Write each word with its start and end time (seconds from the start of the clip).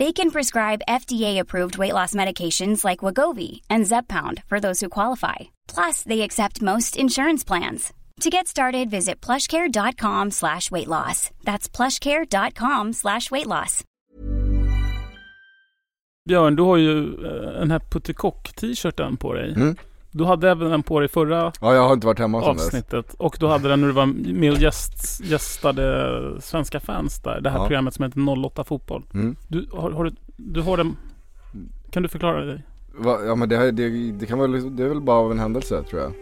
They 0.00 0.12
can 0.12 0.30
prescribe 0.30 0.86
FDA-approved 0.88 1.76
weight 1.76 1.92
loss 1.92 2.14
medications 2.14 2.84
like 2.86 3.04
Wagovi 3.04 3.60
and 3.68 3.86
Zepbound 3.86 4.42
for 4.48 4.58
those 4.58 4.80
who 4.80 4.88
qualify. 4.88 5.36
Plus, 5.74 6.02
they 6.04 6.22
accept 6.22 6.62
most 6.62 6.96
insurance 6.96 7.44
plans. 7.44 7.92
To 8.20 8.30
get 8.30 8.48
started, 8.48 8.90
visit 8.90 9.20
plushcare.com 9.20 10.30
slash 10.30 10.70
weight 10.70 10.88
loss. 10.88 11.30
That's 11.44 11.68
plushcare.com 11.68 12.94
slash 12.94 13.30
weight 13.30 13.46
loss. 13.46 13.84
Björn, 16.28 16.56
du 16.56 16.62
har 16.62 16.76
ju 16.76 17.14
eh, 17.26 17.60
den 17.60 17.70
här 17.70 17.78
Puttekock-t-shirten 17.78 19.16
på 19.16 19.34
dig. 19.34 19.52
Mm. 19.56 19.76
Du 20.12 20.24
hade 20.24 20.50
även 20.50 20.70
den 20.70 20.82
på 20.82 21.00
dig 21.00 21.08
förra 21.08 21.52
Ja, 21.60 21.74
jag 21.74 21.82
har 21.86 21.92
inte 21.94 22.06
varit 22.06 22.18
hemma 22.18 22.42
sedan 22.42 22.56
dess. 22.56 22.66
avsnittet. 22.66 23.14
Och 23.18 23.36
du 23.40 23.46
hade 23.46 23.68
den 23.68 23.80
när 23.80 23.86
du 23.88 23.94
var 23.94 24.06
med 24.34 24.52
och 24.52 24.58
gäst, 24.58 25.20
gästade 25.24 26.20
Svenska 26.40 26.80
fans 26.80 27.20
där. 27.22 27.40
Det 27.40 27.50
här 27.50 27.58
Ja. 27.58 27.64
programmet 27.66 27.94
som 27.94 28.04
heter 28.04 28.44
08 28.46 28.64
Fotboll. 28.64 29.02
Mm. 29.14 29.36
Du 29.48 29.66
har, 29.72 29.90
har, 29.90 30.04
du, 30.04 30.10
du 30.36 30.60
har 30.60 30.76
den... 30.76 30.96
Kan 31.90 32.02
du 32.02 32.08
förklara 32.08 32.44
dig? 32.44 32.62
Va, 32.98 33.18
ja 33.26 33.34
men 33.34 33.48
det, 33.48 33.56
här- 33.56 33.72
det, 33.72 34.12
det 34.12 34.26
kan 34.26 34.38
väl, 34.38 34.76
det 34.76 34.82
är 34.84 34.88
väl 34.88 35.00
bara 35.00 35.16
av 35.16 35.30
en 35.30 35.38
händelse 35.38 35.82
tror 35.82 36.02
jag. 36.02 36.12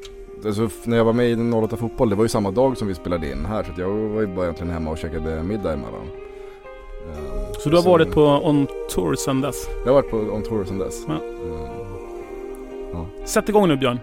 Alltså 0.46 0.64
f- 0.64 0.72
när 0.84 0.96
jag 0.96 1.04
var 1.04 1.12
med 1.12 1.30
i 1.30 1.34
den 1.34 1.54
08 1.54 1.76
fotboll, 1.76 2.10
det 2.10 2.16
var 2.16 2.24
ju 2.24 2.28
samma 2.28 2.50
dag 2.50 2.76
som 2.76 2.88
vi 2.88 2.94
spelade 2.94 3.30
in 3.32 3.44
här 3.46 3.62
så 3.64 3.72
att 3.72 3.78
jag 3.78 3.88
var 3.88 4.20
ju 4.20 4.26
bara 4.26 4.44
egentligen 4.44 4.72
hemma 4.72 4.90
och 4.90 4.98
käkade 4.98 5.42
middag 5.42 5.72
emellan. 5.72 6.02
Ehm, 6.02 7.54
Så 7.58 7.68
du 7.68 7.76
har 7.76 7.82
sen- 7.82 7.90
varit 7.92 8.12
på 8.12 8.22
on 8.24 8.66
tour 8.94 9.14
sedan 9.14 9.40
dess? 9.40 9.68
Jag 9.84 9.92
har 9.92 10.02
varit 10.02 10.10
på 10.10 10.16
on 10.16 10.42
tour 10.42 10.64
sedan 10.64 10.78
dess. 10.78 11.04
Ja. 11.08 11.14
Ehm, 11.14 11.57
Sätt 13.24 13.48
igång 13.48 13.68
nu 13.68 13.76
Björn. 13.76 14.00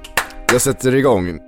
jag 0.52 0.62
sätter 0.62 0.96
igång. 0.96 1.40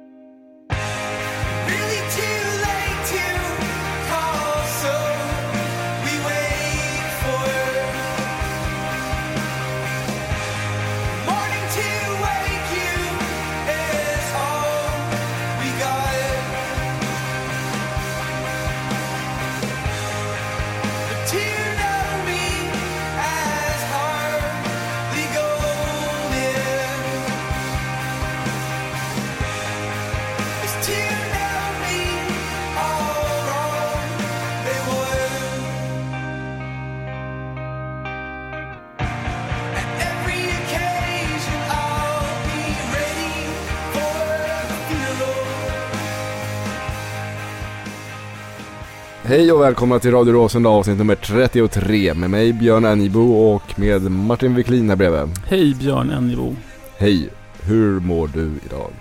Och 49.57 49.63
välkomna 49.63 49.99
till 49.99 50.11
Radio 50.11 50.33
Råsunda 50.33 50.69
avsnitt 50.69 50.97
nummer 50.97 51.15
33 51.15 52.13
med 52.13 52.29
mig 52.29 52.53
Björn 52.53 52.85
Annibo 52.85 53.33
och 53.33 53.79
med 53.79 54.11
Martin 54.11 54.55
Wiklin 54.55 54.89
här 54.89 54.95
bredvid. 54.95 55.35
Hej 55.47 55.75
Björn 55.75 56.11
Ennibo. 56.11 56.55
Hej, 56.97 57.29
hur 57.61 57.99
mår 57.99 58.27
du 58.27 58.51
idag? 58.65 58.91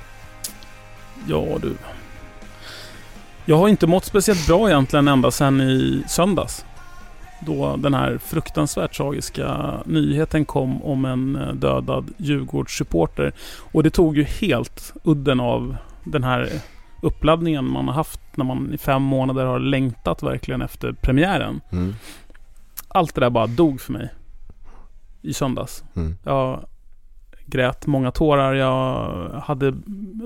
Ja 1.29 1.59
du. 1.63 1.77
Jag 3.45 3.57
har 3.57 3.69
inte 3.69 3.87
mått 3.87 4.05
speciellt 4.05 4.47
bra 4.47 4.69
egentligen 4.69 5.09
ända 5.09 5.31
sedan 5.31 5.61
i 5.61 6.03
söndags. 6.09 6.65
Då 7.47 7.77
den 7.77 7.95
här 7.95 8.19
fruktansvärt 8.19 8.97
tragiska 8.97 9.75
nyheten 9.85 10.45
kom 10.45 10.83
om 10.83 11.05
en 11.05 11.37
eh, 11.37 11.55
dödad 11.55 12.11
Djurgårdssupporter. 12.17 13.33
Och 13.73 13.83
det 13.83 13.91
tog 13.91 14.17
ju 14.17 14.25
helt 14.25 14.93
udden 15.05 15.41
av 15.41 15.77
den 16.05 16.25
här 16.25 16.51
uppladdningen 17.01 17.71
man 17.71 17.89
har 17.89 17.95
haft 17.95 18.21
när 18.35 18.45
man 18.45 18.75
i 18.75 18.79
fem 18.79 19.03
månader 19.03 19.45
har 19.45 19.59
längtat 19.59 20.23
verkligen 20.23 20.63
efter 20.63 20.93
premiären. 20.93 21.61
Mm. 21.73 21.95
Allt 22.89 23.15
det 23.15 23.21
där 23.21 23.31
bara 23.31 23.47
dog 23.47 23.81
för 23.81 23.93
mig. 23.93 24.09
I 25.23 25.33
söndags. 25.33 25.85
Mm. 25.95 26.17
Jag 26.25 26.65
grät 27.47 27.87
många 27.87 28.11
tårar. 28.11 28.55
Jag 28.55 29.41
hade 29.41 29.73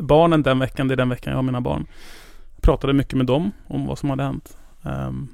barnen 0.02 0.42
den 0.42 0.58
veckan. 0.58 0.88
Det 0.88 0.94
är 0.94 0.96
den 0.96 1.08
veckan 1.08 1.30
jag 1.30 1.38
har 1.38 1.42
mina 1.42 1.60
barn. 1.60 1.86
Pratade 2.60 2.92
mycket 2.92 3.14
med 3.14 3.26
dem 3.26 3.50
om 3.66 3.86
vad 3.86 3.98
som 3.98 4.10
hade 4.10 4.22
hänt. 4.22 4.56
Ehm, 4.82 5.28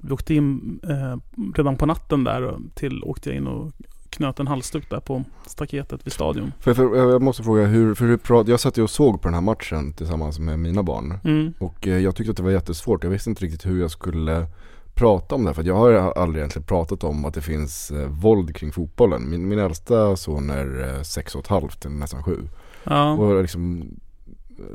vi 0.00 0.12
åkte 0.12 0.34
in 0.34 0.80
eh, 0.88 1.16
redan 1.54 1.76
på 1.76 1.86
natten 1.86 2.24
där 2.24 2.56
till 2.74 3.02
åkte 3.04 3.28
jag 3.28 3.36
in 3.36 3.46
och 3.46 3.72
knöt 4.10 4.40
en 4.40 4.46
halsduk 4.46 4.90
där 4.90 5.00
på 5.00 5.24
staketet 5.46 6.06
vid 6.06 6.12
stadion. 6.12 6.52
För, 6.60 6.74
för, 6.74 6.96
jag 6.96 7.22
måste 7.22 7.42
fråga, 7.42 7.66
hur, 7.66 7.94
för 7.94 8.04
hur 8.04 8.50
jag 8.50 8.60
satt 8.60 8.78
ju 8.78 8.82
och 8.82 8.90
såg 8.90 9.22
på 9.22 9.28
den 9.28 9.34
här 9.34 9.40
matchen 9.40 9.92
tillsammans 9.92 10.38
med 10.38 10.58
mina 10.58 10.82
barn. 10.82 11.18
Mm. 11.24 11.54
Och 11.58 11.88
eh, 11.88 11.98
jag 11.98 12.16
tyckte 12.16 12.30
att 12.30 12.36
det 12.36 12.42
var 12.42 12.50
jättesvårt. 12.50 13.04
Jag 13.04 13.10
visste 13.10 13.30
inte 13.30 13.44
riktigt 13.44 13.66
hur 13.66 13.80
jag 13.80 13.90
skulle 13.90 14.46
prata 14.94 15.34
om 15.34 15.44
det. 15.44 15.54
För 15.54 15.62
jag 15.62 15.74
har 15.74 15.92
aldrig 15.92 16.40
egentligen 16.40 16.66
pratat 16.66 17.04
om 17.04 17.24
att 17.24 17.34
det 17.34 17.42
finns 17.42 17.90
eh, 17.90 18.08
våld 18.08 18.56
kring 18.56 18.72
fotbollen. 18.72 19.30
Min, 19.30 19.48
min 19.48 19.58
äldsta 19.58 20.16
son 20.16 20.50
är 20.50 20.94
eh, 20.94 21.02
sex 21.02 21.34
och 21.34 21.40
ett 21.40 21.46
halvt, 21.46 21.84
eller 21.84 21.96
nästan 21.96 22.22
sju. 22.22 22.38
Ja. 22.84 23.12
Och 23.12 23.42
liksom, 23.42 23.90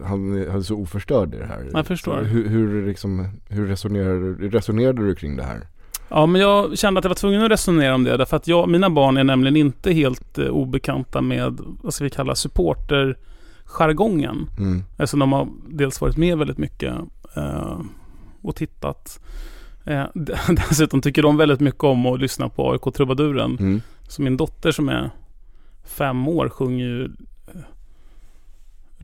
han 0.03 0.47
han 0.49 0.57
är 0.57 0.61
så 0.61 0.75
oförstörd 0.75 1.35
i 1.35 1.37
det 1.37 1.45
här. 1.45 1.69
Jag 1.73 1.87
förstår. 1.87 2.17
Så 2.17 2.23
Hur, 2.23 2.49
hur, 2.49 2.87
liksom, 2.87 3.27
hur 3.49 3.67
resonerar, 3.67 4.49
resonerade 4.49 5.05
du 5.05 5.15
kring 5.15 5.35
det 5.35 5.43
här? 5.43 5.67
Ja, 6.13 6.25
men 6.25 6.41
jag 6.41 6.77
kände 6.77 6.97
att 6.97 7.03
jag 7.05 7.09
var 7.09 7.15
tvungen 7.15 7.41
att 7.43 7.51
resonera 7.51 7.95
om 7.95 8.03
det. 8.03 8.17
Därför 8.17 8.37
att 8.37 8.47
jag, 8.47 8.69
mina 8.69 8.89
barn 8.89 9.17
är 9.17 9.23
nämligen 9.23 9.55
inte 9.55 9.93
helt 9.93 10.37
eh, 10.37 10.47
obekanta 10.47 11.21
med, 11.21 11.59
vad 11.81 11.93
ska 11.93 12.03
vi 12.03 12.09
kalla, 12.09 12.35
supporterjargongen. 12.35 14.49
Mm. 14.57 14.83
Eftersom 14.91 15.19
de 15.19 15.33
har 15.33 15.47
dels 15.67 16.01
varit 16.01 16.17
med 16.17 16.37
väldigt 16.37 16.57
mycket 16.57 16.93
eh, 17.35 17.79
och 18.41 18.55
tittat. 18.55 19.19
Eh, 19.85 20.03
dessutom 20.69 21.01
tycker 21.01 21.23
de 21.23 21.37
väldigt 21.37 21.59
mycket 21.59 21.83
om 21.83 22.05
att 22.05 22.19
lyssna 22.19 22.49
på 22.49 22.71
AIK 22.71 22.93
Trubaduren. 22.95 23.57
Mm. 23.59 23.81
Så 24.07 24.21
min 24.21 24.37
dotter 24.37 24.71
som 24.71 24.89
är 24.89 25.09
fem 25.83 26.27
år 26.27 26.49
sjunger 26.49 26.85
ju 26.85 27.03
eh, 27.03 27.09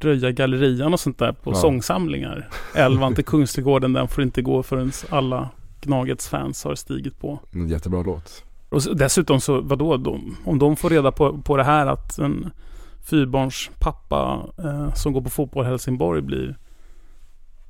Röja 0.01 0.31
gallerian 0.31 0.93
och 0.93 0.99
sånt 0.99 1.17
där 1.17 1.31
på 1.31 1.51
Ja. 1.51 1.55
sångsamlingar. 1.55 2.49
Elvan 2.75 3.15
till 3.15 3.25
Kungsträdgården, 3.25 3.93
den 3.93 4.07
får 4.07 4.23
inte 4.23 4.41
gå 4.41 4.63
förrän 4.63 4.91
alla 5.09 5.49
Gnagets 5.81 6.27
fans 6.27 6.63
har 6.63 6.75
stigit 6.75 7.19
på. 7.19 7.39
En 7.51 7.67
jättebra 7.67 8.01
låt. 8.01 8.43
Och 8.69 8.97
dessutom 8.97 9.41
så, 9.41 9.61
vadå, 9.61 9.97
de, 9.97 10.37
om 10.45 10.59
de 10.59 10.75
får 10.75 10.89
reda 10.89 11.11
på, 11.11 11.37
på 11.41 11.57
det 11.57 11.63
här 11.63 11.87
att 11.87 12.17
en 12.17 12.51
fyrbarns 13.09 13.69
pappa 13.79 14.39
eh, 14.57 14.93
som 14.93 15.13
går 15.13 15.21
på 15.21 15.29
fotboll 15.29 15.65
i 15.65 15.67
Helsingborg 15.67 16.21
blir 16.21 16.55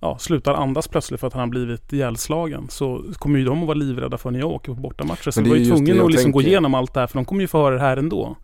Ja, 0.02 0.18
slutar 0.18 0.54
andas 0.54 0.88
plötsligt 0.88 1.20
för 1.20 1.28
att 1.28 1.34
han 1.34 1.40
har 1.40 1.48
blivit 1.48 1.94
ihjälslagen. 1.94 2.68
Så 2.70 3.04
kommer 3.14 3.40
ju 3.40 3.46
de 3.46 3.62
att 3.62 3.68
vara 3.68 3.78
livrädda 3.78 4.18
för 4.18 4.32
när 4.32 4.40
jag 4.40 4.50
åker 4.50 4.74
på 4.74 4.82
bortamatcher. 4.82 5.32
Så 5.32 5.42
det 5.42 5.50
var 5.50 5.56
är 5.56 5.60
ju 5.60 5.96
jag 5.96 6.06
att 6.06 6.12
liksom 6.12 6.32
gå 6.32 6.42
igenom 6.42 6.74
allt 6.74 6.94
det 6.94 7.00
här 7.00 7.08
för 7.08 7.16
de 7.16 7.26
kommer 7.26 7.42
ju 7.42 7.48
få 7.48 7.58
höra 7.58 7.76
det 7.76 7.82
här 7.82 7.98
ändå. 7.98 8.38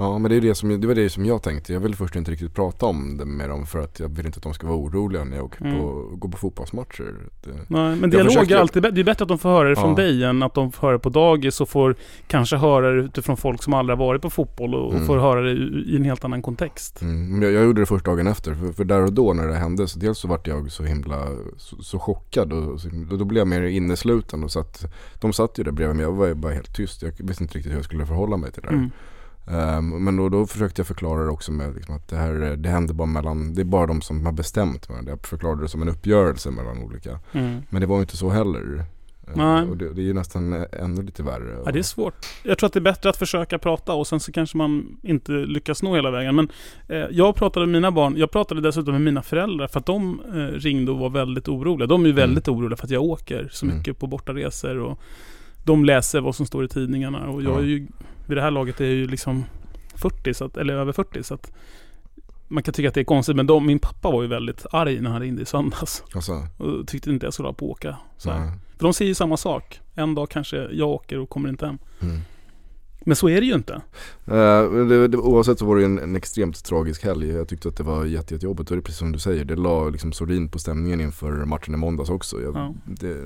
Ja 0.00 0.18
men 0.18 0.30
det, 0.30 0.36
är 0.36 0.40
det, 0.40 0.54
som, 0.54 0.80
det 0.80 0.86
var 0.86 0.94
det 0.94 1.10
som 1.10 1.24
jag 1.26 1.42
tänkte. 1.42 1.72
Jag 1.72 1.80
vill 1.80 1.94
först 1.94 2.16
inte 2.16 2.30
riktigt 2.30 2.54
prata 2.54 2.86
om 2.86 3.16
det 3.16 3.24
med 3.24 3.48
dem 3.48 3.66
för 3.66 3.78
att 3.78 4.00
jag 4.00 4.08
vill 4.08 4.26
inte 4.26 4.36
att 4.36 4.42
de 4.42 4.54
ska 4.54 4.66
vara 4.66 4.76
oroliga 4.78 5.24
när 5.24 5.36
jag 5.36 5.44
åker 5.44 5.64
Mm. 5.64 5.78
på, 5.80 6.08
går 6.16 6.28
på 6.28 6.38
fotbollsmatcher. 6.38 7.14
Det, 7.44 7.50
Nej, 7.68 7.96
men 7.96 8.10
dialog 8.10 8.32
försökte- 8.32 8.54
är 8.54 8.58
alltid 8.58 8.82
bättre. 8.82 8.94
Det 8.94 9.00
är 9.00 9.04
bättre 9.04 9.22
att 9.22 9.28
de 9.28 9.38
får 9.38 9.48
höra 9.48 9.68
det 9.68 9.76
från 9.76 9.90
Ja. 9.90 9.96
dig 9.96 10.24
än 10.24 10.42
att 10.42 10.54
de 10.54 10.72
får 10.72 10.82
höra 10.82 10.92
det 10.92 10.98
på 10.98 11.08
dagis 11.08 11.60
och 11.60 11.68
får 11.68 11.94
kanske 12.26 12.56
höra 12.56 12.90
det 12.90 13.00
utifrån 13.02 13.36
folk 13.36 13.62
som 13.62 13.74
aldrig 13.74 13.98
har 13.98 14.06
varit 14.06 14.22
på 14.22 14.30
fotboll 14.30 14.74
och, 14.74 14.86
och 14.86 14.94
Mm. 14.94 15.06
får 15.06 15.18
höra 15.18 15.40
det 15.40 15.50
i, 15.52 15.96
en 15.96 16.04
helt 16.04 16.24
annan 16.24 16.42
kontext. 16.42 17.02
mm, 17.02 17.42
jag, 17.42 17.52
jag 17.52 17.64
gjorde 17.64 17.82
det 17.82 17.86
först 17.86 18.04
dagen 18.04 18.26
efter. 18.26 18.54
För, 18.54 18.72
för 18.72 18.84
där 18.84 19.04
och 19.04 19.12
då 19.12 19.32
när 19.32 19.46
det 19.48 19.54
hände 19.54 19.88
så 19.88 19.98
dels 19.98 20.18
så 20.18 20.28
vart 20.28 20.46
jag 20.46 20.72
så 20.72 20.84
himla 20.84 21.26
så, 21.56 21.82
så 21.82 21.98
chockad 21.98 22.52
och 22.52 22.80
så, 22.80 22.88
då, 23.10 23.24
blev 23.24 23.40
jag 23.40 23.48
mer 23.48 23.62
innesluten. 23.62 24.44
Och 24.44 24.50
så 24.50 24.60
att, 24.60 24.84
de 25.20 25.32
satt 25.32 25.58
ju 25.58 25.64
där 25.64 25.72
bredvid 25.72 25.96
mig. 25.96 26.04
Jag 26.04 26.12
var 26.12 26.34
bara 26.34 26.52
helt 26.52 26.74
tyst. 26.74 27.02
Jag 27.02 27.12
visste 27.18 27.44
inte 27.44 27.58
riktigt 27.58 27.72
hur 27.72 27.76
jag 27.78 27.84
skulle 27.84 28.06
förhålla 28.06 28.36
mig 28.36 28.52
till 28.52 28.62
det 28.62 28.68
där. 28.68 28.90
Mm. 29.48 29.60
Ehm, 29.94 30.04
men 30.04 30.16
då, 30.16 30.28
då 30.28 30.46
försökte 30.46 30.80
jag 30.80 30.86
förklara 30.86 31.24
det 31.24 31.30
också 31.30 31.52
med 31.52 31.74
liksom 31.74 31.94
att 31.96 32.08
det 32.08 32.16
här 32.16 32.56
det 32.56 32.68
händer 32.68 32.94
bara 32.94 33.06
mellan, 33.06 33.54
det 33.54 33.60
är 33.62 33.64
bara 33.64 33.86
de 33.86 34.00
som 34.00 34.26
har 34.26 34.32
bestämt 34.32 34.88
med 34.88 35.04
det. 35.04 35.10
Jag 35.10 35.26
förklarade 35.26 35.62
det 35.62 35.68
som 35.68 35.82
en 35.82 35.88
uppgörelse 35.88 36.50
mellan 36.50 36.78
olika. 36.82 37.18
Mm. 37.32 37.62
Men 37.70 37.80
det 37.80 37.86
var 37.86 37.96
ju 37.96 38.00
inte 38.02 38.16
så 38.16 38.28
heller. 38.30 38.60
Ehm, 39.28 39.34
Nej. 39.36 39.62
Och 39.68 39.76
det, 39.76 39.92
det 39.94 40.00
är 40.00 40.04
ju 40.04 40.14
nästan 40.14 40.64
ännu 40.72 41.02
lite 41.02 41.22
värre. 41.22 41.62
Ja, 41.66 41.72
det 41.72 41.78
är 41.78 41.82
svårt. 41.82 42.26
Jag 42.42 42.58
tror 42.58 42.66
att 42.66 42.72
det 42.72 42.78
är 42.78 42.80
bättre 42.92 43.10
att 43.10 43.16
försöka 43.16 43.58
prata 43.58 43.92
och 43.92 44.06
sen 44.06 44.20
så 44.20 44.32
kanske 44.32 44.56
man 44.56 44.96
inte 45.02 45.32
lyckas 45.32 45.82
nå 45.82 45.94
hela 45.94 46.10
vägen. 46.10 46.34
Men 46.36 46.48
eh, 46.88 46.96
jag 47.10 47.34
pratade 47.36 47.66
med 47.66 47.72
mina 47.72 47.90
barn, 47.90 48.16
jag 48.16 48.30
pratade 48.30 48.60
dessutom 48.60 48.92
med 48.92 49.00
mina 49.02 49.22
föräldrar 49.22 49.66
för 49.66 49.80
att 49.80 49.86
de 49.86 50.20
eh, 50.34 50.36
ringde 50.58 50.92
och 50.92 50.98
var 50.98 51.10
väldigt 51.10 51.48
oroliga. 51.48 51.86
De 51.86 52.02
är 52.02 52.06
ju 52.06 52.12
väldigt 52.12 52.48
oroliga 52.48 52.76
för 52.76 52.84
att 52.84 52.90
jag 52.90 53.02
åker 53.02 53.48
så 53.52 53.66
Mm. 53.66 53.76
mycket 53.78 53.98
på 53.98 54.06
bortaresor 54.06 54.78
och 54.78 54.98
de 55.64 55.84
läser 55.84 56.20
vad 56.20 56.34
som 56.34 56.46
står 56.46 56.64
i 56.64 56.68
tidningarna. 56.68 57.28
Och 57.28 57.42
jag 57.42 57.52
Ja. 57.54 57.58
är 57.58 57.62
ju, 57.64 57.86
vid 58.28 58.36
det 58.36 58.42
här 58.42 58.50
laget 58.50 58.80
är 58.80 58.84
ju 58.84 59.06
liksom 59.06 59.44
40, 59.94 60.34
så 60.34 60.44
att, 60.44 60.56
eller 60.56 60.74
över 60.74 60.92
40 60.92 61.22
så 61.22 61.34
att 61.34 61.52
man 62.48 62.62
kan 62.62 62.74
tycka 62.74 62.88
att 62.88 62.94
det 62.94 63.00
är 63.00 63.04
konstigt 63.04 63.36
men 63.36 63.46
de, 63.46 63.66
min 63.66 63.78
pappa 63.78 64.10
var 64.10 64.22
ju 64.22 64.28
väldigt 64.28 64.66
arg 64.72 65.00
när 65.00 65.10
han 65.10 65.20
ringde 65.20 65.42
i 65.42 65.44
söndags 65.44 66.02
Alltså, 66.14 66.46
och 66.56 66.86
tyckte 66.88 67.10
inte 67.10 67.26
jag 67.26 67.32
skulle 67.32 67.48
ha 67.48 67.52
på 67.52 67.70
åka. 67.70 67.96
Så 68.16 68.30
här. 68.30 68.52
För 68.76 68.84
de 68.84 68.94
säger 68.94 69.08
ju 69.08 69.14
samma 69.14 69.36
sak. 69.36 69.80
En 69.94 70.14
dag 70.14 70.30
kanske 70.30 70.68
jag 70.72 70.88
åker 70.88 71.18
och 71.18 71.28
kommer 71.28 71.48
inte 71.48 71.66
hem. 71.66 71.78
Mm. 72.00 72.20
Men 73.00 73.16
så 73.16 73.28
är 73.28 73.40
det 73.40 73.46
ju 73.46 73.54
inte. 73.54 73.80
Men 74.24 74.88
det, 74.88 75.08
det, 75.08 75.16
oavsett 75.16 75.58
så 75.58 75.66
var 75.66 75.76
det 75.76 75.84
en, 75.84 75.98
en 75.98 76.16
extremt 76.16 76.64
tragisk 76.64 77.04
helg. 77.04 77.28
Jag 77.28 77.48
tyckte 77.48 77.68
att 77.68 77.76
det 77.76 77.82
var 77.82 78.04
jätte, 78.04 78.34
jättejobbigt 78.34 78.70
och 78.70 78.76
det 78.76 78.80
är 78.80 78.82
precis 78.82 78.98
som 78.98 79.12
du 79.12 79.18
säger. 79.18 79.44
Det 79.44 79.56
la 79.56 79.88
liksom 79.88 80.12
sordin 80.12 80.48
på 80.48 80.58
stämningen 80.58 81.00
inför 81.00 81.32
matchen 81.32 81.74
i 81.74 81.76
måndags 81.76 82.10
också. 82.10 82.42
Jag, 82.42 82.56
Ja. 82.56 82.74
det, 82.84 83.16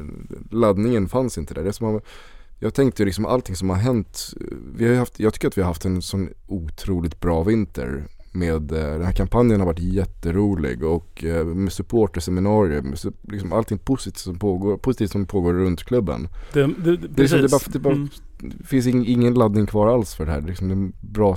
laddningen 0.50 1.08
fanns 1.08 1.38
inte 1.38 1.55
där. 1.55 1.64
Det 1.64 1.72
som 1.72 1.87
har, 1.87 2.02
jag 2.62 2.75
tänkte 2.75 3.05
liksom 3.05 3.26
allting 3.26 3.56
som 3.56 3.70
har 3.70 3.76
hänt. 3.76 4.35
Vi 4.75 4.88
har 4.88 4.94
haft, 4.94 5.20
jag 5.20 5.35
tycker 5.35 5.49
att 5.49 5.59
vi 5.59 5.62
har 5.62 5.69
haft 5.69 5.85
en 5.85 6.03
sån 6.03 6.29
otroligt 6.47 7.20
bra 7.20 7.43
vinter. 7.43 8.05
Med, 8.35 8.73
eh, 8.73 8.79
den 8.79 9.05
här 9.05 9.12
kampanjen 9.12 9.61
har 9.61 9.67
varit 9.67 9.79
jätterolig 9.79 10.85
och 10.85 11.25
eh, 11.25 11.44
med 11.44 11.73
supporterseminarier, 11.73 12.82
med, 12.82 12.99
liksom 13.23 13.53
allting 13.53 13.79
positivt 13.79 14.19
som 14.19 14.38
pågår, 14.38 14.76
positivt 14.76 15.11
som 15.11 15.26
pågår 15.26 15.55
runt 15.55 15.85
klubben. 15.85 16.29
Det, 16.53 16.67
det, 16.67 16.97
det, 16.97 17.09
Det 17.09 17.23
är, 17.23 17.26
som, 17.26 17.43
det, 17.43 17.49
bara, 17.50 17.61
det, 17.73 17.79
bara, 17.79 17.94
Mm. 17.94 18.09
Finns 18.65 18.87
ing, 18.87 19.06
ingen 19.06 19.35
laddning 19.35 19.67
kvar 19.67 19.94
alls 19.94 20.15
för 20.15 20.27
det 20.27 20.33
här. 20.33 20.41
Det 20.41 20.47
är 20.47 20.49
liksom 20.49 20.69
den 20.69 20.93
bra, 21.00 21.37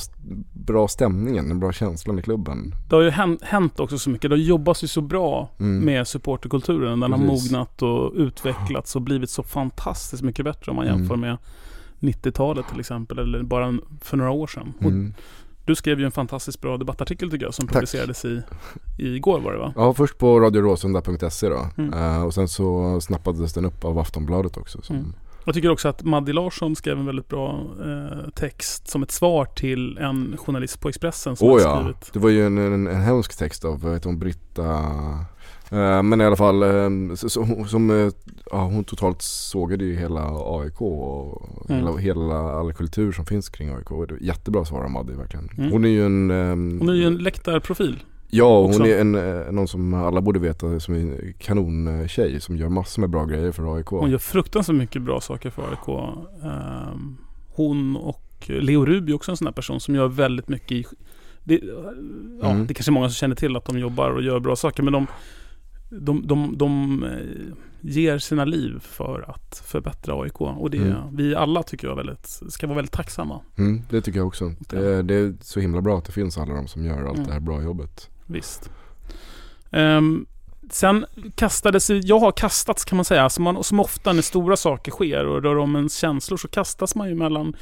bra 0.54 0.88
stämningen, 0.88 1.48
den 1.50 1.60
bra 1.60 1.72
känslan 1.72 2.20
i 2.20 2.22
klubben. 2.22 2.74
det 2.90 2.96
har 2.96 3.04
ju 3.04 3.38
hänt, 3.44 3.80
också 3.80 3.98
så 3.98 4.10
mycket. 4.10 4.30
Det 4.30 4.38
jobbas 4.38 4.84
ju 4.84 4.88
så 4.88 5.02
bra 5.02 5.50
Mm. 5.60 5.86
med 5.86 6.08
supporterkulturen. 6.08 7.00
Den 7.00 7.12
har 7.12 7.20
Precis. 7.20 7.52
mognat 7.52 7.82
och 7.82 8.12
utvecklats 8.16 8.96
och 8.96 9.02
blivit 9.02 9.30
så 9.30 9.44
fantastiskt 9.44 10.24
mycket 10.24 10.46
bättre 10.46 10.70
om 10.72 10.76
man 10.76 10.86
Mm. 10.88 11.00
jämför 11.00 11.16
med 11.16 11.38
90-talet 12.00 12.66
till 12.72 12.80
exempel. 12.80 13.20
Eller 13.20 13.44
bara 13.44 13.78
för 14.02 14.18
några 14.18 14.32
år 14.32 14.48
sedan. 14.48 14.74
Mm. 14.82 15.14
du 15.66 15.76
skrev 15.76 16.00
ju 16.00 16.06
en 16.06 16.12
fantastiskt 16.12 16.62
bra 16.62 16.78
debattartikel 16.78 17.32
tycker 17.32 17.46
jag 17.46 17.54
som 17.54 17.68
Tack. 17.68 17.74
publicerades 17.74 18.26
i, 18.26 18.42
i 18.98 19.16
igår 19.16 19.40
var 19.40 19.52
det 19.54 19.58
va? 19.60 19.74
Ja, 19.76 19.94
först 19.94 20.18
på 20.18 20.40
radioråsunda.se 20.40 21.50
då. 21.50 21.66
Mm. 21.78 21.94
Eh, 21.94 22.24
och 22.24 22.34
sen 22.34 22.48
så 22.48 23.02
snappades 23.02 23.54
den 23.54 23.66
upp 23.66 23.86
av 23.86 24.00
Aftonbladet 24.00 24.58
också. 24.58 24.82
Som, 24.82 24.96
Mm. 24.96 25.14
Jag 25.46 25.56
tycker 25.56 25.70
också 25.70 25.88
att 25.88 26.04
Maddi 26.04 26.34
Larsson 26.34 26.76
skrev 26.76 26.98
en 26.98 27.06
väldigt 27.06 27.30
bra 27.30 27.66
eh, 27.86 28.30
text 28.30 28.88
som 28.88 29.04
ett 29.04 29.12
svar 29.12 29.46
till 29.46 29.98
en 29.98 30.38
journalist 30.38 30.80
på 30.80 30.90
Expressen 30.90 31.36
som 31.36 31.50
hade 31.50 31.62
ja, 31.62 31.80
skrivit. 31.80 32.14
det 32.14 32.20
var 32.20 32.30
ju 32.30 32.46
en, 32.46 32.58
en, 32.58 32.88
en 32.88 33.02
hemsk 33.02 33.38
text 33.38 33.66
av, 33.66 33.82
vad 33.82 33.94
heter 33.94 34.10
hon, 34.10 34.20
Britta 34.20 34.84
Eh, 35.72 36.04
men 36.04 36.22
i 36.22 36.26
alla 36.26 36.36
fall, 36.36 36.64
eh, 36.64 37.16
så, 37.16 37.66
som, 37.68 37.90
eh, 37.90 38.14
ja, 38.52 38.64
hon 38.64 38.84
totalt 38.84 39.22
sågade 39.22 39.86
ju 39.86 39.96
hela 39.96 40.22
AIK 40.30 40.82
och 40.82 41.50
Mm. 41.70 41.80
hela, 41.82 41.98
hela 41.98 42.36
all 42.36 42.74
kultur 42.74 43.12
som 43.12 43.26
finns 43.26 43.50
kring 43.50 43.70
AIK. 43.70 44.22
Jättebra 44.22 44.66
svar 44.66 44.84
av 44.84 44.90
Maddi 44.90 45.14
verkligen. 45.14 45.50
Mm. 45.58 45.72
Hon 45.72 45.86
är 45.86 45.90
ju 45.90 46.06
en 46.06 46.32
ehm, 46.32 46.80
Hon 46.80 46.90
är 46.90 46.94
ju 46.94 47.04
en 47.04 47.18
läktarprofil. 47.18 48.04
Ja, 48.30 48.62
hon 48.62 48.70
också. 48.70 48.86
är 48.88 49.02
en, 49.02 49.16
eh, 49.16 49.52
någon 49.52 49.68
som 49.68 49.94
alla 49.94 50.22
borde 50.22 50.40
veta 50.40 50.80
som 50.80 50.96
är 50.96 51.00
en 51.00 51.34
kanontjej 51.40 52.42
som 52.42 52.58
gör 52.58 52.70
massor 52.70 53.02
med 53.02 53.10
bra 53.10 53.26
grejer 53.26 53.52
för 53.52 53.76
AIK. 53.76 53.86
Hon 53.88 54.12
gör 54.12 54.18
fruktansvärt 54.18 54.76
mycket 54.76 55.02
bra 55.02 55.22
saker 55.22 55.50
för 55.50 55.62
AIK. 55.62 55.88
Ehm, 56.44 57.18
hon 57.56 57.96
och 57.96 58.22
Leo 58.48 58.86
Ruby 58.86 59.12
är 59.12 59.16
också 59.16 59.32
en 59.32 59.38
sån 59.38 59.48
här 59.48 59.54
person 59.54 59.80
som 59.80 59.96
gör 59.96 60.08
väldigt 60.08 60.48
mycket 60.50 60.72
i... 60.72 60.86
Det, 61.44 61.60
ja, 62.42 62.50
Mm. 62.52 62.68
det 62.68 62.74
kanske 62.74 62.90
är 62.90 62.94
många 62.94 63.10
som 63.10 63.14
känner 63.14 63.36
till 63.36 63.56
att 63.56 63.66
de 63.66 63.80
jobbar 63.80 64.10
och 64.12 64.22
gör 64.24 64.40
bra 64.40 64.56
saker 64.56 64.84
men 64.84 64.94
de, 64.94 65.08
de, 65.90 66.28
de, 66.28 66.58
de 66.58 67.04
eh, 67.04 67.10
ger 67.82 68.18
sina 68.18 68.46
liv 68.46 68.80
för 68.80 69.26
att 69.30 69.64
förbättra 69.66 70.22
AIK. 70.22 70.42
Och 70.42 70.70
det, 70.70 70.78
Mm. 70.78 70.98
vi 71.16 71.36
alla 71.36 71.64
tycker 71.64 71.88
jag 71.88 71.96
väldigt, 71.96 72.26
ska 72.50 72.68
vara 72.68 72.76
väldigt 72.76 72.92
tacksamma. 72.94 73.42
Mm, 73.58 73.82
det 73.90 74.02
tycker 74.02 74.20
jag 74.20 74.28
också. 74.28 74.52
Det, 74.60 74.78
är- 74.78 75.04
det 75.04 75.16
är 75.16 75.34
så 75.42 75.60
himla 75.60 75.82
bra 75.82 75.98
att 75.98 76.06
det 76.06 76.12
finns 76.12 76.38
alla 76.38 76.54
de 76.54 76.68
som 76.68 76.86
gör 76.86 77.04
allt 77.04 77.18
Mm. 77.18 77.28
det 77.28 77.34
här 77.34 77.40
bra 77.40 77.62
jobbet. 77.64 78.10
Visst. 78.26 78.70
Ehm, 79.72 80.26
sen 80.70 81.06
kastades, 81.36 81.90
jag 81.90 82.20
har 82.20 82.32
kastats 82.32 82.86
kan 82.86 82.96
man 82.96 83.06
säga, 83.06 83.30
som, 83.30 83.44
man, 83.44 83.64
som 83.64 83.80
ofta 83.80 84.14
när 84.14 84.22
stora 84.22 84.58
saker 84.58 84.92
sker 84.92 85.26
och 85.26 85.44
rör 85.44 85.58
om 85.58 85.76
ens 85.76 85.98
känslor 85.98 86.38
så 86.38 86.48
kastas 86.48 86.96
man 86.96 87.10
ju 87.10 87.16
mellan 87.16 87.56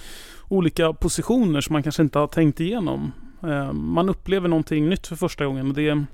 olika 0.47 0.93
positioner 0.93 1.61
som 1.61 1.73
man 1.73 1.83
kanske 1.83 2.03
inte 2.03 2.19
har 2.19 2.27
tänkt 2.27 2.59
igenom. 2.59 3.11
Ehm, 3.43 3.93
man 3.93 4.09
upplever 4.09 4.47
någonting 4.47 4.89
nytt 4.89 5.07
för 5.07 5.15
första 5.15 5.45
gången 5.45 5.67
och 5.67 5.73
det 5.73 6.05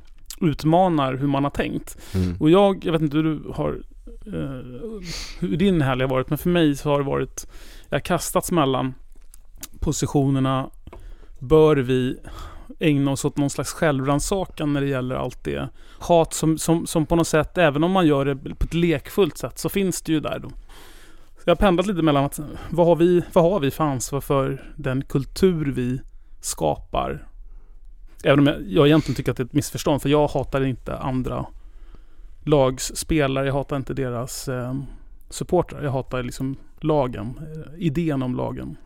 utmanar 0.41 1.13
hur 1.13 1.27
man 1.27 1.43
har 1.43 1.51
tänkt. 1.51 1.97
Mm. 2.15 2.37
Och 2.39 2.49
jag, 2.49 2.85
jag 2.85 2.91
vet 2.91 3.01
inte 3.01 3.17
hur 3.17 3.23
du 3.23 3.51
har, 3.53 3.81
eh, 4.25 5.03
hur 5.39 5.57
din 5.57 5.81
helg 5.81 6.01
har 6.01 6.09
varit, 6.09 6.29
men 6.29 6.37
för 6.37 6.49
mig 6.49 6.75
så 6.75 6.89
har 6.89 6.97
det 6.97 7.05
varit, 7.05 7.47
jag 7.89 7.95
har 7.95 8.01
kastats 8.01 8.51
mellan 8.51 8.93
positionerna, 9.79 10.69
bör 11.39 11.75
vi 11.77 12.17
ägna 12.79 13.11
oss 13.11 13.25
åt 13.25 13.37
någon 13.37 13.49
slags 13.49 13.73
självrannsakan 13.73 14.73
när 14.73 14.81
det 14.81 14.87
gäller 14.87 15.15
allt 15.15 15.43
det 15.43 15.69
hat 15.99 16.33
som, 16.33 16.57
som, 16.57 16.87
som 16.87 17.05
på 17.05 17.15
något 17.15 17.27
sätt, 17.27 17.57
även 17.57 17.83
om 17.83 17.91
man 17.91 18.07
gör 18.07 18.25
det 18.25 18.35
på 18.35 18.65
ett 18.65 18.73
lekfullt 18.73 19.37
sätt, 19.37 19.59
så 19.59 19.69
finns 19.69 20.01
det 20.01 20.11
ju 20.11 20.19
där 20.19 20.39
då. 20.39 20.49
Så 21.37 21.43
jag 21.45 21.51
har 21.51 21.55
pendlat 21.55 21.87
lite 21.87 22.01
mellan 22.01 22.25
att, 22.25 22.39
vad 22.69 22.87
har 22.87 22.95
vi, 22.95 23.21
vad 23.33 23.43
har 23.43 23.59
vi 23.59 23.71
för 23.71 23.83
ansvar 23.83 24.21
för 24.21 24.73
den 24.75 25.03
kultur 25.03 25.71
vi 25.75 26.01
skapar? 26.41 27.27
Även 28.23 28.39
om 28.39 28.47
jag, 28.47 28.55
jag 28.67 28.87
egentligen 28.87 29.15
tycker 29.15 29.31
att 29.31 29.37
det 29.37 29.43
är 29.43 29.45
ett 29.45 29.53
missförstånd, 29.53 30.01
för 30.01 30.09
jag 30.09 30.27
hatar 30.27 30.65
inte 30.65 30.97
andra 30.97 31.45
lags 32.43 32.95
spelare, 32.95 33.45
jag 33.45 33.53
hatar 33.53 33.75
inte 33.75 33.93
deras 33.93 34.47
eh, 34.47 34.73
supportrar. 35.29 35.83
Jag 35.83 35.91
hatar 35.91 36.23
liksom 36.23 36.55
lagen, 36.79 37.39
eh, 37.39 37.85
idén 37.85 38.23
om 38.23 38.35
lagen. 38.35 38.77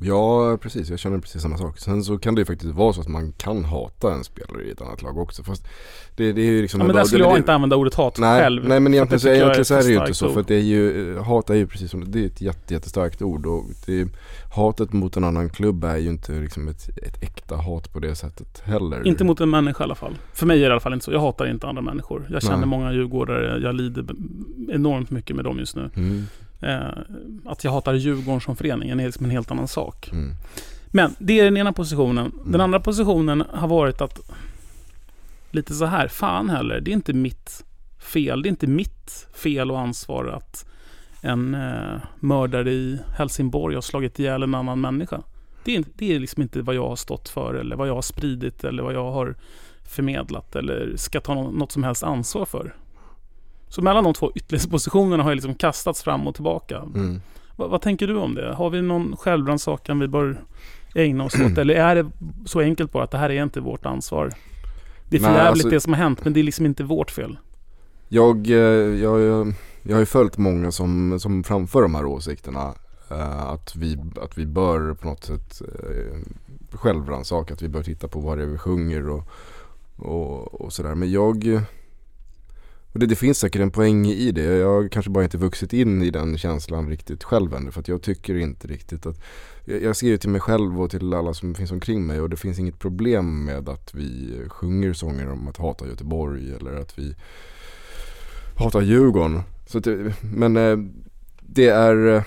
Ja, 0.00 0.56
precis. 0.62 0.90
Jag 0.90 0.98
känner 0.98 1.18
precis 1.18 1.42
samma 1.42 1.58
sak. 1.58 1.78
Sen 1.78 2.04
så 2.04 2.18
kan 2.18 2.34
det 2.34 2.40
ju 2.40 2.44
faktiskt 2.44 2.74
vara 2.74 2.92
så 2.92 3.00
att 3.00 3.08
man 3.08 3.32
kan 3.32 3.64
hata 3.64 4.12
en 4.12 4.24
spelare 4.24 4.62
i 4.62 4.70
ett 4.70 4.80
annat 4.80 5.02
lag 5.02 5.18
också. 5.18 5.42
Fast 5.42 5.68
det, 6.16 6.32
det 6.32 6.40
är 6.40 6.46
ju 6.46 6.62
liksom... 6.62 6.80
Ja, 6.80 6.86
men 6.86 6.96
där 6.96 7.04
skulle 7.04 7.24
jag 7.24 7.36
inte 7.36 7.54
använda 7.54 7.76
ordet 7.76 7.94
hat 7.94 8.18
Nej, 8.18 8.40
själv. 8.40 8.68
nej 8.68 8.80
men 8.80 8.94
egentligen 8.94 9.20
så, 9.20 9.28
egentligen 9.28 9.64
så 9.64 9.74
är 9.74 9.82
det 9.82 9.88
ju 9.88 9.98
inte 9.98 10.14
så. 10.14 10.32
För 10.32 10.40
att 10.40 10.48
det 10.48 10.54
är 10.54 10.62
ju, 10.62 11.18
hat 11.18 11.50
är 11.50 11.54
ju 11.54 11.66
precis 11.66 11.90
som, 11.90 12.10
det 12.12 12.20
är 12.20 12.26
ett 12.26 12.40
jätte, 12.40 12.74
jättestarkt 12.74 13.22
ord. 13.22 13.46
Och 13.46 13.64
det 13.86 14.08
hatet 14.54 14.92
mot 14.92 15.16
en 15.16 15.24
annan 15.24 15.50
klubb 15.50 15.84
är 15.84 15.96
ju 15.96 16.08
inte 16.08 16.32
liksom 16.32 16.68
ett, 16.68 16.88
ett 16.88 17.22
äkta 17.22 17.56
hat 17.56 17.92
på 17.92 17.98
det 17.98 18.14
sättet 18.14 18.62
heller. 18.64 19.06
Inte 19.06 19.24
mot 19.24 19.40
en 19.40 19.50
människa 19.50 19.82
i 19.82 19.84
alla 19.84 19.94
fall. 19.94 20.18
För 20.32 20.46
mig 20.46 20.56
är 20.56 20.60
det 20.60 20.68
i 20.68 20.70
alla 20.70 20.80
fall 20.80 20.92
inte 20.92 21.04
så. 21.04 21.12
Jag 21.12 21.20
hatar 21.20 21.46
inte 21.46 21.66
andra 21.66 21.82
människor. 21.82 22.28
Jag 22.30 22.42
känner 22.42 22.56
Nej. 22.56 22.66
många 22.66 22.92
djurgårdare. 22.92 23.58
Jag 23.62 23.74
lider 23.74 24.04
enormt 24.70 25.10
mycket 25.10 25.36
med 25.36 25.44
dem 25.44 25.58
just 25.58 25.76
nu. 25.76 25.90
Mm, 25.96 26.26
Eh, 26.60 26.88
att 27.44 27.64
jag 27.64 27.72
hatar 27.72 27.94
Djurgården 27.94 28.40
som 28.40 28.56
förening 28.56 28.90
är 28.90 28.96
liksom 28.96 29.24
en 29.24 29.30
helt 29.30 29.50
annan 29.50 29.68
sak. 29.68 30.08
mm, 30.12 30.34
Men 30.86 31.14
det 31.18 31.40
är 31.40 31.44
den 31.44 31.56
ena 31.56 31.72
positionen. 31.72 32.32
Den 32.38 32.48
Mm. 32.48 32.60
andra 32.60 32.80
positionen 32.80 33.44
har 33.52 33.68
varit 33.68 34.00
att 34.00 34.20
lite 35.50 35.74
så 35.74 35.84
här, 35.84 36.08
fan 36.08 36.50
heller, 36.50 36.80
det 36.80 36.90
är 36.90 36.92
inte 36.92 37.12
mitt 37.12 37.64
fel. 37.98 38.42
Det 38.42 38.48
är 38.48 38.50
inte 38.50 38.66
mitt 38.66 39.26
fel 39.34 39.70
och 39.70 39.78
ansvar 39.80 40.26
att 40.26 40.66
en 41.20 41.54
eh, 41.54 42.00
mördare 42.20 42.70
i 42.72 42.98
Helsingborg 43.16 43.74
har 43.74 43.82
slagit 43.82 44.18
ihjäl 44.18 44.42
en 44.42 44.54
annan 44.54 44.80
människa. 44.80 45.22
Det 45.64 45.76
är, 45.76 45.84
det 45.96 46.14
är 46.14 46.18
liksom 46.18 46.42
inte 46.42 46.62
vad 46.62 46.74
jag 46.74 46.88
har 46.88 46.96
stått 46.96 47.28
för 47.28 47.54
eller 47.54 47.76
vad 47.76 47.88
jag 47.88 47.94
har 47.94 48.02
spridit 48.02 48.64
eller 48.64 48.82
vad 48.82 48.94
jag 48.94 49.12
har 49.12 49.34
förmedlat 49.84 50.56
eller 50.56 50.92
ska 50.96 51.20
ta 51.20 51.34
nå- 51.34 51.50
något 51.50 51.72
som 51.72 51.84
helst 51.84 52.02
ansvar 52.02 52.44
för. 52.44 52.74
Så 53.68 53.82
mellan 53.82 54.04
de 54.04 54.14
två 54.14 54.32
ytterlighetspositionerna 54.34 55.22
har 55.22 55.30
jag 55.30 55.36
liksom 55.36 55.54
kastats 55.54 56.02
fram 56.02 56.26
och 56.26 56.34
tillbaka. 56.34 56.76
mm. 56.78 57.20
Vad, 57.56 57.82
tänker 57.82 58.06
du 58.06 58.16
om 58.16 58.34
det? 58.34 58.54
Har 58.54 58.70
vi 58.70 58.82
någon 58.82 59.16
självrannsakan 59.16 59.98
vi 59.98 60.08
bör 60.08 60.40
ägna 60.94 61.24
oss 61.24 61.34
åt? 61.40 61.58
Eller 61.58 61.74
är 61.74 61.94
det 61.94 62.10
så 62.46 62.60
enkelt 62.60 62.92
bara 62.92 63.04
att 63.04 63.10
det 63.10 63.18
här 63.18 63.30
är 63.30 63.42
inte 63.42 63.60
vårt 63.60 63.86
ansvar? 63.86 64.32
Det 65.08 65.16
är 65.16 65.20
för 65.20 65.28
Nej, 65.28 65.36
jävligt 65.36 65.50
alltså- 65.64 65.68
det 65.68 65.80
som 65.80 65.92
har 65.92 66.00
hänt, 66.00 66.24
men 66.24 66.32
det 66.32 66.40
är 66.40 66.44
liksom 66.44 66.66
inte 66.66 66.84
vårt 66.84 67.10
fel. 67.10 67.38
Jag, 68.08 68.46
eh, 68.50 68.56
jag, 68.56 69.20
jag, 69.20 69.54
jag 69.82 69.94
har 69.94 70.00
ju 70.00 70.06
följt 70.06 70.38
många 70.38 70.72
som, 70.72 71.20
som 71.20 71.44
framför 71.44 71.82
de 71.82 71.94
här 71.94 72.04
åsikterna. 72.06 72.74
eh, 73.10 73.46
att, 73.46 73.76
vi, 73.76 73.98
att 74.22 74.38
vi 74.38 74.46
bör 74.46 74.94
på 74.94 75.08
något 75.08 75.24
sätt 75.24 75.62
självrannsaka, 76.72 77.54
att 77.54 77.62
vi 77.62 77.68
bör 77.68 77.82
titta 77.82 78.08
på 78.08 78.20
vad 78.20 78.38
det 78.38 78.44
är 78.44 78.48
vi 78.48 78.58
sjunger 78.58 79.08
och, 79.08 79.28
och, 79.96 80.60
och 80.60 80.72
sådär. 80.72 80.94
Men 80.94 81.10
jag, 81.10 81.60
och 82.96 83.00
det, 83.00 83.06
det 83.06 83.16
finns 83.16 83.38
säkert 83.38 83.62
en 83.62 83.70
poäng 83.70 84.06
i 84.06 84.32
det. 84.32 84.42
Jag 84.42 84.68
har 84.68 84.88
kanske 84.88 85.10
bara 85.10 85.24
inte 85.24 85.38
vuxit 85.38 85.72
in 85.72 86.02
i 86.02 86.10
den 86.10 86.38
känslan 86.38 86.88
riktigt 86.88 87.24
själv 87.24 87.54
ännu. 87.54 87.70
För 87.70 87.80
att 87.80 87.88
jag 87.88 88.02
tycker 88.02 88.34
inte 88.34 88.68
riktigt 88.68 89.06
att, 89.06 89.20
jag, 89.64 89.82
jag 89.82 89.96
ser 89.96 90.06
ju 90.06 90.18
till 90.18 90.30
mig 90.30 90.40
själv 90.40 90.82
och 90.82 90.90
till 90.90 91.14
alla 91.14 91.34
som 91.34 91.54
finns 91.54 91.70
omkring 91.70 92.06
mig 92.06 92.20
och 92.20 92.30
det 92.30 92.36
finns 92.36 92.58
inget 92.58 92.78
problem 92.78 93.44
med 93.44 93.68
att 93.68 93.94
vi 93.94 94.38
sjunger 94.48 94.92
sånger 94.92 95.30
om 95.30 95.48
att 95.48 95.56
hata 95.56 95.86
Göteborg 95.86 96.54
eller 96.54 96.74
att 96.74 96.98
vi 96.98 97.14
hatar 98.58 98.80
Djurgården. 98.80 99.42
Så 99.66 99.78
att, 99.78 99.86
men 100.34 100.56
eh, 100.56 100.78
det 101.40 101.68
är 101.68 102.06
eh, 102.06 102.22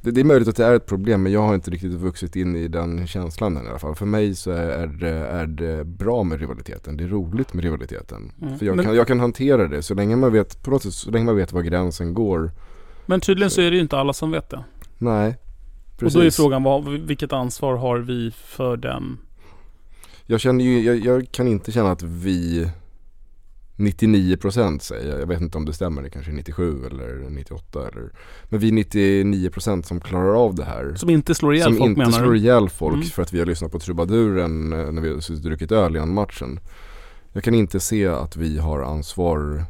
det, 0.00 0.10
det 0.10 0.20
är 0.20 0.24
möjligt 0.24 0.48
att 0.48 0.56
det 0.56 0.64
är 0.64 0.74
ett 0.74 0.86
problem 0.86 1.22
men 1.22 1.32
jag 1.32 1.40
har 1.42 1.54
inte 1.54 1.70
riktigt 1.70 1.92
vuxit 1.92 2.36
in 2.36 2.56
i 2.56 2.68
den 2.68 3.06
känslan 3.06 3.56
än 3.56 3.66
i 3.66 3.68
alla 3.68 3.78
fall. 3.78 3.94
För 3.94 4.06
mig 4.06 4.34
så 4.34 4.50
är 4.50 4.86
det, 4.86 5.10
är 5.10 5.46
det 5.46 5.84
bra 5.84 6.22
med 6.22 6.40
rivaliteten. 6.40 6.96
Det 6.96 7.04
är 7.04 7.08
roligt 7.08 7.54
med 7.54 7.64
rivaliteten. 7.64 8.32
Mm. 8.42 8.58
För 8.58 8.66
jag, 8.66 8.76
Men- 8.76 8.84
kan, 8.84 8.94
jag 8.94 9.06
kan 9.06 9.20
hantera 9.20 9.68
det 9.68 9.82
så 9.82 9.94
länge 9.94 10.16
man 10.16 10.32
vet, 10.32 10.62
på 10.62 10.70
något 10.70 10.82
sätt, 10.82 10.92
så 10.94 11.10
länge 11.10 11.24
man 11.24 11.36
vet 11.36 11.52
var 11.52 11.62
gränsen 11.62 12.14
går. 12.14 12.50
Men 13.06 13.20
tydligen 13.20 13.50
så 13.50 13.60
är 13.60 13.70
det 13.70 13.76
ju 13.76 13.82
inte 13.82 13.98
alla 13.98 14.12
som 14.12 14.30
vet 14.30 14.50
det. 14.50 14.64
Nej, 14.98 15.36
precis. 15.98 16.16
Och 16.16 16.20
då 16.22 16.26
är 16.26 16.30
frågan, 16.30 16.62
vad, 16.62 16.88
vilket 16.88 17.32
ansvar 17.32 17.76
har 17.76 17.98
vi 17.98 18.30
för 18.30 18.76
den? 18.76 19.18
Jag 20.26 20.40
känner 20.40 20.64
ju, 20.64 20.82
jag, 20.82 20.96
jag 20.96 21.30
kan 21.32 21.48
inte 21.48 21.72
känna 21.72 21.90
att 21.90 22.02
vi 22.02 22.70
99% 23.76 24.78
säger 24.78 25.10
jag. 25.10 25.20
Jag 25.20 25.26
vet 25.26 25.40
inte 25.40 25.58
om 25.58 25.64
det 25.64 25.72
stämmer, 25.72 26.02
det 26.02 26.10
kanske 26.10 26.30
är 26.30 26.34
97 26.34 26.86
eller 26.86 27.30
98 27.30 27.88
eller 27.88 28.10
Men 28.44 28.60
vi 28.60 28.68
är 28.68 28.72
99% 28.72 29.82
som 29.82 30.00
klarar 30.00 30.34
av 30.44 30.54
det 30.54 30.64
här. 30.64 30.94
Som 30.96 31.10
inte 31.10 31.34
slår 31.34 31.54
ihjäl 31.54 31.64
Som 31.64 31.76
folk 31.76 31.88
inte 31.88 31.98
menar 31.98 32.12
slår 32.18 32.32
du? 32.32 32.38
ihjäl 32.38 32.68
folk 32.68 32.94
Mm. 32.94 33.06
för 33.06 33.22
att 33.22 33.32
vi 33.32 33.38
har 33.38 33.46
lyssnat 33.46 33.72
på 33.72 33.78
trubaduren 33.78 34.72
eh, 34.72 34.92
när 34.92 35.02
vi 35.02 35.08
har 35.08 35.36
druckit 35.42 35.72
öl 35.72 35.96
innan 35.96 36.14
matchen. 36.14 36.60
Jag 37.32 37.44
kan 37.44 37.54
inte 37.54 37.80
se 37.80 38.06
att 38.06 38.36
vi 38.36 38.58
har 38.58 38.80
ansvar 38.82 39.64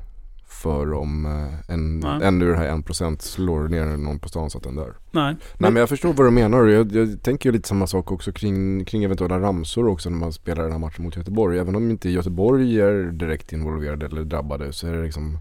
för 0.62 0.92
om 0.92 1.26
eh, 1.26 1.74
en, 1.74 2.00
Nej. 2.00 2.20
en 2.22 2.42
ur 2.42 2.50
det 2.50 2.56
här 2.56 2.70
1% 2.76 3.18
slår 3.22 3.68
ner 3.68 3.84
någon 3.96 4.18
på 4.18 4.28
stan 4.28 4.50
så 4.50 4.58
att 4.58 4.64
den 4.64 4.76
dör. 4.76 4.94
Nej. 5.10 5.36
Nej 5.58 5.70
men 5.70 5.76
jag 5.76 5.88
förstår 5.88 6.12
vad 6.12 6.26
du 6.26 6.30
menar 6.30 6.66
jag, 6.66 6.92
jag 6.92 7.22
tänker 7.22 7.48
ju 7.48 7.52
lite 7.52 7.68
samma 7.68 7.86
sak 7.86 8.12
också 8.12 8.32
kring, 8.32 8.84
kring 8.84 9.04
eventuella 9.04 9.40
ramsor 9.40 9.88
också 9.88 10.10
när 10.10 10.18
man 10.18 10.32
spelar 10.32 10.62
den 10.62 10.72
här 10.72 10.78
matchen 10.78 11.04
mot 11.04 11.16
Göteborg. 11.16 11.58
Även 11.58 11.76
om 11.76 11.90
inte 11.90 12.10
Göteborg 12.10 12.80
är 12.80 13.12
direkt 13.12 13.52
involverade 13.52 14.06
eller 14.06 14.24
drabbade 14.24 14.72
så 14.72 14.86
är 14.86 14.92
det 14.92 15.02
liksom 15.02 15.38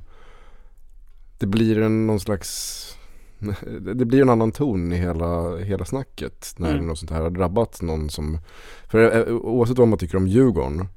Det 1.40 1.46
blir 1.46 1.82
en 1.82 2.08
någon 2.08 2.20
slags 2.20 2.82
Det 3.96 4.06
blir 4.06 4.22
en 4.22 4.30
annan 4.30 4.52
ton 4.52 4.92
i 4.92 4.96
hela, 4.96 5.58
hela 5.58 5.86
snacket 5.86 6.56
när 6.58 6.74
Mm. 6.74 6.88
något 6.88 6.98
sånt 7.00 7.12
här 7.12 7.22
har 7.22 7.30
drabbat 7.30 7.82
någon 7.82 8.10
som 8.10 8.38
För 8.88 9.28
eh, 9.28 9.36
oavsett 9.36 9.78
vad 9.78 9.88
man 9.88 10.00
tycker 10.00 10.18
om 10.18 10.28
Djurgården 10.28 10.88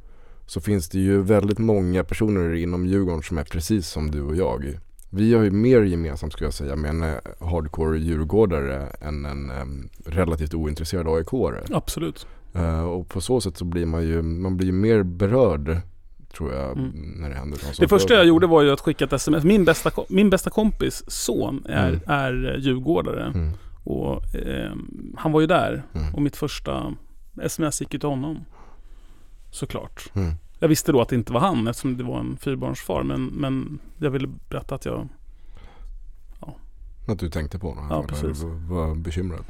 så 0.48 0.60
finns 0.60 0.88
det 0.88 0.98
ju 0.98 1.22
väldigt 1.22 1.58
många 1.58 2.04
personer 2.04 2.54
inom 2.54 2.86
Djurgården 2.86 3.22
som 3.22 3.38
är 3.38 3.44
precis 3.44 3.88
som 3.88 4.10
du 4.10 4.22
och 4.22 4.36
jag. 4.36 4.78
Vi 5.10 5.34
har 5.34 5.42
ju 5.42 5.50
mer 5.50 5.82
gemensamt 5.82 6.32
skulle 6.32 6.46
jag 6.46 6.54
säga 6.54 6.76
med 6.76 6.88
en 6.90 7.02
eh, 7.02 7.14
hardcore 7.40 7.98
djurgårdare 7.98 8.86
än 9.00 9.24
en 9.24 9.50
em, 9.50 9.88
relativt 10.06 10.54
ointresserad 10.54 11.06
AIK-are. 11.06 11.64
Absolut. 11.70 12.26
Eh, 12.54 12.80
och 12.84 13.08
på 13.08 13.20
så 13.20 13.40
sätt 13.40 13.56
så 13.56 13.64
blir 13.64 13.86
man 13.86 14.02
ju, 14.06 14.22
man 14.22 14.56
blir 14.56 14.66
ju 14.66 14.72
mer 14.72 15.02
berörd 15.02 15.76
tror 16.32 16.52
jag 16.52 16.78
Mm. 16.78 16.90
när 17.16 17.28
det 17.28 17.34
händer 17.34 17.58
sånt 17.58 17.80
Det 17.80 17.88
första 17.88 18.14
jag 18.14 18.26
gjorde 18.26 18.46
var 18.46 18.62
ju 18.62 18.70
att 18.70 18.80
skicka 18.80 19.04
ett 19.04 19.12
sms. 19.12 19.44
Min 19.44 19.64
bästa, 19.64 19.90
min 20.08 20.30
bästa 20.30 20.50
kompis 20.50 21.04
son 21.10 21.64
är, 21.68 21.88
Mm. 21.88 22.00
är 22.06 22.56
djurgårdare. 22.58 23.24
Mm. 23.34 23.50
Och 23.84 24.34
eh, 24.34 24.72
han 25.16 25.32
var 25.32 25.40
ju 25.40 25.46
där. 25.46 25.82
Mm. 25.94 26.14
Och 26.14 26.22
mitt 26.22 26.36
första 26.36 26.94
sms 27.42 27.80
gick 27.80 27.92
ju 27.94 27.98
till 28.00 28.08
honom. 28.08 28.38
Såklart. 29.50 30.10
Mm. 30.14 30.34
Jag 30.58 30.68
visste 30.68 30.92
då 30.92 31.00
att 31.00 31.08
det 31.08 31.16
inte 31.16 31.32
var 31.32 31.40
han 31.40 31.68
eftersom 31.68 31.96
det 31.96 32.04
var 32.04 32.20
en 32.20 32.36
fyrbarnsfar. 32.36 33.02
Men, 33.02 33.26
men 33.26 33.78
jag 33.98 34.10
ville 34.10 34.28
berätta 34.48 34.74
att 34.74 34.84
jag... 34.84 35.08
Att 37.08 37.18
du 37.18 37.30
tänkte 37.30 37.58
på 37.58 37.68
honom. 37.68 37.86
Ja, 37.90 38.02
precis. 38.02 38.42
var, 38.42 38.50
var 38.50 38.94
bekymrad. 38.94 39.44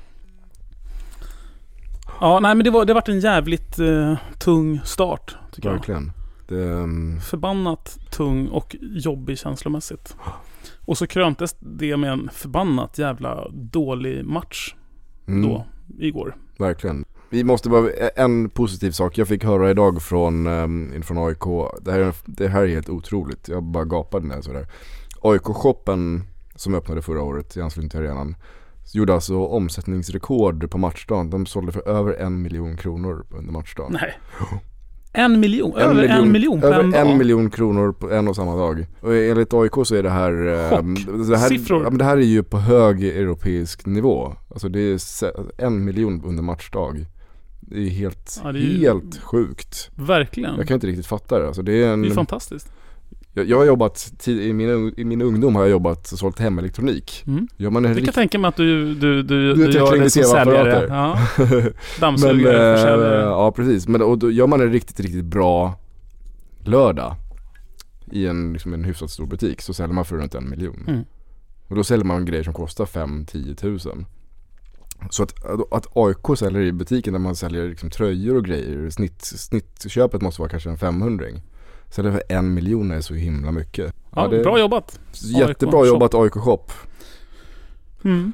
Ja, 2.20 2.40
nej 2.40 2.54
men 2.54 2.64
det 2.64 2.70
var, 2.70 2.84
det 2.84 2.94
varit 2.94 3.08
en 3.08 3.20
jävligt 3.20 3.78
eh, 3.78 4.16
tung 4.38 4.80
start. 4.84 5.36
Tycker 5.52 5.68
jag. 5.68 5.76
Verkligen. 5.76 6.12
Det, 6.48 6.68
ehm, 6.68 7.20
Förbannat 7.20 7.98
tung 8.10 8.48
och 8.48 8.76
jobbig 8.80 9.38
känslomässigt. 9.38 10.16
Och 10.80 10.98
så 10.98 11.06
kröntes 11.06 11.56
det 11.60 11.96
med 11.96 12.12
en 12.12 12.28
förbannat 12.32 12.98
jävla 12.98 13.48
dålig 13.48 14.24
match 14.24 14.74
mm, 15.26 15.48
då, 15.48 15.66
igår. 15.98 16.36
Verkligen. 16.58 17.04
Vi 17.30 17.44
måste 17.44 17.68
bara, 17.68 17.90
en 18.16 18.50
positiv 18.50 18.90
sak 18.90 19.18
jag 19.18 19.28
fick 19.28 19.44
höra 19.44 19.70
idag 19.70 20.02
från, 20.02 20.47
um, 20.47 21.02
från 21.02 21.18
AIK. 21.18 21.73
Det 21.80 21.92
här, 21.92 22.14
det 22.26 22.49
här 22.49 22.62
är 22.62 22.68
helt 22.68 22.88
otroligt. 22.88 23.49
Jag 23.49 23.62
bara 23.62 23.85
gapade 23.85 24.26
när 24.26 24.35
jag 24.35 24.44
såg 24.44 24.54
det 24.54 24.58
här. 24.58 24.68
AIK-shoppen 25.20 26.23
som 26.54 26.75
öppnade 26.75 27.02
förra 27.02 27.23
året 27.23 27.56
i 27.56 27.61
anslutning 27.61 27.90
till 27.90 28.00
arenan. 28.00 28.37
Gjorde 28.92 29.14
alltså 29.14 29.47
omsättningsrekord 29.47 30.70
på 30.70 30.78
matchdagen. 30.78 31.30
De 31.30 31.47
sålde 31.47 31.73
för 31.73 31.88
över 31.88 32.12
en 32.14 32.42
miljon 32.42 32.76
kronor 32.76 33.26
under 33.30 33.52
matchdagen. 33.52 33.92
Nej. 33.92 34.18
En 35.12 35.40
miljon? 35.40 35.76
över 35.76 36.04
en 36.04 36.32
miljon 36.32 36.61
på 36.61 36.66
över 36.66 36.85
en 36.85 36.90
dag? 36.90 37.11
en 37.11 37.18
miljon 37.18 37.50
kronor 37.50 37.92
på 37.92 38.11
en 38.11 38.28
och 38.28 38.37
samma 38.37 38.56
dag. 38.56 38.87
Och 39.00 39.16
enligt 39.16 39.54
AIK 39.54 39.73
så 39.85 39.94
är 39.94 40.02
det 40.02 40.11
här, 40.11 40.32
ehm, 40.32 40.97
Chock. 40.97 41.28
det 41.28 41.37
här, 41.37 41.49
Siffror. 41.49 41.82
ja, 41.82 41.90
men 41.90 41.99
det 41.99 42.04
här 42.04 42.16
är 42.16 42.23
ju 42.23 42.42
på 42.42 42.58
hög 42.58 43.04
europeisk 43.04 43.87
nivå. 43.87 44.32
Alltså 44.50 44.68
det 44.68 44.80
är 44.80 45.00
en 45.58 45.85
miljon 45.85 46.23
under 46.25 46.42
matchdag. 46.42 47.06
Det 47.70 47.78
är 47.87 47.88
helt, 47.90 48.40
Ja, 48.44 48.52
det 48.52 48.58
är 48.58 48.62
ju- 48.62 48.78
helt 48.78 49.18
sjukt. 49.22 49.90
Verkligen. 49.94 50.56
Jag 50.56 50.66
kan 50.68 50.75
inte 50.75 50.87
riktigt 50.87 51.06
fatta 51.06 51.38
det. 51.38 51.46
Alltså 51.46 51.62
det 51.62 51.84
är 51.84 51.92
en, 51.92 52.02
Det 52.02 52.08
är 52.08 52.14
fantastiskt. 52.14 52.72
jag, 53.34 53.46
jag 53.48 53.56
har 53.58 53.64
jobbat, 53.64 54.12
i, 54.26 54.52
min, 54.52 54.92
i 54.96 55.04
min 55.04 55.22
ungdom 55.22 55.54
har 55.54 55.62
jag 55.62 55.70
jobbat 55.70 56.12
och 56.12 56.18
sålt 56.18 56.38
hemelektronik. 56.38 57.25
Mm. 57.26 57.48
Gör 57.56 57.70
man 57.70 57.84
en 57.84 57.88
Jag 57.90 57.96
kan 57.98 58.04
rikt- 58.04 58.14
tänka 58.14 58.38
mig 58.38 58.48
att 58.48 58.56
du, 58.56 58.94
du, 58.94 59.22
du, 59.22 59.54
Du 59.54 59.66
du 59.66 59.72
gör 59.72 59.98
det 59.98 60.10
som 60.10 60.22
säljare. 60.22 60.87
Ja. 60.88 61.18
Dammsugare, 62.00 62.70
eh, 62.70 62.76
försäljare. 62.76 63.20
ja 63.22 63.52
precis. 63.52 63.88
Men 63.88 64.02
och 64.02 64.18
då 64.18 64.30
gör 64.30 64.46
man 64.46 64.60
en 64.60 64.72
riktigt, 64.72 65.00
riktigt 65.00 65.25
bra 65.25 65.75
lördag 66.64 67.14
i 68.12 68.26
en, 68.26 68.52
liksom 68.52 68.75
en 68.75 68.84
hyfsat 68.84 69.10
stor 69.10 69.26
butik 69.26 69.62
så 69.62 69.75
säljer 69.75 69.94
man 69.94 70.04
för 70.04 70.16
runt 70.16 70.34
en 70.34 70.50
miljon. 70.50 70.84
Mm. 70.88 71.04
Och 71.68 71.76
då 71.76 71.84
säljer 71.84 72.04
man 72.04 72.25
grejer 72.25 72.42
som 72.44 72.52
kostar 72.54 72.84
5-10 72.87 73.54
tusen. 73.54 74.06
Så 75.10 75.22
att, 75.22 75.34
att 75.72 75.86
AIK 75.96 76.38
säljer 76.38 76.62
i 76.62 76.72
butiken 76.72 77.12
där 77.12 77.20
man 77.20 77.36
säljer 77.36 77.68
liksom 77.68 77.90
tröjor 77.90 78.36
och 78.36 78.44
grejer, 78.44 78.90
snitt, 78.90 79.24
snittköpet 79.24 80.22
måste 80.22 80.40
vara 80.40 80.50
kanske 80.50 80.70
en 80.70 80.78
500 80.78 81.26
Säljer 81.90 82.12
för 82.12 82.22
en 82.28 82.54
miljon 82.54 82.90
är 82.90 83.00
så 83.00 83.14
himla 83.14 83.52
mycket. 83.52 83.94
Ja, 84.14 84.34
är 84.34 84.42
bra 84.42 84.58
jobbat. 84.58 85.00
Jättebra 85.12 85.80
AIK 85.80 85.88
jobbat 85.88 86.14
AIK 86.14 86.32
Shop. 86.32 86.64
Mm. 88.04 88.32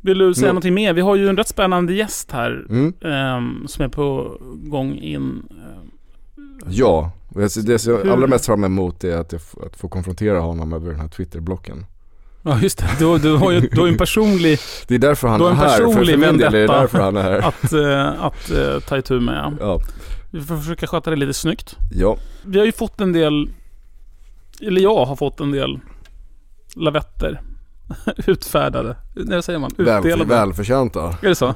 Vill 0.00 0.18
du 0.18 0.34
säga 0.34 0.46
Nå- 0.46 0.52
någonting 0.52 0.74
mer? 0.74 0.92
Vi 0.92 1.00
har 1.00 1.16
ju 1.16 1.28
en 1.28 1.36
rätt 1.36 1.48
spännande 1.48 1.94
gäst 1.94 2.30
här. 2.30 2.66
Mm. 2.70 2.92
ehm, 3.00 3.68
som 3.68 3.84
är 3.84 3.88
på 3.88 4.36
gång 4.70 4.94
in. 4.94 5.48
ehm, 5.50 5.90
Ja, 6.68 7.12
det 7.34 7.68
jag 7.68 7.80
ser 7.80 8.10
allra 8.10 8.26
mest 8.26 8.46
fram 8.46 8.64
emot 8.64 9.04
är 9.04 9.16
att, 9.16 9.32
jag 9.32 9.40
att 9.66 9.76
få 9.76 9.88
konfrontera 9.88 10.40
honom 10.40 10.72
över 10.72 10.90
den 10.90 11.00
här 11.00 11.08
Twitterblocken. 11.08 11.86
Ja 12.42 12.60
just 12.60 12.78
det, 12.78 12.86
du, 12.98 13.18
du 13.18 13.36
har 13.36 13.50
ju 13.50 13.60
du 13.60 13.80
har 13.80 13.86
ju 13.86 13.92
en 13.92 13.98
personlig 13.98 14.58
Det 14.86 14.94
är 14.94 14.98
därför 14.98 15.28
han 15.28 15.40
är 15.42 15.50
här, 15.54 15.76
för, 15.76 15.92
för 15.92 16.16
min 16.16 16.38
del 16.38 16.54
är 16.54 16.58
det 16.58 16.66
därför 16.66 16.98
han 17.00 17.16
är 17.16 17.22
här. 17.22 17.38
att, 17.38 17.72
eh, 17.72 18.24
att 18.24 18.50
eh, 18.50 18.80
ta 18.88 18.98
itu 18.98 19.20
med. 19.20 19.56
Ja. 19.60 19.80
Vi 20.30 20.40
får 20.40 20.56
försöka 20.56 20.86
sköta 20.86 21.10
det 21.10 21.16
lite 21.16 21.34
snyggt. 21.34 21.76
ja, 21.90 22.16
Vi 22.44 22.58
har 22.58 22.66
ju 22.66 22.72
fått 22.72 23.00
en 23.00 23.12
del, 23.12 23.50
eller 24.62 24.80
jag 24.80 25.04
har 25.04 25.16
fått 25.16 25.40
en 25.40 25.50
del 25.50 25.80
lavetter 26.76 27.40
utfärdade. 28.26 28.96
Nej, 29.14 29.42
säger 29.42 29.58
man? 29.58 29.70
väl, 29.76 29.98
Utdelade. 29.98 30.24
välförtjänta. 30.24 31.16
Är 31.22 31.28
det 31.28 31.34
så? 31.34 31.54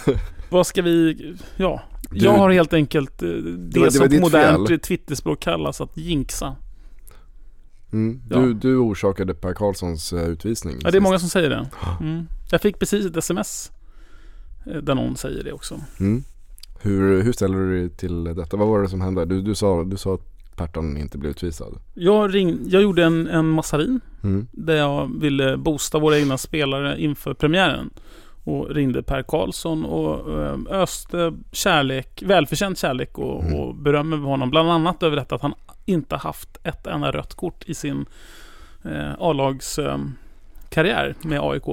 Vad 0.50 0.66
ska 0.66 0.82
vi... 0.82 1.16
Ja. 1.56 1.82
Jag 2.10 2.32
har 2.32 2.50
helt 2.50 2.72
enkelt 2.72 3.22
eh, 3.22 3.28
det, 3.28 3.56
det 3.56 3.80
var 3.80 3.90
som 3.90 4.08
på 4.08 4.14
modernt. 4.20 4.82
Twitterspråk 4.82 5.40
kallas 5.40 5.80
att 5.80 5.96
jinxa. 5.96 6.56
Mm. 7.94 8.20
Ja. 8.30 8.38
Du, 8.38 8.54
du 8.54 8.76
orsakade 8.76 9.34
Per 9.34 9.54
Karlssons 9.54 10.12
eh, 10.12 10.28
utvisning. 10.28 10.76
Ja, 10.82 10.90
det 10.90 10.98
är 10.98 11.00
många 11.00 11.18
som 11.18 11.28
säger 11.28 11.50
det. 11.50 11.70
Mm. 12.00 12.26
Jag 12.50 12.60
fick 12.60 12.78
precis 12.78 13.06
ett 13.06 13.16
sms 13.16 13.72
eh, 14.66 14.76
där 14.76 14.94
någon 14.94 15.16
säger 15.16 15.44
det 15.44 15.52
också. 15.52 15.80
Mm. 16.00 16.24
Hur, 16.80 17.22
hur 17.22 17.32
ställer 17.32 17.58
du 17.58 17.80
dig 17.80 17.90
till 17.96 18.24
detta? 18.24 18.56
Vad 18.56 18.68
var 18.68 18.82
det 18.82 18.88
som 18.88 19.00
hände? 19.00 19.24
Du, 19.24 19.42
du, 19.42 19.54
sa, 19.54 19.84
du 19.84 19.96
sa 19.96 20.14
att 20.14 20.56
Perton 20.56 20.96
inte 20.96 21.18
blev 21.18 21.30
utvisad. 21.30 21.78
Jag, 21.94 22.34
ring, 22.34 22.58
jag 22.68 22.82
gjorde 22.82 23.04
en, 23.04 23.26
en 23.26 23.48
massarin 23.48 24.00
Mm. 24.22 24.46
där 24.52 24.76
jag 24.76 25.20
ville 25.20 25.56
boosta 25.56 25.98
våra 25.98 26.18
egna 26.18 26.38
spelare 26.38 27.00
inför 27.00 27.34
premiären. 27.34 27.90
Och 28.44 28.70
ringde 28.70 29.02
Per 29.02 29.22
Karlsson 29.22 29.84
och 29.84 30.40
eh, 30.42 30.58
öste 30.70 31.32
kärlek, 31.52 32.22
välförtjänt 32.26 32.78
kärlek 32.78 33.18
och, 33.18 33.42
Mm. 33.44 33.54
och 33.60 33.74
beröm 33.74 34.12
över 34.12 34.24
honom. 34.26 34.50
Bland 34.50 34.70
annat 34.70 35.02
över 35.02 35.16
detta 35.16 35.34
att 35.34 35.42
han 35.42 35.54
inte 35.84 36.16
haft 36.16 36.48
ett 36.62 36.86
enda 36.86 37.10
rött 37.10 37.34
kort 37.34 37.64
i 37.66 37.74
sin 37.74 38.06
eh, 38.84 39.12
A-lagskarriär 39.18 41.14
med 41.22 41.40
AIK. 41.42 41.68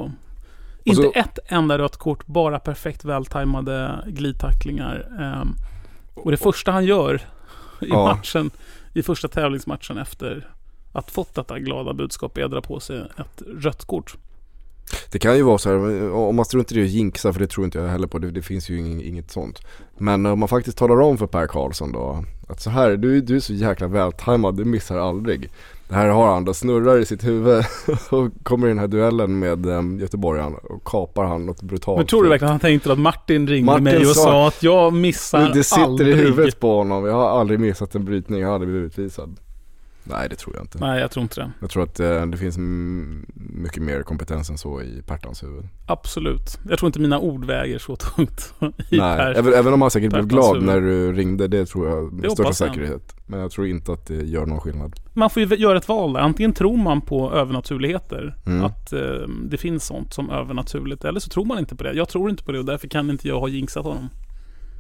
Inte 0.84 1.02
så- 1.02 1.12
ett 1.16 1.40
enda 1.46 1.78
rött 1.78 1.98
kort, 1.98 2.26
bara 2.28 2.60
perfekt 2.60 3.06
vältajmade 3.06 4.04
glidtacklingar. 4.08 5.08
ehm, 5.20 5.54
och 6.14 6.32
det 6.32 6.38
första 6.38 6.72
han 6.72 6.86
gör 6.86 7.16
i 7.82 7.90
Ja. 7.90 8.04
matchen, 8.06 8.52
i 8.94 9.04
första 9.04 9.28
tävlingsmatchen 9.28 9.98
efter 9.98 10.48
att 10.94 11.12
fått 11.12 11.36
detta 11.36 11.60
glada 11.60 11.94
budskap 11.94 12.38
är 12.38 12.44
att 12.44 12.52
dra 12.52 12.62
på 12.62 12.80
sig 12.80 13.00
ett 13.18 13.42
rött 13.58 13.86
kort. 13.86 14.16
Det 15.12 15.20
kan 15.20 15.38
ju 15.38 15.44
vara 15.44 15.58
så 15.58 15.70
här, 15.70 16.12
om 16.14 16.36
man 16.36 16.46
struntar 16.46 16.78
i 16.78 16.84
att 16.84 16.90
jinxa 16.90 17.34
för 17.34 17.40
det 17.40 17.48
tror 17.48 17.66
inte 17.66 17.80
jag 17.80 17.88
heller 17.88 18.08
på, 18.08 18.20
det, 18.20 18.32
det 18.32 18.42
finns 18.42 18.70
ju 18.70 18.78
ing- 18.78 19.04
inget 19.04 19.32
sånt. 19.32 19.60
Men 19.98 20.26
om 20.26 20.40
man 20.40 20.48
faktiskt 20.50 20.78
talar 20.78 21.02
om 21.02 21.18
för 21.18 21.28
Per 21.28 21.48
Karlsson 21.48 21.92
då, 21.92 22.24
att 22.50 22.62
så 22.62 22.70
här, 22.70 22.98
du, 22.98 23.22
du 23.22 23.36
är 23.36 23.40
så 23.40 23.54
jäkla 23.54 23.88
vältajmad, 23.88 24.58
du 24.58 24.66
missar 24.66 24.98
aldrig. 24.98 25.50
Det 25.90 25.96
här 25.96 26.08
har 26.08 26.34
han, 26.34 26.46
då 26.46 26.54
snurrar 26.54 26.98
i 27.00 27.06
sitt 27.06 27.24
huvud 27.24 27.64
och 28.10 28.30
kommer 28.44 28.68
i 28.68 28.70
den 28.70 28.80
här 28.80 28.88
duellen 28.88 29.40
med 29.40 29.66
um, 29.66 30.00
göteborgaren 30.00 30.54
och 30.56 30.84
kapar 30.84 31.26
han 31.26 31.46
något 31.46 31.62
brutalt. 31.62 31.98
Men 31.98 32.08
tror 32.08 32.24
du 32.24 32.30
verkligen 32.30 32.50
att 32.50 32.62
han 32.64 32.70
tänkte 32.70 32.92
att 32.94 33.00
Martin 33.00 33.48
ringde 33.48 33.66
Martin 33.72 33.84
mig 33.84 33.98
och 33.98 34.06
sa- 34.16 34.48
att 34.48 34.64
jag 34.64 34.94
missar 34.94 35.40
det, 35.48 35.54
det 35.54 35.64
sitter 35.64 35.84
aldrig. 35.84 36.08
i 36.16 36.20
huvudet 36.20 36.60
på 36.60 36.76
honom, 36.78 37.06
jag 37.06 37.14
har 37.14 37.30
aldrig 37.40 37.60
missat 37.60 37.96
en 37.96 38.06
brytning, 38.06 38.40
jag 38.42 38.48
har 38.48 38.54
aldrig 38.56 38.72
blivit 38.74 39.00
utvisad. 39.00 39.36
Nej 40.12 40.30
det 40.30 40.36
tror 40.36 40.56
jag 40.56 40.64
inte. 40.64 40.78
Nej, 40.80 41.02
jag 41.02 41.12
tror 41.12 41.24
inte 41.24 41.42
det. 41.42 41.52
Jag 41.60 41.70
tror 41.70 41.84
att 41.84 42.00
eh, 42.00 42.26
det 42.26 42.38
finns 42.38 42.58
mycket 43.36 43.84
mer 43.84 44.04
kompetens 44.04 44.50
än 44.50 44.58
så 44.58 44.82
i 44.82 45.02
Pertans 45.08 45.44
huvud. 45.44 45.68
Absolut. 45.86 46.60
Jag 46.70 46.80
tror 46.80 46.88
inte 46.88 47.00
mina 47.00 47.20
ord 47.20 47.46
väger 47.46 47.80
så 47.80 47.96
tungt 47.96 48.54
i 48.90 48.98
Nej, 48.98 49.18
Per. 49.18 49.34
även, 49.38 49.54
även 49.54 49.74
om 49.74 49.82
han 49.82 49.92
säkert 49.92 50.10
blev 50.12 50.22
Pertans 50.30 50.32
glad 50.34 50.54
huvud. 50.56 50.68
när 50.68 50.82
du 50.82 51.14
ringde, 51.14 51.48
det 51.48 51.66
tror 51.66 51.88
jag 51.90 52.14
med 52.14 52.24
Det 52.24 52.30
största 52.30 52.54
säkerhet. 52.54 53.16
Men 53.26 53.40
jag 53.40 53.52
tror 53.52 53.68
inte 53.68 53.92
att 53.94 54.06
det 54.08 54.16
gör 54.24 54.46
någon 54.46 54.60
skillnad. 54.60 54.96
Man 55.14 55.30
får 55.30 55.44
ju 55.44 55.56
göra 55.56 55.78
ett 55.78 55.88
val 55.88 56.14
där. 56.14 56.20
Antingen 56.20 56.54
tror 56.54 56.78
man 56.78 57.02
på 57.02 57.32
övernaturligheter, 57.34 58.36
Mm. 58.46 58.64
att 58.66 58.94
eh, 58.94 59.00
det 59.50 59.58
finns 59.58 59.86
sånt 59.86 60.14
som 60.14 60.30
övernaturligt, 60.30 61.04
eller 61.06 61.20
så 61.20 61.30
tror 61.30 61.46
man 61.46 61.60
inte 61.60 61.76
på 61.76 61.84
det. 61.84 61.94
Jag 61.94 62.10
tror 62.10 62.30
inte 62.30 62.44
på 62.44 62.52
det 62.52 62.60
och 62.60 62.66
därför 62.66 62.88
kan 62.88 63.10
inte 63.10 63.28
jag 63.28 63.40
ha 63.40 63.48
jinxat 63.48 63.84
honom. 63.86 64.10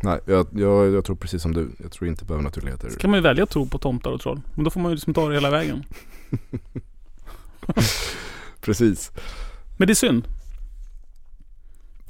Nej, 0.04 0.20
jag, 0.26 0.48
jag, 0.52 0.94
jag 0.94 1.06
tror 1.06 1.16
precis 1.16 1.42
som 1.42 1.54
du. 1.54 1.70
Jag 1.78 1.92
tror 1.92 2.08
inte 2.08 2.26
på 2.26 2.34
övernaturligheter. 2.34 2.90
Så 2.90 3.00
kan 3.00 3.10
man 3.10 3.18
ju 3.18 3.22
välja 3.24 3.44
att 3.44 3.50
tro 3.50 3.66
på 3.66 3.78
tomtar 3.78 4.12
och 4.12 4.22
troll. 4.22 4.42
Men 4.56 4.64
då 4.64 4.70
får 4.70 4.80
man 4.80 4.92
ju 4.92 4.96
liksom 4.96 5.14
ta 5.14 5.28
det 5.28 5.34
hela 5.36 5.50
vägen. 5.50 5.84
Precis. 8.62 9.12
Men 9.78 9.88
det 9.88 9.94
är 9.94 9.96
synd. 9.96 10.28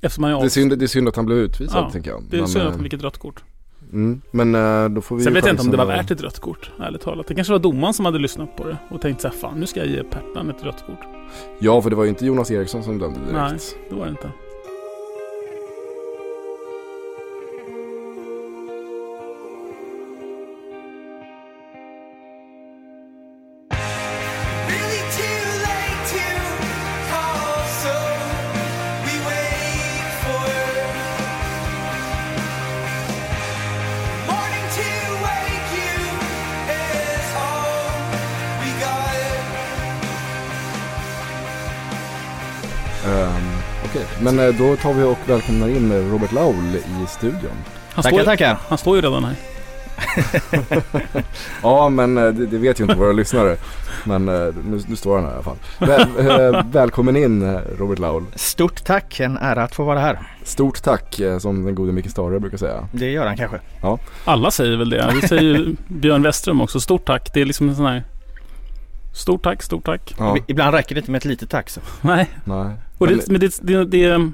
Eftersom 0.02 0.22
man 0.22 0.32
Det 0.40 0.46
är, 0.46 0.50
synd, 0.50 0.80
det 0.80 0.86
är 0.86 0.88
synd 0.88 1.08
att 1.08 1.16
han 1.16 1.26
blev 1.26 1.38
utvisad 1.38 1.84
Ja, 1.84 1.92
tänker 1.92 2.12
jag. 2.12 2.24
Det 2.30 2.38
är 2.38 2.42
Men, 2.42 2.50
synd 2.50 2.62
att 2.62 2.68
eh, 2.68 2.74
han 2.74 2.84
fick 2.84 2.94
ett 2.94 3.04
rött 3.04 3.18
kort. 3.18 3.44
mm, 3.94 4.22
men 4.32 4.56
eh, 4.56 4.90
då 4.90 5.02
får 5.02 5.16
vi 5.18 5.24
Sen 5.24 5.34
vet 5.34 5.46
jag 5.46 5.54
inte 5.54 5.64
om 5.64 5.72
det 5.72 5.78
var 5.78 5.86
värt 5.86 6.12
ett 6.12 6.22
rött 6.22 6.40
kort, 6.40 6.72
ärligt 6.80 7.02
talat. 7.02 7.28
Det 7.28 7.36
kanske 7.36 7.54
var 7.54 7.60
domaren 7.60 7.94
som 7.94 8.06
hade 8.06 8.20
lyssnat 8.20 8.56
på 8.58 8.68
det 8.68 8.78
och 8.90 9.02
tänkt 9.02 9.22
såhär, 9.22 9.36
fan 9.36 9.60
nu 9.60 9.68
ska 9.68 9.80
jag 9.80 9.90
ge 9.90 10.04
Pertan 10.04 10.50
ett 10.50 10.64
rött 10.64 10.84
kort. 10.88 11.00
Ja, 11.60 11.82
för 11.82 11.90
det 11.90 11.96
var 11.96 12.04
ju 12.04 12.10
inte 12.10 12.26
Jonas 12.26 12.52
Eriksson 12.52 12.84
som 12.84 13.00
dömde 13.00 13.20
direkt. 13.20 13.34
Nej, 13.34 13.58
det 13.90 13.96
var 13.96 14.06
det 14.06 14.12
inte. 14.12 14.32
Då 44.58 44.76
tar 44.76 44.94
vi 44.94 45.04
och 45.04 45.18
välkomnar 45.26 45.68
in 45.70 45.92
eh, 45.92 46.12
Robert 46.12 46.32
Laul 46.32 46.76
i 46.76 47.08
studion. 47.08 47.52
Han, 47.94 48.04
Tackar, 48.04 48.18
står, 48.18 48.26
tackar. 48.26 48.58
han 48.68 48.78
står 48.78 48.96
ju 48.96 49.02
redan 49.02 49.24
här. 49.24 49.36
Ja, 51.64 51.90
men 51.90 52.18
eh, 52.18 52.24
det, 52.28 52.46
det 52.46 52.58
vet 52.58 52.80
ju 52.80 52.84
inte 52.84 52.96
våra 52.96 53.12
lyssnare. 53.12 53.56
Men 54.04 54.30
eh, 54.30 54.34
nu, 54.70 54.82
nu 54.88 54.96
står 54.96 55.16
han 55.16 55.26
här 55.26 55.32
i 55.32 55.34
alla 55.34 55.44
fall. 55.44 55.58
Väl, 55.80 56.02
eh, 56.56 56.66
välkommen 56.72 57.16
in 57.16 57.42
eh, 57.42 57.60
Robert 57.78 58.00
Laul. 58.00 58.26
Stort 58.36 58.84
tack, 58.84 59.20
en 59.20 59.38
ära 59.38 59.64
att 59.64 59.76
få 59.76 59.84
vara 59.84 60.00
här. 60.00 60.20
Stort 60.44 60.84
tack 60.84 61.20
eh, 61.20 61.38
som 61.40 61.64
den 61.66 61.76
gode 61.76 61.92
Micke 61.92 62.10
Stare 62.12 62.40
brukar 62.40 62.58
säga. 62.58 62.88
Det 62.92 63.12
gör 63.12 63.26
han 63.28 63.38
kanske. 63.38 63.60
Alla 64.26 64.52
säger 64.52 64.78
väl 64.78 64.90
det. 64.90 65.14
Det 65.22 65.28
säger 65.28 65.42
ju 65.44 65.76
Björn 65.88 66.24
Westström 66.24 66.62
också. 66.62 66.80
Stort 66.80 67.06
tack. 67.06 67.34
Det 67.34 67.42
är 67.42 67.46
liksom 67.46 67.70
en 67.70 67.76
sån 67.76 67.86
här... 67.86 68.04
Stort 69.14 69.44
tack, 69.44 69.64
stort 69.64 69.86
tack. 69.86 70.16
Ja, 70.20 70.36
Ib- 70.36 70.44
Ibland 70.48 70.76
räcker 70.76 70.96
det 70.96 71.00
inte 71.00 71.12
med 71.12 71.18
ett 71.20 71.26
litet 71.26 71.50
tack. 71.50 71.70
Så. 71.70 71.82
Nej, 72.02 72.30
nej. 72.44 72.72
och 72.98 73.08
Men- 73.08 73.18
det, 73.18 73.28
men 73.28 73.40
det, 73.40 73.60
det, 73.62 73.86
det, 73.86 74.32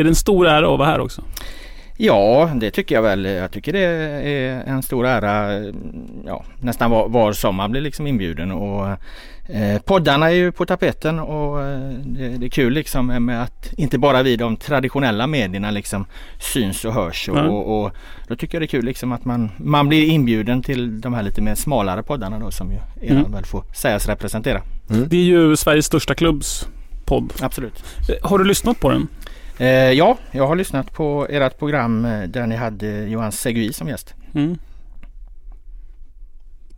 är 0.00 0.04
det 0.04 0.10
en 0.10 0.14
stor 0.14 0.46
ära 0.46 0.72
att 0.72 0.78
vara 0.78 0.88
här 0.88 1.00
också? 1.00 1.22
Ja, 2.00 2.50
det 2.54 2.70
tycker 2.70 2.94
jag 2.94 3.02
väl. 3.02 3.24
Jag 3.24 3.50
tycker 3.50 3.72
det 3.72 3.78
är 3.80 4.62
en 4.66 4.82
stor 4.82 5.06
ära. 5.06 5.62
Ja, 6.26 6.44
nästan 6.60 6.90
var, 6.90 7.08
var 7.08 7.32
som 7.32 7.54
man 7.54 7.70
blir 7.70 7.80
liksom 7.80 8.06
inbjuden. 8.06 8.52
Och, 8.52 8.88
eh, 9.48 9.82
poddarna 9.84 10.26
är 10.30 10.34
ju 10.34 10.52
på 10.52 10.66
tapeten 10.66 11.18
och 11.18 11.62
eh, 11.62 11.90
det, 11.90 12.28
det 12.28 12.46
är 12.46 12.50
kul 12.50 12.72
liksom 12.72 13.06
med 13.06 13.42
att 13.42 13.72
inte 13.76 13.98
bara 13.98 14.22
vi 14.22 14.36
de 14.36 14.56
traditionella 14.56 15.26
medierna 15.26 15.70
liksom 15.70 16.06
syns 16.40 16.84
och 16.84 16.92
hörs. 16.92 17.28
Och, 17.28 17.34
Nej. 17.36 17.46
och, 17.46 17.84
och 17.84 17.92
då 18.28 18.36
tycker 18.36 18.54
jag 18.54 18.62
det 18.62 18.66
är 18.66 18.78
kul 18.80 18.84
liksom 18.84 19.12
att 19.12 19.24
man, 19.24 19.50
man 19.56 19.88
blir 19.88 20.04
inbjuden 20.10 20.62
till 20.62 21.00
de 21.00 21.14
här 21.14 21.22
lite 21.22 21.40
mer 21.42 21.54
smalare 21.54 22.02
poddarna 22.02 22.38
då 22.38 22.50
som 22.50 22.70
ju 22.72 22.78
eran 23.08 23.18
Mm. 23.18 23.32
väl 23.32 23.44
får 23.44 23.64
sägas 23.74 24.06
representera. 24.08 24.62
Det 25.06 25.16
är 25.16 25.24
ju 25.24 25.56
Sveriges 25.56 25.86
största 25.86 26.14
klubbs 26.14 26.68
podd. 27.04 27.32
Absolut. 27.40 27.84
Eh, 28.08 28.28
Har 28.28 28.38
du 28.38 28.44
lyssnat 28.44 28.80
på 28.80 28.90
den? 28.90 29.08
Eh, 29.58 29.66
ja, 29.92 30.18
jag 30.30 30.46
har 30.46 30.56
lyssnat 30.56 30.92
på 30.92 31.26
ert 31.30 31.58
program 31.58 32.04
eh, 32.04 32.22
där 32.28 32.46
ni 32.46 32.56
hade 32.56 33.02
Johan 33.06 33.32
Segui 33.32 33.72
som 33.72 33.88
gäst. 33.88 34.14
Mm. 34.34 34.58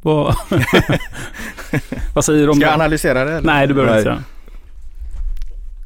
Vad, 0.02 0.34
vad 2.14 2.24
säger 2.24 2.42
du 2.42 2.48
om 2.48 2.56
Ska 2.56 2.64
jag 2.66 2.74
analysera 2.74 3.24
det? 3.24 3.32
Eller? 3.32 3.46
Nej, 3.46 3.66
du 3.66 3.74
behöver 3.74 3.98
inte 3.98 4.10
Nej. 4.10 4.18
säga. 4.18 4.24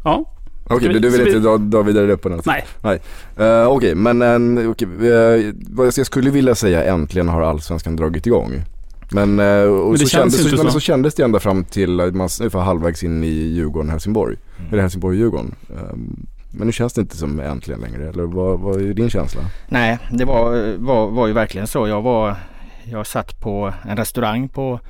Ja, 0.05 0.25
Okej, 0.65 0.79
Ska 0.79 0.89
vi- 0.89 0.99
du 0.99 1.11
vill 1.11 1.23
vi- 1.23 1.27
inte 1.29 1.41
dra, 1.49 1.57
dra 1.59 1.83
vidare 1.83 2.13
upp 2.13 2.23
på 2.23 2.29
den? 2.29 2.41
nej. 2.83 3.01
Uh, 3.41 3.67
Okej, 3.69 3.95
men 3.95 4.23
uh, 4.59 4.71
okay, 4.71 4.89
eh, 4.89 5.53
vad 5.71 5.87
jag 5.87 6.07
skulle 6.07 6.31
vilja 6.31 6.55
säga 6.55 6.85
äntligen 6.85 7.29
har 7.29 7.43
allsvenskan 7.43 7.97
dragit 7.97 8.27
igång. 8.27 8.63
Men, 9.11 9.41
eh, 9.41 9.63
och 9.63 9.83
Men 9.85 9.93
det 9.93 9.99
så, 9.99 10.07
känns 10.07 10.11
kändes, 10.11 10.41
inte 10.53 10.57
men 10.57 10.67
så. 10.67 10.73
så 10.73 10.81
kändes 10.81 11.15
det 11.15 11.23
ända 11.23 11.41
fram 11.41 11.65
till 11.65 12.01
att 12.01 12.15
man 12.15 12.29
ungefär 12.41 12.61
halvvägs 12.61 13.03
in 13.05 13.25
i 13.25 13.29
Djurgården-Helsingborg. 13.29 14.37
Mm. 14.59 14.73
Eller 14.73 14.83
Helsingborg-Djurgården. 14.83 15.55
Ehm, 15.71 16.27
men 16.55 16.67
nu 16.67 16.73
känns 16.73 16.93
det 16.93 17.01
inte 17.01 17.17
som 17.17 17.41
äntligen 17.41 17.81
längre. 17.81 18.09
Eller 18.09 18.23
vad, 18.25 18.61
vad 18.61 18.81
är 18.83 18.95
din 18.95 19.11
känsla? 19.11 19.41
Nej, 19.69 19.99
det 20.11 20.25
var, 20.25 20.77
var, 20.77 21.11
var 21.11 21.27
ju 21.27 21.33
verkligen 21.33 21.67
så. 21.67 21.89
Jag 21.89 22.03
var 22.03 22.37
Jag 22.85 23.07
satt 23.07 23.41
på 23.41 23.73
en 23.89 23.97
restaurang 23.97 24.49
på 24.49 24.81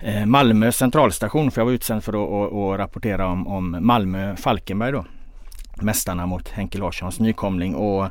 eh, 0.00 0.26
Malmö 0.26 0.72
centralstation 0.72 1.50
för 1.50 1.60
jag 1.60 1.66
var 1.66 1.72
utsänd 1.72 2.04
för 2.04 2.12
att 2.12 2.52
att- 2.52 2.58
att 2.58 2.78
rapportera 2.80 3.26
om, 3.26 3.46
om 3.46 3.76
Malmö-Falkenberg 3.80 4.92
då. 4.92 5.04
Mästarna 5.82 6.26
mot 6.26 6.48
Henke 6.48 6.78
Larssons 6.78 7.20
nykomling 7.20 7.74
och 7.74 8.08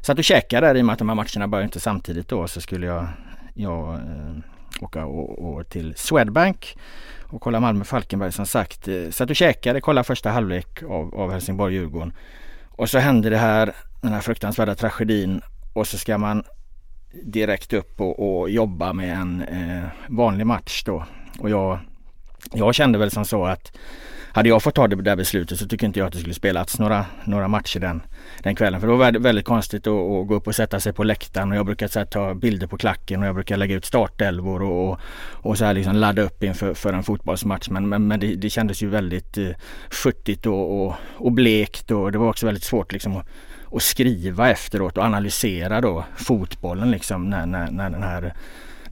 satt 0.00 0.18
och 0.18 0.24
käkade 0.24 0.66
där 0.66 0.74
i 0.74 0.80
och 0.80 0.86
med 0.86 0.92
att 0.92 0.98
de 0.98 1.08
här 1.08 1.16
matcherna 1.16 1.48
började 1.48 1.64
inte 1.64 1.80
samtidigt 1.80 2.28
då 2.28 2.46
så 2.48 2.60
skulle 2.60 2.86
jag, 2.86 3.06
jag 3.54 3.94
eh, 3.94 4.36
åka 4.80 5.04
och, 5.06 5.38
och 5.54 5.68
till 5.68 5.94
Swedbank 5.96 6.76
och 7.30 7.40
kolla 7.40 7.60
Malmö-Falkenberg 7.60 8.32
som 8.32 8.46
sagt. 8.46 8.88
Eh, 8.88 9.10
satt 9.10 9.30
och 9.30 9.36
käkade, 9.36 9.80
kolla 9.80 10.04
första 10.04 10.30
halvlek 10.30 10.82
av, 10.82 11.14
av 11.14 11.32
Helsingborg-Djurgården. 11.32 12.12
Och 12.68 12.90
så 12.90 12.98
hände 12.98 13.30
det 13.30 13.36
här, 13.36 13.72
den 14.02 14.12
här 14.12 14.20
fruktansvärda 14.20 14.74
tragedin 14.74 15.40
och 15.72 15.86
så 15.86 15.98
ska 15.98 16.18
man 16.18 16.44
direkt 17.24 17.72
upp 17.72 18.00
och, 18.00 18.40
och 18.40 18.50
jobba 18.50 18.92
med 18.92 19.16
en 19.18 19.42
eh, 19.42 19.84
vanlig 20.08 20.46
match 20.46 20.82
då. 20.84 21.04
Och 21.38 21.50
jag, 21.50 21.78
jag 22.52 22.74
kände 22.74 22.98
väl 22.98 23.10
som 23.10 23.24
så 23.24 23.44
att 23.44 23.72
hade 24.32 24.48
jag 24.48 24.62
fått 24.62 24.74
ta 24.74 24.88
det 24.88 25.02
där 25.02 25.16
beslutet 25.16 25.58
så 25.58 25.66
tycker 25.66 25.86
inte 25.86 25.98
jag 25.98 26.06
att 26.06 26.12
det 26.12 26.18
skulle 26.18 26.34
spelats 26.34 26.78
några, 26.78 27.06
några 27.24 27.48
matcher 27.48 27.80
den, 27.80 28.02
den 28.42 28.54
kvällen. 28.54 28.80
För 28.80 28.88
det 28.88 28.96
var 28.96 29.18
väldigt, 29.18 29.44
konstigt 29.44 29.86
att, 29.86 29.92
att 29.92 30.26
gå 30.26 30.34
upp 30.34 30.46
och 30.46 30.54
sätta 30.54 30.80
sig 30.80 30.92
på 30.92 31.04
läktaren 31.04 31.50
och 31.50 31.56
jag 31.56 31.66
brukar 31.66 31.88
så 31.88 31.98
här, 31.98 32.06
ta 32.06 32.34
bilder 32.34 32.66
på 32.66 32.76
klacken 32.76 33.20
och 33.22 33.28
jag 33.28 33.34
brukar 33.34 33.56
lägga 33.56 33.74
ut 33.74 33.84
startelvor 33.84 34.62
och, 34.62 34.90
och, 34.90 35.00
och 35.32 35.58
så 35.58 35.64
här 35.64 35.74
liksom 35.74 35.96
ladda 35.96 36.22
upp 36.22 36.42
inför 36.42 36.74
för 36.74 36.92
en 36.92 37.02
fotbollsmatch. 37.02 37.68
Men, 37.68 37.88
men, 37.88 38.06
men 38.06 38.20
det, 38.20 38.34
det 38.34 38.50
kändes 38.50 38.82
ju 38.82 38.88
väldigt 38.88 39.38
eh, 39.38 39.50
futtigt 39.90 40.46
och, 40.46 40.86
och, 40.86 40.94
och 41.14 41.32
blekt 41.32 41.90
och 41.90 42.12
det 42.12 42.18
var 42.18 42.28
också 42.28 42.46
väldigt 42.46 42.64
svårt 42.64 42.92
liksom 42.92 43.16
att, 43.16 43.26
att 43.72 43.82
skriva 43.82 44.50
efteråt 44.50 44.98
och 44.98 45.04
analysera 45.04 45.80
då 45.80 46.04
fotbollen 46.16 46.90
liksom 46.90 47.30
när, 47.30 47.46
när, 47.46 47.70
när 47.70 47.90
den 47.90 48.02
här 48.02 48.34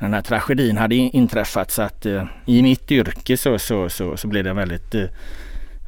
den 0.00 0.14
här 0.14 0.22
tragedin 0.22 0.76
hade 0.76 0.94
in- 0.94 1.10
inträffat 1.12 1.70
så 1.70 1.82
att 1.82 2.06
eh, 2.06 2.24
i 2.46 2.62
mitt 2.62 2.90
yrke 2.92 3.36
så, 3.36 3.58
så, 3.58 3.88
så, 3.88 4.16
så 4.16 4.28
blev 4.28 4.44
det 4.44 4.52
väldigt 4.52 4.94
eh, 4.94 5.02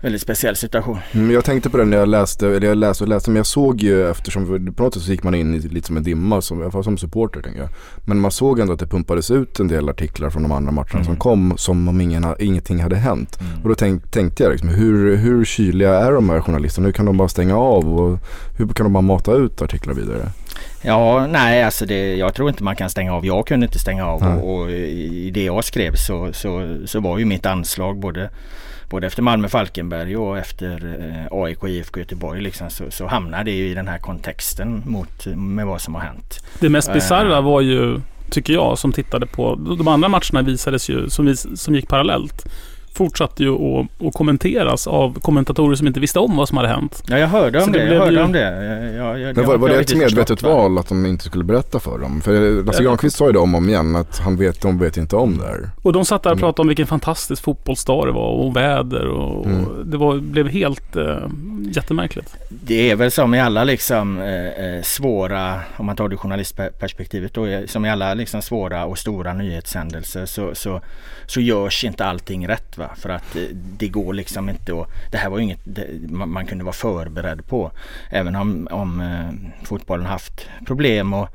väldigt 0.02 0.22
speciell 0.22 0.56
situation. 0.56 0.98
Men 1.12 1.30
jag 1.30 1.44
tänkte 1.44 1.70
på 1.70 1.76
det 1.76 1.84
när 1.84 1.96
jag 1.96 2.08
läste, 2.08 2.48
eller 2.48 2.66
jag 2.68 2.76
läste 2.76 3.04
och 3.04 3.08
läste 3.08 3.30
men 3.30 3.36
jag 3.36 3.46
såg 3.46 3.82
ju 3.82 4.10
eftersom 4.10 4.72
på 4.76 4.82
något 4.82 4.94
sätt 4.94 5.02
så 5.02 5.10
gick 5.10 5.22
man 5.22 5.34
in 5.34 5.54
i 5.54 5.58
lite 5.58 5.86
som 5.86 5.96
en 5.96 6.02
dimma 6.02 6.40
som, 6.42 6.58
i 6.60 6.62
alla 6.62 6.70
fall 6.70 6.84
som 6.84 6.98
supporter 6.98 7.40
tänker 7.42 7.60
jag. 7.60 7.68
Men 8.04 8.20
man 8.20 8.30
såg 8.30 8.58
ändå 8.60 8.72
att 8.72 8.78
det 8.78 8.86
pumpades 8.86 9.30
ut 9.30 9.60
en 9.60 9.68
del 9.68 9.88
artiklar 9.88 10.30
från 10.30 10.42
de 10.42 10.52
andra 10.52 10.72
matcherna 10.72 10.90
Mm. 10.94 11.04
som 11.04 11.16
kom 11.16 11.54
som 11.56 11.88
om 11.88 12.00
ingen, 12.00 12.26
ingenting 12.38 12.82
hade 12.82 12.96
hänt. 12.96 13.38
Mm. 13.40 13.62
Och 13.62 13.68
då 13.68 13.74
tänk, 13.74 14.10
tänkte 14.10 14.42
jag 14.42 14.50
liksom, 14.50 14.68
hur, 14.68 15.16
hur 15.16 15.44
kyliga 15.44 15.94
är 15.94 16.12
de 16.12 16.30
här 16.30 16.40
journalisterna? 16.40 16.86
Hur 16.86 16.92
kan 16.92 17.06
de 17.06 17.16
bara 17.16 17.28
stänga 17.28 17.56
av 17.56 17.98
och 18.00 18.18
hur 18.58 18.68
kan 18.68 18.84
de 18.84 18.92
bara 18.92 19.00
mata 19.02 19.32
ut 19.34 19.62
artiklar 19.62 19.94
vidare? 19.94 20.30
Ja, 20.82 21.26
nej 21.26 21.62
alltså 21.62 21.86
det, 21.86 22.16
jag 22.16 22.34
tror 22.34 22.48
inte 22.48 22.64
man 22.64 22.76
kan 22.76 22.90
stänga 22.90 23.14
av. 23.14 23.26
Jag 23.26 23.46
kunde 23.46 23.66
inte 23.66 23.78
stänga 23.78 24.06
av 24.06 24.22
och, 24.22 24.54
och 24.54 24.70
i 24.70 25.30
det 25.34 25.44
jag 25.44 25.64
skrev 25.64 25.94
så, 25.94 26.32
så, 26.32 26.78
så 26.86 27.00
var 27.00 27.18
ju 27.18 27.24
mitt 27.24 27.46
anslag 27.46 27.98
både, 27.98 28.30
både 28.90 29.06
efter 29.06 29.22
Malmö 29.22 29.48
Falkenberg 29.48 30.16
och 30.16 30.38
efter 30.38 30.96
eh, 31.30 31.38
AIK 31.42 31.64
IFK 31.64 32.00
Göteborg 32.00 32.40
liksom, 32.40 32.70
så, 32.70 32.84
så 32.90 33.06
hamnar 33.06 33.44
det 33.44 33.50
ju 33.50 33.68
i 33.68 33.74
den 33.74 33.88
här 33.88 33.98
kontexten 33.98 34.82
mot, 34.86 35.26
med 35.26 35.66
vad 35.66 35.80
som 35.80 35.94
har 35.94 36.02
hänt. 36.02 36.44
Det 36.60 36.68
mest 36.68 36.88
Eh. 36.88 36.94
bisarra 36.94 37.40
var 37.40 37.60
ju, 37.60 38.00
tycker 38.30 38.52
jag, 38.52 38.78
som 38.78 38.92
tittade 38.92 39.26
på... 39.26 39.54
De 39.54 39.88
andra 39.88 40.08
matcherna 40.08 40.42
visades 40.42 40.90
ju, 40.90 41.10
som, 41.10 41.26
vis, 41.26 41.46
som 41.54 41.74
gick 41.74 41.88
parallellt, 41.88 42.46
fortsatte 42.98 43.42
ju 43.42 43.54
att, 43.54 44.06
att 44.06 44.14
kommenteras 44.14 44.86
av 44.86 45.20
kommentatorer 45.20 45.74
som 45.74 45.86
inte 45.86 46.00
visste 46.00 46.18
om 46.18 46.36
vad 46.36 46.48
som 46.48 46.56
hade 46.56 46.68
hänt. 46.68 47.02
Ja, 47.08 47.18
jag 47.18 47.28
hörde 47.28 47.60
Så 47.60 47.66
om 47.66 47.72
det 47.72 47.78
det. 47.78 47.84
blev 47.86 47.96
Jag 47.98 48.04
hörde 48.04 48.16
ju- 48.16 48.22
om 48.24 48.32
det. 48.32 48.94
Jag, 48.96 49.20
jag, 49.20 49.36
Men 49.36 49.46
var, 49.46 49.56
var 49.56 49.68
det 49.68 49.74
ett 49.80 49.94
medvetet 49.96 50.42
val 50.42 50.78
att 50.78 50.88
de 50.88 51.06
inte 51.06 51.24
skulle 51.24 51.44
berätta 51.44 51.78
för 51.80 51.98
dem? 51.98 52.20
För 52.20 52.64
Lasse. 52.64 52.82
Granqvist 52.82 53.16
sa 53.16 53.26
ju 53.26 53.32
det 53.32 53.38
om 53.38 53.54
och 53.54 53.58
om 53.58 53.68
igen 53.68 53.96
att 53.96 54.18
han 54.18 54.36
vet, 54.36 54.60
de 54.62 54.78
vet 54.78 54.96
inte 54.96 55.16
om 55.16 55.38
det 55.38 55.44
här. 55.46 55.70
Och 55.82 55.92
de 55.92 56.04
satt 56.04 56.22
där 56.22 56.30
och 56.30 56.36
Mm. 56.36 56.40
pratade 56.40 56.60
om 56.62 56.68
vilken 56.68 56.86
fantastisk 56.86 57.42
fotbollsdag 57.42 58.06
det 58.06 58.12
var 58.12 58.30
och 58.30 58.56
väder 58.56 59.06
och, 59.06 59.46
Mm. 59.46 59.64
och 59.64 59.86
det 59.86 59.96
var, 59.96 60.16
blev 60.18 60.48
helt 60.48 60.96
eh, 60.96 61.16
jättemärkligt. 61.72 62.34
Det 62.50 62.90
är 62.90 62.96
väl 62.96 63.10
som 63.10 63.34
i 63.34 63.40
alla 63.40 63.64
liksom 63.64 64.18
eh, 64.18 64.46
eh, 64.46 64.82
svåra, 64.82 65.60
om 65.76 65.86
man 65.86 65.96
tar 65.96 66.08
det 66.08 66.16
journalistperspektivet 66.16 67.34
då, 67.34 67.46
eh, 67.46 67.66
som 67.66 67.84
i 67.84 67.90
alla 67.90 68.14
liksom 68.14 68.42
svåra 68.42 68.84
och 68.84 68.98
stora 68.98 69.32
nyhetshändelser 69.34 70.26
så, 70.26 70.54
så, 70.54 70.80
så 71.26 71.40
görs 71.40 71.84
inte 71.84 72.04
allting 72.04 72.48
rätt 72.48 72.78
va. 72.78 72.87
För 72.96 73.08
att 73.08 73.36
eh, 73.36 73.42
det 73.52 73.88
går 73.88 74.14
liksom 74.14 74.48
inte 74.48 74.80
att, 74.80 74.88
det 75.10 75.18
här 75.18 75.30
var 75.30 75.38
ju 75.38 75.44
inget 75.44 75.66
man, 76.10 76.46
kunde 76.46 76.64
vara 76.64 76.72
förberedd 76.72 77.46
på. 77.46 77.72
Även 78.10 78.36
om, 78.36 78.68
om 78.70 79.00
eh, 79.00 79.66
fotbollen 79.66 80.06
haft 80.06 80.46
problem 80.66 81.12
och 81.12 81.28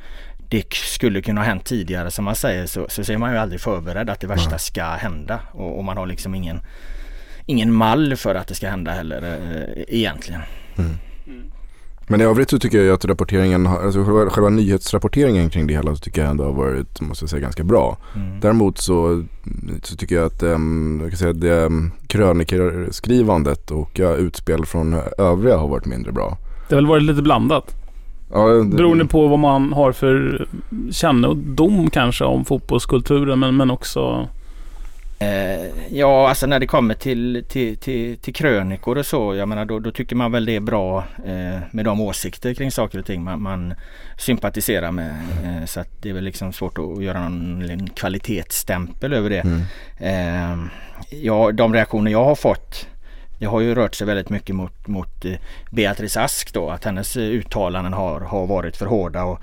det 0.49 0.73
skulle 0.73 1.21
kunna 1.21 1.41
ha 1.41 1.45
hänt 1.45 1.65
tidigare 1.65 2.11
som 2.11 2.25
man 2.25 2.35
säger 2.35 2.65
så, 2.65 2.85
så 2.89 3.13
är 3.13 3.17
man 3.17 3.31
ju 3.31 3.37
aldrig 3.37 3.61
förberedd 3.61 4.09
att 4.09 4.19
det 4.19 4.27
värsta 4.27 4.57
ska 4.57 4.83
hända. 4.83 5.39
Och, 5.51 5.77
och 5.77 5.83
man 5.83 5.97
har 5.97 6.07
liksom 6.07 6.35
ingen, 6.35 6.61
ingen 7.45 7.73
mall 7.73 8.15
för 8.15 8.35
att 8.35 8.47
det 8.47 8.55
ska 8.55 8.69
hända 8.69 8.91
heller 8.91 9.21
eh, 9.21 9.83
egentligen. 9.87 10.41
Men 12.07 12.21
i 12.21 12.23
övrigt 12.23 12.49
så 12.49 12.59
tycker 12.59 12.81
jag 12.81 12.93
att 12.93 13.05
rapporteringen, 13.05 13.67
alltså 13.67 14.03
själva, 14.03 14.29
själva 14.29 14.49
nyhetsrapporteringen 14.49 15.49
kring 15.49 15.67
det 15.67 15.73
hela 15.73 15.95
så 15.95 15.99
tycker 16.01 16.21
jag 16.21 16.29
ändå 16.31 16.43
har 16.43 16.53
varit, 16.53 17.01
måste 17.01 17.23
jag 17.23 17.29
säga, 17.29 17.39
ganska 17.39 17.63
bra. 17.63 17.97
Mm. 18.15 18.39
Däremot 18.39 18.77
så, 18.77 19.23
så 19.83 19.95
tycker 19.95 20.15
jag 20.15 20.25
att 20.25 20.43
um, 20.43 20.99
jag 21.01 21.09
kan 21.11 21.17
säga 21.17 21.33
det 21.33 21.65
um, 21.65 21.91
krönikerskrivandet 22.07 23.71
och 23.71 23.89
ja, 23.99 24.15
utspel 24.15 24.65
från 24.65 24.93
övriga 25.17 25.57
har 25.57 25.67
varit 25.67 25.85
mindre 25.85 26.11
bra. 26.11 26.37
Det 26.69 26.75
har 26.75 26.81
väl 26.81 26.87
varit 26.89 27.03
lite 27.03 27.21
blandat. 27.21 27.75
Ja, 28.31 28.47
det- 28.47 28.63
Beroende 28.77 29.05
på 29.05 29.27
vad 29.27 29.39
man 29.39 29.73
har 29.73 29.91
för 29.91 30.47
kännedom 30.91 31.89
kanske 31.89 32.23
om 32.25 32.45
fotbollskulturen 32.45 33.39
men, 33.39 33.57
men 33.57 33.71
också... 33.71 34.27
Eh, 35.23 35.69
ja, 35.89 36.29
alltså 36.29 36.47
när 36.47 36.59
det 36.59 36.67
kommer 36.67 36.93
till, 36.93 37.43
till, 37.49 37.77
till, 37.77 38.17
till 38.17 38.33
krönikor 38.33 38.97
och 38.97 39.05
så, 39.05 39.35
jag 39.35 39.47
menar 39.47 39.65
då, 39.65 39.79
då 39.79 39.91
tycker 39.91 40.15
man 40.15 40.31
väl 40.31 40.45
det 40.45 40.55
är 40.55 40.59
bra 40.59 41.03
eh, 41.25 41.59
med 41.71 41.85
de 41.85 42.01
åsikter 42.01 42.53
kring 42.53 42.71
saker 42.71 42.99
och 42.99 43.05
ting 43.05 43.23
man, 43.23 43.41
man 43.41 43.73
sympatiserar 44.17 44.91
med. 44.91 45.15
Eh, 45.43 45.65
så 45.65 45.79
att 45.79 46.01
det 46.01 46.09
är 46.09 46.13
väl 46.13 46.23
liksom 46.23 46.53
svårt 46.53 46.77
att 46.77 47.03
göra 47.03 47.29
någon 47.29 47.89
kvalitetsstämpel 47.89 49.13
över 49.13 49.29
det. 49.29 49.39
Mm. 49.39 49.61
Eh, 49.97 50.67
ja, 51.09 51.51
de 51.51 51.73
reaktioner 51.73 52.11
jag 52.11 52.23
har 52.23 52.35
fått 52.35 52.87
det 53.39 53.45
har 53.45 53.61
ju 53.61 53.75
rört 53.75 53.95
sig 53.95 54.07
väldigt 54.07 54.29
mycket 54.29 54.55
mot, 54.55 54.87
mot 54.87 55.25
eh, 55.25 55.33
Beatrice 55.71 56.17
Ask 56.17 56.53
då, 56.53 56.69
att 56.69 56.83
hennes 56.83 57.17
eh, 57.17 57.23
uttalanden 57.23 57.93
har, 57.93 58.21
har 58.21 58.47
varit 58.47 58.77
för 58.77 58.85
hårda 58.85 59.23
och, 59.23 59.39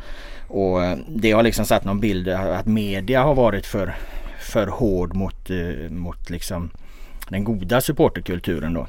och 0.49 0.81
det 1.09 1.33
har 1.33 1.43
liksom 1.43 1.65
satt 1.65 1.85
någon 1.85 2.01
bild 2.01 2.29
att 2.29 2.67
media 2.67 3.23
har 3.23 3.35
varit 3.35 3.67
för, 3.67 3.95
för 4.51 4.67
hård 4.67 5.15
mot, 5.15 5.51
eh, 5.51 5.91
mot 5.91 6.31
liksom 6.31 6.71
den 7.29 7.45
goda 7.45 7.81
supporterkulturen 7.81 8.75
då. 8.75 8.87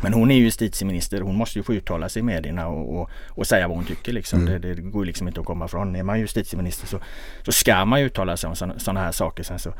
Men 0.00 0.14
hon 0.14 0.30
är 0.30 0.34
ju 0.34 0.42
justitieminister, 0.42 1.20
hon 1.20 1.36
måste 1.36 1.58
ju 1.58 1.62
få 1.62 1.74
uttala 1.74 2.08
sig 2.08 2.20
i 2.20 2.22
medierna 2.22 2.66
och, 2.68 3.00
och, 3.00 3.10
och 3.28 3.46
säga 3.46 3.68
vad 3.68 3.76
hon 3.76 3.86
tycker 3.86 4.12
liksom. 4.12 4.40
Mm. 4.40 4.60
Det, 4.60 4.74
det 4.74 4.82
går 4.82 5.04
liksom 5.04 5.28
inte 5.28 5.40
att 5.40 5.46
komma 5.46 5.64
ifrån. 5.64 5.96
Är 5.96 6.02
man 6.02 6.20
justitieminister 6.20 6.86
så, 6.86 6.98
så 7.42 7.52
ska 7.52 7.84
man 7.84 8.00
ju 8.00 8.06
uttala 8.06 8.36
sig 8.36 8.48
om 8.48 8.56
sådana 8.56 9.00
här 9.00 9.12
saker. 9.12 9.42
Sen 9.42 9.58
så 9.58 9.72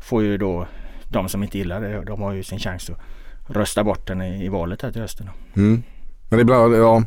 får 0.00 0.22
ju 0.22 0.38
då 0.38 0.66
de 1.08 1.28
som 1.28 1.42
inte 1.42 1.58
gillar 1.58 1.80
det, 1.80 2.04
de 2.04 2.22
har 2.22 2.32
ju 2.32 2.42
sin 2.42 2.58
chans 2.58 2.90
att 2.90 3.56
rösta 3.56 3.84
bort 3.84 4.06
den 4.06 4.22
i, 4.22 4.48
valet 4.48 4.82
här 4.82 4.92
till 4.92 5.00
hösten. 5.00 5.30
Mm. 5.56 5.82
Men 6.28 6.40
ibland, 6.40 6.74
ja, 6.74 7.02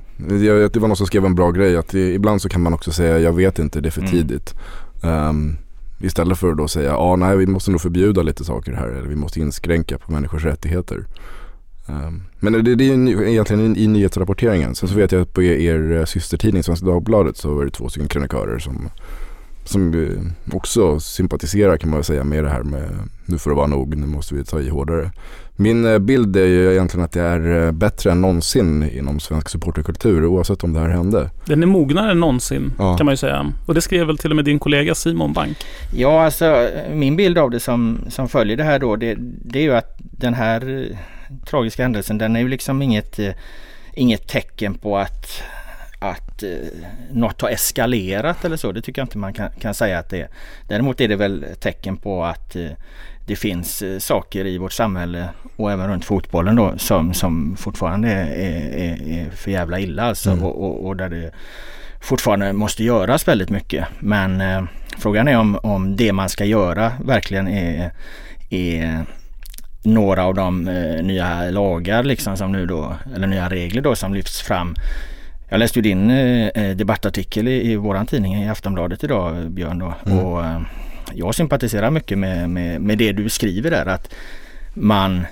det 0.73 0.79
var 0.79 0.87
någon 0.87 0.97
som 0.97 1.07
skrev 1.07 1.25
en 1.25 1.35
bra 1.35 1.51
grej 1.51 1.77
att 1.77 1.93
ibland 1.93 2.41
så 2.41 2.49
kan 2.49 2.61
man 2.61 2.73
också 2.73 2.91
säga 2.91 3.19
jag 3.19 3.33
vet 3.33 3.59
inte, 3.59 3.81
det 3.81 3.89
är 3.89 3.91
för 3.91 4.01
Mm. 4.01 4.11
tidigt. 4.11 4.55
Ehm, 5.03 5.57
istället 5.99 6.37
för 6.37 6.51
att 6.51 6.57
då 6.57 6.67
säga, 6.67 6.89
ja 6.89 7.15
nej 7.15 7.37
vi 7.37 7.47
måste 7.47 7.71
nog 7.71 7.81
förbjuda 7.81 8.21
lite 8.21 8.43
saker 8.43 8.73
här 8.73 8.87
eller 8.87 9.07
vi 9.07 9.15
måste 9.15 9.39
inskränka 9.39 9.97
på 9.97 10.11
människors 10.11 10.43
rättigheter. 10.43 11.05
Ehm, 11.87 12.23
men 12.39 12.53
det, 12.53 12.75
det 12.75 12.83
är 12.83 13.23
egentligen 13.23 13.77
i, 13.77 13.87
nyhetsrapporteringen. 13.87 14.75
Sen 14.75 14.89
så 14.89 14.95
vet 14.95 15.11
jag 15.11 15.21
att 15.21 15.33
på 15.33 15.43
er, 15.43 16.05
systertidning 16.05 16.63
Svenska 16.63 16.85
Dagbladet 16.85 17.37
så 17.37 17.53
var 17.55 17.65
det 17.65 17.71
två 17.71 17.89
stycken 17.89 18.09
krönikörer 18.09 18.59
som, 18.59 18.89
som 19.65 19.93
eh, 19.93 20.55
också 20.55 20.99
sympatiserar 20.99 21.77
kan 21.77 21.89
man 21.89 21.97
väl 21.99 22.03
säga 22.05 22.23
med 22.23 22.43
det 22.43 22.49
här 22.49 22.63
med 22.63 22.89
nu 23.25 23.37
får 23.37 23.49
det 23.49 23.55
vara 23.55 23.67
nog, 23.67 23.95
nu 23.97 24.05
måste 24.05 24.35
vi 24.35 24.43
ta 24.43 24.59
i 24.59 24.69
hårdare. 24.69 25.11
Min 25.55 25.85
eh, 25.85 25.99
bild 25.99 26.35
är 26.37 26.45
ju 26.45 26.71
egentligen 26.71 27.03
att 27.05 27.11
det 27.11 27.21
är 27.21 27.65
eh, 27.65 27.71
bättre 27.71 28.11
än 28.11 28.21
någonsin 28.21 28.89
inom 28.89 29.19
svensk 29.19 29.49
supporterkultur 29.49 30.25
oavsett 30.25 30.63
om 30.63 30.73
det 30.73 30.79
här 30.79 30.89
hände. 30.89 31.29
Den 31.45 31.63
är 31.63 31.67
mognare 31.67 32.11
än 32.11 32.19
någonsin 32.19 32.73
Ja. 32.77 32.97
kan 32.97 33.05
man 33.05 33.13
ju 33.13 33.17
säga. 33.17 33.53
Och 33.65 33.73
det 33.73 33.81
skrev 33.81 34.07
väl 34.07 34.17
till 34.17 34.29
och 34.29 34.35
med 34.35 34.45
din 34.45 34.59
kollega 34.59 34.95
Simon 34.95 35.33
Bank. 35.33 35.57
Ja, 35.95 36.25
alltså 36.25 36.67
min 36.93 37.15
bild 37.15 37.37
av 37.37 37.51
det 37.51 37.59
som, 37.59 37.99
som 38.09 38.29
följer 38.29 38.57
det 38.57 38.63
här 38.63 38.79
då, 38.79 38.95
det, 38.95 39.15
det 39.19 39.59
är 39.59 39.63
ju 39.63 39.75
att 39.75 39.95
den 39.99 40.33
här 40.33 40.87
tragiska 41.49 41.83
händelsen, 41.83 42.17
den 42.17 42.35
är 42.35 42.39
ju 42.39 42.47
liksom 42.47 42.81
inget, 42.81 43.19
inget 43.93 44.27
tecken 44.27 44.73
på 44.73 44.97
att 44.97 45.41
att 45.99 46.43
eh, 46.43 46.49
något 47.11 47.41
har 47.41 47.49
eskalerat 47.49 48.45
eller 48.45 48.57
så. 48.57 48.71
Det 48.71 48.81
tycker 48.81 49.01
jag 49.01 49.05
inte 49.05 49.17
man 49.17 49.33
kan, 49.33 49.49
kan 49.59 49.73
säga 49.73 49.99
att 49.99 50.09
det 50.09 50.21
är. 50.21 50.27
Däremot 50.67 51.01
är 51.01 51.07
det 51.07 51.15
väl 51.15 51.45
tecken 51.59 51.97
på 51.97 52.25
att 52.25 52.55
eh, 52.55 52.69
det 53.25 53.35
finns 53.35 53.81
eh, 53.81 53.99
saker 53.99 54.45
i 54.45 54.57
vårt 54.57 54.73
samhälle 54.73 55.29
och 55.55 55.71
även 55.71 55.87
runt 55.87 56.05
fotbollen 56.05 56.55
då 56.55 56.73
som, 56.77 57.13
som 57.13 57.57
fortfarande 57.57 58.09
är, 58.09 58.25
är, 58.75 59.19
är 59.19 59.29
för 59.29 59.51
jävla 59.51 59.79
illa 59.79 60.03
alltså 60.03 60.31
Mm. 60.31 60.43
och, 60.43 60.63
och, 60.63 60.87
och 60.87 60.97
där 60.97 61.09
det 61.09 61.31
fortfarande 62.01 62.53
måste 62.53 62.83
göras 62.83 63.27
väldigt 63.27 63.49
mycket. 63.49 63.85
Men 63.99 64.41
eh, 64.41 64.63
frågan 64.97 65.27
är 65.27 65.37
om, 65.37 65.59
om 65.63 65.95
det 65.95 66.13
man 66.13 66.29
ska 66.29 66.45
göra 66.45 66.91
verkligen 67.05 67.47
är, 67.47 67.91
är 68.49 69.05
några 69.83 70.25
av 70.25 70.33
de 70.33 70.67
eh, 70.67 71.03
nya 71.03 71.49
lagar 71.49 72.03
liksom 72.03 72.37
som 72.37 72.51
nu 72.51 72.65
då, 72.65 72.95
eller 73.15 73.27
nya 73.27 73.49
regler 73.49 73.81
då 73.81 73.95
som 73.95 74.13
lyfts 74.13 74.41
fram. 74.41 74.75
Jag 75.55 75.59
läste 75.59 75.79
ju 75.79 75.83
din 75.83 76.09
eh, 76.09 76.47
eh, 76.47 76.75
debattartikel 76.75 77.47
i, 77.47 77.71
i 77.71 77.75
våran 77.75 78.05
tidning 78.05 78.43
i 78.43 78.49
Aftonbladet 78.49 79.03
idag 79.03 79.51
Björn 79.51 79.79
då. 79.79 79.93
Mm. 80.05 80.19
Och 80.19 80.45
eh, 80.45 80.61
jag 81.13 81.35
sympatiserar 81.35 81.91
mycket 81.91 82.17
med, 82.17 82.49
med, 82.49 82.81
med 82.81 82.97
det 82.97 83.11
du 83.11 83.29
skriver 83.29 83.71
där 83.71 83.85
att 83.85 84.13
man 84.73 85.25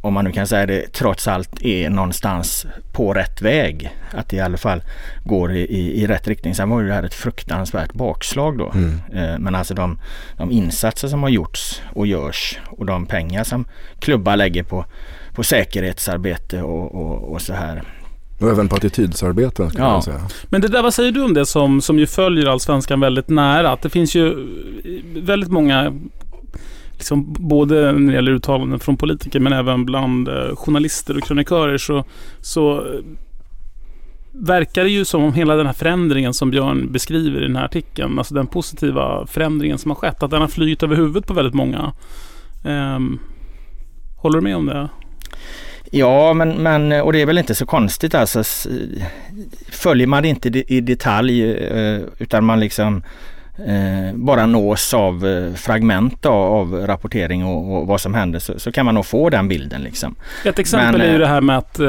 om 0.00 0.14
man 0.14 0.24
nu 0.24 0.32
kan 0.32 0.46
säga 0.46 0.66
det, 0.66 0.92
trots 0.92 1.28
allt 1.28 1.62
är 1.62 1.90
någonstans 1.90 2.66
på 2.92 3.14
rätt 3.14 3.42
väg. 3.42 3.90
Att 4.12 4.28
det 4.28 4.36
i 4.36 4.40
alla 4.40 4.56
fall 4.56 4.82
går 5.24 5.52
i, 5.52 5.60
i, 5.60 6.02
i 6.02 6.06
rätt 6.06 6.28
riktning. 6.28 6.54
Sen 6.54 6.70
var 6.70 6.80
ju 6.80 6.88
det 6.88 6.94
här 6.94 7.02
ett 7.02 7.14
fruktansvärt 7.14 7.92
bakslag 7.92 8.58
då. 8.58 8.72
Mm. 8.74 9.00
Eh, 9.12 9.38
Men 9.38 9.54
alltså 9.54 9.74
de, 9.74 9.98
de 10.36 10.50
insatser 10.50 11.08
som 11.08 11.22
har 11.22 11.30
gjorts 11.30 11.82
och 11.92 12.06
görs 12.06 12.58
och 12.66 12.86
de 12.86 13.06
pengar 13.06 13.44
som 13.44 13.64
klubbar 13.98 14.36
lägger 14.36 14.62
på, 14.62 14.84
på 15.34 15.42
säkerhetsarbete 15.42 16.62
och, 16.62 16.94
och, 16.94 17.32
och 17.32 17.42
så 17.42 17.52
här. 17.52 17.82
Och 18.40 18.48
även 18.48 18.68
på 18.68 18.76
attitydsarbeten 18.76 19.70
skulle 19.70 19.84
Ja. 19.84 19.92
jag 19.94 20.04
säga. 20.04 20.20
Men 20.44 20.60
det 20.60 20.68
där, 20.68 20.82
vad 20.82 20.94
säger 20.94 21.12
du 21.12 21.22
om 21.24 21.34
det 21.34 21.46
som, 21.46 21.80
som 21.80 21.98
ju 21.98 22.06
följer 22.06 22.46
Allsvenskan 22.46 23.00
väldigt 23.00 23.28
nära? 23.28 23.70
Att 23.70 23.82
det 23.82 23.90
finns 23.90 24.14
ju 24.14 24.46
väldigt 25.16 25.50
många, 25.50 25.92
liksom, 26.92 27.32
både 27.38 27.92
när 27.92 28.06
det 28.12 28.14
gäller 28.14 28.32
uttalanden 28.32 28.78
från 28.80 28.96
politiker 28.96 29.40
men 29.40 29.52
även 29.52 29.84
bland 29.84 30.28
eh, 30.28 30.56
journalister 30.56 31.16
och 31.16 31.22
krönikörer 31.22 31.78
så, 31.78 32.04
så 32.40 32.78
eh, 32.78 33.00
verkar 34.32 34.84
det 34.84 34.90
ju 34.90 35.04
som 35.04 35.24
om 35.24 35.32
hela 35.32 35.56
den 35.56 35.66
här 35.66 35.72
förändringen 35.72 36.34
som 36.34 36.50
Björn 36.50 36.92
beskriver 36.92 37.40
i 37.40 37.46
den 37.46 37.56
här 37.56 37.64
artikeln, 37.64 38.18
alltså 38.18 38.34
den 38.34 38.46
positiva 38.46 39.26
förändringen 39.26 39.78
som 39.78 39.90
har 39.90 39.96
skett, 39.96 40.22
att 40.22 40.30
den 40.30 40.40
har 40.40 40.48
flugit 40.48 40.82
över 40.82 40.96
huvudet 40.96 41.26
på 41.26 41.34
väldigt 41.34 41.54
många. 41.54 41.92
Ehm, 42.64 43.18
håller 44.16 44.38
du 44.38 44.44
med 44.44 44.56
om 44.56 44.66
det? 44.66 44.88
Ja, 45.90 46.34
men, 46.34 46.48
men 46.62 46.92
och 46.92 47.12
det 47.12 47.20
är 47.20 47.26
väl 47.26 47.38
inte 47.38 47.54
så 47.54 47.66
konstigt 47.66 48.14
alltså. 48.14 48.42
Följer 49.70 50.06
man 50.06 50.22
det 50.22 50.28
inte 50.28 50.48
i 50.48 50.80
detalj 50.80 51.52
eh, 51.52 52.00
utan 52.18 52.44
man 52.44 52.60
liksom 52.60 53.02
eh, 53.66 54.14
bara 54.14 54.46
nås 54.46 54.94
av 54.94 55.26
eh, 55.26 55.54
fragment 55.54 56.26
av, 56.26 56.74
rapportering 56.86 57.44
och, 57.44 57.86
vad 57.86 58.00
som 58.00 58.14
händer 58.14 58.58
så, 58.58 58.72
kan 58.72 58.86
man 58.86 58.94
nog 58.94 59.06
få 59.06 59.30
den 59.30 59.48
bilden 59.48 59.82
liksom. 59.82 60.14
Ett 60.44 60.58
exempel 60.58 60.98
Men, 60.98 61.08
är 61.08 61.12
ju 61.12 61.18
det 61.18 61.26
här 61.26 61.40
med 61.40 61.58
att 61.58 61.80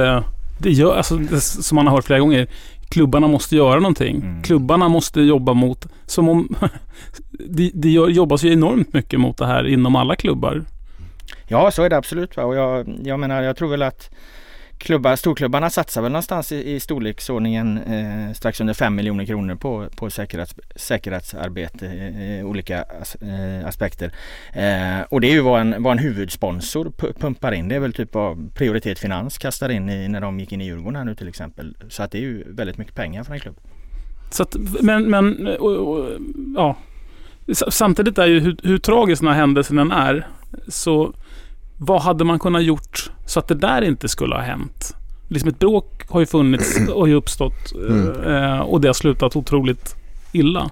det 0.57 0.71
gör, 0.71 0.95
alltså, 0.97 1.15
det, 1.15 1.41
som 1.41 1.75
man 1.75 1.87
har 1.87 1.95
hört 1.95 2.05
flera 2.05 2.19
gånger, 2.19 2.47
klubbarna 2.89 3.27
måste 3.27 3.55
göra 3.55 3.79
någonting. 3.79 4.15
Mm. 4.15 4.43
Klubbarna 4.43 4.87
måste 4.87 5.21
jobba 5.21 5.53
mot, 5.53 5.87
som 6.05 6.29
om, 6.29 6.55
det, 7.73 7.89
gör- 7.89 8.09
jobbas 8.09 8.43
ju 8.43 8.53
enormt 8.53 8.93
mycket 8.93 9.19
mot 9.19 9.37
det 9.37 9.45
här 9.45 9.67
inom 9.67 9.95
alla 9.95 10.15
klubbar. 10.15 10.63
Ja, 11.51 11.71
så 11.71 11.83
är 11.83 11.89
det 11.89 11.97
absolut. 11.97 12.37
Va? 12.37 12.43
Och 12.43 12.55
jag, 12.55 12.99
jag 13.03 13.19
menar, 13.19 13.41
jag 13.41 13.55
tror 13.55 13.69
väl 13.69 13.81
att 13.81 14.09
klubbar, 14.77 15.15
storklubbarna 15.15 15.69
satsar 15.69 16.01
väl 16.01 16.11
någonstans 16.11 16.51
i, 16.51 16.71
i 16.71 16.79
storleksordningen 16.79 17.77
eh, 17.77 18.33
strax 18.33 18.61
under 18.61 18.73
5 18.73 18.95
miljoner 18.95 19.25
kronor 19.25 19.55
på, 19.55 19.87
på 19.95 20.09
säkerhets, 20.09 20.55
säkerhetsarbete 20.75 21.85
i 21.85 22.39
eh, 22.39 22.45
olika 22.45 22.81
as, 23.01 23.15
eh, 23.15 23.67
aspekter. 23.67 24.11
Eh, 24.53 25.01
och 25.09 25.21
det 25.21 25.27
är 25.27 25.31
ju 25.31 25.41
vad 25.41 25.61
en, 25.61 25.83
vad 25.83 25.91
en 25.91 25.97
huvudsponsor 25.97 26.91
pumpar 27.19 27.51
in. 27.51 27.67
Det 27.67 27.75
är 27.75 27.79
väl 27.79 27.93
typ 27.93 28.13
vad 28.13 28.55
Prioritet 28.55 28.99
Finans 28.99 29.37
kastar 29.37 29.69
in 29.69 29.89
i, 29.89 30.07
när 30.07 30.21
de 30.21 30.39
gick 30.39 30.51
in 30.51 30.61
i 30.61 30.65
Djurgården 30.65 30.95
här 30.95 31.05
nu 31.05 31.15
till 31.15 31.27
exempel. 31.27 31.75
Så 31.89 32.03
att 32.03 32.11
det 32.11 32.17
är 32.17 32.21
ju 32.21 32.43
väldigt 32.53 32.77
mycket 32.77 32.95
pengar 32.95 33.23
för 33.23 33.33
en 33.33 33.39
klubb. 33.39 33.57
Så 34.29 34.43
att, 34.43 34.55
men, 34.81 35.09
men 35.09 35.47
och, 35.47 35.71
och, 35.71 36.09
ja. 36.55 36.75
Samtidigt 37.69 38.17
är 38.17 38.27
ju 38.27 38.39
hur, 38.39 38.57
hur 38.63 38.77
tragisk 38.77 39.21
den 39.21 39.31
här 39.31 39.39
händelsen 39.39 39.79
än 39.79 39.91
är, 39.91 40.27
så 40.67 41.13
vad 41.83 42.01
hade 42.01 42.23
man 42.23 42.39
kunnat 42.39 42.63
gjort 42.63 43.11
så 43.25 43.39
att 43.39 43.47
det 43.47 43.55
där 43.55 43.81
inte 43.81 44.09
skulle 44.09 44.35
ha 44.35 44.41
hänt? 44.41 44.95
Liksom 45.27 45.49
ett 45.49 45.59
bråk 45.59 46.03
har 46.09 46.19
ju 46.19 46.25
funnits 46.25 46.89
och 46.93 47.09
ju 47.09 47.15
uppstått 47.15 47.73
eh, 48.25 48.59
och 48.59 48.81
det 48.81 48.87
har 48.87 48.93
slutat 48.93 49.35
otroligt 49.35 49.95
illa. 50.31 50.69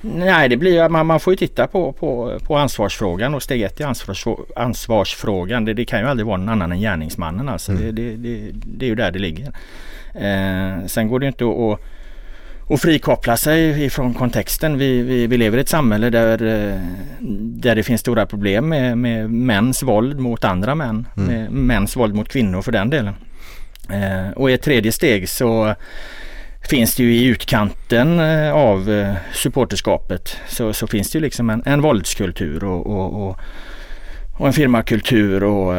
Nej, 0.00 0.48
det 0.48 0.56
blir 0.56 0.88
man, 0.88 1.06
man 1.06 1.20
får 1.20 1.32
ju 1.32 1.36
titta 1.36 1.66
på, 1.66 1.92
på, 1.92 2.38
på 2.46 2.56
ansvarsfrågan 2.56 3.34
och 3.34 3.42
steg 3.42 3.62
ett 3.62 3.80
i 3.80 3.84
ansvars, 3.84 4.26
ansvarsfrågan. 4.56 5.64
Det, 5.64 5.74
det 5.74 5.84
kan 5.84 6.00
ju 6.00 6.06
aldrig 6.06 6.26
vara 6.26 6.36
någon 6.36 6.48
annan 6.48 6.72
än 6.72 6.80
gärningsmannen 6.80 7.48
alltså. 7.48 7.72
Det, 7.72 7.92
det, 7.92 8.16
det, 8.16 8.50
det 8.52 8.86
är 8.86 8.88
ju 8.88 8.94
där 8.94 9.10
det 9.10 9.18
ligger. 9.18 9.46
Eh, 10.14 10.86
sen 10.86 11.08
går 11.08 11.18
det 11.18 11.24
ju 11.24 11.28
inte 11.28 11.44
att, 11.44 11.80
att 12.68 12.80
frikoppla 12.80 13.36
sig 13.36 13.84
ifrån 13.84 14.14
kontexten. 14.14 14.78
Vi, 14.78 15.02
vi, 15.02 15.26
vi 15.26 15.36
lever 15.36 15.58
i 15.58 15.60
ett 15.60 15.68
samhälle 15.68 16.10
där, 16.10 16.42
eh, 16.42 16.80
där 17.40 17.74
det 17.74 17.82
finns 17.82 18.00
stora 18.00 18.26
problem 18.26 18.68
med, 18.68 18.98
med 18.98 19.30
mäns 19.30 19.82
våld 19.82 20.18
mot 20.18 20.44
andra 20.44 20.74
män. 20.74 21.06
Med 21.14 21.52
mäns 21.52 21.96
våld 21.96 22.14
mot 22.14 22.28
kvinnor 22.28 22.62
för 22.62 22.72
den 22.72 22.90
delen. 22.90 23.14
Eh, 23.90 24.30
och 24.30 24.50
i 24.50 24.54
ett 24.54 24.62
tredje 24.62 24.92
steg 24.92 25.28
så 25.28 25.74
finns 26.68 26.94
det 26.94 27.02
ju 27.02 27.14
i 27.14 27.24
utkanten 27.24 28.20
eh, 28.20 28.52
av 28.52 28.90
eh, 28.90 29.14
supporterskapet 29.32 30.36
så, 30.48 30.72
så 30.72 30.86
finns 30.86 31.10
det 31.10 31.18
ju 31.18 31.22
liksom 31.22 31.50
en, 31.50 31.62
en 31.66 31.80
våldskultur 31.80 32.64
och, 32.64 32.86
och, 32.86 33.28
och, 33.28 33.38
och 34.38 34.46
en 34.46 34.52
firmakultur 34.52 35.42
och 35.44 35.74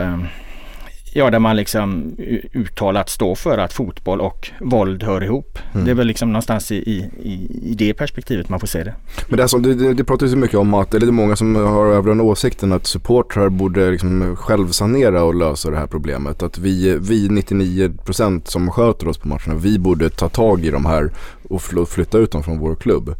ja, 1.13 1.29
där 1.29 1.39
man 1.39 1.55
liksom 1.55 2.15
uttalat 2.53 3.09
står 3.09 3.35
för 3.35 3.57
att 3.57 3.73
fotboll 3.73 4.21
och 4.21 4.49
våld 4.61 5.03
hör 5.03 5.23
ihop. 5.23 5.59
Det 5.85 5.91
är 5.91 5.95
väl 5.95 6.07
liksom 6.07 6.31
någonstans 6.31 6.71
i, 6.71 6.75
i, 6.75 7.09
i- 7.23 7.73
det 7.77 7.93
perspektivet 7.93 8.49
man 8.49 8.59
får 8.59 8.67
se 8.67 8.83
det. 8.83 8.93
Men 9.27 9.37
det, 9.37 9.43
är 9.43 9.47
som, 9.47 9.61
det, 9.61 9.93
det, 9.93 10.03
pratas 10.03 10.27
ju 10.27 10.31
så 10.31 10.37
mycket 10.37 10.57
om 10.57 10.73
att, 10.73 10.93
eller 10.93 11.05
det 11.05 11.09
är 11.09 11.13
många 11.13 11.35
som 11.35 11.55
har 11.55 11.85
över 11.85 12.09
den 12.09 12.21
åsikten 12.21 12.71
att 12.71 12.87
supportrar 12.87 13.49
borde 13.49 13.91
liksom 13.91 14.35
självsanera 14.35 15.23
och 15.23 15.35
lösa 15.35 15.69
det 15.69 15.77
här 15.77 15.87
problemet. 15.87 16.43
Att 16.43 16.57
vi, 16.57 16.97
vi 17.01 17.27
99% 17.27 18.41
som 18.45 18.71
sköter 18.71 19.07
oss 19.07 19.17
på 19.17 19.27
matcherna, 19.27 19.55
vi 19.55 19.79
borde 19.79 20.09
ta 20.09 20.29
tag 20.29 20.65
i 20.65 20.69
de 20.71 20.85
här 20.85 21.11
och 21.49 21.59
fl- 21.61 21.85
flytta 21.85 22.17
ut 22.17 22.31
dem 22.31 22.43
från 22.43 22.59
vår 22.59 22.75
klubb. 22.75 23.15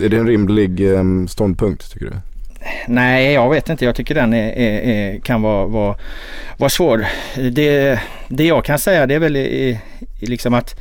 Är 0.00 0.08
det 0.08 0.16
en 0.16 0.26
rimlig 0.26 0.92
eh, 0.94 1.02
ståndpunkt 1.28 1.92
tycker 1.92 2.06
du? 2.06 2.12
Nej, 2.86 3.32
jag 3.32 3.50
vet 3.50 3.68
inte. 3.68 3.84
Jag 3.84 3.94
tycker 3.94 4.14
den 4.14 4.34
är, 4.34 4.52
är, 4.52 4.80
är, 4.80 5.18
kan 5.18 5.42
vara, 5.42 5.66
vara, 5.66 5.96
vara 6.56 6.70
svår. 6.70 7.06
Det, 7.50 8.00
det 8.28 8.44
jag 8.44 8.64
kan 8.64 8.78
säga 8.78 9.06
det 9.06 9.14
är 9.14 9.18
väl 9.18 9.76
liksom 10.20 10.54
att 10.54 10.80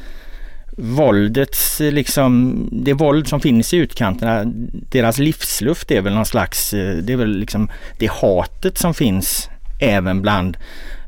våldets 0.77 1.79
liksom, 1.79 2.63
det 2.71 2.93
våld 2.93 3.27
som 3.27 3.41
finns 3.41 3.73
i 3.73 3.77
utkanterna, 3.77 4.43
deras 4.71 5.19
livsluft 5.19 5.91
är 5.91 6.01
väl 6.01 6.13
någon 6.13 6.25
slags, 6.25 6.73
eh, 6.73 6.97
det 6.97 7.13
är 7.13 7.17
väl 7.17 7.37
liksom 7.37 7.71
det 7.99 8.11
hatet 8.11 8.77
som 8.77 8.93
finns 8.93 9.49
även 9.79 10.21
bland 10.21 10.57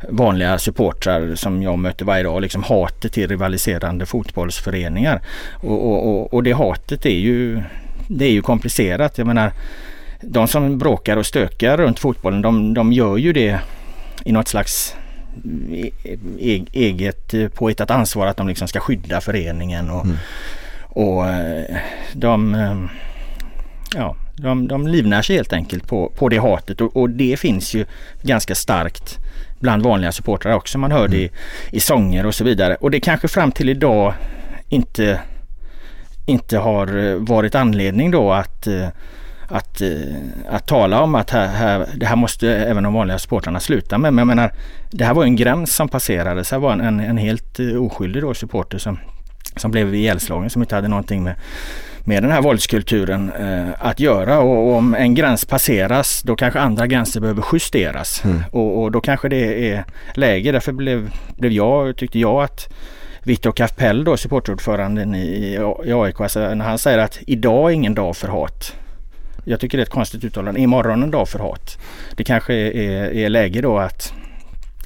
vanliga 0.10 0.58
supportrar 0.58 1.36
som 1.36 1.64
jag 1.64 1.80
möter 1.80 2.06
varje 2.06 2.24
dag. 2.24 2.42
Liksom 2.42 2.64
hatet 2.64 3.14
till 3.14 3.28
rivaliserande 3.28 4.06
fotbollsföreningar. 4.06 5.22
Och, 5.54 5.92
och, 5.92 6.08
och, 6.08 6.34
och 6.34 6.44
det 6.44 6.52
hatet 6.52 7.06
är 7.06 7.20
ju, 7.20 7.62
det 8.08 8.26
är 8.26 8.32
ju 8.32 8.42
komplicerat. 8.42 9.18
Jag 9.18 9.28
menar, 9.28 9.52
de 10.22 10.48
som 10.48 10.78
bråkar 10.78 11.18
och 11.18 11.26
stökar 11.26 11.78
runt 11.78 12.00
fotbollen 12.00 12.42
de, 12.42 12.74
de 12.74 12.94
gör 12.94 13.18
ju 13.18 13.34
det 13.34 13.60
i 14.26 14.32
något 14.32 14.48
slags 14.48 14.96
e- 16.40 16.66
eget 16.74 17.34
eh, 17.34 17.48
påhittat 17.48 17.92
ansvar 17.92 18.28
att 18.28 18.38
de 18.38 18.48
liksom 18.48 18.68
ska 18.68 18.80
skydda 18.80 19.22
föreningen 19.22 19.90
och, 19.90 20.06
och 20.90 21.30
eh, 21.30 21.78
de, 22.14 22.56
eh, 22.56 22.78
ja, 23.96 24.16
de, 24.36 24.68
de 24.68 24.88
livnär 24.88 25.22
sig 25.22 25.36
helt 25.36 25.54
enkelt 25.54 25.88
på, 25.88 26.12
på 26.16 26.30
det 26.30 26.38
hatet 26.38 26.82
och, 26.82 26.98
och 26.98 27.10
det 27.10 27.40
finns 27.40 27.74
ju 27.74 27.86
ganska 28.22 28.56
starkt 28.56 29.18
bland 29.60 29.84
vanliga 29.84 30.12
supportrar 30.12 30.54
också. 30.54 30.78
Man 30.78 30.92
hör 30.92 31.08
det 31.08 31.18
i, 31.18 31.32
i 31.72 31.80
sånger 31.80 32.26
och 32.26 32.36
så 32.36 32.44
vidare. 32.44 32.76
Och 32.76 32.92
det 32.92 33.00
kanske 33.00 33.28
fram 33.28 33.52
till 33.52 33.70
idag 33.70 34.14
inte, 34.70 35.20
inte 36.26 36.58
har 36.58 37.16
varit 37.20 37.56
anledning 37.56 38.12
då 38.12 38.32
att 38.32 38.68
att, 39.52 39.82
eh, 39.82 39.90
att 40.50 40.68
tala 40.68 41.02
om 41.02 41.16
att 41.16 41.30
här, 41.30 41.48
här, 41.48 41.88
det 41.96 42.06
här 42.06 42.16
måste 42.16 42.56
även 42.56 42.84
de 42.84 42.94
vanliga 42.94 43.20
supportrarna 43.20 43.60
sluta 43.60 43.98
med. 43.98 44.14
Men 44.14 44.18
jag 44.18 44.28
menar, 44.28 44.54
det 44.92 45.06
här 45.06 45.14
var 45.14 45.24
en 45.24 45.36
gräns 45.36 45.76
som 45.76 45.90
passerades. 45.90 46.50
Det 46.50 46.56
här 46.56 46.62
var 46.62 46.72
en, 46.72 47.00
en, 47.00 47.18
helt 47.18 47.60
eh, 47.60 47.84
oskyldig 47.84 48.22
då 48.22 48.34
supporter 48.34 48.78
som, 48.78 49.00
som 49.56 49.72
blev 49.72 49.96
ihjälslagen 49.96 50.50
som 50.50 50.62
inte 50.62 50.76
hade 50.76 50.88
någonting 50.88 51.24
med, 51.24 51.36
med 52.04 52.24
den 52.24 52.32
här 52.32 52.42
våldskulturen 52.42 53.32
eh, 53.32 53.70
att 53.80 54.00
göra. 54.00 54.40
Och, 54.40 54.68
och 54.68 54.76
om 54.76 54.96
en 54.96 55.16
gräns 55.16 55.46
passeras 55.46 56.22
då 56.22 56.36
kanske 56.36 56.60
andra 56.60 56.88
gränser 56.88 57.22
behöver 57.22 57.44
justeras. 57.54 58.24
Och, 58.52 58.84
och 58.84 58.92
då 58.92 59.02
kanske 59.02 59.30
det 59.30 59.72
är 59.72 59.86
läge. 60.14 60.52
Därför 60.52 60.72
blev, 60.72 61.12
blev 61.38 61.52
jag, 61.52 61.96
tyckte 61.96 62.20
jag 62.20 62.44
att 62.44 62.74
Viktor 63.24 63.52
Kapell 63.52 64.04
då, 64.04 64.18
supporterordföranden 64.18 65.16
i, 65.16 65.58
i 65.86 65.94
AIK, 65.94 66.22
alltså 66.22 66.40
när 66.40 66.66
han 66.66 66.78
säger 66.78 66.98
att 66.98 67.20
idag 67.28 67.70
är 67.70 67.76
ingen 67.76 67.96
dag 67.96 68.16
för 68.16 68.28
hat. 68.28 68.76
Jag 69.52 69.60
tycker 69.60 69.78
det 69.78 69.82
är 69.82 69.86
ett 69.86 69.90
konstigt 69.90 70.24
uttalande. 70.24 70.60
Imorgon 70.60 71.04
en 71.04 71.12
dag 71.12 71.30
för 71.30 71.40
hat. 71.40 71.78
Det 72.16 72.24
kanske 72.24 72.54
är, 72.54 73.14
är 73.14 73.30
läge 73.30 73.62
då 73.62 73.78
att 73.78 74.14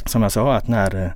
som 0.06 0.24
jag 0.24 0.32
sa 0.32 0.54
att 0.56 0.68
när, 0.68 1.14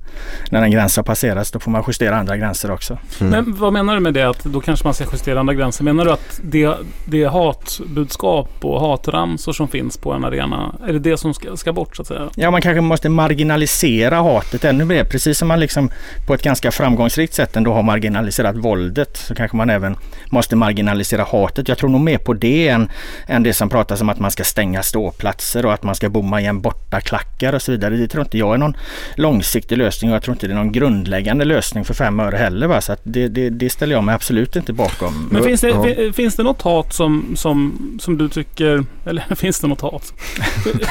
när 0.50 0.62
en 0.62 0.70
gräns 0.70 0.96
har 0.96 1.02
passerats 1.02 1.50
då 1.50 1.58
får 1.58 1.70
man 1.70 1.84
justera 1.86 2.16
andra 2.16 2.36
gränser 2.36 2.70
också. 2.70 2.98
Men 3.18 3.54
vad 3.54 3.72
menar 3.72 3.94
du 3.94 4.00
med 4.00 4.14
det 4.14 4.22
att 4.22 4.44
då 4.44 4.60
kanske 4.60 4.86
man 4.86 4.94
ska 4.94 5.04
justera 5.12 5.40
andra 5.40 5.54
gränser? 5.54 5.84
Menar 5.84 6.04
du 6.04 6.12
att 6.12 6.40
det, 6.42 6.74
det 7.04 7.24
hatbudskap 7.24 8.50
och 8.60 8.80
hatramsor 8.80 9.52
som 9.52 9.68
finns 9.68 9.96
på 9.96 10.12
en 10.12 10.24
arena, 10.24 10.74
är 10.86 10.92
det 10.92 10.98
det 10.98 11.16
som 11.16 11.34
ska, 11.34 11.56
ska 11.56 11.72
bort 11.72 11.96
så 11.96 12.02
att 12.02 12.08
säga? 12.08 12.28
Ja, 12.34 12.50
man 12.50 12.62
kanske 12.62 12.80
måste 12.80 13.08
marginalisera 13.08 14.16
hatet 14.16 14.64
ännu 14.64 14.84
mer. 14.84 15.04
Precis 15.04 15.38
som 15.38 15.48
man 15.48 15.60
liksom 15.60 15.90
på 16.26 16.34
ett 16.34 16.42
ganska 16.42 16.70
framgångsrikt 16.70 17.34
sätt 17.34 17.56
ändå 17.56 17.72
har 17.72 17.82
marginaliserat 17.82 18.56
våldet 18.56 19.16
så 19.16 19.34
kanske 19.34 19.56
man 19.56 19.70
även 19.70 19.96
måste 20.30 20.56
marginalisera 20.56 21.24
hatet. 21.24 21.68
Jag 21.68 21.78
tror 21.78 21.90
nog 21.90 22.00
mer 22.00 22.18
på 22.18 22.34
det 22.34 22.68
än, 22.68 22.90
än 23.26 23.42
det 23.42 23.54
som 23.54 23.68
pratas 23.68 24.00
om 24.00 24.08
att 24.08 24.18
man 24.18 24.30
ska 24.30 24.44
stänga 24.44 24.82
ståplatser 24.82 25.66
och 25.66 25.72
att 25.72 25.82
man 25.82 25.94
ska 25.94 26.08
bomma 26.08 26.40
igen 26.40 26.60
borta 26.60 27.00
klackar 27.00 27.52
och 27.52 27.62
så 27.62 27.72
vidare. 27.72 27.96
Det 27.96 28.08
tror 28.08 28.24
inte 28.24 28.38
jag 28.38 28.54
är 28.54 28.58
någon 28.58 28.74
långsiktig 29.16 29.78
lösning 29.78 30.10
och 30.10 30.14
jag 30.14 30.22
tror 30.22 30.34
inte 30.34 30.46
det 30.46 30.52
är 30.52 30.56
någon 30.56 30.72
grundläggande 30.72 31.44
lösning 31.44 31.84
för 31.84 31.94
fem 31.94 32.20
öre 32.20 32.36
heller. 32.36 32.66
Va? 32.66 32.80
Så 32.80 32.92
att 32.92 33.00
det, 33.04 33.28
det, 33.28 33.50
det 33.50 33.70
ställer 33.70 33.94
jag 33.94 34.04
mig 34.04 34.14
absolut 34.14 34.56
inte 34.56 34.72
bakom. 34.72 35.28
Men 35.32 35.42
finns 35.44 35.60
det, 35.60 35.68
Ja. 35.68 35.84
fi- 35.84 36.12
finns 36.12 36.36
det 36.36 36.42
något 36.42 36.62
hat 36.62 36.92
som, 36.92 37.32
som, 37.36 37.78
som 38.02 38.18
du 38.18 38.28
tycker, 38.28 38.84
eller 39.06 39.34
finns 39.34 39.60
det 39.60 39.66
något 39.66 39.80
hat? 39.80 40.12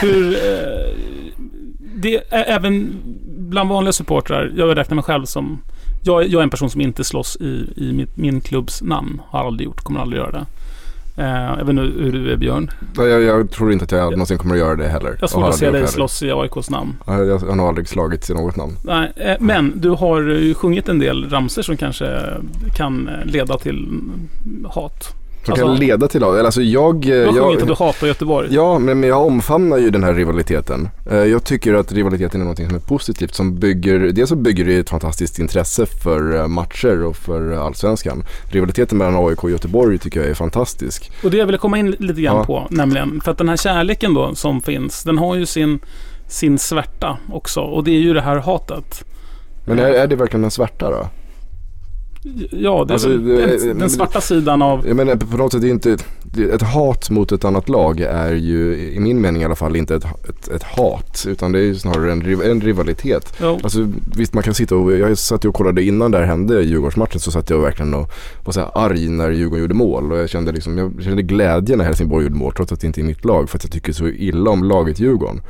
Hur, 0.02 0.34
eh, 0.34 0.96
det, 1.96 2.18
även 2.32 2.96
bland 3.38 3.70
vanliga 3.70 3.94
supportrar, 3.94 4.52
jag 4.58 4.78
räknar 4.78 4.96
mig 4.96 5.04
själv 5.04 5.26
som, 5.26 5.62
jag, 6.04 6.22
är- 6.24 6.28
jag 6.28 6.40
är 6.40 6.44
en 6.44 6.50
person 6.50 6.70
som 6.70 6.82
inte 6.82 7.04
slåss 7.04 7.38
i, 7.42 7.74
i 7.76 7.92
mitt, 7.94 8.18
min 8.18 8.42
klubbs 8.42 8.82
namn. 8.82 9.22
Har 9.28 9.46
aldrig 9.48 9.66
gjort, 9.66 9.82
kommer 9.82 10.00
aldrig 10.00 10.22
göra 10.22 10.32
det. 10.32 10.46
Eh, 11.20 11.26
jag 11.26 11.66
vet 11.66 11.70
inte 11.70 11.82
hur 11.82 12.12
du 12.12 12.32
är 12.32 12.38
Björn. 12.38 12.72
Jag, 12.96 13.22
jag 13.22 13.52
tror 13.52 13.72
inte 13.72 13.86
att 13.86 13.92
jag 13.92 14.12
någonsin 14.12 14.38
kommer 14.38 14.56
att 14.56 14.60
göra 14.60 14.76
det 14.76 14.88
heller. 14.88 15.10
Jag 15.10 15.22
har 15.22 15.28
svårt 15.28 15.50
att 15.50 15.56
se 15.56 15.72
dig 15.72 15.88
slåss 15.88 16.24
i 16.24 16.32
AIKs 16.32 16.70
namn. 16.70 16.94
Jag, 17.08 17.28
jag 17.28 17.40
har 17.40 17.56
nog 17.56 17.68
aldrig 17.68 17.88
slagits 17.88 18.30
i 18.30 18.34
något 18.34 18.56
namn. 18.56 18.78
Nej, 18.84 19.12
eh, 19.16 19.36
men 19.40 19.74
du 19.76 19.90
har 19.90 20.22
ju 20.22 20.54
sjungit 20.54 20.90
en 20.90 21.00
del 21.00 21.30
ramser 21.30 21.62
som 21.62 21.78
kanske 21.78 22.20
kan 22.76 23.10
leda 23.24 23.58
till 23.58 23.88
hat. 24.66 25.16
Som 25.44 25.52
Alltså- 25.54 25.66
kan 25.68 25.76
leda 25.76 26.08
till. 26.08 26.24
Eller 26.24 26.44
Alltså 26.44 26.62
jag... 26.62 27.02
Du 27.02 27.26
har 27.26 27.36
jag 27.36 27.44
sjungit 27.46 27.62
att 27.62 27.68
du 27.68 27.74
hatar 27.74 28.08
Göteborg. 28.08 28.48
Ja, 28.52 28.80
men 28.80 29.00
men 29.00 29.10
jag 29.10 29.26
omfamnar 29.26 29.78
ju 29.78 29.90
den 29.90 30.04
här 30.04 30.14
rivaliteten. 30.14 30.90
Eh, 31.12 31.18
Jag 31.18 31.44
tycker 31.44 31.74
att 31.74 31.92
rivaliteten 31.92 32.42
är 32.42 32.46
något 32.46 32.58
som 32.58 32.76
är 32.76 32.80
positivt 32.80 33.36
som 33.36 33.56
bygger, 33.60 34.00
dels 34.00 34.30
så 34.30 34.36
bygger 34.36 34.66
det 34.66 34.76
ett 34.78 34.90
fantastiskt 34.90 35.40
intresse 35.40 35.86
för 35.86 36.36
eh, 36.36 36.48
matcher 36.48 37.04
och 37.04 37.16
för 37.16 37.52
eh, 37.54 37.62
allsvenskan. 37.62 38.24
Rivaliteten 38.52 38.98
mellan 38.98 39.28
AIK 39.28 39.44
och 39.44 39.52
Göteborg 39.52 39.98
tycker 39.98 40.20
jag 40.20 40.30
är 40.30 40.34
fantastisk. 40.34 41.12
Och 41.24 41.32
det 41.32 41.38
jag 41.38 41.46
ville 41.46 41.58
komma 41.58 41.78
in 41.78 41.92
lite 41.92 42.22
grann 42.22 42.36
Ja. 42.38 42.44
på, 42.44 42.68
nämligen, 42.70 43.22
för 43.24 43.32
att 43.32 43.38
den 43.38 43.50
här 43.50 43.58
kärleken 43.58 44.14
då 44.14 44.36
som 44.36 44.62
finns, 44.62 45.04
den 45.04 45.18
har 45.18 45.36
ju 45.36 45.46
sin, 45.46 45.80
sin 46.28 46.60
svärta 46.60 47.18
också. 47.34 47.60
Och 47.62 47.84
det 47.84 47.92
är 47.92 48.00
ju 48.00 48.14
det 48.14 48.22
här 48.22 48.38
hatet. 48.38 49.04
Men 49.66 49.80
är, 49.80 49.86
är 49.86 50.08
det 50.08 50.16
verkligen 50.16 50.44
en 50.44 50.52
svärta 50.52 50.90
då? 50.90 51.08
Ja, 52.52 52.86
det 52.88 52.92
är 52.92 52.94
Alltså, 52.94 53.10
den, 53.10 53.80
den 53.80 53.90
svarta 53.90 54.22
sidan 54.22 54.62
av... 54.62 54.88
Jag 54.88 54.96
menar 54.96 55.16
på 55.16 55.38
något 55.38 55.52
sätt, 55.52 55.62
det 55.62 55.70
inte, 55.70 55.98
ett 56.54 56.62
hat 56.62 57.10
mot 57.10 57.32
ett 57.32 57.46
annat 57.46 57.70
lag 57.70 58.00
är 58.00 58.34
ju 58.34 58.76
i 58.94 59.00
min 59.00 59.22
mening 59.22 59.42
i 59.42 59.46
alla 59.46 59.56
fall 59.56 59.76
inte 59.76 59.96
ett, 59.96 60.06
ett, 60.30 60.48
ett 60.48 60.64
hat. 60.64 61.26
Utan 61.28 61.52
det 61.52 61.60
är 61.60 61.64
ju 61.64 61.76
snarare 61.76 62.12
en, 62.12 62.42
en 62.42 62.62
rivalitet. 62.62 63.34
Jo, 63.42 63.60
Alltså 63.64 63.88
visst 64.16 64.34
man 64.34 64.44
kan 64.44 64.54
sitta 64.54 64.76
och, 64.76 64.98
jag 64.98 65.18
satt 65.18 65.46
och 65.46 65.56
kollade 65.56 65.84
innan 65.84 66.12
det 66.12 66.18
här 66.18 66.26
hände 66.26 66.62
Djurgårdsmatchen 66.62 67.20
så 67.20 67.32
satt 67.32 67.50
jag 67.50 67.60
verkligen 67.60 67.94
och 67.94 68.12
var 68.46 68.54
så 68.54 68.60
här 68.60 68.70
arg 68.74 69.10
när 69.10 69.32
Djurgården 69.32 69.62
gjorde 69.62 69.74
mål 69.74 70.12
och 70.12 70.18
jag 70.18 70.30
kände 70.30 70.52
liksom, 70.52 70.78
jag 70.78 71.04
kände 71.04 71.22
glädje 71.22 71.76
när 71.76 71.86
Helsingborg 71.86 72.24
gjorde 72.24 72.36
mål 72.36 72.54
trots 72.54 72.72
att 72.72 72.80
det 72.80 72.88
inte 72.88 73.02
är 73.02 73.04
mitt 73.04 73.26
lag 73.26 73.50
för 73.50 73.58
att 73.58 73.64
jag 73.64 73.72
tycker 73.72 73.94
så 73.94 74.08
illa 74.08 74.50
om 74.52 74.64
laget 74.64 75.00
Djurgården. 75.00 75.42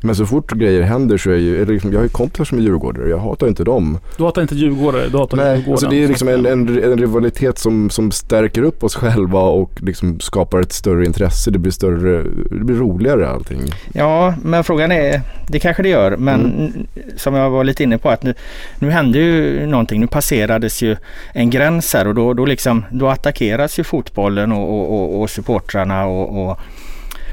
Men 0.00 0.14
så 0.16 0.26
fort 0.26 0.52
grejer 0.52 0.82
händer 0.82 1.18
så 1.18 1.30
är 1.30 1.36
ju, 1.36 1.64
liksom, 1.64 1.92
jag 1.92 1.98
har 1.98 2.02
ju 2.04 2.08
kompisar 2.08 2.44
som 2.44 2.58
är 2.58 2.62
djurgårdare, 2.62 3.08
jag 3.10 3.18
hatar 3.18 3.48
inte 3.48 3.64
dem. 3.64 3.98
du 4.16 4.24
hatar 4.24 4.42
inte 4.42 4.54
djurgårdare, 4.54 5.08
du 5.08 5.18
hatar 5.18 5.36
Nej, 5.36 5.46
Djurgården. 5.46 5.72
alltså 5.72 5.88
det 5.88 6.04
är 6.04 6.08
liksom 6.08 6.28
en, 6.28 6.46
en, 6.46 6.82
en 6.84 6.98
rivalitet 6.98 7.58
som, 7.58 7.90
som 7.90 8.10
stärker 8.10 8.62
upp 8.62 8.84
oss 8.84 8.94
själva 8.94 9.40
och 9.40 9.70
liksom 9.82 10.20
skapar 10.20 10.60
ett 10.60 10.72
större 10.72 11.06
intresse, 11.06 11.50
det 11.50 11.58
blir 11.58 11.72
större, 11.72 12.22
det 12.50 12.64
blir 12.64 12.76
roligare 12.76 13.28
allting. 13.28 13.60
Ja, 13.92 14.34
men 14.42 14.64
frågan 14.64 14.92
är, 14.92 15.20
det 15.48 15.58
kanske 15.58 15.82
det 15.82 15.88
gör, 15.88 16.16
men 16.16 16.38
Mm. 16.58 16.86
som 17.16 17.34
jag 17.34 17.50
var 17.50 17.64
lite 17.64 17.82
inne 17.82 17.98
på 17.98 18.08
att 18.08 18.22
nu, 18.22 18.34
nu 18.78 18.90
hände 18.90 19.18
ju 19.18 19.66
någonting. 19.66 20.00
Nu 20.00 20.06
passerades 20.06 20.82
ju 20.82 20.96
en 21.34 21.50
gräns 21.50 21.94
här 21.94 22.08
och 22.08 22.14
då, 22.14 22.34
då, 22.34 22.44
liksom, 22.44 22.84
då 22.90 23.08
attackeras 23.08 23.78
ju 23.78 23.84
fotbollen 23.84 24.52
och, 24.52 24.68
och, 24.68 24.92
och, 25.14 25.20
och 25.22 25.30
supportrarna 25.30 26.06
och, 26.06 26.50
och 26.50 26.58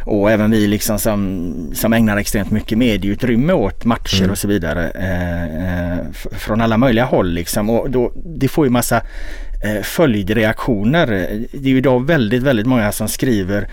och 0.06 0.32
även 0.32 0.52
vi 0.52 0.68
liksom 0.68 1.00
som, 1.00 1.54
som 1.74 1.94
ägnar 1.94 2.18
extremt 2.18 2.52
mycket 2.52 2.78
medieutrymme 2.78 3.54
åt 3.54 3.86
matcher 3.86 4.20
Mm. 4.20 4.32
och 4.32 4.38
så 4.38 4.48
vidare. 4.48 4.90
Eh, 4.90 5.92
eh, 5.94 6.06
från 6.32 6.62
alla 6.62 6.78
möjliga 6.78 7.06
håll 7.06 7.30
liksom. 7.34 7.70
Och 7.70 7.90
då, 7.90 8.12
det 8.16 8.48
får 8.48 8.66
ju 8.66 8.70
massa 8.72 9.02
eh, 9.64 9.82
följdreaktioner. 9.84 11.08
Det 11.52 11.68
är 11.70 11.72
ju 11.72 11.78
idag 11.78 12.06
väldigt, 12.08 12.44
väldigt 12.44 12.66
många 12.68 12.92
som 12.92 13.08
skriver 13.08 13.68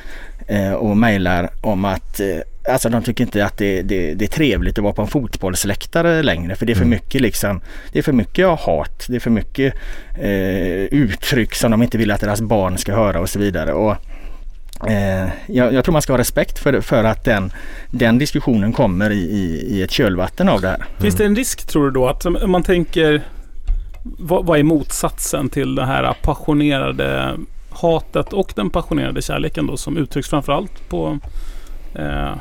eh, 0.49 0.73
och 0.73 0.97
mejlar 0.97 1.51
om 1.61 1.85
att 1.85 2.21
eh, 2.21 2.27
Alltså 2.69 2.89
de 2.89 3.03
tycker 3.03 3.25
inte 3.25 3.45
att 3.47 3.59
det, 3.59 3.83
det, 3.83 4.15
det 4.15 4.25
är 4.25 4.29
trevligt 4.29 4.79
att 4.79 4.85
vara 4.85 4.93
på 4.93 5.03
en 5.03 5.09
fotbollsläktare 5.09 6.23
längre 6.23 6.57
för 6.57 6.67
det 6.67 6.73
är 6.73 6.75
för 6.75 6.81
Mm. 6.83 6.91
mycket 6.91 7.21
liksom 7.21 7.61
Det 7.93 7.99
är 7.99 8.03
för 8.03 8.13
mycket 8.13 8.47
hat, 8.47 9.05
det 9.09 9.17
är 9.17 9.21
för 9.21 9.31
mycket 9.31 9.75
eh, 10.21 10.85
uttryck 11.01 11.55
som 11.55 11.71
de 11.71 11.83
inte 11.83 11.99
vill 11.99 12.11
att 12.11 12.21
deras 12.21 12.41
barn 12.41 12.79
ska 12.79 12.95
höra 12.95 13.21
och 13.21 13.29
så 13.29 13.39
vidare. 13.39 13.73
Och, 13.73 13.97
eh, 14.89 15.29
jag, 15.47 15.73
jag 15.75 15.85
tror 15.85 15.93
man 15.93 16.03
ska 16.03 16.13
ha 16.13 16.19
respekt 16.19 16.59
för, 16.59 16.81
för 16.81 17.05
att 17.05 17.25
den, 17.25 17.53
den 17.91 18.19
diskussionen 18.19 18.73
kommer 18.73 19.11
i, 19.11 19.21
i, 19.21 19.67
i 19.69 19.83
ett 19.83 19.91
kölvatten 19.91 20.49
av 20.49 20.61
det 20.61 20.69
här. 20.69 20.85
Finns 20.99 21.15
det 21.15 21.25
en 21.25 21.37
risk 21.37 21.67
tror 21.67 21.85
du 21.85 21.91
då 21.91 22.09
att 22.09 22.27
om 22.27 22.51
man 22.51 22.63
tänker 22.63 23.23
vad, 24.03 24.47
vad 24.47 24.59
är 24.59 24.63
motsatsen 24.63 25.49
till 25.49 25.75
det 25.75 25.85
här 25.85 26.17
passionerade 26.23 27.37
hatet 27.71 28.33
och 28.33 28.53
den 28.57 28.71
passionerade 28.71 29.23
kärleken 29.23 29.67
då 29.67 29.77
som 29.77 29.97
uttrycks 29.97 30.29
framförallt 30.29 30.89
på, 30.89 31.19
eh, 31.95 32.35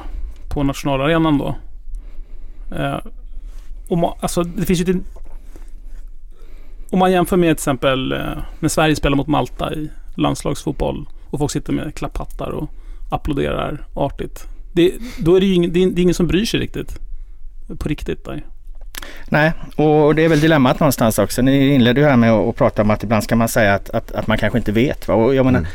på 0.49 0.63
nationalarenan 0.63 1.37
då? 1.37 1.55
Eh, 2.75 2.97
om 3.89 3.99
man, 3.99 4.13
alltså 4.19 4.43
det 4.43 4.65
finns 4.65 4.79
ju 4.79 5.01
om 6.91 6.99
man 6.99 7.11
jämför 7.11 7.37
med 7.37 7.47
till 7.47 7.61
exempel 7.61 8.11
eh, 8.11 8.19
när 8.59 8.69
Sverige 8.69 8.95
spelar 8.95 9.17
mot 9.17 9.27
Malta 9.27 9.73
i 9.73 9.89
landslagsfotboll 10.15 11.07
och 11.31 11.39
folk 11.39 11.51
sitter 11.51 11.73
med 11.73 11.95
klapphattar 11.95 12.49
och 12.49 12.69
applåderar 13.09 13.85
artigt. 13.93 14.47
Det, 14.73 14.93
då 15.17 15.35
är 15.35 15.39
det 15.39 15.45
ju 15.45 15.53
ingen, 15.53 15.73
det 15.73 15.83
är, 15.83 15.87
det 15.87 16.01
är 16.01 16.03
ingen 16.03 16.15
som 16.15 16.27
bryr 16.27 16.45
sig 16.45 16.59
riktigt. 16.59 16.99
På 17.79 17.89
riktigt 17.89 18.25
där. 18.25 18.43
Nej, 19.29 19.51
och 19.75 20.15
det 20.15 20.25
är 20.25 20.29
väl 20.29 20.39
dilemmat 20.39 20.79
någonstans 20.79 21.19
också. 21.19 21.41
Ni 21.41 21.67
inledde 21.67 22.01
ju 22.01 22.07
här 22.07 22.17
med 22.17 22.31
att, 22.31 22.55
prata 22.55 22.81
om 22.81 22.91
att 22.91 23.03
ibland 23.03 23.23
ska 23.23 23.35
man 23.35 23.47
säga 23.47 23.73
att, 23.73 23.89
att, 23.89 24.11
att 24.11 24.27
man 24.27 24.37
kanske 24.37 24.57
inte 24.57 24.71
vet. 24.71 25.07
Va? 25.07 25.13
Och 25.13 25.35
jag 25.35 25.45
menar, 25.45 25.65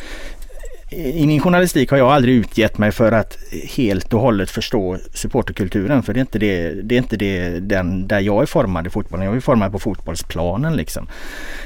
I 0.91 1.27
min 1.27 1.41
journalistik 1.41 1.91
har 1.91 1.99
jag 1.99 2.09
aldrig 2.09 2.35
utgett 2.35 2.79
mig 2.79 2.93
för 2.93 3.13
att 3.13 3.39
helt 3.77 4.15
och 4.15 4.21
hållet 4.21 4.51
förstå 4.51 4.99
supporterkulturen. 5.15 6.03
För 6.03 6.15
det 6.15 6.19
är 6.19 6.21
inte, 6.21 6.39
det, 6.39 6.83
det 6.83 6.95
är 6.95 6.99
inte 6.99 7.17
det, 7.17 7.61
den, 7.61 8.09
där 8.09 8.21
jag 8.21 8.43
är 8.43 8.47
formad 8.47 8.87
i 8.87 8.91
fotbollen. 8.91 9.27
Jag 9.27 9.37
är 9.37 9.41
formad 9.41 9.73
på 9.73 9.79
fotbollsplanen 9.79 10.77
liksom. 10.77 11.07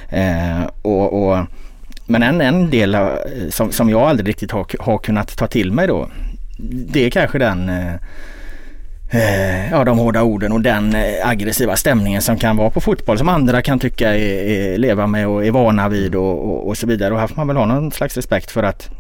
Eh, 0.09 0.63
och, 0.83 1.23
och, 1.23 1.47
men 2.11 2.23
en, 2.23 2.41
en 2.41 2.71
del 2.71 2.95
eh, 2.95 3.09
som, 3.51 3.73
som 3.73 3.91
jag 3.91 4.01
aldrig 4.01 4.29
riktigt 4.29 4.51
har, 4.51 4.67
har 4.81 4.99
kunnat 4.99 5.37
ta 5.37 5.47
till 5.47 5.73
mig 5.73 5.87
då. 5.87 6.11
Det 6.73 7.07
är 7.07 7.11
kanske 7.11 7.39
den 7.39 7.69
eh, 7.69 7.95
eh 9.11 9.71
ja, 9.71 9.85
de 9.85 9.99
hårda 9.99 10.23
orden 10.23 10.53
och 10.53 10.61
den 10.61 10.95
eh, 10.95 11.29
aggressiva 11.29 11.77
stämningen 11.77 12.23
som 12.23 12.39
kan 12.39 12.57
vara 12.57 12.71
på 12.71 12.81
fotboll 12.81 13.19
som 13.19 13.29
andra 13.29 13.63
kan 13.63 13.79
tycka 13.79 14.17
är, 14.17 14.49
är, 14.49 14.79
leva 14.79 15.07
med 15.07 15.29
och 15.29 15.47
är 15.47 15.51
vana 15.51 15.89
vid 15.89 16.15
och, 16.15 16.49
och, 16.49 16.69
och 16.69 16.77
så 16.77 16.87
vidare. 16.87 17.15
Och 17.15 17.21
här 17.21 17.27
får 17.27 17.37
man 17.37 17.47
väl 17.47 17.57
ha 17.57 17.67
någon 17.67 17.93
slags 17.93 18.17
respekt 18.17 18.51
för 18.51 18.63
att 18.63 18.91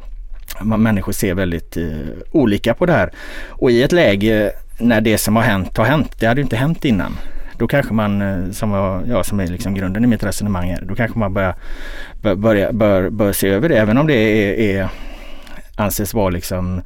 man, 0.60 0.82
människor 0.82 1.12
ser 1.12 1.34
väldigt 1.34 1.76
eh, 1.76 1.84
olika 2.32 2.74
på 2.74 2.86
det 2.86 2.92
här. 2.92 3.10
Och 3.48 3.70
i 3.70 3.82
ett 3.82 3.92
läge 3.92 4.52
när 4.78 5.00
det 5.00 5.18
som 5.18 5.36
har 5.36 5.42
hänt 5.42 5.76
har 5.76 5.84
hänt, 5.84 6.20
det 6.20 6.26
hade 6.26 6.40
ju 6.40 6.44
inte 6.44 6.56
hänt 6.56 6.84
innan. 6.84 7.16
Då 7.60 7.68
kanske 7.68 7.94
man, 7.94 8.22
eh, 8.22 8.50
som, 8.50 8.72
jag, 8.72 9.08
ja, 9.08 9.24
som 9.24 9.40
är 9.40 9.46
liksom 9.46 9.74
grunden 9.74 10.04
i 10.04 10.06
mitt 10.06 10.24
resonemang 10.24 10.70
här, 10.70 10.80
då 10.82 10.94
kanske 10.94 11.18
man 11.18 11.34
börjar, 11.34 11.54
bör, 12.22 12.34
börja, 12.34 12.72
bör, 12.72 13.10
bör 13.10 13.32
se 13.32 13.48
över 13.48 13.68
det. 13.68 13.78
Även 13.78 13.98
om 13.98 14.06
det 14.06 14.14
är, 14.14 14.80
är 14.80 14.88
anses 15.76 16.14
vara 16.14 16.30
liksom 16.30 16.82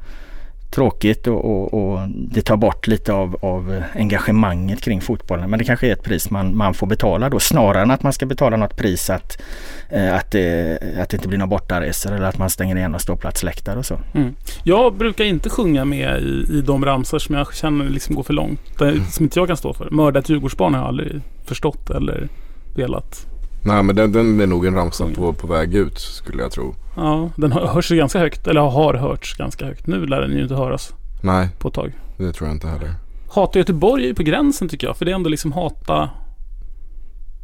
tråkigt 0.75 1.27
och, 1.27 1.45
och, 1.45 1.73
och 1.73 1.99
det 2.09 2.41
tar 2.41 2.57
bort 2.57 2.87
lite 2.87 3.13
av, 3.13 3.37
av 3.41 3.83
engagemanget 3.95 4.81
kring 4.81 5.01
fotbollen. 5.01 5.49
Men 5.49 5.59
det 5.59 5.65
kanske 5.65 5.87
är 5.87 5.93
ett 5.93 6.03
pris 6.03 6.29
man, 6.29 6.57
man 6.57 6.73
får 6.73 6.87
betala 6.87 7.29
då 7.29 7.39
snarare 7.39 7.81
än 7.81 7.91
att 7.91 8.03
man 8.03 8.13
ska 8.13 8.25
betala 8.25 8.57
något 8.57 8.77
pris 8.77 9.09
att, 9.09 9.41
eh, 9.89 10.15
att, 10.15 10.31
det, 10.31 10.79
att 11.01 11.09
det 11.09 11.13
inte 11.17 11.27
blir 11.27 11.37
några 11.37 11.49
bortaresor 11.49 12.11
eller 12.11 12.25
att 12.25 12.37
man 12.37 12.49
stänger 12.49 12.75
igen 12.75 12.95
och 12.95 13.01
ståplatsläktare 13.01 13.79
och 13.79 13.85
så. 13.85 13.99
Mm. 14.13 14.35
Jag 14.63 14.93
brukar 14.93 15.23
inte 15.23 15.49
sjunga 15.49 15.85
med 15.85 16.21
i, 16.21 16.57
i 16.57 16.61
de 16.61 16.85
ramsor 16.85 17.19
som 17.19 17.35
jag 17.35 17.53
känner 17.53 17.85
liksom 17.85 18.15
går 18.15 18.23
för 18.23 18.33
långt. 18.33 18.59
Det, 18.79 19.01
som 19.11 19.23
inte 19.23 19.39
jag 19.39 19.47
kan 19.47 19.57
stå 19.57 19.73
för. 19.73 19.89
Mörda 19.91 20.19
ett 20.19 20.29
Djurgårdsbarn 20.29 20.73
har 20.73 20.81
jag 20.81 20.87
aldrig 20.87 21.21
förstått 21.45 21.89
eller 21.89 22.27
velat. 22.75 23.25
Nej 23.65 23.83
men 23.83 23.95
den, 23.95 24.11
den 24.11 24.41
är 24.41 24.47
nog 24.47 24.65
en 24.65 24.75
ramsa 24.75 25.07
på, 25.15 25.33
på 25.33 25.47
väg 25.47 25.75
ut 25.75 25.99
skulle 25.99 26.41
jag 26.41 26.51
tro. 26.51 26.75
Ja, 26.95 27.29
den 27.35 27.51
hör- 27.51 27.67
hörs 27.67 27.91
ju 27.91 27.95
ganska 27.95 28.19
högt. 28.19 28.47
Eller 28.47 28.61
har 28.61 28.93
hörts 28.93 29.37
ganska 29.37 29.65
högt. 29.65 29.87
Nu 29.87 30.05
lär 30.05 30.21
den 30.21 30.31
ju 30.31 30.41
inte 30.43 30.55
höras 30.55 30.93
Nej, 31.21 31.49
på 31.59 31.67
ett 31.67 31.73
tag. 31.73 31.91
det 32.17 32.33
tror 32.33 32.47
jag 32.49 32.55
inte 32.55 32.67
heller. 32.67 32.93
Hata 33.29 33.59
Göteborg 33.59 34.03
är 34.03 34.07
ju 34.07 34.13
på 34.15 34.23
gränsen 34.23 34.69
tycker 34.69 34.87
jag. 34.87 34.97
För 34.97 35.05
det 35.05 35.11
är 35.11 35.15
ändå 35.15 35.29
liksom 35.29 35.51
hata... 35.51 36.09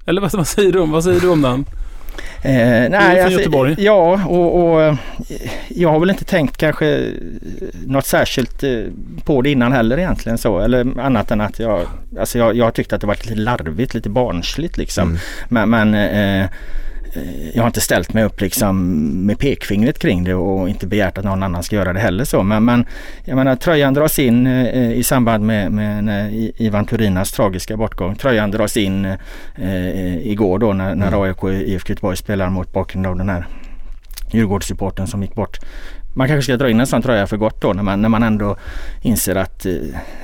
Eller 0.05 0.21
vad, 0.21 0.33
vad 0.33 0.47
säger 0.47 0.71
du 0.71 0.79
om, 0.79 0.91
vad 0.91 1.03
säger 1.03 1.19
du 1.19 1.29
om 1.29 1.41
den? 1.41 1.65
Eh, 2.43 2.83
är 2.83 2.89
nej, 2.89 3.23
från 3.23 3.31
Göteborg. 3.31 3.75
Ja, 3.77 4.21
och, 4.27 4.63
och 4.71 4.81
eh, 4.81 4.95
jag 5.69 5.89
har 5.89 5.99
väl 5.99 6.09
inte 6.09 6.25
tänkt 6.25 6.57
kanske 6.57 7.11
något 7.85 8.05
särskilt 8.05 8.63
eh, 8.63 8.79
på 9.25 9.41
det 9.41 9.49
innan 9.51 9.71
heller 9.71 9.97
egentligen 9.97 10.37
så. 10.37 10.59
Eller 10.59 10.99
annat 10.99 11.31
än 11.31 11.41
att 11.41 11.59
jag, 11.59 11.81
alltså 12.19 12.37
jag, 12.37 12.55
jag 12.55 12.65
har 12.65 12.71
tyckt 12.71 12.93
att 12.93 13.01
det 13.01 13.07
varit 13.07 13.25
lite 13.25 13.41
larvigt, 13.41 13.93
lite 13.93 14.09
barnsligt 14.09 14.77
liksom. 14.77 15.09
Mm. 15.09 15.19
Men, 15.49 15.89
men 15.89 15.93
eh, 15.95 16.49
jag 17.53 17.63
har 17.63 17.67
inte 17.67 17.81
ställt 17.81 18.13
mig 18.13 18.23
upp 18.23 18.41
liksom 18.41 19.07
med 19.25 19.39
pekfingret 19.39 19.99
kring 19.99 20.23
det 20.23 20.33
och 20.33 20.69
inte 20.69 20.87
begärt 20.87 21.17
att 21.17 21.25
någon 21.25 21.43
annan 21.43 21.63
ska 21.63 21.75
göra 21.75 21.93
det 21.93 21.99
heller 21.99 22.25
så. 22.25 22.43
Men, 22.43 22.65
men 22.65 22.85
jag 23.25 23.35
menar 23.35 23.55
tröjan 23.55 23.93
dras 23.93 24.19
in 24.19 24.47
eh, 24.47 24.91
i 24.91 25.03
samband 25.03 25.45
med, 25.45 25.71
med 25.71 26.33
Ivan 26.57 26.85
Turinas 26.85 27.31
tragiska 27.31 27.77
bortgång. 27.77 28.15
Tröjan 28.15 28.51
dras 28.51 28.77
in 28.77 29.05
eh, 29.55 30.27
igår 30.27 30.59
då 30.59 30.73
när, 30.73 30.95
när 30.95 31.11
Mm. 31.11 31.21
AIK 31.21 31.43
och 31.43 31.53
IFK 31.53 31.89
Göteborg 31.89 32.17
spelar 32.17 32.49
mot 32.49 32.73
bakgrund 32.73 33.07
av 33.07 33.17
den 33.17 33.29
här 33.29 33.47
Djurgårdssupporten 34.31 35.07
som 35.07 35.21
gick 35.21 35.35
bort. 35.35 35.59
Man 36.13 36.27
kanske 36.27 36.43
ska 36.43 36.57
dra 36.57 36.69
in 36.69 36.79
en 36.79 36.87
sån 36.87 37.01
tröja 37.01 37.27
för 37.27 37.37
gott 37.37 37.61
då 37.61 37.73
när 37.73 37.83
man, 37.83 38.01
när 38.01 38.09
man 38.09 38.23
ändå 38.23 38.57
inser 39.01 39.35
att 39.35 39.65
eh, 39.65 39.73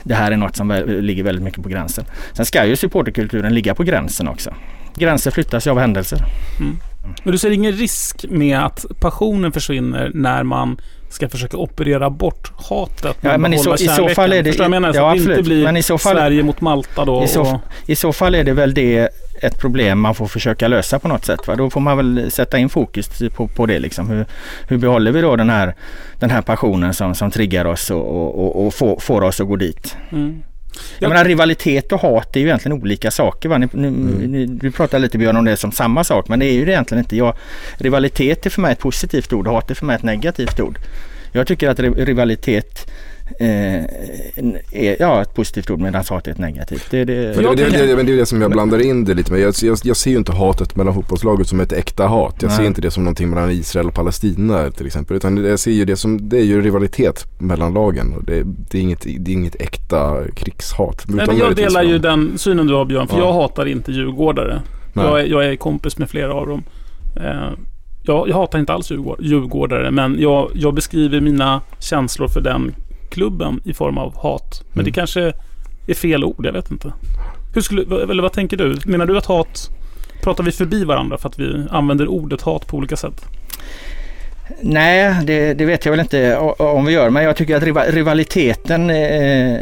det 0.04 0.16
här 0.16 0.32
är 0.32 0.38
något 0.38 0.56
som 0.56 0.84
ligger 0.88 1.24
väldigt 1.24 1.44
mycket 1.44 1.64
på 1.64 1.70
gränsen. 1.70 2.06
Sen 2.34 2.46
ska 2.46 2.66
ju 2.66 2.76
supporterkulturen 2.76 3.54
ligga 3.54 3.76
på 3.76 3.84
gränsen 3.84 4.28
också. 4.28 4.54
Gränser 4.98 5.32
flyttas 5.32 5.68
ju 5.68 5.72
av 5.72 5.80
händelser. 5.80 6.20
Men 7.24 7.32
du 7.32 7.38
ser 7.38 7.52
ingen 7.52 7.72
risk 7.72 8.26
med 8.30 8.60
att 8.60 8.86
passionen 9.00 9.52
försvinner 9.52 10.12
när 10.14 10.44
man 10.44 10.78
ska 11.10 11.30
försöka 11.30 11.58
operera 11.58 12.10
bort 12.10 12.52
hatet. 12.70 13.18
Ja, 13.22 13.38
men 13.38 13.54
i 13.54 13.60
så- 13.60 13.76
i 13.76 13.78
så 13.78 14.10
fall 14.10 14.34
är 14.34 14.44
det- 14.44 14.50
Förstår 14.50 14.64
jag 14.64 14.72
menar? 14.72 14.94
Ja, 14.96 15.08
att 15.08 15.14
det 15.14 15.20
inte 15.20 15.32
absolut. 15.32 15.46
blir 15.46 15.64
Men 15.64 15.78
i 15.78 15.84
så 15.84 15.98
fall- 15.98 16.16
Sverige 16.16 16.44
mot 16.44 16.62
Malta 16.62 17.06
då. 17.06 17.24
I 17.24 17.28
så, 17.28 17.42
och, 17.42 17.60
I 17.86 17.96
så 17.96 18.14
fall 18.14 18.36
är 18.36 18.44
det 18.44 18.54
väl 18.54 18.74
det 18.74 19.10
ett 19.42 19.60
problem 19.60 20.00
man 20.00 20.16
får 20.16 20.28
försöka 20.28 20.68
lösa 20.68 21.00
på 21.00 21.08
något 21.08 21.26
sätt. 21.26 21.48
Va? 21.48 21.56
Då 21.56 21.70
får 21.70 21.80
man 21.82 21.98
väl 21.98 22.32
sätta 22.32 22.58
in 22.58 22.70
fokus 22.70 23.10
på, 23.36 23.48
på 23.48 23.66
det. 23.66 23.80
Liksom. 23.80 24.10
Hur, 24.10 24.26
hur 24.68 24.78
behåller 24.78 25.12
vi 25.12 25.22
då 25.22 25.36
den 25.36 25.50
här, 25.50 25.76
den 26.20 26.30
här 26.30 26.42
passionen 26.42 26.94
som, 26.94 27.16
som 27.16 27.32
triggar 27.32 27.66
oss 27.66 27.92
och, 27.92 28.08
och, 28.08 28.46
och, 28.46 28.66
och 28.68 28.74
får, 28.74 29.00
får 29.00 29.22
oss 29.24 29.42
att 29.42 29.48
gå 29.48 29.56
dit? 29.56 29.98
mm. 30.12 30.44
Jag 31.00 31.06
Ja. 31.06 31.10
menar 31.10 31.26
rivalitet 31.26 31.92
och 31.92 32.00
hat 32.02 32.36
är 32.36 32.40
ju 32.40 32.46
egentligen 32.46 32.82
olika 32.82 33.12
saker. 33.12 33.50
Va? 33.50 33.58
Ni, 33.58 33.68
nu, 33.72 33.90
ni, 34.28 34.46
du 34.46 34.72
pratar 34.72 35.00
lite 35.00 35.18
Björn 35.18 35.38
om 35.38 35.46
det 35.46 35.58
som 35.58 35.72
samma 35.72 36.04
sak 36.04 36.28
men 36.30 36.40
det 36.40 36.46
är 36.46 36.54
ju 36.54 36.66
det 36.66 36.72
egentligen 36.72 37.04
inte. 37.04 37.16
Jag, 37.18 37.34
rivalitet 37.78 38.46
är 38.46 38.50
för 38.50 38.62
mig 38.62 38.72
ett 38.72 38.80
positivt 38.80 39.34
ord 39.34 39.48
hat 39.48 39.72
är 39.72 39.76
för 39.76 39.86
mig 39.86 39.96
ett 39.96 40.04
negativt 40.04 40.60
ord. 40.60 40.80
Jag 41.32 41.48
tycker 41.48 41.70
att 41.70 41.80
ri- 41.80 42.06
rivalitet 42.06 42.92
eh, 43.40 43.84
är 44.72 44.96
ja, 45.00 45.22
ett 45.22 45.34
positivt 45.34 45.70
ord 45.70 45.80
medan 45.80 46.04
hat 46.10 46.28
är 46.28 46.32
ett 46.32 46.38
negativt. 46.38 46.88
Det, 46.92 47.06
det, 47.06 47.36
Men 47.36 47.56
det, 47.56 47.70
det, 47.70 47.88
det, 47.88 47.96
men 47.96 48.06
det 48.06 48.14
är 48.14 48.18
det 48.18 48.26
som 48.26 48.42
jag 48.42 48.52
blandar 48.52 48.80
in 48.86 49.06
det 49.06 49.14
lite 49.14 49.32
med. 49.32 49.42
Jag, 49.42 49.54
jag, 49.62 49.78
jag 49.84 49.98
ser 49.98 50.12
ju 50.12 50.18
inte 50.18 50.32
hatet 50.32 50.76
mellan 50.76 50.94
fotbollslaget 50.94 51.48
som 51.48 51.60
ett 51.60 51.72
äkta 51.72 52.08
hat. 52.08 52.36
Jag 52.42 52.52
ser 52.52 52.60
Nej. 52.60 52.68
inte 52.68 52.82
det 52.82 52.92
som 52.92 53.04
någonting 53.04 53.30
mellan 53.30 53.52
Israel 53.52 53.88
och 53.88 53.94
Palestina 53.94 54.72
till 54.72 54.86
exempel. 54.86 55.18
Utan 55.18 55.38
jag 55.46 55.60
ser 55.60 55.72
ju 55.72 55.86
det 55.86 55.98
som, 55.98 56.30
det 56.30 56.38
är 56.38 56.46
ju 56.46 56.62
rivalitet 56.62 57.26
mellan 57.40 57.74
lagen. 57.74 58.14
Och 58.14 58.24
det, 58.24 58.44
det, 58.46 58.78
är 58.78 58.82
inget, 58.82 59.02
det 59.02 59.32
är 59.32 59.34
inget 59.34 59.62
äkta 59.62 60.18
krigshat. 60.36 61.04
Nej, 61.08 61.28
men 61.28 61.38
jag 61.38 61.56
delar 61.56 61.84
ju 61.84 62.00
den 62.00 62.38
synen 62.38 62.68
du 62.68 62.74
har 62.74 62.86
Björn, 62.86 63.08
för 63.08 63.18
Ja. 63.18 63.26
jag 63.26 63.34
hatar 63.34 63.66
inte 63.66 63.92
djurgårdare. 63.92 64.62
Jag 64.94 65.20
är, 65.20 65.26
jag 65.26 65.46
är 65.46 65.56
kompis 65.56 65.98
med 65.98 66.10
flera 66.10 66.34
av 66.34 66.48
dem. 66.48 66.64
Eh, 67.16 67.52
jag, 68.04 68.30
jag 68.30 68.36
hatar 68.36 68.60
inte 68.60 68.74
alls 68.74 68.92
djurgård, 68.92 69.18
djurgårdare, 69.22 69.92
men 69.92 70.20
jag, 70.20 70.52
jag 70.54 70.74
beskriver 70.74 71.22
mina 71.22 71.62
känslor 71.80 72.28
för 72.28 72.42
den 72.42 72.76
klubben 73.10 73.62
i 73.66 73.74
form 73.74 73.98
av 73.98 74.18
hat. 74.18 74.62
Men 74.68 74.74
Mm. 74.80 74.86
det 74.86 74.92
kanske 74.92 75.34
är 75.88 75.94
fel 75.94 76.24
ord, 76.24 76.46
jag 76.46 76.54
vet 76.54 76.72
inte. 76.72 76.94
Hur 77.54 77.62
skulle, 77.62 78.04
eller 78.04 78.24
vad 78.24 78.34
tänker 78.34 78.58
du? 78.58 78.78
Menar 78.86 79.06
du 79.06 79.18
att 79.18 79.26
hat, 79.26 79.70
pratar 80.24 80.44
vi 80.44 80.52
förbi 80.52 80.84
varandra 80.84 81.18
för 81.18 81.30
att 81.30 81.40
vi 81.40 81.66
använder 81.72 82.08
ordet 82.08 82.42
hat 82.42 82.68
på 82.68 82.78
olika 82.78 82.96
sätt? 82.96 83.26
Nej, 84.62 85.16
det, 85.24 85.54
det 85.54 85.66
vet 85.66 85.86
jag 85.86 85.92
väl 85.92 86.00
inte 86.00 86.38
om 86.58 86.86
vi 86.86 86.94
gör. 86.94 87.10
Men 87.10 87.24
jag 87.24 87.36
tycker 87.36 87.56
att 87.56 87.64
riva- 87.64 87.92
rivaliteten 87.92 88.90
eh, 88.90 89.54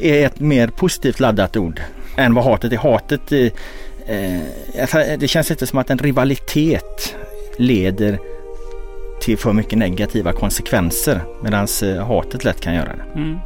är 0.00 0.26
ett 0.26 0.40
mer 0.40 0.68
positivt 0.68 1.20
laddat 1.20 1.56
ord 1.56 1.80
än 2.16 2.34
vad 2.34 2.44
hatet 2.44 2.72
är. 2.72 2.76
Hatet, 2.76 3.32
eh, 3.32 4.36
eh, 4.96 5.18
det 5.18 5.28
känns 5.28 5.50
inte 5.50 5.66
som 5.66 5.78
att 5.78 5.90
en 5.90 5.98
rivalitet 5.98 7.16
leder 7.56 8.18
till 9.22 9.38
för 9.38 9.52
mycket 9.52 9.78
negativa 9.78 10.32
konsekvenser 10.32 11.20
medan 11.42 11.66
eh, 11.82 12.06
hatet 12.06 12.44
lätt 12.44 12.60
kan 12.60 12.74
göra 12.74 12.96
det. 12.96 13.20
Mm. 13.20 13.38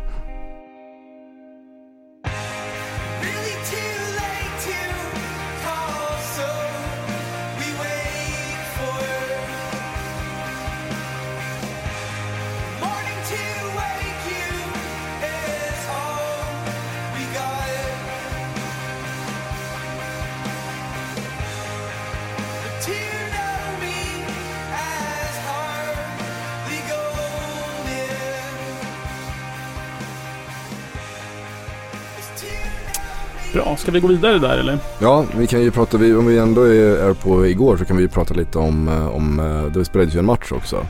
Ska 33.87 33.93
vi 33.93 34.01
gå 34.01 34.09
vidare 34.09 34.39
där 34.39 34.59
eller? 34.59 34.79
Ja, 34.99 35.25
vi 35.37 35.47
kan 35.47 35.63
ju 35.63 35.71
prata, 35.71 35.97
vi, 35.97 36.15
om 36.15 36.27
vi 36.27 36.39
ändå 36.39 36.63
är, 36.63 37.09
är 37.09 37.15
på 37.15 37.47
igår 37.47 37.77
så 37.77 37.85
kan 37.85 37.97
vi 37.97 38.03
ju 38.03 38.09
prata 38.09 38.35
lite 38.35 38.59
om, 38.59 38.89
eh, 38.89 39.07
om 39.07 39.41
eh, 39.41 39.73
det 39.73 39.85
spelades 39.85 40.15
ju 40.15 40.19
en 40.19 40.25
match 40.25 40.53
också. 40.53 40.87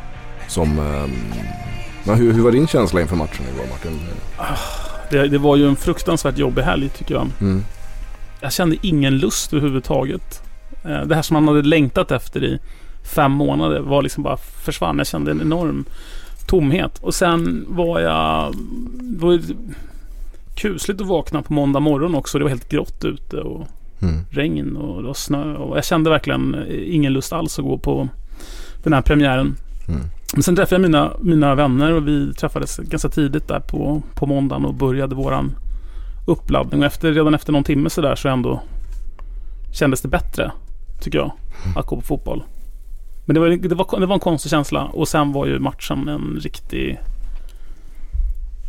Som, 0.49 0.79
eh, 0.79 1.11
ja, 2.05 2.15
hur, 2.15 2.33
hur 2.33 2.43
var 2.43 2.53
din 2.53 2.67
känsla 2.67 3.01
inför 3.01 3.17
matchen 3.17 3.45
igår 3.55 3.67
Martin? 3.71 4.01
Det, 5.11 5.29
det 5.29 5.39
var 5.39 5.57
ju 5.57 5.69
en 5.69 5.77
fruktansvärt 5.77 6.39
jobbig 6.39 6.63
helg 6.63 6.89
tycker 6.89 7.15
jag. 7.15 7.27
Mm. 7.41 7.65
Jag 8.41 8.53
kände 8.53 8.77
ingen 8.83 9.19
lust 9.19 9.53
överhuvudtaget. 9.53 10.43
Eh, 10.85 11.01
Det 11.01 11.15
här 11.15 11.23
som 11.23 11.35
man 11.35 11.49
hade 11.49 11.69
längtat 11.69 12.11
efter 12.11 12.45
i 12.45 12.59
fem 13.15 13.33
månader 13.33 13.81
var 13.81 14.03
liksom 14.03 14.23
bara 14.23 14.37
försvann. 14.37 14.99
Jag 14.99 15.07
kände 15.07 15.31
en 15.31 15.41
enorm 15.41 15.85
tomhet. 16.47 16.99
Och 17.01 17.15
sen 17.15 17.65
var 17.69 18.01
jag... 18.01 18.55
Var 19.19 19.41
kusligt 20.57 21.01
att 21.01 21.07
vakna 21.07 21.43
på 21.43 21.53
måndag 21.53 21.81
morgon 21.81 22.15
också. 22.15 22.39
Det 22.39 22.45
var 22.45 22.51
helt 22.51 22.69
grått 22.69 23.05
ute 23.05 23.37
och 23.37 23.67
Mm. 24.03 24.25
regn 24.31 24.77
och 24.77 25.03
det 25.03 25.07
var 25.07 25.15
snö. 25.15 25.55
Och 25.55 25.77
jag 25.77 25.85
kände 25.85 26.11
verkligen 26.11 26.55
eh, 26.55 26.95
ingen 26.95 27.13
lust 27.13 27.33
alls 27.33 27.59
att 27.59 27.65
gå 27.65 27.79
på 27.79 28.09
den 28.83 28.93
här 28.93 29.03
premiären. 29.03 29.57
Mm. 29.89 30.01
Men 30.35 30.43
sen 30.43 30.57
träffade 30.57 30.75
jag 30.75 30.83
mina, 30.83 31.13
mina 31.21 31.55
vänner 31.55 31.93
och 31.93 32.09
vi 32.09 32.35
träffades 32.35 32.77
ganska 32.77 33.09
tidigt 33.09 33.49
där 33.49 33.61
på, 33.61 34.03
på 34.15 34.27
måndagen 34.27 34.65
och 34.65 34.75
började 34.75 35.15
våran 35.15 35.57
uppladdning. 36.27 36.81
Och 36.81 36.87
efter, 36.87 37.13
redan 37.13 37.35
efter 37.35 37.53
någon 37.53 37.65
timme 37.65 37.91
sådär 37.91 38.15
så 38.15 38.29
ändå 38.29 38.63
kändes 39.73 40.01
det 40.03 40.09
bättre, 40.09 40.53
tycker 41.01 41.19
jag, 41.19 41.33
att 41.77 41.87
gå 41.87 41.97
på 41.97 42.03
fotboll. 42.03 42.43
Men 43.25 43.35
det 43.35 43.41
var, 43.41 43.49
det, 43.49 43.75
var, 43.75 44.01
det 44.01 44.07
var 44.07 44.15
en 44.15 44.21
konstig 44.21 44.51
känsla 44.51 44.85
och 44.85 45.09
sen 45.09 45.33
var 45.33 45.47
ju 45.47 45.59
matchen 45.59 46.09
en 46.09 46.39
riktig... 46.43 46.99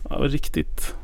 Ja, 0.09 0.15
riktigt... 0.15 0.95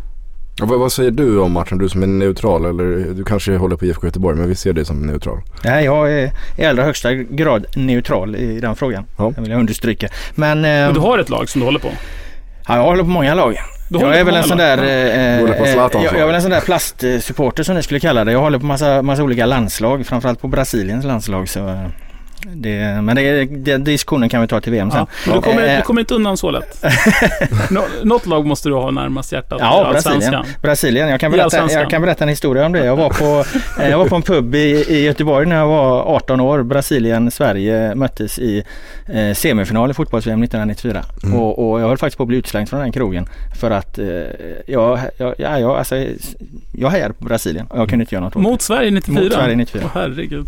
Ja, 0.60 0.66
vad, 0.66 0.80
vad 0.80 0.92
säger 0.92 1.12
du 1.12 1.40
om 1.40 1.52
matchen? 1.52 1.78
Du 1.78 1.90
som 1.90 2.04
är 2.04 2.08
neutral 2.08 2.66
eller 2.66 3.14
du 3.14 3.24
kanske 3.24 3.58
håller 3.58 3.76
på 3.76 3.86
IFK 3.86 4.08
Göteborg 4.08 4.38
men 4.38 4.48
vi 4.50 4.56
ser 4.56 4.74
dig 4.74 4.86
som 4.86 5.00
neutral. 5.08 5.42
Nej, 5.64 5.86
jag 5.86 6.14
är 6.14 6.32
i 6.58 6.66
allra 6.66 6.84
högsta 6.84 7.14
grad 7.14 7.66
neutral 7.76 8.36
i 8.36 8.60
den 8.60 8.76
frågan. 8.76 9.06
Ja. 9.18 9.32
Det 9.36 9.42
vill 9.42 9.52
jag 9.52 9.60
understryka. 9.60 10.08
Men, 10.36 10.62
Men 10.62 10.88
eh, 10.88 10.94
du 10.94 11.00
har 11.00 11.20
ett 11.20 11.30
lag 11.30 11.50
som 11.50 11.62
du 11.62 11.66
håller 11.66 11.80
på? 11.80 11.90
ja, 12.68 12.76
jag 12.76 12.84
håller 12.84 13.04
på 13.04 13.10
många 13.10 13.34
lag. 13.34 13.56
Jag 13.90 14.02
är 14.02 14.06
på 14.06 14.10
väl 14.10 14.20
en 14.20 14.26
många 14.26 14.44
sån 14.44 14.58
lag? 14.58 14.68
där... 14.68 14.78
Eh, 14.78 15.40
eh, 15.40 15.76
jag, 15.76 15.90
jag 15.94 16.16
är 16.16 16.26
väl 16.26 16.36
en 16.36 16.42
sån 16.42 16.52
där 16.52 16.62
plastsupporter 16.62 17.64
som 17.64 17.76
ni 17.76 17.84
skulle 17.84 18.00
kalla 18.00 18.24
det. 18.24 18.32
Jag 18.32 18.40
håller 18.40 18.60
på 18.60 18.66
massa, 18.66 19.02
massa 19.02 19.24
olika 19.24 19.46
landslag. 19.46 20.06
Framförallt 20.06 20.42
på 20.42 20.48
Brasiliens 20.48 21.06
landslag. 21.06 21.50
Så 21.50 21.68
eh, 21.68 21.88
det, 22.46 23.02
men 23.02 23.16
det, 23.16 23.46
den 23.46 23.84
diskussionen 23.84 24.30
kan 24.30 24.42
vi 24.42 24.48
ta 24.48 24.62
till 24.62 24.72
VM 24.72 24.92
sen. 24.92 25.06
Ja. 25.28 25.34
Du, 25.34 25.42
kommer, 25.42 25.68
Eh, 25.68 25.78
du 25.78 25.82
kommer 25.82 26.02
inte 26.02 26.14
undan 26.14 26.38
så 26.38 26.52
lätt. 26.52 26.86
Nå, 27.72 27.86
något 28.04 28.26
lag 28.26 28.46
måste 28.46 28.70
du 28.70 28.76
ha 28.76 28.92
närmast 28.92 29.32
hjärtat. 29.32 29.58
Ja. 29.62 29.88
Brasilien. 29.92 30.46
Brasilien. 30.62 31.10
Jag 31.10 31.20
kan, 31.20 31.32
berätta, 31.32 31.72
jag 31.72 31.90
kan 31.90 32.02
berätta 32.02 32.24
en 32.24 32.30
historia 32.30 32.66
om 32.66 32.72
det. 32.72 32.86
Jag 32.86 32.96
var 32.96 33.10
på, 33.10 33.46
eh, 33.82 33.90
jag 33.90 33.98
var 33.98 34.06
på 34.06 34.16
en 34.16 34.22
pub 34.22 34.56
i, 34.56 34.86
i 34.90 35.06
Göteborg 35.06 35.46
när 35.48 35.56
jag 35.56 35.68
var 35.68 36.16
18 36.16 36.40
år. 36.40 36.64
Brasilien, 36.64 37.32
Sverige 37.32 37.96
möttes 37.96 38.40
i 38.40 38.64
eh, 39.08 39.34
semifinal 39.34 39.92
i 39.92 39.94
fotbolls-VM 39.94 40.44
1994. 40.44 41.04
Mm. 41.24 41.40
Och, 41.40 41.72
och 41.72 41.82
jag 41.82 41.88
höll 41.88 41.98
faktiskt 41.98 42.18
på 42.18 42.24
att 42.24 42.28
bli 42.28 42.38
utslängd 42.38 42.70
från 42.70 42.80
den 42.80 42.92
krogen. 42.92 43.28
För 43.60 43.72
att 43.72 44.00
eh, 44.00 44.06
jag, 44.68 45.00
jag, 45.18 45.36
ja, 45.38 45.60
jag, 45.60 45.78
alltså, 45.78 46.06
jag 46.74 46.90
hejade 46.90 47.14
på 47.14 47.26
Brasilien 47.26 47.66
och 47.70 47.80
jag 47.80 47.90
kunde 47.90 48.04
inte 48.04 48.16
göra 48.16 48.26
något 48.26 48.36
åt 48.36 48.42
Mot 48.42 48.62
Sverige 48.62 48.92
94? 48.92 49.24
Mot 49.24 49.34
Sverige 49.34 49.56
94. 49.56 49.82
Åh, 49.86 49.92
herregud. 49.94 50.48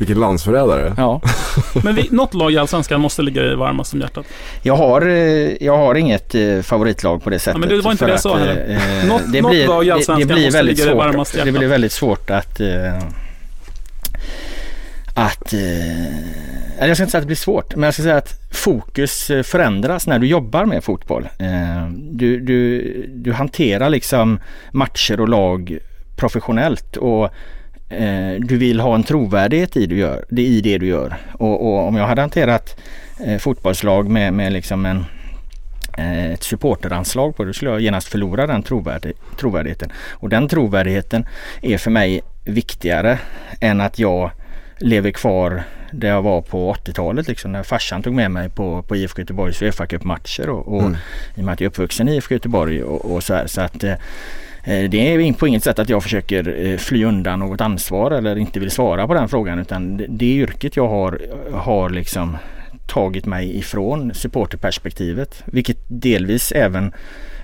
Vilken 0.00 0.20
landsförrädare. 0.20 0.82
det. 0.82 0.94
Ja. 0.96 1.20
Men 1.84 1.94
vi, 1.94 2.08
något 2.10 2.34
lag 2.34 2.52
i 2.52 2.58
Allsvenskan 2.58 3.00
måste 3.00 3.22
ligga 3.22 3.42
dig 3.42 3.56
varmast 3.56 3.92
om 3.94 4.00
hjärtat. 4.00 4.26
Jag 4.62 4.76
har, 4.76 5.02
eh, 5.06 5.62
jag 5.64 5.76
har 5.76 5.94
inget 5.94 6.34
eh, 6.34 6.60
favoritlag 6.62 7.22
på 7.24 7.30
det 7.30 7.38
sättet. 7.38 7.60
men 7.60 7.68
det 7.68 7.80
var 7.80 7.92
inte 7.92 8.04
det 8.04 8.10
jag 8.10 8.20
sa 8.20 8.36
heller. 8.38 8.78
eh, 9.02 9.08
Något- 9.08 9.32
det 9.32 9.42
något 9.42 9.50
blir, 9.50 9.66
lag 9.66 9.84
i 9.84 9.86
det, 9.86 9.90
det 9.90 9.94
Allsvenskan 9.94 10.28
blir 10.28 10.44
måste 10.46 10.62
ligga 10.62 10.84
dig 10.84 10.94
varmast 10.94 11.32
Det 11.32 11.38
hjärtat. 11.38 11.54
blir 11.54 11.68
väldigt 11.68 11.92
svårt 11.92 12.30
att 12.30 12.60
eh, 12.60 12.98
att 15.14 15.52
eh, 15.52 16.88
jag 16.88 16.96
ska 16.96 17.02
inte 17.02 17.10
säga 17.10 17.18
att 17.18 17.22
det 17.22 17.26
blir 17.26 17.36
svårt, 17.36 17.74
men 17.76 17.82
jag 17.82 17.94
ska 17.94 18.02
säga 18.02 18.16
att 18.16 18.40
fokus 18.52 19.26
förändras 19.44 20.06
när 20.06 20.18
du 20.18 20.26
jobbar 20.26 20.64
med 20.64 20.84
fotboll. 20.84 21.28
Du, 22.10 22.40
du, 22.40 22.82
du 23.14 23.32
hanterar 23.32 23.90
liksom 23.90 24.40
matcher 24.72 25.20
och 25.20 25.28
lag 25.28 25.78
professionellt 26.16 26.96
och 26.96 27.30
du 28.40 28.56
vill 28.56 28.80
ha 28.80 28.94
en 28.94 29.02
trovärdighet 29.04 29.76
i, 29.76 29.86
du 29.86 29.96
gör, 29.98 30.24
det- 30.28 30.42
i 30.42 30.60
det 30.60 30.78
du 30.78 30.86
gör. 30.86 31.16
Och, 31.32 31.66
och 31.66 31.88
om 31.88 31.96
jag 31.96 32.06
hade 32.06 32.20
hanterat 32.20 32.80
eh, 33.26 33.38
fotbollslag 33.38 34.08
med, 34.08 34.32
med 34.32 34.52
liksom 34.52 34.86
en 34.86 35.04
eh, 35.98 36.30
ett 36.32 36.42
supporteranslag 36.42 37.36
på 37.36 37.42
det, 37.42 37.48
då 37.48 37.52
skulle 37.52 37.70
jag 37.70 37.80
genast 37.80 38.08
förlora 38.08 38.46
den 38.46 38.62
trovärdi- 38.62 39.12
trovärdigheten. 39.38 39.92
Och 40.10 40.28
den 40.28 40.48
trovärdigheten 40.48 41.26
är 41.62 41.78
för 41.78 41.90
mig 41.90 42.20
viktigare 42.44 43.18
än 43.60 43.80
att 43.80 43.98
jag 43.98 44.30
lever 44.78 45.10
kvar 45.10 45.62
där 45.92 46.08
jag 46.08 46.22
var 46.22 46.40
på 46.42 46.74
80-talet 46.74 47.28
liksom 47.28 47.52
när 47.52 47.62
farsan 47.62 48.02
tog 48.02 48.14
med 48.14 48.30
mig 48.30 48.48
på, 48.48 48.82
på 48.82 48.96
IFK 48.96 49.20
Göteborgs 49.20 49.62
uefa 49.62 49.86
Cup-matcher 49.86 50.48
och, 50.50 50.74
och 50.74 50.80
Mm. 50.82 50.96
i 51.36 51.40
och 51.40 51.44
med 51.44 51.52
att 51.52 51.60
jag 51.60 51.66
är 51.66 51.70
uppvuxen 51.70 52.08
i 52.08 52.14
IFK 52.16 52.34
Göteborg 52.34 52.82
och, 52.82 53.12
och 53.14 53.22
så 53.22 53.34
här. 53.34 53.46
Så 53.46 53.60
att 53.60 53.84
eh, 53.84 53.90
eh, 53.92 53.98
Eh, 54.70 54.90
det 54.90 55.14
är 55.14 55.32
på 55.32 55.46
inget 55.46 55.64
sätt 55.64 55.78
att 55.78 55.88
jag 55.88 56.02
försöker 56.02 56.66
eh, 56.66 56.76
fly 56.76 57.04
undan 57.04 57.38
något 57.38 57.60
ansvar 57.60 58.10
eller 58.10 58.36
inte 58.36 58.60
vill 58.60 58.70
svara 58.70 59.06
på 59.06 59.14
den 59.14 59.28
frågan 59.28 59.58
utan 59.58 59.96
det, 59.96 60.06
det 60.08 60.34
yrket 60.34 60.76
jag 60.76 60.88
har, 60.88 61.20
har 61.52 61.90
liksom 61.90 62.36
tagit 62.86 63.26
mig 63.26 63.58
ifrån 63.58 64.14
supporterperspektivet. 64.14 65.42
Vilket 65.46 65.78
delvis 65.88 66.52
även 66.52 66.92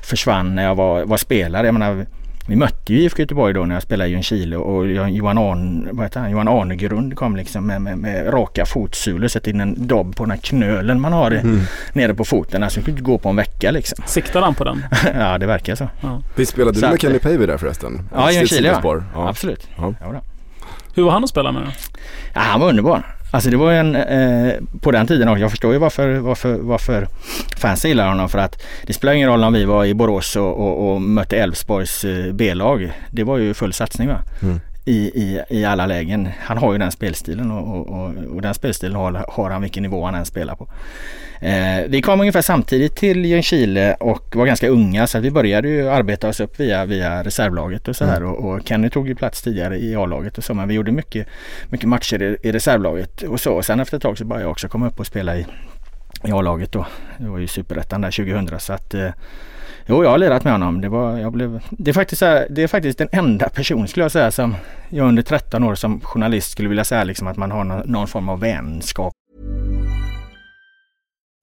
försvann 0.02 0.54
när 0.54 0.64
jag 0.64 0.74
var, 0.74 1.04
var 1.04 1.16
spelare. 1.16 1.66
Jag 1.66 1.72
menar, 1.72 2.06
vi 2.47 2.57
mötte 2.57 2.94
ju 2.94 3.01
IFK 3.03 3.22
Göteborg 3.22 3.55
då 3.55 3.64
när 3.64 3.74
jag 3.74 3.82
spelade 3.82 4.11
i 4.11 4.12
Ljungskile 4.12 4.57
och 4.57 4.86
Johan, 4.86 5.38
Arn, 5.38 5.88
vad 5.92 6.05
heter 6.07 6.20
han? 6.20 6.30
Johan 6.30 6.49
Arnegrund 6.49 7.16
kom 7.16 7.36
liksom 7.36 7.66
med, 7.66 7.82
med, 7.82 7.99
med 7.99 8.32
raka 8.32 8.66
fotsulor, 8.66 9.28
sätta 9.28 9.51
in 9.51 9.61
en 9.61 9.86
dobb 9.86 10.16
på 10.16 10.24
den 10.24 10.30
här 10.30 10.38
knölen 10.38 11.01
man 11.01 11.12
har 11.12 11.34
i, 11.34 11.61
nere 11.92 12.14
på 12.14 12.24
foten. 12.24 12.62
Alltså 12.62 12.80
kunde 12.80 12.90
inte 12.90 13.03
gå 13.03 13.18
på 13.18 13.28
en 13.28 13.36
vecka 13.36 13.70
liksom. 13.70 13.99
Siktar 14.07 14.42
han 14.42 14.55
på 14.55 14.64
den? 14.64 14.84
ja 15.18 15.38
det 15.38 15.47
verkar 15.47 15.74
så. 15.74 15.88
Visst 16.34 16.53
spelade 16.53 16.78
Så 16.78 16.86
du 16.86 16.90
med 16.90 17.01
Kenny 17.01 17.18
Pavey 17.18 17.47
där 17.47 17.59
förresten? 17.59 18.09
Ja, 18.14 18.30
i 18.30 18.34
Ljungskile 18.34 18.68
ja. 18.68 19.01
Ja. 19.14 19.28
Absolut. 19.28 19.68
Ja. 19.76 19.94
Ja. 20.01 20.22
Hur 20.94 21.03
var 21.03 21.12
han 21.12 21.24
att 21.24 21.30
spela 21.30 21.53
med 21.53 21.62
då? 21.62 21.68
Ja, 22.34 22.40
han 22.40 22.61
var 22.61 22.68
underbar. 22.68 23.15
Alltså 23.30 23.50
det 23.50 23.56
var 23.56 23.70
ju 23.70 23.78
en, 23.78 23.96
eh, 23.96 24.54
på 24.80 24.90
den 24.90 25.06
tiden 25.06 25.28
också, 25.28 25.40
jag 25.40 25.50
förstår 25.50 25.72
ju 25.72 25.78
varför, 25.78 26.18
varför, 26.18 26.54
varför 26.54 27.08
fansen 27.56 27.88
gillar 27.88 28.08
honom 28.08 28.28
för 28.28 28.38
att 28.38 28.62
det 28.86 28.92
spelar 28.92 29.12
ingen 29.14 29.28
roll 29.28 29.44
om 29.44 29.52
vi 29.52 29.64
var 29.64 29.84
i 29.84 29.94
Borås 29.94 30.36
och, 30.36 30.60
och, 30.60 30.92
och 30.92 31.02
mötte 31.02 31.36
Elfsborgs 31.36 32.04
eh, 32.04 32.32
B-lag. 32.32 32.92
Det 33.10 33.24
var 33.24 33.38
ju 33.38 33.54
full 33.54 33.72
satsning 33.72 34.08
va. 34.08 34.18
Mm. 34.42 34.60
I, 34.89 34.97
i, 34.97 35.43
I 35.49 35.64
alla 35.64 35.87
lägen. 35.87 36.28
Han 36.39 36.59
har 36.59 36.72
ju 36.72 36.78
den 36.78 36.93
spelstilen 36.93 37.51
och, 37.51 37.89
och, 37.89 38.14
och, 38.34 38.43
den 38.43 38.55
spelstilen 38.55 38.97
har, 38.97 39.24
har 39.28 39.51
han 39.51 39.62
vilken 39.62 39.82
nivå 39.82 40.05
han 40.05 40.14
än 40.14 40.24
spelar 40.24 40.57
på. 40.57 40.68
Eh, 41.41 41.84
vi 41.89 42.03
kom 42.03 42.20
ungefär 42.20 42.43
samtidigt 42.43 42.97
till 42.97 43.24
Ljungskile 43.24 43.95
och 43.95 44.37
var 44.37 44.47
ganska 44.47 44.68
unga 44.68 45.07
så 45.07 45.20
vi 45.20 45.30
började 45.30 45.68
ju 45.68 45.89
arbeta 45.89 46.28
oss 46.28 46.41
upp 46.41 46.61
via, 46.61 46.84
via 46.84 47.24
reservlaget 47.24 47.89
och 47.89 47.97
så 47.97 48.05
här 48.05 48.22
och, 48.22 48.51
och 48.51 48.61
Kenny 48.68 48.91
tog 48.91 49.09
ju 49.09 49.14
plats 49.14 49.43
tidigare 49.43 49.78
i 49.78 49.97
A-laget 49.97 50.39
och 50.39 50.45
så 50.45 50.55
men 50.55 50.68
vi 50.68 50.74
gjorde 50.74 50.93
mycket, 50.93 51.26
mycket 51.68 51.89
matcher 51.89 52.22
i, 52.22 52.49
i 52.49 52.53
reservlaget 52.53 53.22
och 53.22 53.41
så. 53.41 53.53
Och 53.53 53.64
sen 53.64 53.80
efter 53.80 53.97
ett 53.97 54.03
tag 54.03 54.18
så 54.18 54.24
började 54.24 54.45
jag 54.45 54.51
också 54.51 54.68
komma 54.68 54.87
upp 54.87 55.01
och 55.01 55.07
spela 55.07 55.37
i, 55.37 55.47
i 56.24 56.32
A-laget 56.32 56.72
då. 56.72 56.87
Det 57.18 57.28
var 57.28 57.39
ju 57.39 57.47
superettan 57.47 58.01
där 58.01 58.11
2000 58.11 58.61
så 58.61 58.72
att 58.72 58.95
eh, 58.95 59.11
Jo, 59.89 60.05
jag 60.05 60.11
har 60.11 60.18
lirat 60.18 60.45
med 60.45 60.53
honom. 60.53 60.80
Det, 60.80 60.89
var, 60.89 61.18
jag 61.18 61.32
blev, 61.32 61.62
det, 61.70 61.91
är 61.91 61.93
faktiskt, 61.93 62.22
här, 62.22 62.47
det 62.51 62.62
är 62.62 62.68
faktiskt 62.68 62.99
den 62.99 63.09
enda 63.12 63.49
person 63.49 63.89
skulle 63.89 64.05
jag 64.05 64.12
säga 64.12 64.30
som 64.30 64.55
jag 64.89 65.09
under 65.09 65.22
13 65.22 65.64
år 65.64 65.74
som 65.74 66.01
journalist 66.01 66.51
skulle 66.51 66.68
vilja 66.68 66.84
säga 66.84 67.05
liksom 67.05 67.26
att 67.26 67.37
man 67.37 67.51
har 67.51 67.64
någon, 67.64 67.91
någon 67.93 68.07
form 68.07 68.28
av 68.28 68.41
vänskap 68.41 69.12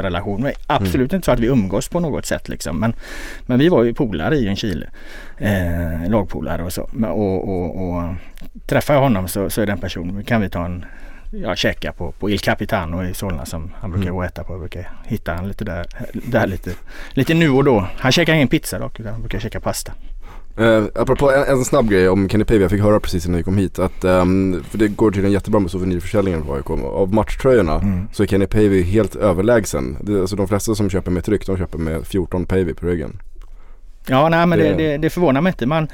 Relation 0.00 0.42
med. 0.42 0.54
Absolut 0.66 1.12
inte 1.12 1.24
så 1.24 1.32
att 1.32 1.40
vi 1.40 1.46
umgås 1.46 1.88
på 1.88 2.00
något 2.00 2.26
sätt 2.26 2.48
liksom. 2.48 2.80
Men, 2.80 2.94
men 3.46 3.58
vi 3.58 3.68
var 3.68 3.84
ju 3.84 3.94
polare 3.94 4.36
i 4.36 4.44
Ljungskile. 4.44 4.90
Eh, 5.38 6.10
lagpolare 6.10 6.62
och 6.62 6.72
så. 6.72 6.82
Och, 7.02 7.48
och, 7.48 7.88
och 7.88 8.14
träffar 8.66 8.94
jag 8.94 9.00
honom 9.00 9.28
så, 9.28 9.50
så 9.50 9.62
är 9.62 9.66
den 9.66 9.78
personen, 9.78 10.24
kan 10.24 10.40
vi 10.40 10.50
ta 10.50 10.64
en 10.64 10.84
Ja, 11.30 11.56
käka 11.56 11.92
på, 11.92 12.12
på 12.12 12.30
Il 12.30 12.38
Capitano 12.38 13.04
i 13.04 13.14
Solna 13.14 13.46
som 13.46 13.72
han 13.80 13.90
brukar 13.90 14.10
gå 14.10 14.18
och 14.18 14.24
äta 14.24 14.44
på. 14.44 14.52
Jag 14.52 14.60
brukar 14.60 14.90
hitta 15.06 15.34
han 15.34 15.48
lite 15.48 15.64
där, 15.64 15.86
där 16.12 16.46
lite, 16.46 16.70
lite 17.10 17.34
nu 17.34 17.50
och 17.50 17.64
då. 17.64 17.88
Han 17.96 18.12
käkar 18.12 18.34
ingen 18.34 18.48
pizza 18.48 18.78
dock 18.78 19.00
utan 19.00 19.12
han 19.12 19.20
brukar 19.20 19.38
käka 19.38 19.60
pasta. 19.60 19.92
Eh, 20.58 20.84
apropå 20.94 21.30
en, 21.32 21.42
en 21.58 21.64
snabb 21.64 21.90
grej 21.90 22.08
om 22.08 22.28
Kenny 22.28 22.44
Pavey, 22.44 22.62
jag 22.62 22.70
fick 22.70 22.80
höra 22.82 23.00
precis 23.00 23.26
innan 23.26 23.36
vi 23.36 23.42
kom 23.42 23.58
hit 23.58 23.78
att, 23.78 24.04
ehm, 24.04 24.62
för 24.70 24.78
det 24.78 24.88
går 24.88 25.10
tydligen 25.10 25.32
jättebra 25.32 25.60
med 25.60 25.70
souvenirförsäljningen 25.70 26.42
på 26.42 26.54
AIK. 26.54 26.70
Av 26.70 27.14
matchtröjorna 27.14 27.74
Mm. 27.74 28.08
så 28.12 28.22
är 28.22 28.26
Kenny 28.26 28.46
Pavey 28.46 28.82
helt 28.82 29.16
överlägsen. 29.16 29.96
Det, 30.00 30.20
alltså 30.20 30.36
de 30.36 30.48
flesta 30.48 30.74
som 30.74 30.90
köper 30.90 31.10
med 31.10 31.24
tryck, 31.24 31.46
de 31.46 31.56
köper 31.58 31.78
med 31.78 32.06
14 32.06 32.44
Pavey 32.46 32.74
på 32.74 32.86
ryggen. 32.86 33.18
Ja, 34.06 34.28
nej 34.28 34.46
men 34.46 34.58
det, 34.58 34.74
Det- 34.74 34.96
det, 34.98 35.10
förvånar 35.10 35.40
mig 35.40 35.50
inte. 35.50 35.66
Man, 35.66 35.88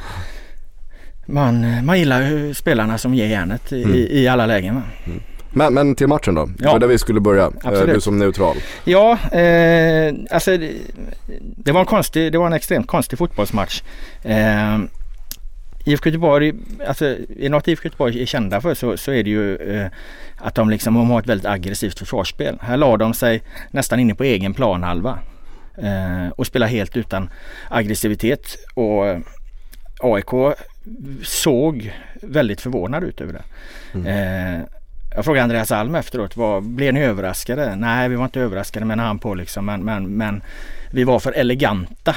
man, 1.27 1.85
man 1.85 1.99
gillar 1.99 2.21
ju 2.31 2.55
spelarna 2.55 2.99
som 2.99 3.15
ger 3.15 3.27
järnet 3.27 3.73
i, 3.73 3.83
Mm. 3.85 3.95
i 3.97 4.29
alla 4.29 4.47
lägen. 4.47 4.75
Va? 4.75 4.83
Men, 5.55 5.75
men 5.75 5.95
till 5.95 6.07
matchen 6.09 6.35
då, 6.35 6.47
det 6.47 6.53
Ja. 6.65 6.73
var 6.73 6.79
där 6.79 6.87
vi 6.87 6.99
skulle 6.99 7.21
börja. 7.21 7.43
Eh, 7.45 7.51
Absolut. 7.65 7.95
du 7.95 8.01
som 8.01 8.19
neutral. 8.19 8.57
Ja, 8.85 9.13
eh, 9.33 10.15
alltså 10.31 10.57
det, 10.57 10.73
det 11.39 11.73
var 11.73 11.81
en 11.81 11.87
konstig, 11.87 12.33
det 12.33 12.39
var 12.39 12.47
en 12.47 12.53
extremt 12.53 12.87
konstig 12.87 13.19
fotbollsmatch. 13.19 13.83
Eh, 14.23 14.79
IFK 15.87 16.09
Göteborg, 16.09 16.53
alltså 16.87 17.05
är 17.39 17.49
något 17.49 17.69
IFK 17.69 17.85
Göteborg 17.87 18.23
är 18.23 18.27
kända 18.27 18.61
för 18.61 18.75
så, 18.75 18.97
så 18.97 19.13
är 19.13 19.23
det 19.23 19.31
ju 19.31 19.57
eh, 19.57 19.87
att 20.37 20.55
de 20.55 20.71
liksom 20.71 20.95
de 20.95 21.11
har 21.11 21.21
ett 21.21 21.27
väldigt 21.27 21.47
aggressivt 21.47 21.99
försvarsspel. 21.99 22.59
Här 22.61 22.77
la 22.77 22.97
de 22.97 23.15
sig 23.15 23.43
nästan 23.71 24.01
inne 24.01 24.15
på 24.15 24.25
egen 24.25 24.55
planhalva 24.55 25.19
eh, 25.79 26.29
och 26.37 26.47
spelar 26.47 26.67
helt 26.67 26.97
utan 26.97 27.31
aggressivitet. 27.71 28.57
Och 28.75 29.07
eh, 29.07 29.19
AIK 30.01 30.57
såg 31.23 31.93
väldigt 32.23 32.61
förvånad 32.61 33.05
ut 33.05 33.21
över 33.21 33.33
det. 33.33 33.43
Eh, 34.11 34.61
jag 35.15 35.25
frågade 35.25 35.43
Andreas 35.43 35.73
Alm 35.73 35.95
efteråt, 35.95 36.37
vad, 36.37 36.63
blev 36.63 36.95
ni 36.95 37.01
överraskade? 37.01 37.77
Nej, 37.77 38.09
vi 38.09 38.17
var 38.17 38.25
inte 38.25 38.41
överraskade 38.41 38.87
men 38.87 38.99
han 38.99 39.19
på 39.19 39.35
liksom, 39.35 39.67
men, 39.67 39.85
men, 39.85 40.17
men 40.17 40.43
vi 40.93 41.05
var 41.05 41.19
för 41.19 41.33
eleganta 41.33 42.17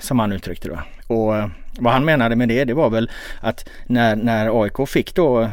som 0.00 0.18
han 0.18 0.32
uttryckte 0.32 0.68
det. 0.68 0.78
Och 1.06 1.36
eh, 1.36 1.48
vad 1.78 1.92
han 1.92 2.04
menade 2.04 2.36
med 2.36 2.48
det, 2.48 2.64
det 2.64 2.74
var 2.74 2.90
väl 2.90 3.10
att 3.40 3.68
när, 3.86 4.16
när 4.16 4.62
AIK 4.62 4.88
fick 4.88 5.14
då 5.14 5.50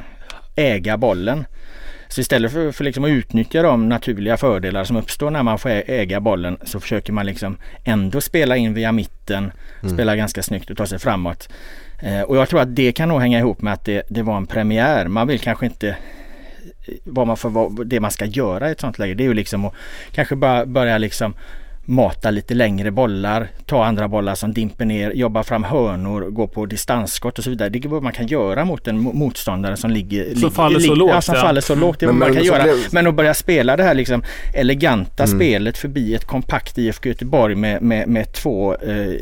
äga 0.56 0.98
bollen 0.98 1.46
så 2.08 2.22
istället 2.22 2.52
för, 2.52 2.72
för 2.72 2.84
liksom 2.84 3.04
att 3.04 3.10
utnyttja 3.10 3.62
de 3.62 3.90
naturliga 3.90 4.38
fördelar 4.38 4.84
som 4.84 4.98
uppstår 4.98 5.32
när 5.32 5.44
man 5.44 5.60
får 5.60 5.70
äga 5.70 6.20
bollen 6.20 6.58
så 6.64 6.80
försöker 6.80 7.14
man 7.14 7.26
liksom 7.26 7.58
ändå 7.84 8.22
spela 8.22 8.58
in 8.58 8.74
via 8.74 8.92
mitten, 8.92 9.52
spela 9.94 10.16
ganska 10.16 10.44
snyggt 10.44 10.70
och 10.70 10.78
ta 10.78 10.86
sig 10.86 11.00
framåt. 11.00 11.50
Eh, 12.00 12.22
och 12.22 12.38
jag 12.38 12.50
tror 12.50 12.62
att 12.62 12.76
det 12.76 12.92
kan 12.92 13.10
nog 13.10 13.22
hänga 13.22 13.40
ihop 13.40 13.62
med 13.62 13.74
att 13.74 13.86
det, 13.86 14.04
det 14.10 14.24
var 14.24 14.38
en 14.38 14.48
premiär. 14.48 15.08
Man 15.08 15.28
vill 15.28 15.40
kanske 15.40 15.66
inte 15.66 15.98
vad 17.04 17.28
man 17.28 17.38
får, 17.38 17.50
vad, 17.50 17.88
det 17.88 18.00
man 18.00 18.12
ska 18.12 18.26
göra 18.26 18.70
i 18.70 18.72
ett 18.72 18.80
sånt 18.82 19.00
läge. 19.00 19.14
Det 19.14 19.24
är 19.24 19.28
ju 19.28 19.34
liksom 19.34 19.66
att 19.66 19.74
kanske 20.12 20.36
bara 20.36 20.66
börja 20.66 20.98
liksom 20.98 21.34
mata 21.86 22.32
lite 22.32 22.54
längre 22.54 22.92
bollar, 22.92 23.48
ta 23.66 23.86
andra 23.86 24.08
bollar 24.08 24.36
som 24.36 24.54
dimper 24.54 24.86
ner, 24.86 25.12
jobba 25.12 25.44
fram 25.44 25.64
hörnor, 25.64 26.22
gå 26.30 26.48
på 26.48 26.66
distansskott 26.66 27.38
och 27.38 27.44
så 27.44 27.50
vidare. 27.50 27.70
Det 27.70 27.86
är 27.86 27.90
vad 27.90 28.04
man 28.04 28.14
kan 28.14 28.28
göra 28.28 28.66
mot 28.66 28.88
en 28.88 28.98
mo- 29.00 29.14
motståndare 29.14 29.78
som 29.78 29.92
ligger... 29.92 30.26
ligger- 30.26 30.50
faller 30.50 30.80
så 30.80 30.82
ligger- 30.82 30.96
lågt, 30.96 31.12
Ja, 31.14 31.22
som 31.22 31.36
ja. 31.36 31.42
faller 31.42 31.62
så 31.62 31.76
lågt. 31.76 32.00
Det 32.00 32.06
är 32.06 32.08
Men- 32.08 32.20
vad 32.20 32.28
man 32.30 32.36
men 32.36 32.44
kan 32.44 32.54
göra. 32.54 32.64
blev- 32.64 32.76
Men 32.92 33.08
att 33.08 33.16
börja 33.16 33.34
spela 33.34 33.78
det 33.78 33.84
här 33.84 33.94
liksom 33.94 34.24
eleganta 34.54 35.28
spelet 35.28 35.78
förbi 35.78 36.16
ett 36.16 36.26
kompakt 36.26 36.78
IFK 36.78 37.10
Göteborg 37.10 37.56
med, 37.56 37.82
med, 37.82 38.08
med 38.08 38.34
två 38.34 38.76
eh, 38.76 39.14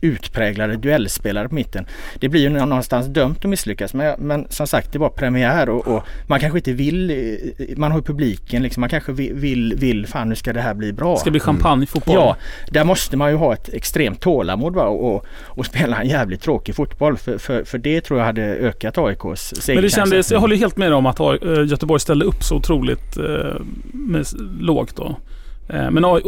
utpräglade 0.00 0.76
duellspelare 0.76 1.48
på 1.48 1.54
mitten. 1.54 1.86
Det 2.18 2.28
blir 2.28 2.40
ju 2.40 2.48
någonstans 2.48 3.06
dömt 3.06 3.38
att 3.38 3.50
misslyckas. 3.50 3.94
Men, 3.94 4.20
men 4.20 4.46
som 4.50 4.66
sagt, 4.66 4.92
det 4.92 4.98
var 4.98 5.08
premiär 5.08 5.68
och, 5.68 5.88
och 5.88 6.02
man 6.26 6.40
kanske 6.40 6.58
inte 6.58 6.72
vill, 6.72 7.10
eh, 7.10 7.76
man 7.76 7.90
har 7.90 7.98
ju 7.98 8.02
publiken 8.02 8.62
liksom, 8.62 8.80
man 8.80 8.90
kanske 8.90 9.12
vill, 9.12 9.34
vill, 9.34 9.74
vill 9.76 10.06
fan 10.06 10.28
nu 10.28 10.34
ska 10.34 10.52
det 10.52 10.60
här 10.60 10.74
bli 10.74 10.92
bra. 10.92 11.14
Det 11.14 11.20
ska 11.20 11.30
bli 11.30 11.40
champagnefotboll. 11.40 12.14
Ja, 12.14 12.36
där 12.70 12.84
måste 12.84 13.16
man 13.16 13.30
ju 13.30 13.36
ha 13.36 13.52
ett 13.52 13.68
extremt 13.68 14.20
tålamod 14.20 14.74
va? 14.74 14.84
Och, 14.84 15.26
och, 15.44 15.66
spela 15.66 16.00
en 16.00 16.08
jävligt 16.08 16.42
tråkig 16.42 16.74
fotboll. 16.74 17.16
För, 17.16 17.38
för, 17.38 17.64
för 17.64 17.78
det 17.78 18.00
tror 18.00 18.18
jag 18.18 18.26
hade 18.26 18.42
ökat 18.42 18.98
AIKs 18.98 19.68
Men 19.68 19.82
det 19.82 19.90
kändes, 19.90 20.30
jag 20.30 20.40
håller 20.40 20.56
helt 20.56 20.76
med 20.76 20.92
om 20.92 21.06
att 21.06 21.20
eh, 21.20 21.26
Göteborg 21.66 22.00
ställde 22.00 22.24
upp 22.24 22.42
så 22.42 22.56
otroligt 22.56 23.16
eh, 23.16 23.60
lågt 24.60 24.96
då. 24.96 25.16
Eh, 25.68 25.90
men 25.90 26.04
och, 26.04 26.26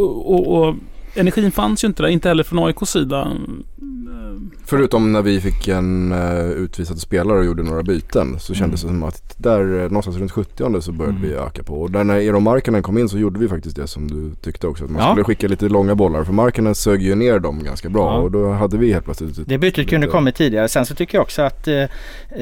och 0.59 0.75
energin 1.14 1.50
fanns 1.52 1.84
ju 1.84 1.88
inte 1.88 2.02
där, 2.02 2.08
inte 2.11 2.28
heller 2.28 2.44
från 2.44 2.58
AIKs 2.66 2.90
sida. 2.90 3.20
Eh, 3.20 4.30
Förutom 4.64 5.12
när 5.12 5.22
vi 5.22 5.40
fick 5.40 5.68
en 5.68 6.12
uh, 6.12 6.50
utvisad 6.50 7.00
spelare 7.00 7.38
och 7.38 7.44
gjorde 7.44 7.62
några 7.62 7.82
byten 7.82 8.38
så 8.40 8.54
kändes 8.54 8.82
det 8.82 8.88
som 8.88 9.02
att 9.02 9.34
där 9.38 9.61
eh, 9.78 9.82
någonstans 9.82 10.16
runt 10.16 10.32
70 10.32 10.80
så 10.80 10.92
började 10.92 11.16
Mm. 11.16 11.28
vi 11.30 11.34
öka 11.36 11.62
på. 11.62 11.80
Och 11.82 11.90
där 11.90 12.04
när 12.04 12.14
Eero 12.16 12.40
Markkanen 12.40 12.82
kom 12.82 12.98
in 12.98 13.08
så 13.08 13.18
gjorde 13.18 13.38
vi 13.40 13.48
faktiskt 13.48 13.76
det 13.76 13.86
som 13.86 14.08
du 14.08 14.34
tyckte 14.42 14.66
också. 14.66 14.84
Att 14.84 14.90
man 14.90 15.02
Ja. 15.02 15.11
skulle 15.12 15.24
skicka 15.24 15.48
lite 15.48 15.68
långa 15.68 15.94
bollar 15.94 16.24
för 16.24 16.32
Markkanen 16.32 16.74
sög 16.74 17.02
ju 17.02 17.14
ner 17.14 17.38
dem 17.38 17.64
ganska 17.64 17.88
bra 17.88 18.02
Ja. 18.14 18.18
och 18.18 18.30
då 18.30 18.50
hade 18.52 18.76
vi 18.78 18.92
helt 18.92 19.04
plötsligt 19.04 19.48
Det 19.48 19.58
bytet 19.58 19.88
kunde 19.88 20.06
kommit 20.06 20.34
tidigare. 20.34 20.68
Sen 20.68 20.86
så 20.86 20.94
tycker 20.94 21.18
jag 21.18 21.22
också 21.22 21.42
att 21.42 21.68
eh, 21.68 21.84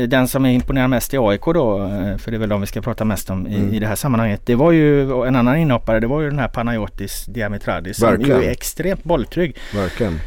den 0.09 0.29
som 0.29 0.47
imponerar 0.47 0.89
mest 0.89 1.15
i 1.15 1.19
AIK 1.19 1.45
då, 1.45 1.79
eh, 1.79 2.17
för 2.19 2.31
det 2.31 2.37
är 2.37 2.39
väl 2.39 2.49
de 2.49 2.61
vi 2.61 2.67
ska 2.67 2.81
prata 2.81 3.05
mest 3.05 3.31
om 3.31 3.47
i, 3.47 3.55
Mm. 3.57 3.75
i 3.75 3.79
det 3.79 3.87
här 3.87 3.95
sammanhanget. 3.97 4.41
Det 4.45 4.55
var 4.55 4.73
ju 4.73 5.13
en 5.27 5.37
annan 5.37 5.57
inhoppare, 5.57 6.01
det 6.01 6.07
var 6.07 6.21
ju 6.21 6.31
den 6.31 6.39
här 6.39 6.49
Panayotis 6.49 7.25
Diamitradis 7.29 7.97
som 7.97 8.09
Verkligen. 8.09 8.41
Extremt 8.59 9.05
bolltrygg. 9.05 9.57
Verkligen. 9.75 10.21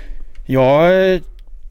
Jag 0.46 1.22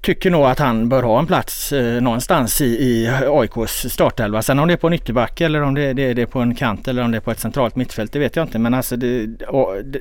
tycker 0.03 0.31
nog 0.31 0.45
att 0.45 0.59
han 0.59 0.89
bör 0.89 1.03
ha 1.03 1.19
en 1.19 1.27
plats 1.27 1.73
eh, 1.73 2.01
någonstans 2.03 2.61
i, 2.61 2.65
i 2.65 3.11
AIKs 3.29 3.87
startelva. 3.93 4.43
Sen 4.43 4.59
om 4.59 4.69
det 4.69 4.75
är 4.75 4.77
på 4.77 4.87
en 4.87 4.93
ytterback 4.93 5.41
eller 5.41 5.63
om 5.63 5.75
det, 5.75 5.93
det, 5.93 6.15
det 6.15 6.23
är 6.23 6.27
på 6.27 6.41
en 6.41 6.55
kant 6.55 6.89
eller 6.89 7.03
om 7.05 7.11
det 7.11 7.17
är 7.17 7.21
på 7.21 7.31
ett 7.31 7.41
centralt 7.41 7.77
mittfält, 7.77 8.13
det 8.13 8.19
vet 8.19 8.37
jag 8.37 8.45
inte. 8.45 8.59
Men 8.59 8.75
alltså 8.75 8.97
det, 8.97 9.27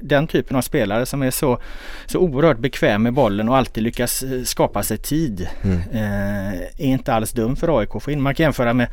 den 0.02 0.28
typen 0.28 0.58
av 0.58 0.62
spelare 0.62 1.06
som 1.06 1.22
är 1.22 1.32
så, 1.32 1.60
så 2.06 2.20
oerhört 2.20 2.58
bekväm 2.60 3.04
med 3.04 3.14
bollen 3.14 3.50
och 3.50 3.58
alltid 3.58 3.84
lyckas 3.84 4.24
eh, 4.24 4.44
skapa 4.44 4.84
sig 4.84 4.98
tid 4.98 5.48
Mm. 5.64 5.78
eh, 5.92 6.60
är 6.62 6.86
inte 6.86 7.14
alls 7.14 7.32
dum 7.32 7.56
för 7.56 7.80
AIK 7.80 7.96
att 7.96 8.04
få 8.04 8.12
in. 8.12 8.22
Man 8.22 8.36
kan 8.36 8.44
jämföra 8.44 8.74
med 8.74 8.88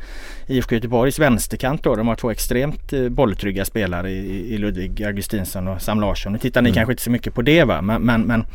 IFK 0.47 0.75
Göteborgs 0.75 1.19
vänsterkant 1.19 1.83
då. 1.83 1.95
De 1.95 2.07
har 2.07 2.15
två 2.15 2.31
extremt 2.31 2.93
eh, 2.93 3.09
bolltrygga 3.09 3.65
spelare 3.65 4.11
i, 4.11 4.53
i 4.53 4.57
Ludvig 4.57 5.03
Augustinsson 5.03 5.67
och 5.67 5.81
Sam 5.81 6.01
Larsson. 6.01 6.33
Nu 6.33 6.39
tittar 6.39 6.61
ni 6.61 6.69
Mm. 6.69 6.75
kanske 6.75 6.93
inte 6.93 7.03
så 7.03 7.11
mycket 7.11 7.33
på 7.33 7.41
det 7.41 7.63
va, 7.63 7.81
men, 7.81 8.01
men, 8.01 8.21
men 8.21 8.45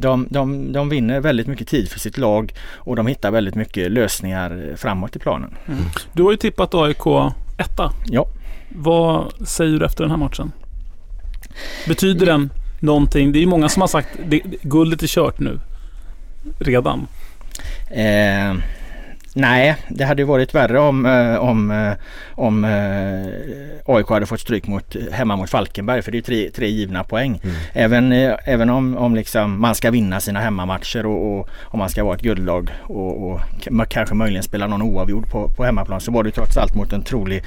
de, 0.00 0.26
de, 0.30 0.72
de 0.72 0.88
vinner 0.88 1.20
väldigt 1.20 1.46
mycket 1.46 1.68
tid 1.68 1.88
för 1.88 2.00
sitt 2.00 2.18
lag 2.18 2.52
och 2.74 2.96
de 2.96 3.06
hittar 3.06 3.30
väldigt 3.30 3.54
mycket 3.54 3.92
lösningar 3.92 4.74
framåt 4.76 5.16
i 5.16 5.18
planen. 5.18 5.54
Du 6.12 6.22
har 6.22 6.30
ju 6.30 6.36
tippat 6.36 6.74
AIK 6.74 7.06
etta. 7.58 7.92
Ja. 8.06 8.26
Vad 8.68 9.32
säger 9.48 9.78
du 9.78 9.86
efter 9.86 10.04
den 10.04 10.10
här 10.10 10.18
matchen? 10.18 10.52
Betyder 11.86 12.26
den 12.26 12.50
någonting? 12.80 13.32
Det 13.32 13.38
är 13.38 13.40
ju 13.40 13.46
många 13.46 13.68
som 13.68 13.80
har 13.80 13.88
sagt 13.88 14.08
det, 14.26 14.42
guldet 14.62 15.02
är 15.02 15.06
kört 15.06 15.38
nu. 15.38 15.60
Redan. 16.58 17.06
Eh, 17.90 18.54
nej, 19.36 19.76
det 19.88 20.04
hade 20.04 20.24
varit 20.24 20.54
värre 20.54 20.78
om, 20.80 21.06
eh, 21.06 21.36
om, 21.36 21.70
eh, 21.70 21.92
om 22.34 22.64
eh, 22.64 23.94
AIK 23.96 24.08
hade 24.08 24.26
fått 24.26 24.40
stryk 24.40 24.66
mot, 24.66 24.96
hemma 25.12 25.36
mot 25.36 25.50
Falkenberg 25.50 26.02
för 26.02 26.12
det 26.12 26.18
är 26.18 26.22
tre, 26.22 26.50
tre 26.50 26.68
givna 26.68 27.04
poäng. 27.04 27.40
Även, 27.72 28.12
eh, 28.12 28.34
även 28.44 28.70
om, 28.70 28.96
om 28.96 29.14
liksom 29.14 29.60
man 29.60 29.74
ska 29.74 29.90
vinna 29.90 30.20
sina 30.20 30.40
hemmamatcher 30.40 31.06
och, 31.06 31.38
och 31.40 31.48
om 31.64 31.78
man 31.78 31.88
ska 31.88 32.04
vara 32.04 32.14
ett 32.14 32.22
guldlag 32.22 32.70
och, 32.82 33.30
och 33.30 33.40
kanske 33.88 34.14
möjligen 34.14 34.42
spela 34.42 34.66
någon 34.66 34.82
oavgjord 34.82 35.30
på, 35.30 35.48
på 35.48 35.64
hemmaplan 35.64 36.00
så 36.00 36.12
var 36.12 36.22
det 36.24 36.30
trots 36.30 36.56
allt 36.56 36.74
mot 36.74 36.92
en 36.92 37.02
trolig 37.02 37.42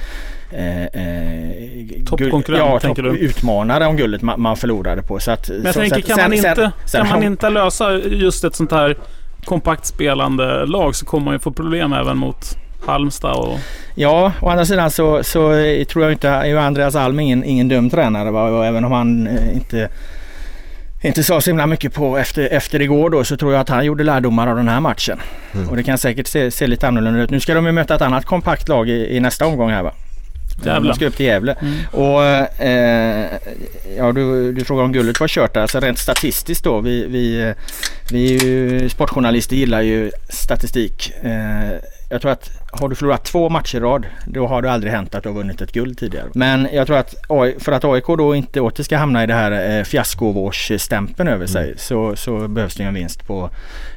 eh, 0.51 0.83
eh, 0.83 2.03
Toppkonkurrent, 2.05 2.83
ja, 2.83 2.93
du? 2.95 3.17
utmanare 3.17 3.85
om 3.85 3.97
guldet 3.97 4.21
man, 4.21 4.41
man 4.41 4.57
förlorade 4.57 5.01
på. 5.01 5.19
Så 5.19 5.31
att, 5.31 5.49
Men 5.49 5.61
jag 5.63 5.73
så, 5.73 5.79
tänker, 5.79 6.01
så 6.01 6.07
kan, 6.07 6.15
sen- 6.15 6.23
man 6.29 6.33
inte, 6.33 6.55
sen- 6.55 6.71
sen 6.85 7.01
kan 7.05 7.09
man 7.09 7.23
inte 7.23 7.49
lösa 7.49 7.91
just 7.97 8.43
ett 8.43 8.55
sånt 8.55 8.71
här 8.71 8.95
kompakt 9.49 9.85
spelande 9.85 10.65
lag 10.65 10.95
så 10.95 11.05
kommer 11.05 11.25
man 11.25 11.33
ju 11.33 11.39
få 11.39 11.51
problem 11.51 11.93
även 11.93 12.17
mot 12.17 12.57
Halmstad 12.85 13.35
och... 13.35 13.59
Ja, 13.95 14.33
å 14.41 14.49
andra 14.49 14.65
sidan 14.65 14.91
så, 14.91 15.23
så 15.23 15.39
tror 15.89 16.03
jag 16.03 16.11
inte, 16.11 16.29
är 16.29 16.45
ju 16.45 16.59
Andreas 16.59 16.95
Alm 16.95 17.19
ingen, 17.19 17.43
ingen 17.43 17.67
dum 17.67 17.89
tränare 17.89 18.31
va? 18.31 18.43
och 18.43 18.65
även 18.65 18.85
om 18.85 18.91
han 18.91 19.27
eh, 19.27 19.53
inte 19.55 19.89
inte 21.01 21.23
sa 21.23 21.41
så 21.41 21.49
himla 21.49 21.67
mycket 21.67 21.93
på 21.93 22.17
efter, 22.17 22.53
efter 22.53 22.81
igår 22.81 23.09
då 23.09 23.23
så 23.23 23.37
tror 23.37 23.51
jag 23.53 23.61
att 23.61 23.69
han 23.69 23.85
gjorde 23.85 24.03
lärdomar 24.03 24.47
av 24.47 24.55
den 24.55 24.67
här 24.67 24.79
matchen. 24.79 25.19
Och 25.69 25.75
det 25.75 25.83
kan 25.83 25.97
säkert 25.97 26.27
se, 26.27 26.51
se 26.51 26.67
lite 26.67 26.87
annorlunda 26.87 27.23
ut. 27.23 27.29
Nu 27.29 27.39
ska 27.39 27.53
de 27.53 27.65
ju 27.65 27.71
möta 27.71 27.95
ett 27.95 28.01
annat 28.01 28.25
kompakt 28.25 28.67
lag 28.67 28.89
i, 28.89 29.15
i 29.15 29.19
nästa 29.19 29.45
omgång 29.45 29.69
här 29.69 29.83
va? 29.83 29.93
Gävle. 30.65 30.89
De 30.89 30.95
ska 30.95 31.05
upp 31.07 31.15
till 31.15 31.25
Gävle. 31.25 31.55
Mm. 31.61 31.73
Och 31.91 32.23
eh, 32.63 33.25
ja, 33.97 34.11
du, 34.11 34.53
du 34.53 34.65
frågar 34.65 34.83
om 34.83 34.91
guldet 34.91 35.19
var 35.19 35.27
kört 35.27 35.53
där. 35.53 35.61
Alltså 35.61 35.79
rent 35.79 35.99
statistiskt 35.99 36.63
då. 36.63 36.79
Vi, 36.79 37.05
vi, 37.07 37.41
eh, 37.41 37.55
vi 38.11 38.35
är 38.35 38.43
ju 38.43 38.89
sportjournalister 38.89 39.55
gillar 39.55 39.81
ju 39.81 40.11
statistik. 40.29 41.11
Eh, 41.21 41.71
jag 42.09 42.21
tror 42.21 42.31
att 42.31 42.68
har 42.71 42.89
du 42.89 42.95
förlorat 42.95 43.25
två 43.25 43.49
matcher 43.49 43.77
i 43.77 43.79
rad 43.79 44.05
då 44.27 44.47
har 44.47 44.61
det 44.61 44.71
aldrig 44.71 44.93
hänt 44.93 45.15
att 45.15 45.23
du 45.23 45.29
har 45.29 45.35
vunnit 45.35 45.61
ett 45.61 45.71
guld 45.71 45.97
tidigare. 45.97 46.27
Men 46.33 46.67
jag 46.73 46.87
tror 46.87 46.97
att 46.97 47.15
för 47.59 47.71
att 47.71 47.83
AIK 47.85 48.05
då 48.07 48.35
inte 48.35 48.61
åter 48.61 48.83
ska 48.83 48.97
hamna 48.97 49.23
i 49.23 49.27
det 49.27 49.33
här 49.33 49.77
eh, 49.79 49.83
fiaskovårsstämpeln 49.83 51.29
över 51.29 51.45
sig 51.47 51.73
så, 51.77 52.15
så 52.15 52.47
behövs 52.47 52.75
det 52.75 52.83
ju 52.83 52.87
en 52.87 52.93
vinst 52.93 53.27
på, 53.27 53.49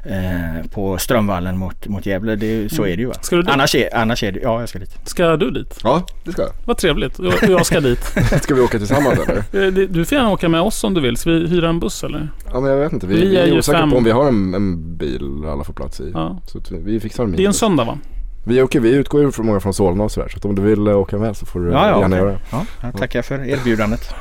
eh, 0.04 0.70
på 0.70 0.98
Strömvallen 0.98 1.58
mot, 1.58 1.88
mot 1.88 2.06
Gävle. 2.06 2.36
Det, 2.36 2.72
så 2.72 2.82
är 2.82 2.96
det 2.96 3.02
ju 3.02 3.06
va? 3.06 3.14
Ska 3.20 3.36
du 3.36 3.42
dit? 3.42 3.50
Annars 3.50 3.74
är, 3.74 3.96
annars 3.96 4.22
är 4.22 4.32
det, 4.32 4.40
ja 4.42 4.60
jag 4.60 4.68
ska 4.68 4.78
dit. 4.78 5.08
Ska 5.08 5.36
du 5.36 5.50
dit? 5.50 5.80
Ja, 5.84 6.06
det 6.24 6.32
ska 6.32 6.42
jag. 6.42 6.50
Vad 6.64 6.76
trevligt. 6.76 7.18
Och 7.18 7.32
jag 7.48 7.66
ska 7.66 7.80
dit. 7.80 8.04
Ska 8.42 8.54
vi 8.54 8.60
åka 8.60 8.78
tillsammans 8.78 9.18
eller? 9.28 9.42
Eh, 9.66 9.72
Du 9.72 10.04
får 10.04 10.16
gärna 10.18 10.30
åka 10.30 10.48
med 10.48 10.60
oss 10.60 10.84
om 10.84 10.94
du 10.94 11.00
vill. 11.00 11.16
Ska 11.16 11.30
vi 11.30 11.46
hyra 11.46 11.68
en 11.68 11.80
buss 11.80 12.04
eller? 12.04 12.28
Ja 12.52 12.60
men 12.60 12.70
jag 12.70 12.78
vet 12.78 12.92
inte. 12.92 13.06
Vi, 13.06 13.14
Vi 13.20 13.26
vi 13.28 13.36
är 13.36 13.42
är, 13.42 13.46
ju 13.46 13.58
osäkra 13.58 13.80
fem. 13.80 13.90
på 13.90 13.96
om 13.96 14.04
vi 14.04 14.10
har 14.10 14.28
en, 14.28 14.54
en 14.54 14.96
bil 14.96 15.44
alla 15.46 15.64
får 15.64 15.72
plats 15.72 16.00
i. 16.00 16.10
Ja. 16.14 16.40
Så 16.46 16.60
vi, 16.70 16.78
vi 16.78 17.00
fixar 17.00 17.24
en 17.24 17.32
Det 17.32 17.42
är 17.42 17.46
en 17.46 17.54
söndag 17.54 17.84
va? 17.84 17.98
Vi, 18.44 18.62
åker, 18.62 18.80
vi 18.80 18.90
utgår 18.94 19.20
ju 19.20 19.32
från 19.32 19.46
många 19.46 19.60
från 19.60 19.74
Solna 19.74 20.04
och 20.04 20.12
sådär. 20.12 20.28
Så 20.28 20.36
att 20.36 20.44
om 20.44 20.54
du 20.54 20.62
vill 20.62 20.86
eh, 20.86 20.98
åka 20.98 21.18
med 21.18 21.36
så 21.36 21.46
får 21.46 21.60
du 21.60 21.70
Ja, 21.70 21.88
ja, 21.88 22.00
gärna 22.00 22.06
okej. 22.06 22.18
göra 22.18 22.30
det. 22.30 22.40
Ja, 22.52 22.64
jag 22.82 22.96
tackar 22.96 23.22
för 23.22 23.44
erbjudandet. 23.44 24.14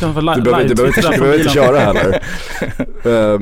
Du 0.00 0.06
behöver, 0.06 0.34
du 0.36 0.42
behöver, 0.42 0.62
inte, 0.70 0.74
du 1.00 1.18
behöver 1.18 1.38
inte 1.38 1.50
köra 1.50 1.78
heller. 1.78 2.22
Eh, 3.34 3.40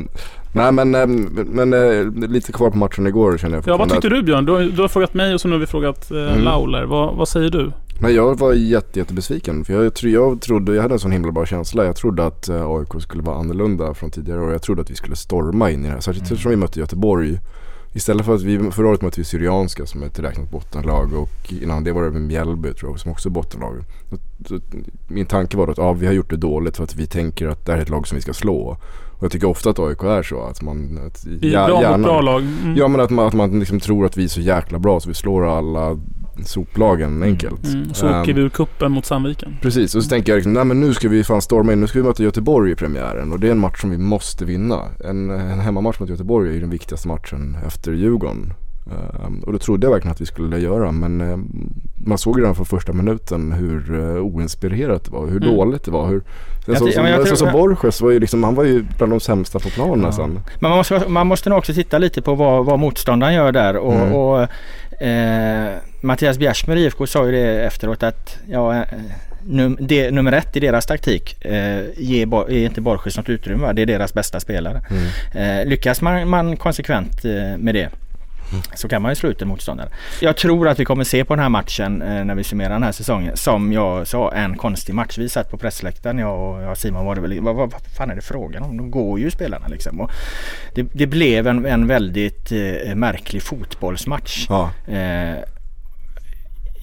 nej 0.52 0.72
men, 0.72 0.94
eh, 0.94 1.06
men 1.46 1.72
eh, 1.72 2.28
lite 2.28 2.52
kvar 2.52 2.70
på 2.70 2.76
matchen 2.78 3.06
igår 3.06 3.38
känner 3.38 3.56
jag 3.56 3.64
Ja, 3.68 3.76
vad 3.76 3.90
tyckte 3.90 4.08
du 4.08 4.22
Björn? 4.22 4.44
Du 4.46 4.52
har, 4.52 4.60
du 4.60 4.80
har 4.82 4.88
frågat 4.88 5.14
mig 5.14 5.34
och 5.34 5.40
så 5.40 5.48
nu 5.48 5.54
har 5.54 5.60
vi 5.60 5.66
frågat 5.66 6.10
eh, 6.10 6.16
Mm. 6.18 6.42
Lauler. 6.44 6.84
Vad, 6.84 7.16
vad 7.16 7.28
säger 7.28 7.50
du? 7.50 7.72
Nej 8.00 8.14
jag 8.14 8.38
var 8.38 8.52
jätte, 8.52 8.98
jättebesviken. 8.98 9.64
För 9.64 9.72
jag, 9.82 9.94
tro- 9.94 10.10
jag 10.10 10.40
trodde, 10.40 10.74
jag 10.74 10.82
hade 10.82 10.94
en 10.94 10.98
sån 10.98 11.10
himla 11.12 11.32
bra 11.32 11.46
känsla. 11.46 11.84
Jag 11.84 11.96
trodde 11.96 12.26
att 12.26 12.48
AIK 12.50 13.02
skulle 13.02 13.22
vara 13.22 13.36
annorlunda 13.38 13.94
från 13.94 14.10
tidigare 14.10 14.40
år. 14.40 14.52
Jag 14.52 14.62
trodde 14.62 14.82
att 14.82 14.90
vi 14.90 14.94
skulle 14.94 15.16
storma 15.16 15.70
in 15.70 15.84
i 15.84 15.88
det 15.88 15.92
här. 15.94 16.00
Särskilt 16.00 16.22
eftersom 16.30 16.50
vi 16.50 16.56
mötte 16.56 16.80
Göteborg. 16.80 17.38
Istället 17.96 18.26
för 18.26 18.34
att 18.34 18.42
vi, 18.42 18.70
förra 18.70 18.88
året 18.88 19.02
mötte 19.02 19.20
vi 19.20 19.24
Syrianska 19.24 19.86
som 19.86 20.02
är 20.02 20.06
ett 20.06 20.18
räknat 20.18 20.50
bottenlag 20.50 21.12
och 21.12 21.52
innan 21.62 21.84
det 21.84 21.92
var 21.92 22.02
det 22.02 22.10
Mjällby 22.10 22.74
tror 22.74 22.90
jag 22.90 23.00
som 23.00 23.10
också 23.10 23.28
är 23.28 23.30
bottenlag. 23.30 23.74
Min 25.08 25.26
tanke 25.26 25.56
var 25.56 25.66
då 25.66 25.72
att 25.72 25.78
ja, 25.78 25.92
vi 25.92 26.06
har 26.06 26.12
gjort 26.12 26.30
det 26.30 26.36
dåligt 26.36 26.76
för 26.76 26.84
att 26.84 26.94
vi 26.94 27.06
tänker 27.06 27.48
att 27.48 27.66
det 27.66 27.72
här 27.72 27.78
är 27.78 27.82
ett 27.82 27.88
lag 27.88 28.08
som 28.08 28.16
vi 28.16 28.22
ska 28.22 28.32
slå. 28.32 28.78
Och 29.18 29.24
jag 29.24 29.32
tycker 29.32 29.46
ofta 29.46 29.70
att 29.70 29.78
AIK 29.78 30.02
är 30.02 30.22
så 30.22 30.42
att 30.42 30.62
man... 30.62 30.98
Att, 31.06 31.26
är 31.26 31.66
bra 31.66 31.96
mot 31.96 32.06
bra 32.06 32.20
lag. 32.20 32.42
Mm. 32.42 32.76
Ja 32.76 32.88
men 32.88 33.00
att 33.00 33.10
man, 33.10 33.26
att 33.26 33.34
man 33.34 33.58
liksom 33.58 33.80
tror 33.80 34.06
att 34.06 34.16
vi 34.16 34.24
är 34.24 34.28
så 34.28 34.40
jäkla 34.40 34.78
bra 34.78 35.00
så 35.00 35.08
vi 35.08 35.14
slår 35.14 35.58
alla 35.58 35.98
soplagen 36.44 37.22
enkelt. 37.22 37.64
Mm. 37.66 37.94
Så 37.94 38.06
Ehm, 38.06 38.20
åker 38.20 38.32
vi 38.32 38.40
ur 38.40 38.48
kuppen 38.48 38.92
mot 38.92 39.06
Sandviken. 39.06 39.56
Precis, 39.62 39.94
och 39.94 40.02
så 40.02 40.08
tänker 40.08 40.32
jag 40.32 40.36
liksom, 40.36 40.52
nej 40.52 40.64
men 40.64 40.80
nu 40.80 40.94
ska 40.94 41.08
vi 41.08 41.24
fan 41.24 41.42
storma 41.42 41.72
in, 41.72 41.80
nu 41.80 41.86
ska 41.86 41.98
vi 41.98 42.04
möta 42.08 42.22
Göteborg 42.22 42.72
i 42.72 42.74
premiären 42.74 43.32
och 43.32 43.40
det 43.40 43.46
är 43.48 43.52
en 43.52 43.58
match 43.58 43.80
som 43.80 43.90
vi 43.90 43.98
måste 43.98 44.44
vinna. 44.44 44.80
En, 45.04 45.30
en 45.30 45.60
hemmamatch 45.60 46.00
mot 46.00 46.08
Göteborg 46.08 46.48
är 46.50 46.54
ju 46.54 46.60
den 46.60 46.70
viktigaste 46.70 47.08
matchen 47.08 47.56
efter 47.66 47.92
Djurgården. 47.92 48.52
Ehm, 48.86 49.40
och 49.46 49.52
det 49.52 49.58
trodde 49.58 49.86
jag 49.86 49.92
verkligen 49.92 50.12
att 50.12 50.20
vi 50.20 50.26
skulle 50.26 50.58
göra 50.58 50.92
men 50.92 51.20
ehm, 51.20 51.48
man 52.06 52.18
såg 52.18 52.36
ju 52.38 52.42
redan 52.42 52.54
från 52.54 52.66
första 52.66 52.92
minuten 52.92 53.52
hur 53.52 53.94
uh, 53.94 54.16
oinspirerat 54.22 55.04
det 55.04 55.10
var, 55.10 55.26
hur 55.26 55.42
Mm. 55.42 55.56
dåligt 55.56 55.84
det 55.84 55.90
var. 55.90 56.08
Hur, 56.08 56.22
Jag 56.66 56.78
så, 56.78 56.86
som, 56.88 57.04
jag 57.06 57.38
som 57.38 57.52
Borges 57.52 58.00
var 58.00 58.10
ju 58.10 58.18
liksom, 58.20 58.44
han 58.44 58.54
var 58.54 58.64
ju 58.64 58.84
bland 58.98 59.12
de 59.12 59.20
sämsta 59.20 59.58
på 59.58 59.68
plan 59.68 59.88
Ja. 60.00 60.06
nästan. 60.06 60.30
Men 60.60 60.70
man 60.70 60.76
måste, 60.78 61.08
man 61.08 61.26
måste 61.26 61.48
nog 61.50 61.58
också 61.58 61.74
titta 61.74 61.98
lite 61.98 62.22
på 62.22 62.34
vad, 62.34 62.64
vad 62.66 62.78
motståndaren 62.78 63.34
gör 63.34 63.52
där. 63.52 63.76
Och, 63.76 63.94
Mm. 63.94 64.12
och 64.12 64.48
eh, 65.00 65.74
Mattias 66.00 66.38
Bjärsmyr 66.38 66.76
IFK 66.76 67.06
sa 67.06 67.26
ju 67.26 67.32
det 67.32 67.64
efteråt 67.64 68.02
att 68.02 68.38
ja, 68.48 68.74
eh, 68.74 68.82
num, 69.46 69.76
det, 69.80 70.10
nummer 70.10 70.32
ett 70.32 70.56
i 70.56 70.60
deras 70.60 70.86
taktik 70.86 71.44
eh, 71.44 71.84
ger, 71.96 72.50
ger 72.50 72.66
inte 72.66 72.80
Borges 72.80 73.16
något 73.16 73.28
utrymme. 73.28 73.62
Va? 73.62 73.72
Det 73.72 73.82
är 73.82 73.86
deras 73.86 74.14
bästa 74.14 74.40
spelare. 74.40 74.82
Mm. 74.90 75.60
Eh, 75.60 75.66
lyckas 75.66 76.00
man, 76.00 76.28
man 76.28 76.56
konsekvent 76.56 77.24
eh, 77.24 77.56
med 77.58 77.74
det 77.74 77.88
så 78.74 78.88
kan 78.88 79.02
man 79.02 79.10
ju 79.10 79.16
slå 79.16 79.28
ut 79.28 79.42
en 79.42 79.48
motståndare. 79.48 79.88
Jag 80.20 80.36
tror 80.36 80.68
att 80.68 80.80
vi 80.80 80.84
kommer 80.84 81.04
se 81.04 81.24
på 81.24 81.34
den 81.34 81.42
här 81.42 81.48
matchen 81.48 82.02
eh, 82.02 82.24
när 82.24 82.34
vi 82.34 82.44
summerar 82.44 82.70
den 82.70 82.82
här 82.82 82.92
säsongen 82.92 83.36
som 83.36 83.72
jag 83.72 84.06
sa 84.06 84.32
en 84.32 84.56
konstig 84.56 84.94
match. 84.94 85.18
Vi 85.18 85.28
satt 85.28 85.50
på 85.50 85.56
pressläktaren 85.56 86.18
jag 86.18 86.40
och 86.40 86.62
jag 86.62 86.78
Simon 86.78 87.06
var 87.06 87.14
det 87.14 87.20
väl. 87.20 87.40
Vad, 87.40 87.56
vad 87.56 87.72
fan 87.96 88.10
är 88.10 88.14
det 88.14 88.22
frågan 88.22 88.62
om? 88.62 88.76
De 88.76 88.90
går 88.90 89.18
ju 89.18 89.30
spelarna 89.30 89.68
liksom. 89.68 90.08
Det, 90.74 90.82
det 90.92 91.06
blev 91.06 91.46
en, 91.46 91.66
en 91.66 91.86
väldigt 91.86 92.52
eh, 92.52 92.94
märklig 92.94 93.42
fotbollsmatch. 93.42 94.46
Ja. 94.48 94.70
Eh, 94.88 95.36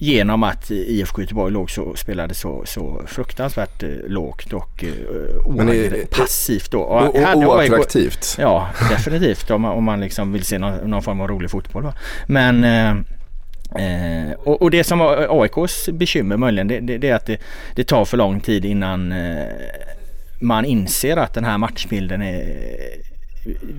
genom 0.04 0.42
att 0.42 0.70
IFK 0.70 1.20
Göteborg 1.22 1.52
låg 1.52 1.70
så, 1.70 1.94
spelade 1.96 2.34
så, 2.34 2.62
så 2.66 3.02
fruktansvärt 3.06 3.82
eh, 3.82 3.88
lågt 4.08 4.52
och 4.52 4.84
eh, 4.84 5.66
det- 5.66 6.10
passivt 6.10 6.70
då. 6.70 6.80
Och, 6.80 7.16
och, 7.16 7.28
AIK 7.28 7.36
oattraktivt. 7.36 8.36
Ja, 8.38 8.68
definitivt 8.90 9.50
om 9.50 9.62
man, 9.62 9.72
om 9.72 9.84
man 9.84 10.00
liksom 10.00 10.32
vill 10.32 10.44
se 10.44 10.58
någon, 10.58 10.90
någon 10.90 11.02
form 11.02 11.20
av 11.20 11.28
rolig 11.28 11.50
fotboll. 11.50 11.82
Va? 11.82 11.94
Men 12.26 12.64
eh, 12.64 12.90
eh, 13.84 14.32
och, 14.32 14.62
och 14.62 14.70
det 14.70 14.84
som 14.84 14.98
var 14.98 15.42
AIKs 15.42 15.88
bekymmer 15.88 16.36
möjligen 16.36 16.68
det, 16.68 16.80
det, 16.80 16.98
det 16.98 17.08
är 17.08 17.14
att 17.14 17.26
det, 17.26 17.38
det 17.74 17.84
tar 17.84 18.04
för 18.04 18.16
lång 18.16 18.40
tid 18.40 18.64
innan 18.64 19.12
eh, 19.12 19.46
man 20.40 20.64
inser 20.64 21.16
att 21.16 21.34
den 21.34 21.44
här 21.44 21.58
matchbilden 21.58 22.22
är, 22.22 22.44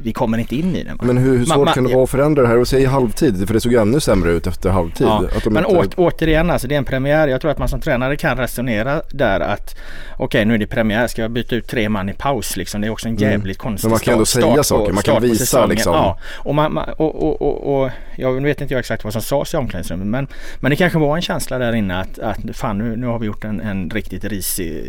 vi 0.03 0.13
kommer 0.13 0.37
inte 0.37 0.55
in 0.55 0.75
i 0.75 0.83
va. 0.83 0.91
Men 1.01 1.17
hur, 1.17 1.37
hur 1.37 1.45
svårt 1.45 1.67
ma- 1.67 1.73
kan 1.73 1.83
det 1.83 1.93
vara 1.93 2.03
att 2.03 2.09
förändra 2.09 2.41
det 2.41 2.47
här 2.47 2.57
och 2.57 2.67
säga 2.67 2.89
halvtid? 2.89 3.47
För 3.47 3.53
det 3.53 3.61
såg 3.61 3.71
ju 3.71 3.77
ännu 3.81 3.99
sämre 3.99 4.31
ut 4.31 4.47
efter 4.47 4.69
halvtid. 4.69 5.07
Ja, 5.07 5.23
men 5.45 5.65
inte- 5.65 5.77
åt, 5.77 5.93
återigen 5.95 6.49
alltså 6.49 6.67
det 6.67 6.75
är 6.75 6.77
en 6.77 6.85
premiär. 6.85 7.27
Jag 7.27 7.41
tror 7.41 7.51
att 7.51 7.57
man 7.57 7.67
som 7.69 7.81
tränare 7.81 8.15
kan 8.15 8.37
resonera 8.37 9.01
där 9.11 9.39
att 9.39 9.75
okej 10.17 10.45
nu 10.45 10.53
är 10.53 10.57
det 10.57 10.67
premiär, 10.67 11.07
ska 11.07 11.21
jag 11.21 11.31
byta 11.31 11.55
ut 11.55 11.67
tre 11.67 11.89
man 11.89 12.09
i 12.09 12.13
paus 12.13 12.57
liksom? 12.57 12.81
Det 12.81 12.87
är 12.87 12.91
också 12.91 13.07
en 13.07 13.17
Mm. 13.17 13.31
jävligt 13.31 13.57
konstig 13.57 13.87
Men 13.87 13.91
man 13.91 13.99
kan 13.99 14.13
ändå 14.13 14.25
start- 14.25 14.41
säga 14.43 14.53
start 14.53 14.65
saker, 14.65 14.93
man 14.93 15.03
kan 15.03 15.13
start 15.15 15.23
visa 15.23 15.65
liksom. 15.65 15.93
Ja, 15.93 16.19
och, 16.37 16.55
man, 16.55 16.73
man, 16.73 16.89
och, 16.89 17.23
och, 17.23 17.41
och, 17.41 17.83
och 17.83 17.89
jag 18.17 18.41
vet 18.43 18.61
inte 18.61 18.73
jag 18.73 18.79
exakt 18.79 19.03
vad 19.03 19.13
som 19.13 19.21
sades 19.21 19.53
i 19.53 19.57
omklädningsrummet 19.57 20.07
men, 20.07 20.27
men 20.59 20.69
det 20.69 20.75
kanske 20.75 20.99
var 20.99 21.15
en 21.15 21.21
känsla 21.21 21.57
där 21.57 21.75
inne 21.75 21.99
att, 21.99 22.19
att 22.19 22.37
fan 22.53 22.77
nu, 22.77 22.95
nu 22.95 23.07
har 23.07 23.19
vi 23.19 23.25
gjort 23.25 23.43
en, 23.43 23.59
en 23.61 23.89
riktigt 23.89 24.23
risig 24.25 24.83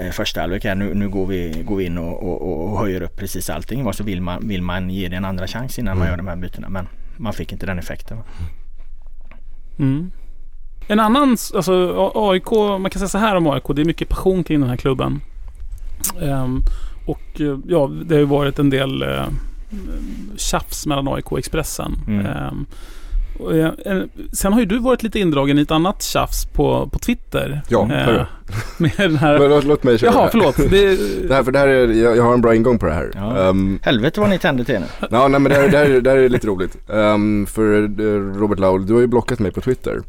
eh, 0.00 0.10
första 0.10 0.40
halvlek 0.40 0.64
här. 0.64 0.74
Nu, 0.74 0.94
nu 0.94 1.08
går, 1.08 1.26
vi, 1.26 1.62
går 1.64 1.76
vi 1.76 1.84
in 1.84 1.98
och, 1.98 2.22
och, 2.22 2.64
och 2.72 2.78
höjer 2.80 3.02
upp 3.02 3.16
precis 3.16 3.50
allting. 3.50 3.77
Och 3.86 3.94
så 3.94 4.04
vill 4.04 4.20
man, 4.22 4.48
vill 4.48 4.62
man 4.62 4.90
ge 4.90 5.08
det 5.08 5.16
en 5.16 5.24
andra 5.24 5.46
chans 5.46 5.78
innan 5.78 5.98
man 5.98 6.06
Mm. 6.06 6.10
gör 6.12 6.16
de 6.16 6.28
här 6.28 6.36
bytena 6.36 6.68
men 6.68 6.88
man 7.16 7.32
fick 7.32 7.52
inte 7.52 7.66
den 7.66 7.78
effekten. 7.78 8.18
Mm. 9.78 10.10
En 10.88 11.00
annan, 11.00 11.36
alltså 11.54 12.10
AIK, 12.14 12.50
man 12.80 12.90
kan 12.90 12.98
säga 13.00 13.08
så 13.08 13.18
här 13.18 13.36
om 13.36 13.46
AIK, 13.46 13.62
det 13.76 13.82
är 13.82 13.84
mycket 13.86 14.08
passion 14.08 14.44
kring 14.44 14.60
den 14.60 14.68
här 14.68 14.76
klubben. 14.76 15.20
Ehm, 16.22 16.62
och 17.06 17.40
eh, 17.40 17.58
ja, 17.66 17.90
det 18.04 18.14
har 18.14 18.20
ju 18.20 18.24
varit 18.24 18.58
en 18.58 18.70
del 18.70 19.02
eh, 19.02 19.26
tjafs 20.36 20.86
mellan 20.86 21.08
AIK 21.08 21.32
och 21.32 21.38
Expressen. 21.38 21.94
Mm. 22.06 22.26
En- 22.26 22.66
sen 24.32 24.52
har 24.52 24.60
ju 24.60 24.66
du 24.66 24.78
varit 24.78 25.02
lite 25.02 25.18
indragen 25.20 25.58
i 25.58 25.62
ett 25.62 25.70
annat 25.70 26.02
tjafs 26.02 26.46
på, 26.46 26.88
på 26.92 26.98
Twitter. 26.98 27.62
Ja, 27.68 27.88
Eh, 27.92 28.22
med 28.78 28.90
den 28.96 29.16
här... 29.16 29.48
Låt, 29.48 29.64
låt 29.64 29.82
mig 29.82 29.98
köra 29.98 30.10
Jaha, 30.12 30.24
det. 30.24 30.30
förlåt. 30.30 30.56
Det, 30.56 30.96
Det 31.28 31.34
här, 31.34 31.42
för 31.42 31.52
det 31.52 31.58
här 31.58 31.68
är, 31.68 31.88
jag, 31.88 32.16
jag 32.16 32.22
har 32.22 32.34
en 32.34 32.40
bra 32.40 32.54
ingång 32.54 32.78
på 32.78 32.86
det 32.86 32.92
här. 32.92 33.10
Ja. 33.14 33.48
Ehm, 33.48 33.78
Helvete 33.82 34.20
vad 34.20 34.30
ni 34.30 34.38
tände 34.38 34.64
till 34.64 34.80
nu. 34.80 34.86
Ja, 35.10 35.28
nej 35.28 35.40
men 35.40 35.44
det 35.44 35.54
här, 35.54 35.68
det 35.68 35.78
här, 35.78 35.88
det 36.00 36.10
här 36.10 36.16
är 36.16 36.28
lite 36.28 36.46
roligt. 36.46 36.76
Ehm, 36.92 37.46
för 37.46 37.82
eh, 37.82 38.38
Robert 38.38 38.58
Laul, 38.58 38.86
du 38.86 38.92
har 38.94 39.00
ju 39.00 39.06
blockat 39.06 39.38
mig 39.38 39.52
på 39.52 39.60
Twitter. 39.60 40.00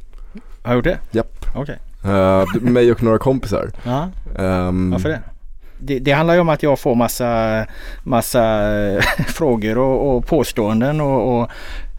Har 0.63 0.71
jag 0.71 0.75
gjort 0.75 0.83
det? 0.83 0.97
Japp. 1.11 1.45
Okej. 1.55 1.77
Uh, 2.05 2.61
mig 2.61 2.91
och 2.91 3.03
några 3.03 3.17
kompisar. 3.17 3.71
Ja, 3.83 4.09
Ehm, 4.37 4.91
varför 4.91 5.09
det? 5.09 5.19
det? 5.79 5.99
Det 5.99 6.11
handlar 6.11 6.33
ju 6.33 6.39
om 6.39 6.49
att 6.49 6.63
jag 6.63 6.79
får 6.79 6.95
massa, 6.95 7.65
massa 8.03 8.43
eh, 8.87 9.01
frågor 9.27 9.77
och, 9.77 10.15
och 10.17 10.25
påståenden 10.27 11.01
och, 11.01 11.41
och 11.41 11.49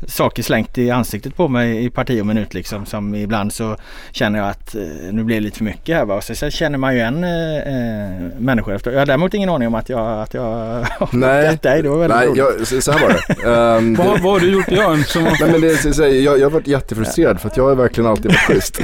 saker 0.06 0.42
slängt 0.42 0.78
i 0.78 0.90
ansiktet 0.90 1.36
på 1.36 1.48
mig 1.48 1.84
i 1.84 1.90
parti 1.90 2.20
och 2.22 2.26
minut 2.26 2.54
liksom. 2.54 2.86
Som 2.86 3.14
ibland 3.14 3.52
så 3.52 3.76
känner 4.12 4.38
jag 4.38 4.48
att 4.48 4.74
eh, 4.74 4.82
nu 5.12 5.24
blir 5.24 5.36
det 5.36 5.40
lite 5.42 5.56
för 5.58 5.64
mycket 5.64 5.96
här 5.96 6.04
va. 6.04 6.14
Och 6.14 6.24
så, 6.24 6.34
så 6.34 6.50
känner 6.50 6.78
man 6.78 6.94
ju 6.94 7.00
en 7.00 7.24
eh, 7.24 7.56
eh, 7.56 8.38
människor 8.38 8.74
efter. 8.74 8.90
Jag 8.92 8.98
har 8.98 9.06
däremot 9.06 9.34
ingen 9.34 9.48
aning 9.48 9.68
om 9.68 9.74
att 9.74 9.88
jag, 9.88 10.22
att 10.22 10.34
jag 10.34 10.42
har 10.98 11.08
Nej, 11.12 11.42
blockat 11.42 11.62
dig. 11.62 11.82
Det 11.82 11.88
var 11.88 11.98
väldigt 11.98 12.16
nej 12.18 12.26
roligt. 12.26 12.38
jag, 12.38 12.66
så, 12.66 12.80
så 12.80 12.92
här 12.92 13.00
var 13.00 13.08
det. 13.08 13.20
Vad, 14.02 14.16
det 14.16 14.22
vad 14.22 14.32
har 14.32 14.40
du 14.40 14.50
gjort 14.52 14.66
Björn? 14.66 15.04
Som, 15.04 15.22
nej 15.22 15.36
men 15.52 15.60
det 15.60 15.76
så, 15.76 15.92
så, 15.92 16.02
jag, 16.02 16.38
jag 16.38 16.42
har 16.46 16.50
varit 16.50 16.66
jättefrustrerad 16.66 17.40
för 17.40 17.48
att 17.48 17.56
jag 17.56 17.64
har 17.64 17.74
verkligen 17.74 18.10
alltid 18.10 18.24
varit 18.26 18.38
schysst. 18.40 18.80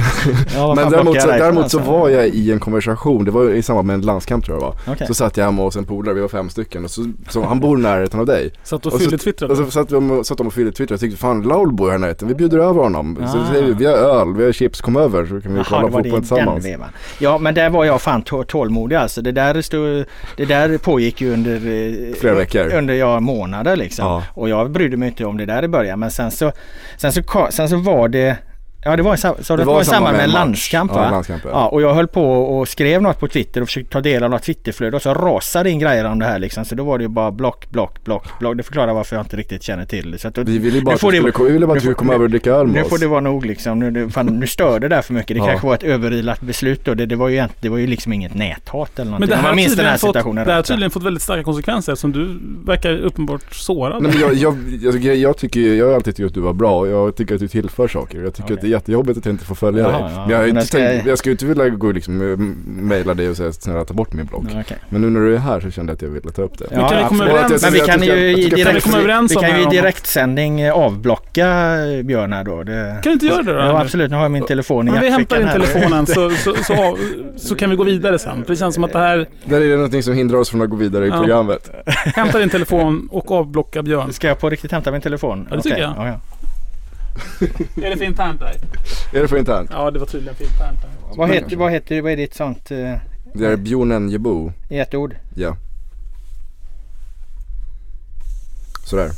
Ja, 0.55 0.67
vad 0.67 0.75
Men 0.75 0.91
däremot, 0.91 1.21
så, 1.21 1.27
däremot 1.27 1.71
så 1.71 1.77
alltså? 1.77 1.91
var 1.91 2.09
jag 2.09 2.27
i 2.27 2.51
en 2.51 2.59
konversation, 2.59 3.25
det 3.25 3.31
var 3.31 3.49
i 3.49 3.61
samband 3.61 3.87
med 3.87 3.93
en 3.93 4.01
landskamp 4.01 4.45
tror 4.45 4.57
jag 4.57 4.61
var. 4.61 4.75
Okej. 4.87 5.07
Så 5.07 5.13
satt 5.13 5.37
jag 5.37 5.45
hemma 5.45 5.61
hos 5.61 5.75
en 5.75 5.85
polare, 5.85 6.13
vi 6.15 6.21
var 6.21 6.27
fem 6.27 6.49
stycken 6.49 6.83
och 6.83 6.91
så, 6.91 7.11
så 7.29 7.43
han 7.43 7.59
bor 7.59 7.79
i 7.79 7.81
närheten 7.81 8.19
av 8.19 8.25
dig. 8.25 8.51
satt 8.63 8.85
och 8.85 8.93
Och 8.93 8.99
fyllde 8.99 9.17
så, 9.17 9.23
Twitter? 9.23 9.51
och 9.51 9.57
så 9.57 9.63
satt 9.65 9.89
satt 10.27 10.37
de 10.37 10.47
och 10.47 10.53
fyllde 10.53 10.93
och 10.93 10.99
tyckte 11.09 11.21
fan 11.21 11.41
Laul 11.41 11.73
bor 11.73 11.91
här 11.91 11.97
närheten, 11.97 12.27
vi 12.27 12.35
bjuder 12.35 12.57
över 12.57 12.81
honom. 12.83 13.17
Så 13.33 13.37
Ah. 13.39 13.47
säger 13.51 13.63
vi, 13.65 13.73
vi 13.73 13.85
har 13.85 13.93
öl, 13.93 14.33
vi 14.33 14.45
har 14.45 14.51
chips, 14.51 14.81
kom 14.81 14.95
över 14.95 15.25
så 15.25 15.41
kan 15.41 15.51
vi 15.53 15.57
Jaha, 15.57 15.65
kolla 15.69 15.81
fotboll 15.81 16.03
den 16.03 16.21
tillsammans. 16.21 16.65
vevan. 16.65 16.89
Ja 17.19 17.37
men 17.37 17.53
där 17.53 17.69
var 17.69 17.85
jag 17.85 18.01
fan 18.01 18.21
tå- 18.21 18.43
tålmodig 18.43 18.95
alltså. 18.95 19.21
Det 19.21 19.31
där, 19.31 19.61
stod, 19.61 20.05
det 20.37 20.45
där 20.45 20.77
pågick 20.77 21.21
ju 21.21 21.33
under 21.33 21.55
eh, 21.55 22.13
Flera 22.15 22.35
veckor. 22.35 22.73
Under 22.73 22.93
ja, 22.93 23.19
månader 23.19 23.75
liksom. 23.75 24.05
Ja. 24.05 24.23
Och 24.33 24.49
jag 24.49 24.71
brydde 24.71 24.97
mig 24.97 25.07
inte 25.07 25.25
om 25.25 25.37
det 25.37 25.45
där 25.45 25.63
i 25.63 25.67
början. 25.67 25.99
Men 25.99 26.11
sen 26.11 26.31
så, 26.31 26.51
sen 26.97 27.11
så, 27.11 27.21
sen 27.49 27.69
så 27.69 27.77
var 27.77 28.07
det 28.07 28.37
Ja 28.83 28.95
det 28.95 29.03
var 29.03 29.13
i, 29.13 29.17
så 29.43 29.55
det 29.55 29.63
var 29.63 29.81
i 29.81 29.85
samband 29.85 30.15
med 30.17 30.23
en 30.25 30.31
landskamp 30.31 30.91
Ja, 30.91 30.97
va? 30.97 31.05
en 31.05 31.11
landskamp, 31.11 31.41
ja. 31.45 31.49
Ja 31.53 31.67
och 31.67 31.81
jag 31.81 31.93
höll 31.93 32.07
på 32.07 32.23
och 32.57 32.67
skrev 32.67 33.01
något 33.01 33.19
på 33.19 33.27
Twitter 33.27 33.61
och 33.61 33.67
försökte 33.67 33.91
ta 33.91 34.01
del 34.01 34.23
av 34.23 34.29
något 34.29 34.43
Twitterflöde 34.43 34.95
och 34.95 35.01
så 35.01 35.13
rasade 35.13 35.69
in 35.69 35.79
grejer 35.79 36.05
om 36.05 36.19
det 36.19 36.25
här 36.25 36.39
liksom. 36.39 36.65
Så 36.65 36.75
då 36.75 36.83
var 36.83 36.97
det 36.97 37.03
ju 37.03 37.07
bara 37.07 37.31
block, 37.31 37.69
block, 37.71 38.03
block, 38.05 38.39
block. 38.39 38.57
Det 38.57 38.63
förklarar 38.63 38.93
varför 38.93 39.15
jag 39.15 39.23
inte 39.25 39.37
riktigt 39.37 39.63
känner 39.63 39.85
till 39.85 40.11
det. 40.11 40.17
Så 40.17 40.27
att 40.27 40.37
Vi 40.37 40.57
ville 40.57 40.81
bara 40.81 40.95
att 40.95 41.01
du 41.01 41.11
det- 41.11 41.31
skulle, 41.31 41.47
vi 41.47 41.53
ville 41.53 41.67
bara 41.67 41.77
att 41.77 41.83
du 41.83 41.93
kom 41.93 42.09
över 42.09 42.23
och 42.23 42.29
dricka 42.29 42.51
öl 42.51 42.65
med 42.67 42.75
nu 42.75 42.81
oss. 42.81 42.89
får 42.89 42.97
det 42.97 43.07
vara 43.07 43.21
nog 43.21 43.45
liksom. 43.45 43.79
Nu, 43.79 43.91
nu, 43.91 44.09
fan, 44.09 44.25
nu 44.25 44.47
stör 44.47 44.79
det 44.79 44.87
där 44.87 45.01
för 45.01 45.13
mycket. 45.13 45.27
Det 45.35 45.39
Ja. 45.39 45.47
kanske 45.47 45.67
var 45.67 45.75
ett 45.75 45.83
överilat 45.83 46.41
beslut 46.41 46.85
då. 46.85 46.93
Det, 46.93 47.05
det, 47.05 47.15
var 47.15 47.27
ju, 47.29 47.43
det 47.61 47.69
var 47.69 47.77
ju 47.77 47.87
liksom 47.87 48.13
inget 48.13 48.33
näthat 48.33 48.99
eller 48.99 49.11
någonting. 49.11 49.19
Men 49.19 49.29
det 49.29 49.35
här, 49.35 49.43
Man 49.43 49.55
minns 49.55 49.75
den 49.75 49.85
här 49.85 49.91
fått, 49.97 50.09
situationen. 50.09 50.47
det 50.47 50.53
har 50.53 50.61
tydligen 50.61 50.91
fått 50.91 51.03
väldigt 51.03 51.23
starka 51.23 51.43
konsekvenser 51.43 51.91
eftersom 51.93 52.11
du 52.11 52.39
verkar 52.65 52.97
uppenbart 52.97 53.41
sårad. 53.55 54.03
Nej, 54.03 54.11
men 54.11 54.21
jag, 54.21 54.33
jag, 54.81 55.01
grej- 55.01 55.21
jag, 55.21 55.37
tycker, 55.37 55.59
jag 55.73 55.85
har 55.87 55.93
alltid 55.93 56.15
tyckt 56.15 56.27
att 56.27 56.33
du 56.33 56.39
var 56.39 56.53
bra 56.53 56.87
jag 56.87 57.15
tycker 57.15 57.33
att 57.35 57.41
du 57.41 57.47
tillför 57.47 57.87
saker. 57.87 58.21
Jag 58.21 58.33
tycker 58.33 58.43
Okej. 58.53 58.55
att 58.55 58.61
det 58.67 58.73
är 58.73 58.77
jättejobbigt 58.77 59.17
att 59.19 59.25
jag 59.25 59.33
inte 59.33 59.45
får 59.45 59.55
följa 59.55 59.83
Jaha, 59.83 59.91
dig. 59.91 60.01
ja. 60.01 60.07
Men 60.21 60.29
jag, 60.29 60.37
har 60.37 60.43
Men 60.45 60.49
inte 60.55 60.67
ska 60.67 60.77
tänkt, 60.77 61.05
jag- 61.07 61.17
skulle 61.17 61.31
inte 61.31 61.45
vilja 61.45 61.69
gå 61.69 61.87
och 61.87 61.93
liksom 61.93 62.31
eh, 62.31 62.37
mejla 62.83 63.13
dig 63.13 63.29
och 63.29 63.37
säga 63.37 63.51
snälla 63.51 63.85
ta 63.85 63.93
bort 63.93 64.13
min 64.13 64.25
blogg. 64.25 64.45
Ja, 64.53 64.61
okej. 64.61 64.77
Men 64.89 65.01
nu 65.01 65.09
när 65.09 65.19
du 65.19 65.33
är 65.35 65.39
här 65.39 65.59
så 65.59 65.71
kände 65.71 65.91
jag 65.91 65.95
att 65.95 66.01
jag 66.01 66.09
ville 66.09 66.31
ta 66.31 66.41
upp 66.41 66.57
det. 66.57 66.65
Men 66.71 66.79
kan 66.89 66.97
vi 66.97 67.03
komma 67.03 67.23
absolut. 67.23 67.51
överens- 67.51 67.63
Men 67.63 67.73
vi 67.73 67.79
kan 67.79 68.03
ju 68.03 68.37
i 68.37 68.49
Kan 68.49 68.59
direkt, 68.59 68.83
komma 68.83 69.41
kan 69.41 69.69
direktsändning 69.69 70.61
eh, 70.61 70.73
avblocka 70.73 71.47
eh, 71.85 72.03
Björn 72.03 72.33
här 72.33 72.43
då. 72.43 72.63
Det, 72.63 72.99
Kan 73.03 73.09
du 73.09 73.13
inte 73.13 73.25
göra 73.25 73.43
det 73.43 73.53
då? 73.53 73.59
Ja 73.59 73.81
absolut, 73.81 74.09
nu 74.09 74.15
har 74.15 74.23
jag 74.23 74.31
min 74.31 74.45
telefon 74.45 74.87
i 74.87 74.91
Men 74.91 75.01
vi 75.01 75.07
jackfickan 75.09 75.43
hämtar 75.43 75.59
in 75.61 75.67
telefonen 75.67 76.05
så, 76.07 76.29
så, 76.29 76.55
så, 76.63 76.97
så 77.37 77.55
kan 77.55 77.69
vi 77.69 77.75
gå 77.75 77.83
vidare 77.83 78.19
sen. 78.19 78.43
För 78.45 78.53
det 78.53 78.57
känns 78.59 78.75
som 78.75 78.83
att 78.83 78.93
det 78.93 78.99
här... 78.99 79.27
Där 79.45 79.61
är 79.61 79.69
det 79.69 79.75
någonting 79.75 80.03
som 80.03 80.13
hindrar 80.13 80.37
oss 80.37 80.49
från 80.49 80.61
att 80.61 80.69
gå 80.69 80.75
vidare 80.75 81.05
i 81.05 81.09
Ja. 81.09 81.17
programmet. 81.17 81.71
Hämta 82.15 82.39
din 82.39 82.49
telefon 82.49 83.07
och 83.11 83.31
avblocka 83.31 83.83
Björn. 83.83 84.13
Ska 84.13 84.27
jag 84.27 84.39
på 84.39 84.49
riktigt 84.49 84.71
hämta 84.71 84.91
min 84.91 85.01
telefon? 85.01 85.47
Ja, 85.49 85.55
det 85.55 85.61
tycker 85.61 85.77
jag. 85.77 86.13
Är 87.83 87.95
det 87.95 88.05
internt 88.05 88.39
där? 88.39 88.55
Är 89.13 89.21
det 89.21 89.27
för 89.27 89.37
internt? 89.37 89.69
Ja, 89.73 89.91
det 89.91 89.99
var 89.99 90.05
tydligen 90.05 90.35
internt 90.41 90.81
där. 90.81 90.89
Vad, 91.17 91.29
heter, 91.29 91.55
vad 91.55 91.71
heter 91.71 92.01
vad 92.01 92.11
är 92.11 92.17
ditt 92.17 92.33
sånt 92.33 92.71
eh, 92.71 92.95
Det 93.33 93.45
är 93.45 93.55
Bjonen 93.55 94.09
Jebo. 94.09 94.51
i 94.69 94.79
ett 94.79 94.93
ord? 94.93 95.15
Ja. 95.35 95.57
Sådär. 98.85 99.11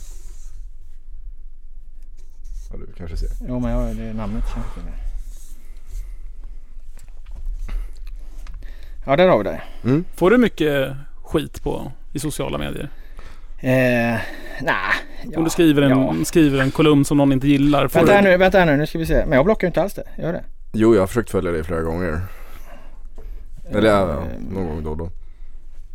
Ja 2.72 2.78
du 2.78 2.94
kanske 2.98 3.18
ser. 3.18 3.30
Jo 3.48 3.60
men 3.60 3.72
jag, 3.72 3.96
det 3.96 4.04
är 4.04 4.14
namnet. 4.14 4.44
det. 4.76 4.92
Ja 9.06 9.16
där 9.16 9.28
har 9.28 9.38
vi 9.38 9.44
det. 9.44 9.62
Får 10.16 10.30
du 10.32 10.38
mycket 10.38 10.96
skit 11.24 11.64
på 11.64 11.92
i 12.14 12.20
sociala 12.20 12.58
medier? 12.58 12.90
Eh, 13.62 14.20
nej. 14.62 14.76
Om 15.38 15.44
du 15.44 15.50
skriver 15.50 15.82
en, 15.82 15.90
ja. 15.90 16.16
skriver 16.26 16.60
en 16.62 16.72
kolumn 16.72 17.06
som 17.06 17.18
någon 17.18 17.32
inte 17.32 17.48
gillar. 17.48 17.88
Vänta 17.88 18.12
här 18.14 18.22
nu, 18.22 18.38
vänta 18.38 18.60
här 18.60 18.66
nu, 18.66 18.78
nu 18.78 18.88
ska 18.88 18.98
vi 19.00 19.06
se. 19.06 19.26
Men 19.26 19.32
jag 19.36 19.46
blockar 19.46 19.68
ju 19.68 19.70
inte 19.70 19.82
alls 19.82 19.94
det. 19.94 20.04
Gör 20.18 20.34
det? 20.34 20.44
Jo 20.74 20.94
jag 20.96 21.02
har 21.02 21.08
försökt 21.08 21.30
följa 21.30 21.52
dig 21.52 21.64
flera 21.64 21.82
gånger. 21.82 22.22
Eller 23.72 23.90
ja, 23.90 24.00
ja, 24.00 24.18
Eh, 24.22 24.54
någon 24.54 24.68
gång 24.68 24.84
då 24.84 24.90
och 24.90 24.98
då. 24.98 25.10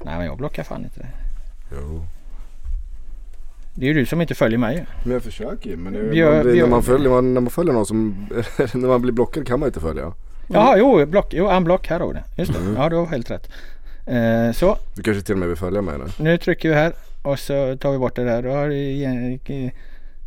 Nej 0.04 0.16
men 0.16 0.26
jag 0.26 0.36
blockar 0.36 0.62
fan 0.62 0.84
inte 0.84 1.00
det. 1.00 1.08
Jo. 1.72 2.04
Det 3.74 3.84
är 3.84 3.88
ju 3.88 3.94
du 3.94 4.06
som 4.06 4.20
inte 4.20 4.34
följer 4.34 4.58
mig. 4.58 4.86
Men 5.04 5.12
jag 5.12 5.22
försöker 5.22 5.70
ju. 5.70 5.76
Men 5.76 5.92
det, 5.92 6.02
Björ- 6.10 6.32
man 6.34 6.42
blir, 6.42 6.52
björ- 6.52 6.62
när, 6.66 6.70
man 6.70 6.82
följer, 6.82 7.10
man, 7.10 7.34
när 7.34 7.40
man 7.40 7.50
följer 7.50 7.72
någon 7.72 7.86
som, 7.86 8.26
när 8.74 8.88
man 8.88 9.02
blir 9.02 9.12
blockad 9.12 9.46
kan 9.46 9.60
man 9.60 9.66
inte 9.66 9.80
följa. 9.80 10.12
Jaha, 10.48 10.76
jo, 10.78 11.06
block, 11.06 11.34
jo, 11.34 11.50
unblock 11.50 11.88
här 11.88 11.98
det. 12.12 12.24
Just 12.36 12.52
det. 12.52 12.58
Mm. 12.58 12.76
Ja, 12.76 12.88
du 12.88 12.96
har 12.96 13.06
helt 13.06 13.30
rätt. 13.30 13.50
Eh, 14.06 14.52
så, 14.52 14.78
Du 14.96 15.02
kanske 15.02 15.22
till 15.22 15.32
och 15.34 15.38
med 15.38 15.48
vill 15.48 15.56
följa 15.56 15.82
mig 15.82 15.98
nu. 15.98 16.04
nu 16.18 16.38
trycker 16.38 16.68
vi 16.68 16.74
här 16.74 16.92
och 17.24 17.38
så 17.38 17.76
tar 17.76 17.92
vi 17.92 17.98
bort 17.98 18.16
det 18.16 18.24
där. 18.24 18.42
Då 18.42 18.50
har 18.50 18.70
i 18.70 19.80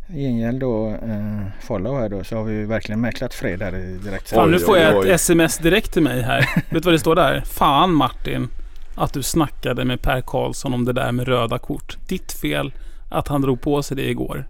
gengäld 0.08 0.60
då 0.60 0.88
eh, 0.88 1.42
follow 1.60 2.00
här 2.00 2.08
då 2.08 2.24
så 2.24 2.36
har 2.36 2.44
vi 2.44 2.64
verkligen 2.64 3.00
mäklat 3.00 3.34
fred 3.34 3.62
här 3.62 3.72
direkt. 4.04 4.30
fan, 4.30 4.50
nu 4.50 4.58
får 4.58 4.78
jag 4.78 5.06
ett 5.06 5.14
sms 5.14 5.58
direkt 5.58 5.92
till 5.92 6.02
mig 6.02 6.22
här. 6.22 6.40
Vet 6.54 6.70
du 6.70 6.80
vad 6.80 6.94
det 6.94 6.98
står 6.98 7.14
där? 7.14 7.42
Fan 7.46 7.94
Martin, 7.94 8.48
att 8.94 9.12
du 9.12 9.22
snackade 9.22 9.84
med 9.84 10.02
Per 10.02 10.20
Karlsson 10.20 10.74
om 10.74 10.84
det 10.84 10.92
där 10.92 11.12
med 11.12 11.28
röda 11.28 11.58
kort. 11.58 11.96
Ditt 12.08 12.32
fel 12.32 12.72
att 13.08 13.28
han 13.28 13.42
drog 13.42 13.60
på 13.60 13.82
sig 13.82 13.96
det 13.96 14.10
igår. 14.10 14.48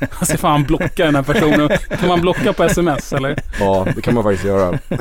Jag 0.18 0.28
ska 0.28 0.38
fan 0.38 0.64
blocka 0.64 1.04
den 1.04 1.14
här 1.14 1.22
personen. 1.22 1.68
Kan 2.00 2.08
man 2.08 2.20
blocka 2.20 2.52
på 2.52 2.64
sms 2.64 3.12
eller? 3.12 3.42
Ja 3.60 3.86
det 3.96 4.02
kan 4.02 4.14
man 4.14 4.22
faktiskt 4.22 4.44
göra. 4.44 4.78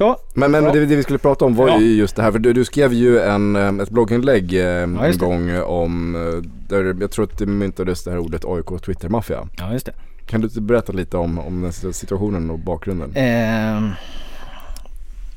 Så, 0.00 0.16
Men, 0.34 0.50
men 0.50 0.64
Ja. 0.64 0.72
det, 0.72 0.86
det 0.86 0.96
vi 0.96 1.02
skulle 1.02 1.18
prata 1.18 1.44
om 1.44 1.54
var 1.54 1.68
Ja. 1.68 1.80
ju 1.80 1.94
just 1.94 2.16
det 2.16 2.22
här. 2.22 2.32
För 2.32 2.38
du, 2.38 2.52
du 2.52 2.64
skrev 2.64 2.92
ju 2.92 3.18
en, 3.20 3.56
eh, 3.56 3.82
ett 3.82 3.90
blogginlägg 3.90 4.54
eh, 4.54 4.82
en 4.82 4.94
det. 4.94 5.18
gång 5.18 5.56
om, 5.62 6.14
eh, 6.14 6.50
där 6.68 6.96
jag 7.00 7.10
tror 7.10 7.24
att 7.24 7.38
det 7.38 7.46
myntades 7.46 8.04
det 8.04 8.10
här 8.10 8.18
ordet 8.18 8.44
AIK 8.44 8.82
Twitter-maffia. 8.84 9.48
ja 9.58 9.72
just 9.72 9.86
det. 9.86 9.92
Kan 10.26 10.40
du 10.40 10.60
berätta 10.60 10.92
lite 10.92 11.16
om, 11.16 11.38
om 11.38 11.62
den 11.82 11.92
situationen 11.92 12.50
och 12.50 12.58
bakgrunden? 12.58 13.12
Ehm, 13.14 13.90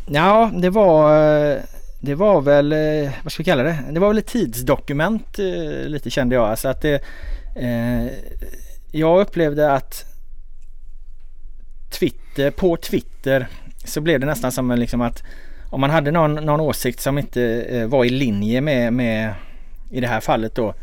ja, 0.07 0.51
det 0.61 0.69
var, 0.69 1.17
eh, 1.51 1.57
det 2.01 2.15
var 2.15 2.41
väl, 2.41 2.71
eh, 2.73 3.11
vad 3.23 3.31
ska 3.31 3.41
vi 3.43 3.45
kalla 3.45 3.63
det? 3.63 3.77
Det 3.91 3.99
var 3.99 4.07
väl 4.07 4.17
ett 4.17 4.27
tidsdokument 4.27 5.39
eh, 5.39 5.87
lite 5.87 6.09
kände 6.09 6.35
jag. 6.35 6.49
Alltså 6.49 6.67
att 6.67 6.81
det, 6.81 7.01
eh, 7.55 8.05
jag 8.91 9.21
upplevde 9.21 9.71
att 9.71 10.05
Twitter, 11.99 12.51
på 12.51 12.77
Twitter 12.77 13.47
så 13.83 14.01
blev 14.01 14.19
det 14.19 14.25
nästan 14.25 14.51
som 14.51 14.71
liksom 14.71 15.01
att 15.01 15.23
om 15.69 15.81
man 15.81 15.89
hade 15.89 16.11
någon, 16.11 16.35
någon 16.35 16.59
åsikt 16.59 16.99
som 16.99 17.17
inte 17.17 17.43
eh, 17.69 17.87
var 17.87 18.05
i 18.05 18.09
linje 18.09 18.61
med, 18.61 18.93
med 18.93 19.33
i 19.91 20.01
det 20.01 20.07
här 20.07 20.19
fallet 20.19 20.55
då 20.55 20.73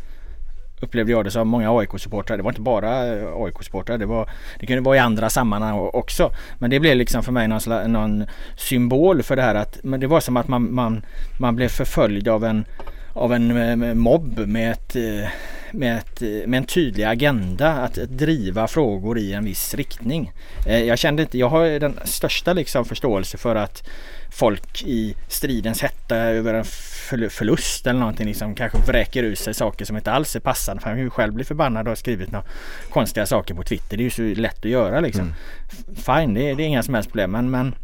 upplevde 0.81 1.11
jag 1.11 1.25
det 1.25 1.31
som 1.31 1.47
många 1.47 1.71
AIK-supportrar. 1.71 2.37
Det 2.37 2.43
var 2.43 2.51
inte 2.51 2.61
bara 2.61 3.07
eh, 3.07 3.27
AIK-supportrar. 3.35 3.97
Det, 3.97 4.05
var, 4.05 4.29
det 4.59 4.65
kunde 4.65 4.81
vara 4.81 4.95
i 4.95 4.99
andra 4.99 5.29
sammanhang 5.29 5.79
också. 5.79 6.31
Men 6.59 6.69
det 6.69 6.79
blev 6.79 6.97
liksom 6.97 7.23
för 7.23 7.31
mig 7.31 7.47
någon, 7.47 7.61
slags, 7.61 7.87
någon 7.87 8.25
symbol 8.55 9.23
för 9.23 9.35
det 9.35 9.41
här 9.41 9.55
att 9.55 9.79
men 9.83 9.99
det 9.99 10.07
var 10.07 10.19
som 10.19 10.37
att 10.37 10.47
man, 10.47 10.73
man, 10.73 11.05
man 11.39 11.55
blev 11.55 11.67
förföljd 11.67 12.27
av 12.27 12.45
en, 12.45 12.65
av 13.13 13.33
en 13.33 13.81
eh, 13.83 13.93
mobb 13.93 14.39
med, 14.39 14.71
ett, 14.71 14.95
eh, 14.95 15.29
med, 15.71 15.97
ett, 15.97 16.21
eh, 16.21 16.27
med 16.47 16.57
en 16.57 16.63
tydlig 16.65 17.03
agenda 17.03 17.71
att, 17.71 17.93
driva 17.95 18.67
frågor 18.67 19.17
i 19.19 19.33
en 19.33 19.45
viss 19.45 19.73
riktning. 19.75 20.31
Jag 20.65 20.99
kände 20.99 21.21
inte, 21.21 21.37
jag 21.37 21.49
har 21.49 21.79
den 21.79 21.99
största 22.03 22.53
liksom 22.53 22.85
förståelse 22.85 23.37
för 23.37 23.55
att 23.55 23.87
folk 24.31 24.83
i 24.83 25.15
stridens 25.27 25.81
hetta 25.81 26.15
över 26.15 26.53
en 26.53 26.63
förl- 26.63 27.29
förlust 27.29 27.87
eller 27.87 27.99
någonting 27.99 28.27
liksom 28.27 28.55
kanske 28.55 28.77
vräker 28.77 29.23
ur 29.23 29.35
sig 29.35 29.53
saker 29.53 29.85
som 29.85 29.97
inte 29.97 30.11
alls 30.11 30.35
är 30.35 30.39
passande. 30.39 30.81
För 30.81 30.89
han 30.89 30.97
kan 30.97 31.03
ju 31.03 31.09
själv 31.09 31.33
bli 31.33 31.43
förbannad 31.43 31.81
och 31.87 31.91
ha 31.91 31.95
skrivit 31.95 32.31
några 32.31 32.45
konstiga 32.89 33.25
saker 33.25 33.53
på 33.53 33.63
Twitter. 33.63 33.97
Det 33.97 34.03
är 34.03 34.05
ju 34.17 34.35
så 34.35 34.41
lätt 34.41 34.59
att 34.65 34.71
göra 34.71 34.99
liksom. 34.99 35.33
F- 35.71 36.05
Fine, 36.05 36.33
det 36.33 36.49
är, 36.49 36.55
det 36.55 36.63
är 36.63 36.67
inga 36.67 36.83
som 36.83 36.93
helst 36.93 37.09
problem. 37.09 37.31
Men, 37.31 37.51
men 37.51 37.75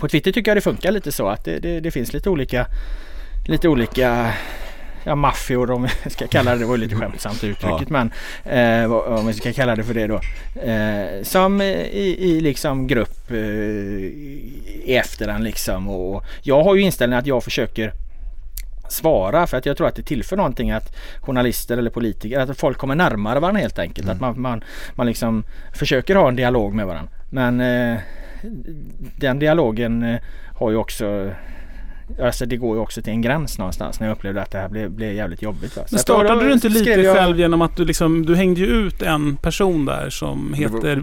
på 0.00 0.08
Twitter 0.08 0.32
tycker 0.32 0.50
jag 0.50 0.56
det 0.56 0.60
funkar 0.60 0.92
lite 0.92 1.12
så 1.12 1.28
att 1.28 1.44
det, 1.44 1.58
det, 1.58 1.80
det 1.80 1.90
finns 1.90 2.12
lite 2.12 2.30
olika 2.30 2.66
lite 3.48 3.68
olika 3.68 4.32
ja, 5.04 5.14
maffior 5.14 5.70
om 5.70 5.82
vi 6.04 6.10
ska 6.10 6.26
kalla 6.26 6.50
det. 6.50 6.58
Det 6.58 6.64
var 6.64 6.76
lite 6.76 6.94
skämtsamt 6.94 7.44
uttrycket 7.44 7.90
men 7.90 8.12
eh, 8.44 8.92
om 8.92 9.26
vi 9.26 9.32
ska 9.32 9.52
kalla 9.52 9.76
det 9.76 9.84
för 9.84 9.94
det 9.94 10.06
då. 10.06 10.20
Eh, 10.60 11.22
som 11.22 11.60
i, 11.60 12.16
i 12.18 12.40
liksom 12.40 12.86
grupp 12.86 13.30
eh, 13.30 13.36
i 13.36 14.96
efterhand 14.96 15.44
liksom. 15.44 15.88
Och 15.88 16.24
jag 16.42 16.64
har 16.64 16.74
ju 16.74 16.82
inställningen 16.82 17.18
att 17.18 17.26
jag 17.26 17.44
försöker 17.44 17.92
svara 18.88 19.46
för 19.46 19.56
att 19.56 19.66
jag 19.66 19.76
tror 19.76 19.88
att 19.88 19.96
det 19.96 20.02
tillför 20.02 20.36
någonting 20.36 20.70
att 20.70 20.96
journalister 21.20 21.76
eller 21.78 21.90
politiker, 21.90 22.40
att 22.40 22.58
folk 22.58 22.78
kommer 22.78 22.94
närmare 22.94 23.40
varandra 23.40 23.60
helt 23.60 23.78
enkelt. 23.78 24.08
Att 24.08 24.20
man, 24.20 24.40
man, 24.40 24.64
man 24.94 25.06
liksom 25.06 25.44
försöker 25.74 26.14
ha 26.14 26.28
en 26.28 26.36
dialog 26.36 26.74
med 26.74 26.86
varandra. 26.86 27.12
Men 27.30 27.60
eh, 27.60 27.98
den 29.16 29.38
dialogen 29.38 30.02
eh, 30.02 30.20
har 30.54 30.70
ju 30.70 30.76
också 30.76 31.30
Alltså 32.22 32.46
det 32.46 32.56
går 32.56 32.76
ju 32.76 32.82
också 32.82 33.02
till 33.02 33.12
en 33.12 33.22
gräns 33.22 33.58
någonstans 33.58 34.00
när 34.00 34.06
jag 34.06 34.14
upplevde 34.16 34.42
att 34.42 34.50
det 34.50 34.58
här 34.58 34.68
blev, 34.68 34.90
blev 34.90 35.12
jävligt 35.12 35.42
jobbigt. 35.42 35.76
Va? 35.76 35.82
Så 35.86 35.94
Men 35.94 35.98
startade 35.98 36.34
då 36.40 36.46
du 36.46 36.52
inte 36.52 36.68
lite 36.68 36.90
jag- 36.90 37.16
själv 37.16 37.38
genom 37.38 37.62
att 37.62 37.76
du 37.76 37.84
liksom, 37.84 38.26
du 38.26 38.36
hängde 38.36 38.60
ju 38.60 38.66
ut 38.66 39.02
en 39.02 39.36
person 39.36 39.84
där 39.84 40.10
som 40.10 40.54
heter 40.54 41.02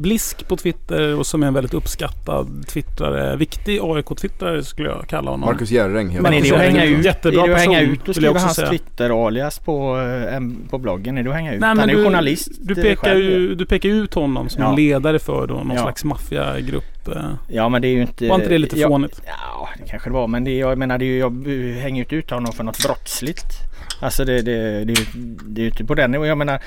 Blisk 0.00 0.48
på 0.48 0.56
Twitter 0.56 1.14
och 1.18 1.26
som 1.26 1.42
är 1.42 1.46
en 1.46 1.54
väldigt 1.54 1.74
uppskattad 1.74 2.64
twittrare. 2.68 3.36
Viktig 3.36 3.78
AIK-twittrare 3.82 4.62
skulle 4.62 4.88
jag 4.88 5.06
kalla 5.08 5.30
honom. 5.30 5.46
Marcus 5.50 5.70
Järring 5.70 6.08
heter 6.08 6.22
Men 6.22 6.34
är 6.34 6.42
det 6.42 6.52
att 6.54 6.60
hänga 6.60 6.82
är 6.84 6.86
ut, 6.88 6.98
är 6.98 7.04
jättebra 7.04 7.46
det 7.46 7.54
att 7.54 7.60
hänga 7.60 7.80
ut 7.80 8.08
och 8.08 8.14
skriva 8.14 8.38
hans. 8.40 8.56
Twitter-alias 8.56 9.58
på, 9.58 9.98
eh, 10.32 10.40
på 10.70 10.78
bloggen? 10.78 11.18
Är 11.18 11.22
det 11.22 11.30
att 11.30 11.36
hänga 11.36 11.54
ut? 11.54 11.60
Nej, 11.60 11.68
Han 11.68 11.76
men 11.76 11.88
är 11.88 11.92
ju 11.92 11.98
du, 11.98 12.04
journalist 12.04 12.48
Du 12.60 12.74
eh, 12.74 12.82
pekar, 12.82 13.14
ju, 13.14 13.54
du 13.54 13.66
pekar 13.66 13.88
ut 13.88 14.14
honom 14.14 14.48
som 14.48 14.62
Ja. 14.62 14.68
en 14.70 14.76
ledare 14.76 15.18
för 15.18 15.46
då, 15.46 15.54
någon 15.54 15.70
Ja. 15.76 15.82
slags 15.82 16.04
maffiagrupp. 16.04 17.08
eh. 17.08 17.22
Ja 17.48 17.68
men 17.68 17.82
det 17.82 17.88
är 17.88 17.92
ju 17.92 18.00
inte... 18.02 18.28
Var 18.28 18.34
inte 18.36 18.48
det 18.48 18.58
lite 18.58 18.80
ja, 18.80 18.88
fånigt? 18.88 19.22
Ja 19.26 19.68
det 19.78 19.88
kanske 19.90 20.10
det 20.10 20.14
var 20.14 20.26
men 20.28 20.44
det, 20.44 20.56
jag 20.56 20.78
menar 20.78 20.98
det 20.98 21.04
är 21.04 21.06
ju, 21.06 21.18
jag 21.18 21.46
hänger 21.80 21.96
ju 21.96 22.02
inte 22.02 22.16
ut 22.16 22.30
honom 22.30 22.52
för 22.52 22.64
något 22.64 22.82
brottsligt. 22.84 23.46
Alltså 24.00 24.24
det, 24.24 24.42
det, 24.42 24.84
det, 24.84 24.92
är 24.92 24.96
ju- 25.14 25.36
det 25.46 25.60
är 25.60 25.62
ju 25.62 25.68
inte 25.70 25.84
på 25.84 25.94
den 25.94 26.10
nivån. 26.10 26.28
Jag 26.28 26.38
menar 26.38 26.60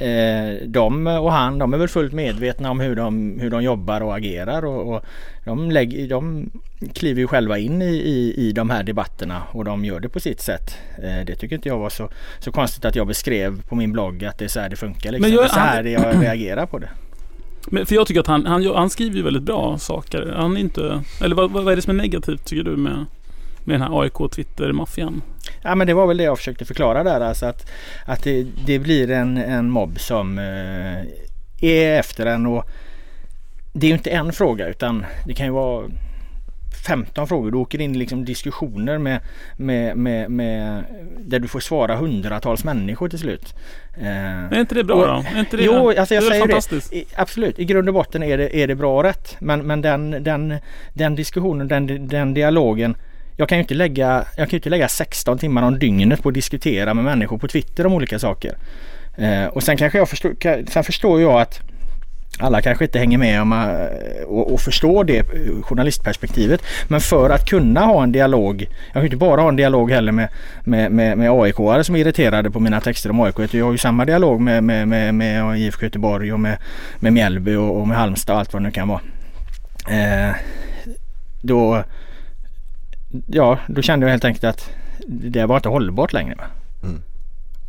eh, 0.00 0.66
de 0.68 1.06
och 1.06 1.32
han 1.32 1.58
de 1.58 1.74
är 1.74 1.78
väl 1.78 1.88
fullt 1.88 2.12
medvetna 2.12 2.70
om 2.70 2.80
hur 2.80 2.96
de, 2.96 3.38
hur 3.40 3.50
de 3.50 3.62
jobbar 3.62 4.00
och 4.00 4.16
agerar 4.16 4.64
och, 4.64 4.94
och 4.94 5.04
de, 5.44 5.70
lägger, 5.70 6.08
de 6.08 6.50
kliver 6.94 7.20
ju 7.20 7.26
själva 7.26 7.58
in 7.58 7.82
i, 7.82 7.86
i, 7.94 8.34
i 8.48 8.52
de 8.52 8.70
här 8.70 8.82
debatterna 8.82 9.42
och 9.52 9.64
de 9.64 9.84
gör 9.84 10.00
det 10.00 10.08
på 10.08 10.20
sitt 10.20 10.40
sätt. 10.40 10.76
Eh, 11.02 11.24
det 11.26 11.34
tycker 11.36 11.56
inte 11.56 11.68
jag 11.68 11.78
var 11.78 11.90
så, 11.90 12.08
så 12.38 12.52
konstigt 12.52 12.84
att 12.84 12.96
jag 12.96 13.06
beskrev 13.06 13.62
på 13.62 13.74
min 13.74 13.92
blogg 13.92 14.24
att 14.24 14.38
det 14.38 14.44
är 14.44 14.48
så 14.48 14.60
här 14.60 14.68
det 14.68 14.76
funkar. 14.76 15.12
Liksom. 15.12 15.30
Men 15.30 15.36
jag- 15.36 15.42
det 15.44 15.46
är 15.46 15.54
så 15.54 15.58
här 15.60 15.82
han- 15.98 16.12
jag 16.14 16.22
reagerar 16.24 16.66
på 16.66 16.78
det. 16.78 16.88
Men 17.70 17.86
för 17.86 17.94
jag 17.94 18.06
tycker 18.06 18.20
att 18.20 18.26
han, 18.26 18.46
han, 18.46 18.66
han 18.74 18.90
skriver 18.90 19.16
ju 19.16 19.22
väldigt 19.22 19.42
bra 19.42 19.78
saker. 19.78 20.34
Han 20.36 20.56
inte... 20.56 21.02
Eller 21.22 21.36
vad, 21.36 21.50
vad 21.50 21.68
är 21.72 21.76
det 21.76 21.82
som 21.82 21.98
är 21.98 22.02
negativt 22.02 22.44
tycker 22.44 22.64
du 22.64 22.76
med, 22.76 23.04
med 23.66 23.74
den 23.80 23.82
här 23.82 24.00
AIK-Twitter-maffian? 24.02 25.22
Ja 25.62 25.74
men 25.74 25.86
det 25.86 25.94
var 25.94 26.06
väl 26.06 26.16
det 26.16 26.24
jag 26.24 26.38
försökte 26.38 26.64
förklara 26.64 27.02
där 27.04 27.20
alltså 27.20 27.46
att, 27.46 27.70
att 28.06 28.22
det, 28.22 28.46
det 28.66 28.78
blir 28.78 29.10
en, 29.10 29.36
en 29.36 29.70
mobb 29.70 30.00
som 30.00 30.38
eh, 30.38 31.00
är 31.60 31.98
efter 31.98 32.26
en 32.26 32.46
och 32.46 32.64
det 33.72 33.86
är 33.86 33.88
ju 33.88 33.94
inte 33.96 34.10
en 34.10 34.32
fråga 34.32 34.68
utan 34.68 35.04
det 35.26 35.34
kan 35.34 35.46
ju 35.46 35.52
vara 35.52 35.84
15 36.86 37.26
frågor. 37.28 37.50
Du 37.50 37.58
åker 37.58 37.80
in 37.80 37.94
i 37.94 37.98
liksom 37.98 38.24
diskussioner 38.24 38.98
med, 38.98 39.20
med, 39.56 39.96
med, 39.96 40.30
med 40.30 40.84
där 41.18 41.38
du 41.38 41.48
får 41.48 41.60
svara 41.60 41.96
hundratals 41.96 42.64
människor 42.64 43.08
till 43.08 43.18
slut. 43.18 43.54
Eh, 43.98 44.44
Är 44.44 44.60
inte 44.60 44.74
det 44.74 44.84
bra 44.84 44.96
Och- 44.96 45.06
då? 45.06 45.24
Är 45.34 45.40
inte 45.40 45.56
det, 45.56 45.62
Jo, 45.64 45.88
alltså 45.98 46.14
jag 46.14 46.24
det 46.24 46.28
säger 46.28 46.46
det. 46.46 46.96
I, 46.96 47.06
absolut, 47.16 47.58
i 47.58 47.64
grund 47.64 47.88
och 47.88 47.94
botten 47.94 48.22
är 48.22 48.38
det, 48.38 48.56
är 48.56 48.66
det 48.66 48.74
bra 48.74 48.96
och 48.96 49.02
rätt. 49.02 49.36
Men, 49.38 49.66
men 49.66 49.82
den, 49.82 50.10
den, 50.24 50.54
den 50.94 51.14
diskussionen, 51.14 51.68
den, 51.68 52.08
den 52.08 52.34
dialogen. 52.34 52.96
Jag 53.36 53.48
kan 53.48 53.58
ju 53.58 53.62
inte 53.62 53.74
lägga, 53.74 54.24
jag 54.36 54.50
kan 54.50 54.56
inte 54.56 54.70
lägga 54.70 54.88
16 54.88 55.38
timmar 55.38 55.62
om 55.62 55.78
dygnet 55.78 56.22
på 56.22 56.28
att 56.28 56.34
diskutera 56.34 56.94
med 56.94 57.04
människor 57.04 57.38
på 57.38 57.48
Twitter 57.48 57.86
om 57.86 57.92
olika 57.92 58.18
saker. 58.18 58.56
Eh, 59.16 59.44
och 59.44 59.62
sen 59.62 59.76
kanske 59.76 59.98
jag 59.98 60.08
förstår, 60.08 60.70
sen 60.70 60.84
förstår 60.84 61.20
jag 61.20 61.40
att 61.40 61.60
alla 62.38 62.62
kanske 62.62 62.84
inte 62.84 62.98
hänger 62.98 63.18
med 63.18 63.42
om, 63.42 63.52
eh, 63.52 64.24
och, 64.26 64.52
och 64.52 64.60
förstår 64.60 65.04
det 65.04 65.18
eh, 65.18 65.62
journalistperspektivet. 65.62 66.62
Men 66.88 67.00
för 67.00 67.30
att 67.30 67.48
kunna 67.48 67.80
ha 67.80 68.02
en 68.02 68.12
dialog. 68.12 68.62
Jag 68.62 68.92
kan 68.92 69.02
ju 69.02 69.06
inte 69.06 69.16
bara 69.16 69.40
ha 69.40 69.48
en 69.48 69.56
dialog 69.56 69.90
heller 69.90 70.12
med, 70.12 70.28
med, 70.64 70.92
med, 70.92 71.18
med 71.18 71.30
AIK-are 71.30 71.82
som 71.82 71.96
är 71.96 72.00
irriterade 72.00 72.50
på 72.50 72.60
mina 72.60 72.80
texter 72.80 73.10
om 73.10 73.20
AIK. 73.20 73.54
Jag 73.54 73.64
har 73.64 73.72
ju 73.72 73.78
samma 73.78 74.04
dialog 74.04 74.40
med, 74.40 74.64
med, 74.64 74.88
med, 74.88 75.14
med 75.14 75.60
IFK 75.60 75.82
Göteborg 75.82 76.32
och 76.32 76.40
med, 76.40 76.58
med 77.00 77.12
Mjällby 77.12 77.54
och, 77.54 77.80
och 77.80 77.88
med 77.88 77.98
Halmstad 77.98 78.34
och 78.34 78.40
allt 78.40 78.52
vad 78.52 78.62
det 78.62 78.66
nu 78.66 78.72
kan 78.72 78.88
vara. 78.88 79.00
Eh, 79.88 80.34
då, 81.42 81.84
ja, 83.26 83.58
då 83.66 83.82
kände 83.82 84.06
jag 84.06 84.10
helt 84.10 84.24
enkelt 84.24 84.44
att 84.44 84.70
det 85.06 85.46
var 85.46 85.56
inte 85.56 85.68
hållbart 85.68 86.12
längre. 86.12 86.36
Mm. 86.82 87.02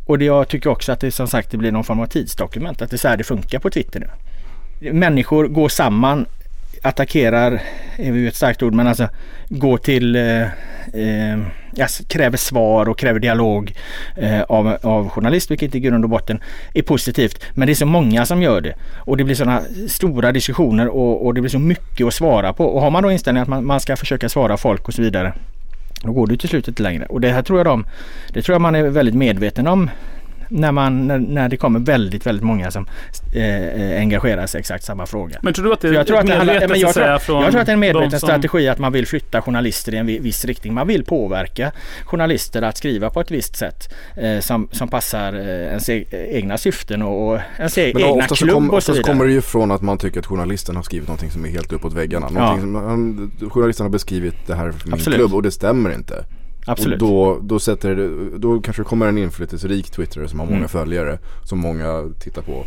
Och 0.06 0.18
det, 0.18 0.24
jag 0.24 0.48
tycker 0.48 0.70
också 0.70 0.92
att 0.92 1.00
det 1.00 1.10
som 1.10 1.28
sagt 1.28 1.50
det 1.50 1.56
blir 1.56 1.72
någon 1.72 1.84
form 1.84 2.00
av 2.00 2.06
tidsdokument. 2.06 2.82
Att 2.82 2.90
det 2.90 2.96
är 2.96 2.98
så 2.98 3.08
här 3.08 3.16
det 3.16 3.24
funkar 3.24 3.58
på 3.58 3.70
Twitter 3.70 4.00
nu. 4.00 4.92
Människor 4.92 5.48
går 5.48 5.68
samman, 5.68 6.26
attackerar, 6.82 7.62
är 7.96 8.12
ju 8.12 8.28
ett 8.28 8.36
starkt 8.36 8.62
ord, 8.62 8.74
men 8.74 8.86
alltså 8.86 9.08
går 9.48 9.78
till, 9.78 10.16
eh, 10.16 10.42
eh, 11.02 11.38
kräver 11.86 12.36
svar 12.36 12.88
och 12.88 12.98
kräver 12.98 13.20
dialog 13.20 13.74
eh, 14.16 14.42
av, 14.42 14.76
av 14.82 15.08
journalist, 15.08 15.50
vilket 15.50 15.74
i 15.74 15.80
grund 15.80 16.04
och 16.04 16.10
botten 16.10 16.40
är 16.74 16.82
positivt. 16.82 17.44
Men 17.54 17.66
det 17.66 17.72
är 17.72 17.74
så 17.74 17.86
många 17.86 18.26
som 18.26 18.42
gör 18.42 18.60
det 18.60 18.74
och 18.96 19.16
det 19.16 19.24
blir 19.24 19.34
sådana 19.34 19.62
stora 19.88 20.32
diskussioner 20.32 20.88
och, 20.88 21.26
och 21.26 21.34
det 21.34 21.40
blir 21.40 21.50
så 21.50 21.58
mycket 21.58 22.06
att 22.06 22.14
svara 22.14 22.52
på. 22.52 22.64
Och 22.64 22.80
har 22.80 22.90
man 22.90 23.02
då 23.02 23.12
inställningen 23.12 23.42
att 23.42 23.48
man, 23.48 23.66
man 23.66 23.80
ska 23.80 23.96
försöka 23.96 24.28
svara 24.28 24.56
folk 24.56 24.88
och 24.88 24.94
så 24.94 25.02
vidare 25.02 25.32
då 26.02 26.12
går 26.12 26.26
det 26.26 26.36
till 26.36 26.48
slut 26.48 26.68
inte 26.68 26.82
längre. 26.82 27.06
Och 27.06 27.20
det 27.20 27.30
här 27.30 27.42
tror 27.42 27.58
jag 27.58 27.66
de, 27.66 27.86
det 28.32 28.42
tror 28.42 28.54
jag 28.54 28.60
man 28.60 28.74
är 28.74 28.82
väldigt 28.82 29.14
medveten 29.14 29.66
om 29.66 29.90
när, 30.48 30.72
man, 30.72 31.06
när, 31.06 31.18
när 31.18 31.48
det 31.48 31.56
kommer 31.56 31.80
väldigt, 31.80 32.26
väldigt 32.26 32.44
många 32.44 32.70
som 32.70 32.86
eh, 33.34 34.00
engagerar 34.00 34.46
sig 34.46 34.58
i 34.58 34.60
exakt 34.60 34.84
samma 34.84 35.06
fråga. 35.06 35.38
Men 35.42 35.54
tror 35.54 35.64
du 35.64 35.72
att 35.72 35.80
det 35.80 35.88
är 35.88 35.92
jag 35.92 36.06
tror, 36.06 36.18
att 36.18 36.26
det 36.26 36.34
handlar, 36.34 36.54
medvetet 36.54 36.70
men 36.70 36.78
så 36.80 36.86
jag, 36.86 36.94
säga 36.94 37.06
tror, 37.06 37.18
från 37.18 37.42
jag 37.42 37.50
tror 37.50 37.60
att 37.60 37.66
det 37.66 37.70
är 37.72 37.74
en 37.74 37.80
medveten 37.80 38.10
som- 38.10 38.18
strategi 38.28 38.68
att 38.68 38.78
man 38.78 38.92
vill 38.92 39.06
flytta 39.06 39.42
journalister 39.42 39.94
i 39.94 39.96
en 39.96 40.06
vi- 40.06 40.18
viss 40.18 40.44
riktning. 40.44 40.74
Man 40.74 40.86
vill 40.86 41.04
påverka 41.04 41.72
journalister 42.04 42.62
att 42.62 42.76
skriva 42.76 43.10
på 43.10 43.20
ett 43.20 43.30
visst 43.30 43.56
sätt 43.56 43.94
eh, 44.16 44.40
som, 44.40 44.68
som 44.72 44.88
passar 44.88 45.32
eh, 45.32 45.46
ens 45.46 45.88
e- 45.88 46.04
egna 46.30 46.58
syften 46.58 47.02
och, 47.02 47.28
och 47.32 47.38
ens 47.58 47.78
e- 47.78 47.90
Men 47.94 48.02
egna 48.02 48.12
ofta 48.22 48.34
så, 48.34 48.44
klubb 48.44 48.54
kom, 48.54 48.70
och 48.70 48.82
så 48.82 48.92
vidare. 48.92 49.12
kommer 49.12 49.24
det 49.24 49.32
ju 49.32 49.40
från 49.40 49.70
att 49.70 49.82
man 49.82 49.98
tycker 49.98 50.20
att 50.20 50.26
journalisten 50.26 50.76
har 50.76 50.82
skrivit 50.82 51.08
någonting 51.08 51.30
som 51.30 51.44
är 51.44 51.48
helt 51.48 51.72
uppåt 51.72 51.92
väggarna. 51.94 52.28
Någonting 52.28 52.60
som, 52.62 53.30
journalisten 53.50 53.84
har 53.84 53.90
beskrivit 53.90 54.34
det 54.46 54.54
här 54.54 54.72
för 54.72 54.86
min 54.86 54.94
Absolut. 54.94 55.18
klubb 55.18 55.34
och 55.34 55.42
det 55.42 55.50
stämmer 55.50 55.94
inte. 55.94 56.24
Absolut. 56.68 57.02
Och 57.02 57.08
då, 57.08 57.38
då, 57.42 57.58
sätter, 57.58 57.94
det- 57.96 58.38
då 58.38 58.60
kanske 58.60 58.82
det 58.82 58.86
kommer 58.88 59.06
en 59.06 59.18
inflytelserik 59.18 59.90
twittrare 59.90 60.28
som 60.28 60.38
har 60.38 60.46
många 60.46 60.56
Mm. 60.56 60.68
följare. 60.68 61.18
Som 61.44 61.58
många 61.58 62.04
tittar 62.20 62.42
på. 62.42 62.64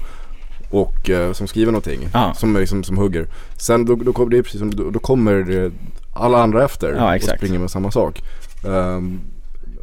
Och 0.69 1.09
eh, 1.09 1.31
som 1.33 1.47
skriver 1.47 1.71
någonting. 1.71 2.07
Ja. 2.13 2.33
Som, 2.33 2.55
liksom, 2.57 2.83
som 2.83 2.97
hugger. 2.97 3.27
Sen 3.57 3.85
då, 3.85 3.95
då, 3.95 4.13
kommer 4.13 4.31
det 4.31 4.37
är 4.37 4.41
precis 4.43 4.59
som, 4.59 4.71
då, 4.75 4.89
då 4.89 4.99
kommer 4.99 5.71
alla 6.13 6.43
andra 6.43 6.65
efter. 6.65 6.93
Ja, 6.97 7.15
och 7.15 7.21
springer 7.21 7.59
med 7.59 7.71
samma 7.71 7.91
sak. 7.91 8.21
Ehm, 8.67 9.19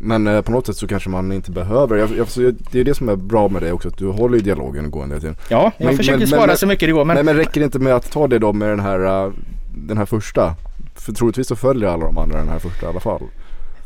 men 0.00 0.26
eh, 0.26 0.40
på 0.40 0.52
något 0.52 0.66
sätt 0.66 0.76
så 0.76 0.86
kanske 0.86 1.10
man 1.10 1.32
inte 1.32 1.50
behöver. 1.50 1.96
Jag, 1.96 2.08
jag, 2.36 2.54
det 2.72 2.80
är 2.80 2.84
det 2.84 2.94
som 2.94 3.08
är 3.08 3.16
bra 3.16 3.48
med 3.48 3.62
det 3.62 3.72
också. 3.72 3.88
Att 3.88 3.98
du 3.98 4.06
håller 4.08 4.36
ju 4.36 4.42
dialogen 4.42 4.90
gående 4.90 5.14
hela 5.14 5.20
tiden. 5.20 5.36
Ja, 5.48 5.72
jag 5.78 5.86
Men- 5.86 5.96
försöker 5.96 6.18
men- 6.18 6.28
svara 6.28 6.46
men- 6.46 6.56
så 6.56 6.66
mycket 6.66 6.88
det 6.88 6.92
går. 6.92 7.04
Men, 7.04 7.16
Men, 7.16 7.26
men 7.26 7.36
räcker 7.36 7.60
det 7.60 7.64
inte 7.64 7.78
med 7.78 7.94
att 7.94 8.10
ta 8.12 8.26
det 8.28 8.38
då 8.38 8.52
med 8.52 8.68
den 8.68 8.80
här, 8.80 9.24
eh, 9.26 9.32
den 9.76 9.98
här 9.98 10.06
första? 10.06 10.54
För 10.94 11.12
troligtvis 11.12 11.46
så 11.48 11.56
följer 11.56 11.88
alla 11.88 12.04
de 12.06 12.18
andra 12.18 12.38
den 12.38 12.48
här 12.48 12.58
första 12.58 12.86
i 12.86 12.88
alla 12.88 13.00
fall. 13.00 13.22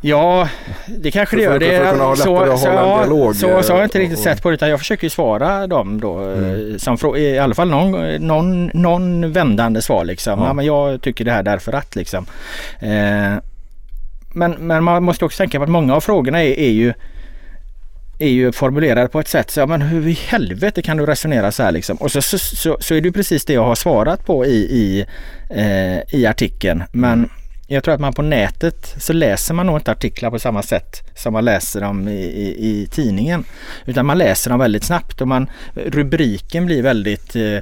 Ja, 0.05 0.49
det 0.87 1.11
kanske 1.11 1.37
det 1.37 1.43
gör. 1.43 1.59
Det, 1.59 1.79
för 1.79 1.85
att 1.85 1.93
kunna 1.93 2.17
så, 2.17 2.23
så, 2.23 2.35
hålla 2.37 2.53
en 2.53 2.59
ja, 2.89 2.99
dialog, 2.99 3.37
så, 3.37 3.63
så 3.63 3.73
har 3.73 3.79
jag 3.81 3.87
inte 3.87 3.99
eh, 3.99 4.01
riktigt 4.01 4.19
och- 4.19 4.25
sett 4.25 4.43
på 4.43 4.51
det 4.51 4.55
utan 4.55 4.71
jag 4.71 4.79
försöker 4.79 5.05
ju 5.05 5.11
svara 5.11 5.67
dem 5.67 6.01
då. 6.01 6.21
eh, 6.33 6.39
Mm. 6.39 6.79
Som 6.79 7.17
I 7.17 7.39
alla 7.39 7.55
fall 7.55 7.69
någon, 7.71 8.15
någon, 8.27 8.67
någon 8.67 9.33
vändande 9.33 9.83
svar 9.83 10.05
liksom. 10.05 10.41
Ja. 10.41 10.47
Ja. 10.47 10.53
men 10.53 10.65
jag 10.65 11.03
tycker 11.03 11.25
det 11.25 11.33
här 11.33 11.43
därför 11.43 11.73
att 11.73 11.97
liksom. 11.97 12.27
Eh, 12.81 13.35
men, 14.35 14.53
men 14.53 14.85
man 14.85 15.03
måste 15.03 15.25
också 15.25 15.37
tänka 15.37 15.59
på 15.59 15.65
att 15.65 15.71
många 15.71 15.95
av 15.95 16.01
frågorna 16.01 16.43
är, 16.43 16.59
är 16.59 16.71
ju 16.71 16.93
är 18.19 18.29
ju 18.29 18.53
formulerade 18.53 19.09
på 19.09 19.21
ett 19.21 19.29
sätt 19.29 19.51
så 19.51 19.61
ja, 19.61 19.67
men 19.67 19.83
hur 19.83 20.09
i 20.09 20.13
helvete 20.13 20.83
kan 20.83 20.97
du 20.97 21.07
resonera 21.07 21.53
så 21.53 21.63
här 21.63 21.73
liksom? 21.73 21.97
Och 21.97 22.13
så, 22.13 22.23
så, 22.23 22.39
så, 22.39 22.77
så 22.81 22.95
är 22.95 23.01
det 23.01 23.13
precis 23.13 23.45
det 23.45 23.53
jag 23.53 23.65
har 23.65 23.75
svarat 23.75 24.27
på 24.27 24.47
i, 24.47 24.57
i, 24.57 25.07
eh, 25.51 26.15
i 26.21 26.27
artikeln. 26.27 26.83
Men 26.93 27.31
jag 27.73 27.85
tror 27.85 27.95
att 27.95 28.01
man 28.01 28.13
på 28.13 28.23
nätet 28.23 28.95
så 28.99 29.13
läser 29.13 29.55
man 29.55 29.67
nog 29.67 29.77
inte 29.77 29.93
artiklar 29.93 30.31
på 30.31 30.39
samma 30.39 30.63
sätt 30.63 31.03
som 31.15 31.33
man 31.33 31.45
läser 31.45 31.81
dem 31.81 32.09
i, 32.09 32.23
i, 32.23 32.69
i 32.69 32.87
tidningen. 32.87 33.45
Utan 33.87 34.07
man 34.07 34.19
läser 34.19 34.51
dem 34.51 34.59
väldigt 34.59 34.85
snabbt 34.85 35.21
och 35.21 35.29
man, 35.29 35.51
rubriken 35.75 36.67
blir 36.67 36.83
väldigt 36.83 37.37
eh, 37.37 37.57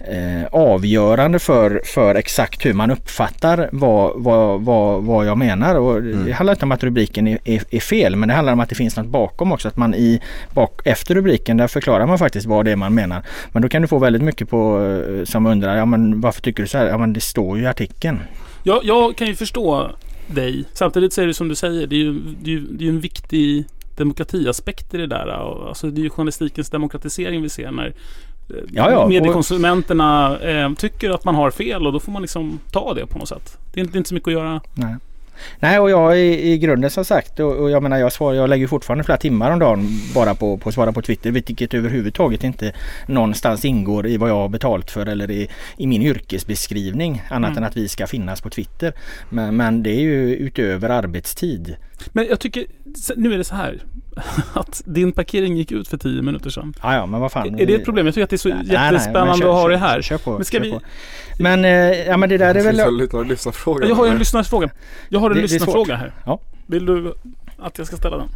eh, 0.00 0.46
avgörande 0.52 1.38
för, 1.38 1.82
för 1.84 2.14
exakt 2.14 2.66
hur 2.66 2.72
man 2.72 2.90
uppfattar 2.90 3.68
vad, 3.72 4.12
vad, 4.22 4.60
vad, 4.60 5.02
vad 5.02 5.26
jag 5.26 5.38
menar. 5.38 5.74
Och 5.74 6.02
Det 6.02 6.32
handlar 6.32 6.52
inte 6.54 6.64
om 6.64 6.72
att 6.72 6.84
rubriken 6.84 7.28
är, 7.28 7.38
är, 7.44 7.62
är 7.70 7.80
fel 7.80 8.16
men 8.16 8.28
det 8.28 8.34
handlar 8.34 8.52
om 8.52 8.60
att 8.60 8.68
det 8.68 8.74
finns 8.74 8.96
något 8.96 9.06
bakom 9.06 9.52
också. 9.52 9.68
Att 9.68 9.76
man 9.76 9.94
i, 9.94 10.20
bak, 10.54 10.80
efter 10.84 11.14
rubriken 11.14 11.56
där 11.56 11.66
förklarar 11.66 12.06
man 12.06 12.18
faktiskt 12.18 12.46
vad 12.46 12.64
det 12.64 12.72
är 12.72 12.76
man 12.76 12.94
menar. 12.94 13.22
Men 13.52 13.62
då 13.62 13.68
kan 13.68 13.82
du 13.82 13.88
få 13.88 13.98
väldigt 13.98 14.22
mycket 14.22 14.50
på 14.50 14.80
eh, 14.84 15.24
som 15.24 15.46
undrar, 15.46 15.76
ja 15.76 15.84
men 15.84 16.20
varför 16.20 16.42
tycker 16.42 16.62
du 16.62 16.68
så 16.68 16.78
här? 16.78 16.86
Ja 16.86 16.98
men 16.98 17.12
det 17.12 17.20
står 17.20 17.58
ju 17.58 17.64
i 17.64 17.66
artikeln. 17.66 18.20
Jag, 18.62 18.84
jag 18.84 19.16
kan 19.16 19.26
ju 19.26 19.34
förstå 19.34 19.90
dig. 20.26 20.64
Samtidigt 20.72 21.12
så 21.12 21.22
är 21.22 21.26
det 21.26 21.34
som 21.34 21.48
du 21.48 21.54
säger, 21.54 21.86
det 21.86 21.96
är 21.96 21.98
ju, 21.98 22.12
det 22.12 22.50
är 22.50 22.54
ju, 22.54 22.60
det 22.60 22.84
är 22.84 22.88
en 22.88 23.00
viktig 23.00 23.64
demokratiaspekt 23.96 24.94
i 24.94 24.96
det 24.96 25.06
där. 25.06 25.28
Alltså 25.68 25.90
det 25.90 26.00
är 26.00 26.02
ju 26.02 26.10
journalistikens 26.10 26.70
demokratisering 26.70 27.42
vi 27.42 27.48
ser 27.48 27.70
när 27.70 27.86
eh, 27.86 27.92
Ja, 28.72 28.90
ja. 28.90 29.08
mediekonsumenterna 29.08 30.38
eh, 30.38 30.72
tycker 30.74 31.10
att 31.10 31.24
man 31.24 31.34
har 31.34 31.50
fel 31.50 31.86
och 31.86 31.92
då 31.92 32.00
får 32.00 32.12
man 32.12 32.22
liksom 32.22 32.58
ta 32.72 32.94
det 32.94 33.06
på 33.06 33.18
något 33.18 33.28
sätt. 33.28 33.58
Det 33.72 33.80
är 33.80 33.82
inte, 33.82 33.92
det 33.92 33.96
är 33.96 33.98
inte 33.98 34.08
så 34.08 34.14
mycket 34.14 34.28
att 34.28 34.32
göra. 34.34 34.60
Nej. 34.74 34.96
Nej 35.58 35.78
och 35.78 35.90
jag 35.90 36.18
i, 36.18 36.52
i 36.52 36.58
grunden 36.58 36.90
som 36.90 37.04
sagt 37.04 37.40
och, 37.40 37.52
och 37.52 37.70
jag 37.70 37.82
menar 37.82 37.98
jag, 37.98 38.12
svar, 38.12 38.34
jag 38.34 38.48
lägger 38.50 38.66
fortfarande 38.66 39.04
flera 39.04 39.18
timmar 39.18 39.50
om 39.50 39.58
dagen 39.58 39.88
bara 40.14 40.34
på, 40.34 40.56
på 40.56 40.68
att 40.68 40.74
svara 40.74 40.92
på 40.92 41.02
Twitter 41.02 41.30
vilket 41.30 41.74
överhuvudtaget 41.74 42.44
inte 42.44 42.72
någonstans 43.06 43.64
ingår 43.64 44.06
i 44.06 44.16
vad 44.16 44.30
jag 44.30 44.34
har 44.34 44.48
betalt 44.48 44.90
för 44.90 45.06
eller 45.06 45.30
i, 45.30 45.48
i 45.76 45.86
min 45.86 46.02
yrkesbeskrivning 46.02 47.22
annat 47.30 47.50
Mm. 47.50 47.62
än 47.62 47.68
att 47.68 47.76
vi 47.76 47.88
ska 47.88 48.06
finnas 48.06 48.40
på 48.40 48.50
Twitter. 48.50 48.92
Men, 49.28 49.56
men 49.56 49.82
det 49.82 49.90
är 49.90 50.00
ju 50.00 50.34
utöver 50.34 50.88
arbetstid. 50.88 51.76
Men 52.12 52.26
jag 52.26 52.40
tycker, 52.40 52.66
nu 53.16 53.34
är 53.34 53.38
det 53.38 53.44
så 53.44 53.54
här. 53.54 53.82
Att 54.52 54.82
din 54.86 55.12
parkering 55.12 55.56
gick 55.56 55.72
ut 55.72 55.88
för 55.88 55.96
tio 55.96 56.22
minuter 56.22 56.50
sedan. 56.50 56.74
Ja, 56.82 56.94
ja 56.94 57.06
men 57.06 57.20
vad 57.20 57.32
fan. 57.32 57.60
Är 57.60 57.66
det 57.66 57.74
ett 57.74 57.84
problem? 57.84 58.06
Jag 58.06 58.14
tycker 58.14 58.24
att 58.24 58.30
det 58.30 58.36
är 58.36 58.38
så 58.38 58.48
Nej, 58.48 58.58
nej, 58.66 58.92
jättespännande 58.92 59.38
kör- 59.38 59.48
att 59.48 59.54
ha 59.54 59.68
det 59.68 59.76
här. 59.76 60.02
Kör 60.02 60.18
på. 60.18 60.32
Men 60.32 60.44
ska 60.44 60.56
kör 60.58 60.64
vi- 60.64 60.70
på. 60.72 60.80
Men, 61.38 61.64
eh, 61.64 61.70
ja, 62.06 62.16
men 62.16 62.28
det 62.28 62.38
där 62.38 62.54
är 62.54 62.62
väl... 62.62 63.08
Ta 63.08 63.22
lyssnarfrågan? 63.22 63.88
Jag 63.88 63.96
har 63.96 64.06
en 64.06 64.18
lyssnarfråga. 64.18 64.70
Jag 65.08 65.20
har 65.20 65.30
en 65.30 65.36
Det- 65.36 65.42
lyssnarfråga 65.42 65.96
här. 65.96 66.12
Ja. 66.26 66.40
Vill 66.66 66.86
du 66.86 67.14
att 67.58 67.78
jag 67.78 67.86
ska 67.86 67.96
ställa 67.96 68.16
den? 68.16 68.28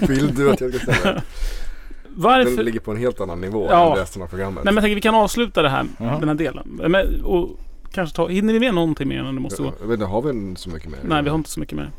Vill 0.08 0.34
du 0.34 0.50
att 0.50 0.60
jag 0.60 0.74
ska 0.74 0.92
ställa 0.92 1.12
den? 1.12 1.22
Varför? 2.14 2.56
Den 2.56 2.64
ligger 2.64 2.80
på 2.80 2.90
en 2.90 2.96
helt 2.96 3.20
annan 3.20 3.40
nivå 3.40 3.66
Ja. 3.70 3.92
än 3.92 3.98
resten 4.00 4.22
av 4.22 4.26
programmet. 4.26 4.64
Nej 4.64 4.74
men 4.74 4.76
jag 4.76 4.82
tänker 4.84 4.94
vi 4.94 5.00
kan 5.00 5.14
avsluta 5.14 5.62
det 5.62 5.68
här, 5.68 5.84
Jaha. 5.98 6.18
den 6.18 6.28
här 6.28 6.34
delen. 6.36 6.80
Men, 6.88 7.24
och 7.24 7.58
kanske 7.92 8.16
ta, 8.16 8.28
hinner 8.28 8.52
vi 8.52 8.60
med 8.60 8.74
någonting 8.74 9.08
mer 9.08 9.18
än 9.24 9.34
det 9.34 9.40
måste 9.40 9.62
gå? 9.62 9.72
jag 9.80 9.86
vet 9.88 9.94
inte, 9.94 10.06
har 10.06 10.22
vi 10.22 10.56
så 10.56 10.70
mycket 10.70 10.90
mer? 10.90 10.98
Nej 11.02 11.22
vi 11.22 11.28
har 11.28 11.36
inte 11.36 11.50
så 11.50 11.60
mycket 11.60 11.76
mer. 11.76 11.90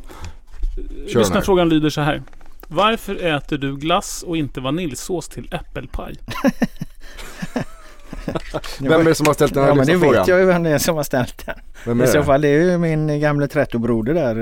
Kör 1.07 1.19
Lyssnarfrågan 1.19 1.69
lyder 1.69 1.89
så 1.89 2.01
här. 2.01 2.21
Varför 2.67 3.25
äter 3.25 3.57
du 3.57 3.77
glass 3.77 4.23
och 4.27 4.38
inte 4.38 4.61
vaniljsås 4.61 5.30
till 5.30 5.53
äppelpaj? 5.53 6.15
Vem 8.80 9.01
är 9.01 9.03
det 9.03 9.15
som 9.15 9.27
har 9.27 9.34
ställt 9.34 9.53
den 9.53 9.63
här 9.63 9.69
Ja 9.69 9.75
men 9.75 9.86
det 9.86 9.95
vet 9.95 10.27
jag 10.27 10.39
ju 10.39 10.45
vem 10.45 10.63
det 10.63 10.69
är 10.69 10.77
som 10.77 10.95
har 10.95 11.03
ställt 11.03 11.45
den. 11.45 11.55
Vem 11.86 12.01
I 12.01 12.03
är 12.03 12.07
så 12.07 12.17
det? 12.17 12.23
fall 12.23 12.41
det 12.41 12.47
är 12.47 12.61
ju 12.61 12.77
min 12.77 13.19
gamle 13.19 13.47
trättobroder 13.47 14.13
där, 14.13 14.36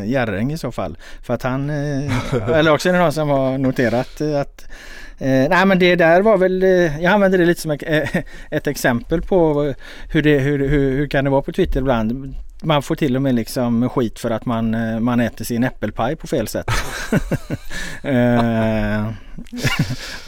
eh, 0.00 0.10
Järring 0.10 0.52
i 0.52 0.58
så 0.58 0.72
fall. 0.72 0.98
För 1.22 1.34
att 1.34 1.42
han, 1.42 1.70
eh, 1.70 2.12
eller 2.52 2.72
också 2.72 2.88
är 2.88 2.92
det 2.92 2.98
någon 2.98 3.12
som 3.12 3.28
har 3.28 3.58
noterat 3.58 4.20
eh, 4.20 4.40
att 4.40 4.66
Eh, 5.18 5.48
nej 5.48 5.66
men 5.66 5.78
det 5.78 5.96
där 5.96 6.22
var 6.22 6.38
väl, 6.38 6.62
eh, 6.62 7.02
jag 7.02 7.12
använder 7.12 7.38
det 7.38 7.44
lite 7.44 7.60
som 7.60 7.70
ett, 7.70 7.82
eh, 7.86 8.22
ett 8.50 8.66
exempel 8.66 9.22
på 9.22 9.74
hur 10.08 10.22
det, 10.22 10.38
hur, 10.38 10.68
hur, 10.68 10.90
hur 10.90 11.06
kan 11.06 11.24
det 11.24 11.30
vara 11.30 11.42
på 11.42 11.52
Twitter 11.52 11.80
ibland. 11.80 12.34
Man 12.64 12.82
får 12.82 12.94
till 12.94 13.16
och 13.16 13.22
med 13.22 13.34
liksom 13.34 13.88
skit 13.88 14.18
för 14.18 14.30
att 14.30 14.46
man, 14.46 14.74
eh, 14.74 15.00
man 15.00 15.20
äter 15.20 15.44
sin 15.44 15.64
äppelpaj 15.64 16.16
på 16.16 16.26
fel 16.26 16.48
sätt. 16.48 16.66
eh, 18.02 19.08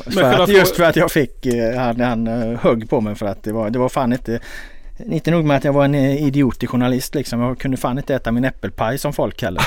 för 0.12 0.42
att, 0.42 0.48
just 0.48 0.76
för 0.76 0.84
att 0.84 0.96
jag 0.96 1.10
fick, 1.10 1.46
eh, 1.46 1.78
han, 1.78 2.00
han 2.00 2.26
högg 2.56 2.90
på 2.90 3.00
mig 3.00 3.14
för 3.14 3.26
att 3.26 3.42
det 3.42 3.52
var, 3.52 3.70
det 3.70 3.78
var 3.78 3.88
fan 3.88 4.12
inte 4.12 4.40
inte 4.98 5.30
nog 5.30 5.44
med 5.44 5.56
att 5.56 5.64
jag 5.64 5.72
var 5.72 5.84
en 5.84 5.94
idiotig 5.94 6.68
journalist 6.68 7.14
liksom. 7.14 7.40
Jag 7.40 7.58
kunde 7.58 7.76
fan 7.76 7.98
inte 7.98 8.14
äta 8.14 8.32
min 8.32 8.44
äppelpaj 8.44 8.98
som 8.98 9.12
folk 9.12 9.42
heller. 9.42 9.62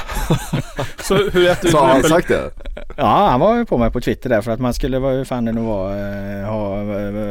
Så 1.03 1.15
hur 1.15 1.47
äter 1.47 1.63
du 1.63 1.71
Så 1.71 1.77
har 1.77 1.85
din 1.85 1.89
han 1.89 1.99
äppel... 1.99 2.09
sagt 2.09 2.27
det? 2.27 2.51
Ja, 2.97 3.27
han 3.29 3.39
var 3.39 3.57
ju 3.57 3.65
på 3.65 3.77
mig 3.77 3.91
på 3.91 4.01
Twitter 4.01 4.29
där 4.29 4.41
för 4.41 4.51
att 4.51 4.59
man 4.59 4.73
skulle, 4.73 4.99
vad 4.99 5.27
fan 5.27 5.45
det 5.45 5.51
nu 5.51 5.61
var, 5.61 6.45
ha, 6.45 6.83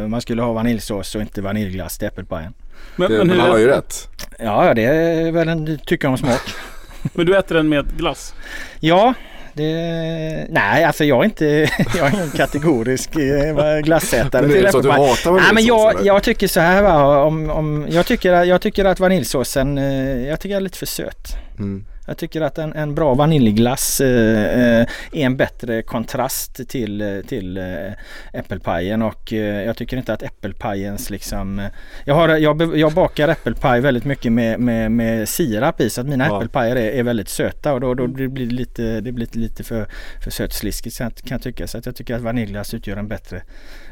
man 0.08 0.20
skulle 0.20 0.42
ha 0.42 0.52
vaniljsås 0.52 1.14
och 1.14 1.20
inte 1.20 1.42
vaniljglass 1.42 1.98
till 1.98 2.08
äppelpajen. 2.08 2.54
Men, 2.98 3.10
det 3.10 3.24
men, 3.24 3.40
han 3.40 3.50
har 3.50 3.58
ju 3.58 3.66
rätt. 3.66 4.08
Ja, 4.38 4.74
det 4.74 4.84
är 4.84 5.32
väl 5.32 5.48
en 5.48 5.78
tycka 5.78 6.08
om 6.08 6.18
smak. 6.18 6.40
men 7.14 7.26
du 7.26 7.38
äter 7.38 7.54
den 7.54 7.68
med 7.68 7.96
glass? 7.96 8.34
Ja, 8.80 9.14
det, 9.52 10.46
nej 10.48 10.84
alltså 10.84 11.04
jag 11.04 11.20
är 11.20 11.24
inte, 11.24 11.46
jag 11.96 12.06
är 12.06 12.14
ingen 12.14 12.30
kategorisk 12.30 13.16
eh, 13.16 13.78
glassätare 13.80 14.46
Men 14.46 14.56
är 14.56 14.62
det 14.62 14.72
så 14.72 14.78
att 14.78 14.84
du 14.84 14.90
hatar 14.90 15.32
Nej 15.32 15.54
men 15.54 15.64
jag, 15.64 15.94
eller? 15.94 16.06
jag 16.06 16.22
tycker 16.22 16.48
så 16.48 16.60
här 16.60 16.82
va, 16.82 17.22
om, 17.22 17.50
om, 17.50 17.86
jag, 17.90 18.06
tycker, 18.06 18.44
jag 18.44 18.60
tycker 18.60 18.84
att 18.84 19.00
vaniljsåsen, 19.00 19.78
eh, 19.78 20.28
jag 20.28 20.40
tycker 20.40 20.56
är 20.56 20.60
lite 20.60 20.78
för 20.78 20.86
söt. 20.86 21.36
Mm. 21.58 21.84
Jag 22.08 22.16
tycker 22.16 22.40
att 22.40 22.58
en, 22.58 22.72
en 22.72 22.94
bra 22.94 23.14
vaniljglass 23.14 24.00
eh, 24.00 24.80
eh, 24.80 24.86
är 25.12 25.26
en 25.26 25.36
bättre 25.36 25.82
kontrast 25.82 26.68
till, 26.68 27.00
eh, 27.00 27.20
till 27.20 27.56
eh, 27.56 27.92
äppelpajen 28.32 29.02
och 29.02 29.32
eh, 29.32 29.64
jag 29.64 29.76
tycker 29.76 29.96
inte 29.96 30.12
att 30.12 30.22
äppelpajens 30.22 31.10
liksom... 31.10 31.68
Jag, 32.04 32.14
har, 32.14 32.28
jag, 32.28 32.78
jag 32.78 32.92
bakar 32.92 33.28
äppelpaj 33.28 33.80
väldigt 33.80 34.04
mycket 34.04 34.32
med, 34.32 34.60
med, 34.60 34.92
med 34.92 35.28
sirap 35.28 35.80
i 35.80 35.90
så 35.90 36.00
att 36.00 36.06
mina 36.06 36.26
Ja. 36.28 36.36
äppelpajer 36.36 36.76
är, 36.76 36.92
är 36.92 37.02
väldigt 37.02 37.28
söta 37.28 37.72
och 37.72 37.80
då, 37.80 37.94
då 37.94 38.06
blir 38.06 38.46
det 38.46 38.54
lite, 38.54 39.00
det 39.00 39.12
blir 39.12 39.28
lite 39.32 39.64
för, 39.64 39.86
för 40.24 40.30
sötsliskigt 40.30 40.98
kan 40.98 41.10
kan 41.10 41.34
jag 41.34 41.42
tycka. 41.42 41.66
Så 41.66 41.78
att 41.78 41.86
jag 41.86 41.96
tycker 41.96 42.14
att 42.14 42.22
vaniljglass 42.22 42.74
utgör 42.74 42.96
en 42.96 43.08
bättre, 43.08 43.42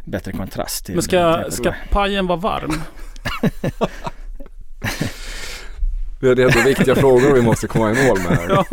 bättre 0.05 0.33
kontrast 0.33 0.87
till 0.87 0.95
Men 0.95 1.03
ska, 1.03 1.45
ska 1.49 1.75
pajen 1.91 2.27
vara 2.27 2.39
varm? 2.39 2.73
Det 6.21 6.29
är 6.31 6.35
det 6.35 6.43
är 6.43 6.65
viktiga 6.65 6.95
frågor 6.95 7.35
vi 7.35 7.43
måste 7.43 7.67
komma 7.67 7.93
i 7.93 8.07
mål 8.09 8.19
med 8.19 8.39
här. 8.39 8.49
Ja. 8.49 8.65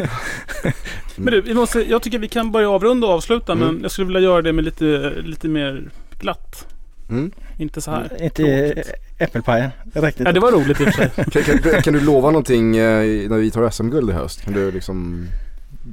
Men 1.15 1.33
du, 1.33 1.41
vi 1.41 1.53
måste, 1.53 1.79
jag 1.89 2.01
tycker 2.01 2.19
vi 2.19 2.27
kan 2.27 2.51
börja 2.51 2.69
avrunda 2.69 3.07
och 3.07 3.13
avsluta 3.13 3.51
Mm. 3.51 3.67
men 3.67 3.81
jag 3.81 3.91
skulle 3.91 4.07
vilja 4.07 4.19
göra 4.21 4.41
det 4.41 4.53
med 4.53 4.63
lite, 4.65 5.13
lite 5.23 5.47
mer 5.47 5.83
glatt. 6.19 6.67
Mm. 7.09 7.31
Inte 7.57 7.81
så 7.81 7.91
här. 7.91 8.23
Inte 8.23 8.73
äppelpajen. 9.19 9.69
Ja, 9.93 10.31
det 10.31 10.39
var 10.39 10.51
roligt 10.51 10.81
i 10.81 10.83
och 10.83 10.87
för 10.87 10.91
sig. 10.91 11.43
Kan, 11.43 11.59
kan, 11.71 11.81
kan 11.81 11.93
du 11.93 11.99
lova 11.99 12.27
någonting 12.31 12.77
eh, 12.77 13.29
när 13.29 13.37
vi 13.37 13.51
tar 13.51 13.69
SM-guld 13.69 14.09
i 14.09 14.13
höst? 14.13 14.41
Kan 14.41 14.53
du 14.53 14.71
liksom 14.71 15.27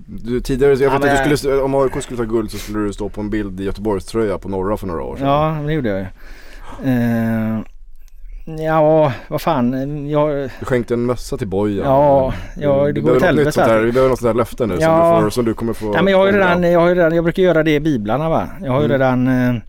du, 0.07 0.40
tidigare, 0.40 0.72
jag 0.72 0.80
Ja, 0.82 0.98
vet 0.98 1.11
att 1.12 1.20
men- 1.20 1.28
du 1.30 1.36
skulle, 1.36 1.55
om 1.57 1.74
AIK 1.74 2.03
skulle 2.03 2.16
ta 2.16 2.24
guld 2.24 2.51
så 2.51 2.59
skulle 2.59 2.78
du 2.78 2.92
stå 2.92 3.09
på 3.09 3.20
en 3.20 3.30
bild 3.30 3.61
i 3.61 3.64
Göteborgs 3.64 4.05
tröja 4.05 4.38
på 4.38 4.48
norra 4.48 4.76
för 4.76 4.86
några 4.86 5.03
år 5.03 5.16
sedan. 5.16 5.26
Ja, 5.26 5.59
det 5.66 5.72
gjorde 5.72 5.88
jag 5.88 5.98
ju. 5.98 6.07
Eh, 6.90 7.59
ja, 8.59 9.12
vad 9.28 9.40
fan. 9.40 10.09
Jag, 10.09 10.28
Du 10.61 10.64
skänkte 10.66 10.94
en 10.94 11.07
mössa 11.07 11.36
till 11.36 11.48
Bojan. 11.48 11.86
ja, 11.86 12.34
ja, 12.57 12.82
Vi 12.82 12.92
det 12.92 13.01
går 13.01 13.16
åt 13.16 13.22
helvete. 13.22 13.61
där, 13.61 13.68
här. 13.68 13.80
Vi 13.80 13.92
behöver 13.92 14.11
något 14.11 14.18
sånt 14.18 14.28
där 14.28 14.34
löfte 14.38 14.66
nu 14.66 14.76
Ja. 14.80 15.11
som, 15.11 15.16
du 15.16 15.22
får, 15.24 15.30
som 15.30 15.44
du 15.44 15.55
kommer 15.55 15.72
få 15.72 15.92
Ja, 15.94 16.03
men 16.03 16.11
jag 16.12 16.18
har 16.18 16.26
ju 16.26 16.32
redan, 16.32 16.62
jag 16.72 16.80
har 16.80 16.94
redan, 16.94 17.14
jag 17.14 17.24
brukar 17.24 17.42
göra 17.42 17.62
det 17.62 17.74
i 17.74 17.80
biblarna 17.80 18.28
va. 18.28 18.48
Jag 18.62 18.72
har 18.72 18.80
ju 18.80 18.84
Mm. 18.86 18.98
redan 19.01 19.28
eh, 19.28 19.61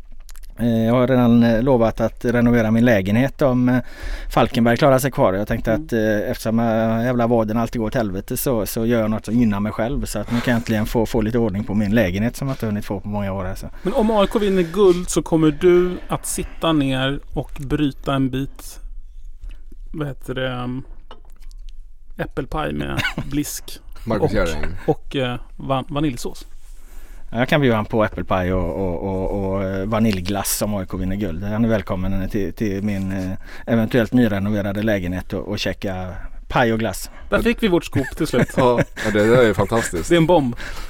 jag 0.68 0.94
har 0.94 1.08
redan 1.08 1.44
eh, 1.44 1.64
lovat 1.64 2.02
att 2.02 2.26
renovera 2.26 2.72
min 2.72 2.86
lägenhet 2.86 3.42
om 3.42 3.70
eh, 3.70 3.80
Falkenberg 4.30 4.78
klarar 4.78 5.00
sig 5.00 5.12
kvar. 5.12 5.34
Jag 5.34 5.48
tänkte 5.48 5.74
att 5.74 5.94
eh, 5.94 6.30
eftersom 6.32 6.60
eh, 6.60 6.66
jävla 7.06 7.28
vaden 7.28 7.58
alltid 7.58 7.80
går 7.80 7.88
åt 7.88 7.96
helvete 7.96 8.38
så, 8.38 8.66
så 8.66 8.86
gör 8.86 9.02
jag 9.02 9.12
något 9.12 9.26
som 9.26 9.36
gynnar 9.36 9.60
mig 9.60 9.72
själv. 9.72 10.06
Så 10.06 10.20
att 10.20 10.32
nu 10.32 10.40
kan 10.40 10.52
jag 10.52 10.58
äntligen 10.60 10.86
få, 10.86 11.06
få 11.06 11.22
lite 11.22 11.38
ordning 11.38 11.64
på 11.64 11.74
min 11.74 11.96
lägenhet 11.96 12.36
som 12.36 12.48
jag 12.48 12.54
inte 12.54 12.66
hunnit 12.66 12.86
få 12.86 13.00
på 13.00 13.08
många 13.08 13.34
år. 13.34 13.46
Alltså. 13.46 13.70
Men 13.84 13.94
om 13.94 14.12
AIK 14.12 14.36
vinner 14.36 14.64
guld 14.64 15.10
så 15.10 15.22
kommer 15.22 15.52
du 15.52 15.98
att 16.08 16.26
sitta 16.26 16.74
ner 16.74 17.20
och 17.34 17.52
bryta 17.60 18.14
en 18.14 18.30
bit 18.30 18.80
vad 19.94 20.08
heter 20.08 20.34
det 20.34 20.50
um, 20.64 20.84
äppelpaj 22.18 22.74
med 22.74 23.02
blisk 23.32 23.80
Marcus 24.06 24.56
och, 24.86 24.96
och 24.96 25.16
eh, 25.16 25.40
van, 25.58 25.86
vaniljsås. 25.90 26.46
Jag 27.34 27.50
kan 27.50 27.62
bjuda 27.62 27.76
honom 27.76 27.86
på 27.86 28.04
äppelpaj 28.04 28.54
och, 28.54 28.76
och, 28.76 29.04
och, 29.04 29.54
och 29.54 29.64
eh, 29.64 29.86
vaniljglass 29.86 30.62
om 30.62 30.76
AIK 30.76 30.94
vinner 30.94 31.16
guld. 31.16 31.44
Han 31.44 31.66
är 31.66 31.70
välkommen 31.70 32.30
till, 32.30 32.54
till 32.54 32.84
min 32.84 33.12
eh, 33.12 33.32
eventuellt 33.68 34.14
nyrenoverade 34.14 34.84
lägenhet 34.84 35.34
och, 35.34 35.48
och 35.48 35.60
checka 35.60 36.14
paj 36.48 36.74
och 36.74 36.80
glass. 36.80 37.10
Där 37.30 37.42
fick 37.42 37.64
vi 37.64 37.68
vårt 37.68 37.86
scoop 37.86 38.18
till 38.18 38.28
slut. 38.28 38.48
Ja, 38.58 38.80
det 39.14 39.26
där 39.26 39.44
är 39.44 39.54
fantastiskt. 39.54 40.10
Det 40.10 40.16
är 40.16 40.18
en 40.18 40.28
bomb. 40.28 40.56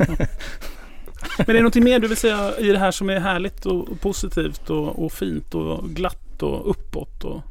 Men 1.38 1.50
är 1.50 1.54
det 1.54 1.60
någonting 1.60 1.84
mer 1.84 2.00
du 2.00 2.08
vill 2.08 2.18
säga 2.18 2.52
i 2.58 2.72
det 2.72 2.80
här 2.80 2.92
som 2.92 3.10
är 3.10 3.20
härligt 3.20 3.66
och 3.66 4.02
positivt 4.02 4.70
och, 4.70 5.06
och 5.06 5.12
fint 5.12 5.56
och 5.56 5.90
glatt 5.90 6.42
och 6.44 6.70
uppåt? 6.70 7.24
Och, 7.24 7.42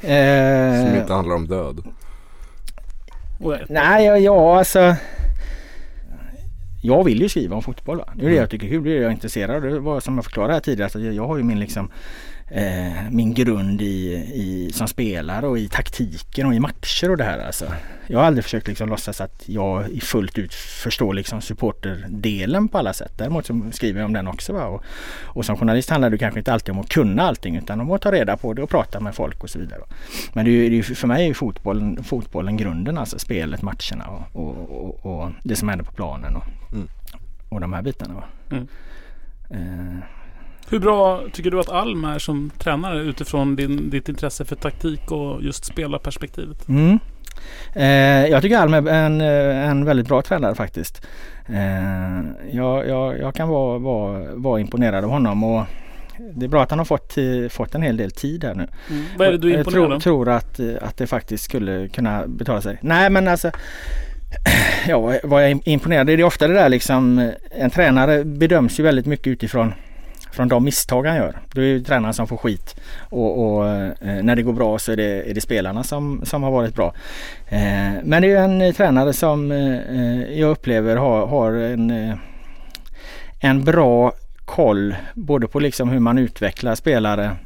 Eh, 0.00 0.84
Som 0.86 0.96
inte 0.96 1.12
handlar 1.12 1.34
om 1.34 1.46
död. 1.46 1.84
Nej, 3.68 4.06
ja, 4.06 4.16
ja 4.18 4.58
alltså. 4.58 4.96
Jag 6.82 7.04
vill 7.04 7.22
ju 7.22 7.28
skriva 7.28 7.56
om 7.56 7.62
fotboll. 7.62 7.98
Va? 7.98 8.08
Det 8.14 8.26
är 8.26 8.30
det 8.30 8.36
jag 8.36 8.50
tycker 8.50 8.66
är 8.66 8.70
kul, 8.70 8.84
det 8.84 8.90
är 8.90 8.94
det 8.94 9.00
jag 9.00 9.08
är 9.08 9.14
intresserad 9.14 9.56
av. 9.56 9.62
Det 9.62 9.80
var 9.80 10.00
som 10.00 10.14
jag 10.14 10.24
förklarade 10.24 10.52
här 10.52 10.60
tidigare, 10.60 11.00
jag, 11.00 11.14
jag 11.14 11.26
har 11.26 11.36
ju 11.36 11.42
min 11.42 11.60
liksom 11.60 11.90
eh, 12.50 13.10
min 13.10 13.34
grund 13.34 13.82
i, 13.82 14.12
i, 14.34 14.70
som 14.72 14.88
spelare 14.88 15.46
och 15.46 15.58
i 15.58 15.68
taktiken 15.68 16.46
och 16.46 16.54
i 16.54 16.60
matcher 16.60 17.10
och 17.10 17.16
det 17.16 17.24
här 17.24 17.38
alltså. 17.38 17.72
Jag 18.06 18.18
har 18.18 18.26
aldrig 18.26 18.44
försökt 18.44 18.68
liksom 18.68 18.88
låtsas 18.88 19.20
att 19.20 19.42
jag 19.48 20.02
fullt 20.02 20.38
ut 20.38 20.54
förstår 20.54 21.14
liksom 21.14 21.40
supporterdelen 21.40 22.68
på 22.68 22.78
alla 22.78 22.92
sätt. 22.92 23.12
Däremot 23.16 23.46
så 23.46 23.62
skriver 23.72 24.00
jag 24.00 24.06
om 24.06 24.12
den 24.12 24.28
också. 24.28 24.52
Och, 24.52 24.84
och 25.24 25.44
som 25.44 25.56
journalist 25.56 25.90
handlar 25.90 26.10
det 26.10 26.18
kanske 26.18 26.40
inte 26.40 26.52
alltid 26.52 26.74
om 26.74 26.80
att 26.80 26.88
kunna 26.88 27.22
allting 27.22 27.56
utan 27.56 27.80
om 27.80 27.90
att 27.90 28.02
ta 28.02 28.12
reda 28.12 28.36
på 28.36 28.52
det 28.52 28.62
och 28.62 28.70
prata 28.70 29.00
med 29.00 29.14
folk 29.14 29.42
och 29.42 29.50
så 29.50 29.58
vidare. 29.58 29.80
Men 30.32 30.44
det 30.44 30.50
är, 30.50 30.70
det 30.70 30.78
är, 30.78 30.82
för 30.82 31.08
mig 31.08 31.22
är 31.22 31.28
ju 31.28 31.34
fotbollen, 31.34 32.04
fotbollen 32.04 32.56
grunden, 32.56 32.98
alltså 32.98 33.18
spelet, 33.18 33.62
matcherna 33.62 34.06
och, 34.32 34.42
och, 34.42 35.06
och, 35.06 35.30
det 35.42 35.56
som 35.56 35.68
händer 35.68 35.84
på 35.84 35.92
planen 35.92 36.36
och, 36.36 36.44
Mm. 36.72 36.88
och 37.48 37.60
de 37.60 37.72
här 37.72 37.82
bitarna. 37.82 38.24
Mm. 38.50 38.66
Eh, 39.50 39.98
Hur 40.70 40.78
bra 40.78 41.22
tycker 41.32 41.50
du 41.50 41.60
att 41.60 41.68
Alm 41.68 42.04
är 42.04 42.18
som 42.18 42.50
tränare 42.58 43.00
utifrån 43.00 43.56
din, 43.56 43.90
ditt 43.90 44.08
intresse 44.08 44.44
för 44.44 44.56
taktik 44.56 45.10
och 45.12 45.42
just 45.42 45.64
spelarperspektivet? 45.64 46.68
Mm. 46.68 46.98
Eh, 47.74 48.26
jag 48.30 48.42
tycker 48.42 48.58
Alm 48.58 48.74
är 48.74 48.86
en, 48.88 49.20
eh, 49.20 49.70
en 49.70 49.84
väldigt 49.84 50.08
bra 50.08 50.22
tränare 50.22 50.54
faktiskt. 50.54 51.06
Eh, 51.48 52.20
jag, 52.56 52.88
jag, 52.88 53.18
jag 53.18 53.34
kan 53.34 53.48
vara, 53.48 53.78
vara, 53.78 54.34
vara 54.34 54.60
imponerad 54.60 55.04
av 55.04 55.10
honom 55.10 55.44
och 55.44 55.62
det 56.34 56.44
är 56.46 56.48
bra 56.48 56.62
att 56.62 56.70
han 56.70 56.78
har 56.78 56.84
fått, 56.86 57.18
eh, 57.18 57.48
fått 57.50 57.74
en 57.74 57.82
hel 57.82 57.96
del 57.96 58.10
tid 58.10 58.44
här 58.44 58.54
nu. 58.54 58.66
Vad 59.18 59.28
är 59.28 59.32
det 59.32 59.38
du 59.38 59.48
är 59.48 59.52
jag 59.52 59.58
imponerad 59.60 59.84
tror, 59.88 59.94
av? 59.94 60.00
tror 60.00 60.28
att, 60.28 60.60
eh, 60.60 60.66
att 60.82 60.96
det 60.96 61.06
faktiskt 61.06 61.44
skulle 61.44 61.88
kunna 61.88 62.26
betala 62.26 62.60
sig. 62.60 62.78
Nej 62.80 63.10
men 63.10 63.28
alltså 63.28 63.50
Ja, 64.88 65.00
vad- 65.24 65.42
jag 65.44 65.50
är 65.50 65.68
imponerad. 65.68 66.06
Det 66.06 66.12
är 66.12 66.22
ofta 66.24 66.48
det 66.48 66.54
där 66.54 66.68
liksom 66.68 67.32
En 67.50 67.70
tränare 67.70 68.24
bedöms 68.24 68.80
ju 68.80 68.82
väldigt 68.84 69.06
mycket 69.06 69.26
utifrån 69.26 69.74
från 70.36 70.48
de 70.48 70.64
misstag 70.64 71.06
han 71.06 71.16
gör. 71.16 71.38
Då 71.52 71.60
är 71.60 71.74
det 71.74 71.80
tränaren 71.80 72.14
som 72.14 72.26
får 72.26 72.36
skit. 72.36 72.76
Och, 73.00 73.56
och 73.56 73.68
eh, 73.68 73.92
när 74.22 74.36
det 74.36 74.42
går 74.42 74.52
bra 74.52 74.78
så 74.78 74.92
är 74.92 74.96
det, 74.96 75.30
är 75.30 75.34
det 75.34 75.40
spelarna 75.40 75.82
som, 75.82 76.20
som 76.24 76.42
har 76.42 76.50
varit 76.50 76.74
bra. 76.74 76.94
Eh, 77.48 77.92
men 78.02 78.22
det 78.22 78.28
är 78.28 78.30
ju 78.30 78.36
en 78.36 78.62
eh, 78.62 78.72
tränare 78.72 79.12
som 79.12 79.52
eh, 79.52 79.76
eh, 79.76 80.38
jag 80.40 80.50
upplever 80.50 80.96
har, 80.96 81.26
har 81.26 81.52
en, 81.52 81.90
eh, 81.90 82.16
en 83.40 83.64
bra 83.64 84.12
koll 84.44 84.96
både 85.14 85.48
på 85.48 85.60
liksom 85.60 85.88
hur 85.88 85.98
man 85.98 86.18
utvecklar 86.18 86.74
spelare 86.74 87.36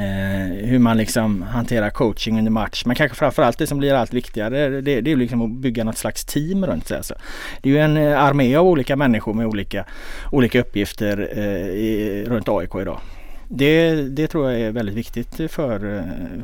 Eh, 0.00 0.66
hur 0.66 0.78
man 0.78 0.96
liksom 0.96 1.42
hanterar 1.42 1.90
coaching 1.90 2.38
under 2.38 2.50
match. 2.50 2.84
Men 2.86 2.96
kanske 2.96 3.16
framförallt 3.16 3.58
det 3.58 3.66
som 3.66 3.78
blir 3.78 3.94
allt 3.94 4.12
viktigare 4.12 4.68
det, 4.68 5.00
det 5.00 5.12
är 5.12 5.16
liksom 5.16 5.42
att 5.42 5.50
bygga 5.50 5.84
något 5.84 5.98
slags 5.98 6.24
team 6.24 6.66
runt 6.66 6.88
sig. 6.88 6.96
Alltså. 6.96 7.14
Det 7.62 7.68
är 7.68 7.72
ju 7.72 7.78
en 7.78 7.96
eh, 7.96 8.24
armé 8.24 8.56
av 8.56 8.66
olika 8.66 8.96
människor 8.96 9.34
med 9.34 9.46
olika, 9.46 9.84
olika 10.32 10.60
uppgifter 10.60 11.28
eh, 11.32 11.68
i, 11.68 12.24
runt 12.28 12.48
AIK 12.48 12.74
idag. 12.74 13.00
Det, 13.52 13.94
det 13.94 14.26
tror 14.26 14.50
jag 14.50 14.60
är 14.60 14.70
väldigt 14.70 14.94
viktigt 14.94 15.34
för, 15.36 15.78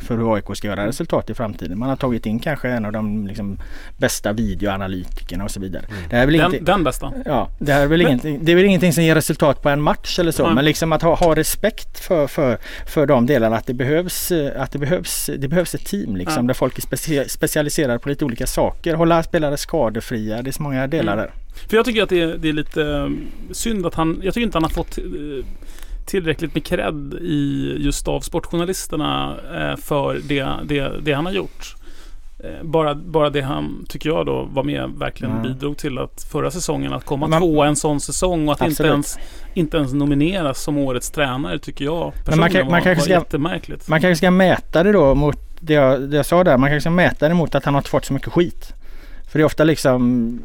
för 0.00 0.16
hur 0.16 0.34
AIK 0.34 0.44
ska 0.56 0.68
göra 0.68 0.86
resultat 0.86 1.30
i 1.30 1.34
framtiden. 1.34 1.78
Man 1.78 1.88
har 1.88 1.96
tagit 1.96 2.26
in 2.26 2.38
kanske 2.38 2.68
en 2.68 2.84
av 2.84 2.92
de 2.92 3.26
liksom, 3.26 3.58
bästa 3.98 4.32
videoanalytikerna 4.32 5.44
och 5.44 5.50
så 5.50 5.60
vidare. 5.60 5.82
Det 6.10 6.16
här 6.16 6.22
är 6.22 6.26
väl 6.26 6.36
Den, 6.38 6.54
inte, 6.54 6.64
den 6.72 6.84
bästa? 6.84 7.12
Ja, 7.24 7.48
det, 7.58 7.72
här 7.72 7.82
är 7.82 7.86
väl 7.86 7.98
Men- 8.02 8.06
ingenting, 8.08 8.38
det 8.42 8.52
är 8.52 8.56
väl 8.56 8.64
ingenting 8.64 8.92
som 8.92 9.04
ger 9.04 9.14
resultat 9.14 9.62
på 9.62 9.68
en 9.68 9.82
match 9.82 10.18
eller 10.18 10.32
så. 10.32 10.44
Nej. 10.46 10.54
Men 10.54 10.64
liksom 10.64 10.92
att 10.92 11.02
ha, 11.02 11.14
ha 11.14 11.34
respekt 11.36 11.98
för, 12.00 12.26
för, 12.26 12.58
för 12.86 13.06
de 13.06 13.26
delarna. 13.26 13.56
Att 13.56 13.66
det 13.66 13.74
behövs, 13.74 14.32
eh, 14.32 14.62
att 14.62 14.72
det 14.72 14.78
behövs, 14.78 15.30
det 15.38 15.48
behövs 15.48 15.74
ett 15.74 15.86
team 15.86 16.16
liksom. 16.16 16.44
Ja. 16.44 16.46
Där 16.46 16.54
folk 16.54 16.78
är 16.78 16.82
specie, 16.82 17.28
specialiserade 17.28 17.98
på 17.98 18.08
lite 18.08 18.24
olika 18.24 18.46
saker. 18.46 18.94
Hålla 18.94 19.22
spelare 19.22 19.56
skadefria. 19.56 20.42
Det 20.42 20.50
är 20.50 20.52
så 20.52 20.62
många 20.62 20.86
delar 20.86 21.12
Mm. 21.12 21.24
där. 21.24 21.32
För 21.68 21.76
jag 21.76 21.84
tycker 21.86 22.02
att 22.02 22.08
det 22.08 22.20
är, 22.22 22.36
det 22.38 22.48
är 22.48 22.52
lite 22.52 22.82
eh, 22.82 23.08
synd 23.52 23.86
att 23.86 23.94
han... 23.94 24.20
Jag 24.22 24.34
tycker 24.34 24.44
inte 24.44 24.56
han 24.56 24.62
har 24.62 24.70
fått 24.70 24.98
eh, 24.98 25.04
tillräckligt 26.06 26.54
med 26.54 26.64
cred 26.64 27.14
i 27.20 27.74
just 27.78 28.08
av 28.08 28.20
sportjournalisterna 28.20 29.36
eh, 29.54 29.76
för 29.76 30.20
det, 30.28 30.46
det, 30.64 30.92
det 31.02 31.12
han 31.12 31.26
har 31.26 31.32
gjort. 31.32 31.74
Eh, 32.44 32.62
Bara, 32.66 32.94
bara 32.94 33.30
det 33.30 33.40
han, 33.40 33.84
tycker 33.88 34.08
jag 34.10 34.26
då, 34.26 34.48
var 34.52 34.64
med 34.64 34.90
verkligen 34.96 35.30
Mm. 35.32 35.42
bidrog 35.42 35.76
till 35.76 35.98
att 35.98 36.26
förra 36.32 36.50
säsongen 36.50 36.92
att 36.92 37.04
komma 37.04 37.26
Man- 37.26 37.40
tvåa 37.40 37.66
en 37.66 37.76
sån 37.76 38.00
säsong 38.00 38.48
och 38.48 38.52
att 38.54 38.68
inte 38.68 38.82
ens, 38.82 39.18
inte 39.54 39.76
ens 39.76 39.92
nomineras 39.92 40.62
som 40.62 40.78
årets 40.78 41.10
tränare 41.10 41.58
tycker 41.58 41.84
jag 41.84 42.12
personligen 42.24 42.40
man 42.40 42.50
kan- 42.50 42.70
man 42.70 42.80
var, 42.84 42.94
var 42.94 43.02
ska- 43.02 43.10
jättemärkligt. 43.12 43.88
Man 43.88 44.00
kanske 44.00 44.16
ska 44.16 44.30
mäta 44.30 44.82
det 44.82 44.92
då 44.92 45.14
mot 45.14 45.38
det 45.60 45.74
jag, 45.74 46.00
det 46.10 46.16
jag 46.16 46.26
sa 46.26 46.44
där. 46.44 46.58
Man 46.58 46.70
kanske 46.70 46.80
ska 46.80 46.90
mäta 46.90 47.28
det 47.28 47.34
mot 47.34 47.54
att 47.54 47.64
han 47.64 47.74
har 47.74 47.82
fått 47.82 48.04
så 48.04 48.12
mycket 48.12 48.32
skit. 48.32 48.72
För 49.28 49.38
det 49.38 49.42
är 49.42 49.46
ofta 49.46 49.64
liksom, 49.64 50.40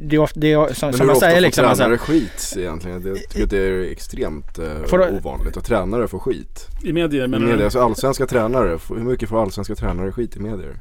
det 0.00 0.16
är 0.16 0.20
ofta, 0.20 0.40
det 0.40 0.52
är, 0.52 0.56
som, 0.56 0.66
Men 0.66 0.92
som 0.92 1.00
hur 1.00 1.06
jag 1.06 1.10
ofta 1.16 1.20
säger 1.26 1.34
får 1.36 1.40
liksom. 1.42 1.64
alltså- 1.64 1.82
tränare 1.84 1.98
skit 1.98 2.54
egentligen? 2.56 3.02
Jag 3.06 3.16
tycker 3.30 3.44
att 3.44 3.50
det 3.50 3.58
är 3.58 3.82
extremt 3.90 4.58
eh, 4.58 4.64
Får 4.86 4.98
du- 4.98 5.08
ovanligt 5.16 5.56
att 5.56 5.64
tränare 5.64 6.08
får 6.08 6.18
skit. 6.18 6.66
I 6.82 6.92
medier 6.92 7.26
menar 7.26 7.56
du? 7.56 7.64
alltså 7.64 7.80
allsvenska 7.80 8.26
tränare, 8.26 8.78
får- 8.78 8.96
hur 8.96 9.02
mycket 9.04 9.28
får 9.28 9.42
allsvenska 9.42 9.74
tränare 9.74 10.12
skit 10.12 10.36
i 10.36 10.40
medier? 10.40 10.74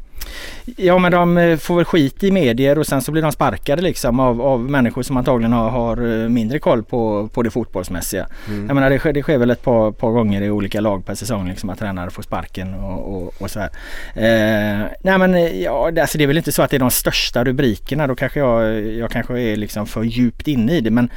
Ja 0.78 0.98
men 0.98 1.12
de 1.12 1.38
eh, 1.38 1.58
får 1.58 1.76
väl 1.76 1.86
skit 1.86 2.24
i 2.24 2.32
medier 2.32 2.80
och 2.80 2.88
sen 2.88 3.02
så 3.02 3.12
blir 3.12 3.22
de 3.22 3.32
sparkade 3.32 3.82
liksom 3.82 4.20
av, 4.20 4.42
av 4.42 4.60
människor 4.60 5.04
som 5.04 5.18
antagligen 5.18 5.54
har, 5.54 5.70
har 5.70 5.98
eh, 6.24 6.30
mindre 6.30 6.60
koll 6.60 6.84
på, 6.84 7.30
på 7.34 7.44
det 7.44 7.50
fotbollsmässiga. 7.52 8.28
Mm. 8.48 8.66
Jag 8.68 8.76
menar 8.76 8.90
det 8.90 9.00
sker, 9.00 9.14
det 9.14 9.22
sker 9.22 9.38
väl 9.38 9.52
ett 9.52 9.64
par, 9.64 9.92
par 9.92 10.12
gånger 10.12 10.42
i 10.42 10.50
olika 10.50 10.82
lag 10.82 11.06
per 11.06 11.16
säsong 11.16 11.50
liksom 11.50 11.70
att 11.70 11.80
tränare 11.80 12.10
får 12.10 12.24
sparken 12.24 12.74
och, 12.74 13.16
och, 13.16 13.34
och 13.42 13.52
så 13.52 13.60
här. 13.60 13.70
Eh, 14.16 14.88
nej 15.04 15.18
men 15.18 15.36
eh, 15.36 15.62
ja, 15.62 15.92
det- 15.92 16.02
alltså 16.02 16.18
det 16.18 16.24
är 16.24 16.28
väl 16.28 16.38
inte 16.38 16.52
så 16.52 16.62
att 16.62 16.70
det 16.72 16.78
är 16.78 16.80
de 16.80 16.92
största 16.92 17.44
rubrikerna. 17.44 18.08
Då 18.08 18.16
kanske 18.16 18.40
jag, 18.40 18.82
jag 18.82 19.12
kanske 19.12 19.40
är 19.42 19.56
liksom 19.56 19.86
för 19.88 20.04
djupt 20.04 20.48
inne 20.48 20.74
i 20.78 20.82
det. 20.82 20.92
Men 20.92 21.10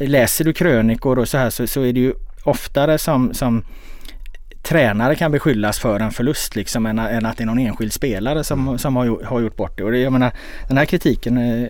läser 0.00 0.44
du 0.44 0.52
krönikor 0.52 1.18
och 1.18 1.28
så 1.28 1.38
här 1.38 1.50
så, 1.50 1.66
så 1.66 1.82
är 1.82 1.92
det 1.92 2.00
ju 2.00 2.12
oftare 2.44 2.98
som, 2.98 3.34
som 3.34 3.64
tränare 4.68 5.14
kan 5.14 5.32
beskyllas 5.32 5.78
för 5.78 6.00
en 6.00 6.10
förlust 6.10 6.56
liksom 6.56 6.86
än, 6.86 6.98
än 6.98 7.26
att 7.26 7.36
det 7.36 7.44
är 7.44 7.46
någon 7.46 7.58
enskild 7.58 7.92
spelare 7.92 8.44
som, 8.44 8.78
som 8.78 8.96
har, 8.96 9.04
gjort- 9.04 9.24
har 9.24 9.40
gjort 9.40 9.56
bort 9.56 9.76
det. 9.76 9.84
Och 9.84 9.90
det, 9.92 9.98
jag 9.98 10.12
menar, 10.12 10.30
den 10.68 10.76
här 10.78 10.84
kritiken, 10.84 11.38
eh, 11.62 11.68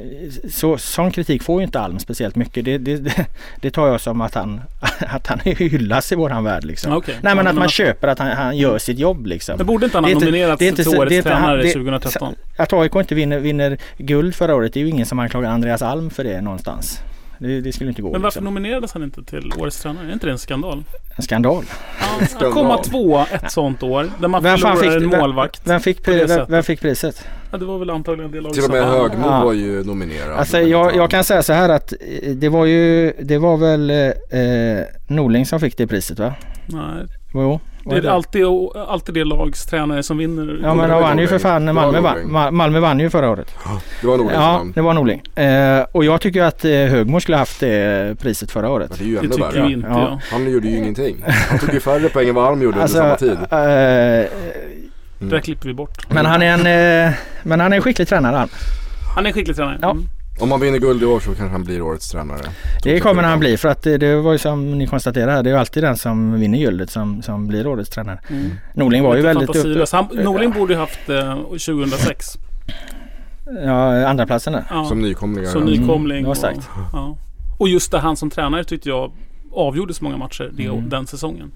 så, 0.51 0.79
sån 0.79 1.11
kritik 1.11 1.43
får 1.43 1.61
ju 1.61 1.65
inte 1.67 1.81
Alm 1.81 1.99
speciellt 1.99 2.37
mycket. 2.37 2.65
Det, 2.65 2.79
det, 2.79 3.27
det, 3.61 3.71
tar 3.71 3.89
jag 3.89 4.01
som 4.01 4.21
att 4.21 4.35
han, 4.35 4.61
att 5.01 5.27
han 5.27 5.39
hyllas 5.45 6.13
i 6.13 6.15
våran 6.15 6.45
värld 6.45 6.65
liksom. 6.65 6.93
Okej. 6.93 7.15
Nej 7.23 7.35
men 7.35 7.45
Ja, 7.45 7.51
att 7.51 7.57
man 7.57 7.65
att- 7.65 7.71
köper 7.73 8.09
att 8.09 8.19
han, 8.19 8.29
han 8.29 8.57
gör 8.57 8.79
sitt 8.79 8.99
jobb 8.99 9.27
liksom. 9.27 9.55
Men 9.59 9.67
borde 9.67 9.85
inte 9.87 9.97
han 9.97 10.05
ha 10.05 10.11
nominerats 10.13 10.59
till 10.59 10.89
årets 10.99 11.23
tränare 11.25 11.63
det- 11.63 11.73
2013? 11.73 12.35
Att 12.57 12.73
AIK 12.73 12.95
inte 12.97 13.15
vinner, 13.15 13.39
vinner 13.39 13.79
guld 13.99 14.35
förra 14.35 14.55
året, 14.55 14.73
det 14.73 14.81
är 14.81 14.85
ju 14.85 14.91
ingen 14.91 15.07
som 15.07 15.19
anklagar 15.19 15.51
Andreas 15.51 15.83
Alm 15.83 16.11
för 16.11 16.25
det 16.25 16.41
någonstans. 16.41 17.01
Det, 17.39 17.61
det 17.61 17.73
skulle 17.73 17.91
inte 17.91 18.03
gå. 18.03 18.13
Men 18.13 18.23
varför 18.23 18.41
liksom. 18.41 18.55
nominerades 18.55 18.93
han 18.93 19.03
inte 19.03 19.23
till 19.25 19.53
årets 19.59 19.83
tränare? 19.83 20.09
Är 20.09 20.13
inte 20.13 20.27
det 20.27 20.33
en 20.33 20.39
skandal? 20.39 20.85
En 21.17 21.23
skandal. 21.23 21.65
Att 22.21 22.53
komma 22.53 22.79
tvåa 22.83 23.27
ett 23.27 23.51
sånt 23.53 23.83
år, 23.83 24.11
där 24.21 24.29
man 24.29 24.43
Vem 24.43 24.59
förlorar 24.59 24.77
fick, 24.77 25.03
en 25.03 25.11
vem, 25.11 25.21
målvakt. 25.21 25.61
vem, 25.65 25.81
fick, 25.81 26.05
på 26.05 26.11
det 26.11 26.25
pri- 26.25 26.37
vem, 26.37 26.47
vem 26.49 26.63
fick 26.63 26.81
priset? 26.81 27.25
Ja, 27.53 27.59
det 27.59 27.65
var 27.65 27.79
väl 27.79 27.91
antagligen 27.91 28.33
det 28.33 28.41
laget 28.41 28.55
Till 28.55 28.65
och 28.65 28.71
med. 28.71 28.85
Högmo 28.85 29.27
Ja. 29.27 29.45
var 29.45 29.53
ju 29.53 29.85
nominerad. 29.85 30.39
Alltså 30.39 30.61
jag, 30.61 30.97
jag 30.97 31.11
kan 31.11 31.25
säga 31.25 31.43
så 31.43 31.53
här 31.53 31.69
att 31.69 31.93
eh, 31.93 32.31
det 32.31 32.49
var 32.49 32.65
ju, 32.67 33.13
det 33.23 33.39
var 33.39 33.57
väl 33.57 33.91
eh, 33.91 34.85
Norling 35.09 35.47
som 35.47 35.61
fick 35.61 35.77
det 35.77 35.87
priset 35.87 36.19
va? 36.19 36.35
Nej, 36.67 37.05
Jo. 37.35 37.61
Det 37.89 37.97
är 38.09 38.11
alltid, 38.13 38.45
alltid 38.89 39.15
det 39.15 39.25
lags 39.25 39.67
tränare 39.67 40.03
som 40.03 40.19
vinner. 40.19 40.59
Ja 40.63 40.75
men 40.75 40.79
det 40.79 40.83
de 40.83 40.93
var 40.95 41.01
vann 41.01 41.19
ju 41.19 41.27
för 41.27 41.39
fan, 41.39 41.67
Det 41.67 41.73
Malmö 41.73 42.01
vann, 42.01 42.55
Malmö 42.55 42.81
vann 42.81 43.01
ju 43.01 43.11
förra 43.11 43.31
året. 43.31 43.55
Det 44.01 44.07
var 44.07 44.17
Norling 44.17 44.35
Ja, 44.35 44.63
det 44.75 44.81
var 44.81 44.95
Norling. 44.95 45.23
Eh, 45.35 45.87
och 45.93 46.05
jag 46.05 46.21
tycker 46.21 46.43
att 46.43 46.65
eh, 46.65 46.71
Högmo 46.71 47.21
skulle 47.21 47.37
haft 47.37 47.61
det 47.61 48.19
priset 48.21 48.51
förra 48.51 48.67
Ja, 48.67 48.73
året. 48.73 48.93
det 48.99 49.05
är 49.05 49.07
ju 49.07 49.13
Det 49.15 49.19
ännu 49.21 49.29
tycker 49.29 49.45
värre. 49.53 49.69
ju 49.69 49.75
inte 49.75 49.89
Ja. 49.89 50.01
jag. 50.01 50.21
Han 50.39 50.51
gjorde 50.53 50.69
ju 50.69 50.77
ingenting. 50.79 51.25
Han 51.51 51.59
tog 51.59 51.75
ju 51.75 51.81
färre 51.81 52.09
poäng 52.09 52.29
än 52.29 52.35
vad 52.35 52.45
Alm 52.49 52.63
gjorde 52.63 52.83
Alltså, 52.83 52.99
under 52.99 53.17
samma 53.17 53.35
tid. 53.35 53.39
eh, 53.41 54.31
Det 55.19 55.27
där 55.31 55.41
klipper 55.41 55.69
vi 55.69 55.75
bort. 55.75 56.11
men 56.11 56.27
han 56.27 56.43
är 56.43 56.47
en, 56.47 57.07
eh, 57.09 57.13
men 57.43 57.61
han 57.61 57.73
är 57.73 57.77
en 57.77 57.83
skicklig 57.83 58.09
tränare 58.09 58.37
han. 58.37 58.49
Han 59.15 59.25
är 59.25 59.29
en 59.29 59.35
skicklig 59.35 59.57
tränare. 59.57 59.79
Ja. 59.83 59.91
Mm. 59.91 60.05
Om 60.41 60.51
han 60.51 60.61
vinner 60.61 60.79
guld 60.79 61.03
i 61.03 61.07
år 61.07 61.21
så 61.21 61.27
kanske 61.27 61.49
han 61.49 61.65
blir 61.65 61.83
årets 61.83 62.11
tränare. 62.11 62.41
Det 62.83 63.01
kommer 63.01 63.23
han 63.23 63.39
bli 63.41 63.57
för 63.57 63.69
att 63.69 63.83
det, 63.83 63.99
det 63.99 64.17
var 64.17 64.33
ju 64.33 64.39
som 64.39 64.79
ni 64.79 64.87
konstaterar 64.87 65.33
här, 65.33 65.43
det 65.43 65.51
är 65.51 65.55
ju 65.55 65.61
alltid 65.61 65.83
den 65.83 65.97
som 65.97 66.41
vinner 66.41 66.59
guldet 66.59 66.91
som, 66.91 67.23
som 67.23 67.47
blir 67.49 67.67
årets 67.67 67.91
tränare. 67.91 68.19
Mm. 68.31 68.51
Norling 68.75 69.03
var 69.03 69.17
ju 69.17 69.23
väldigt 69.23 69.57
upp, 69.57 69.89
Han, 69.93 70.09
Norling 70.13 70.51
borde 70.53 70.73
ju 70.73 70.79
haft 70.79 71.09
eh, 71.09 71.35
2006. 71.37 72.27
ja, 73.65 74.07
andra 74.09 74.27
platsen 74.27 74.53
där. 74.53 74.65
Ja. 74.71 74.85
Som 74.85 75.03
nykomlingar. 75.03 75.51
Som 75.51 75.63
Mm, 75.63 75.75
nykomling. 75.81 76.25
var 76.25 76.31
och, 76.31 76.37
starkt. 76.37 76.69
ja. 76.93 77.17
och 77.59 77.69
just 77.69 77.93
det, 77.93 77.99
han 77.99 78.17
som 78.17 78.31
tränare 78.31 78.65
tyckte 78.65 78.89
jag 78.89 79.13
avgjorde 79.53 79.95
så 79.95 80.05
många 80.05 80.17
matcher 80.17 80.51
det, 80.57 80.65
Mm. 80.67 80.89
den 80.89 81.07
säsongen. 81.07 81.51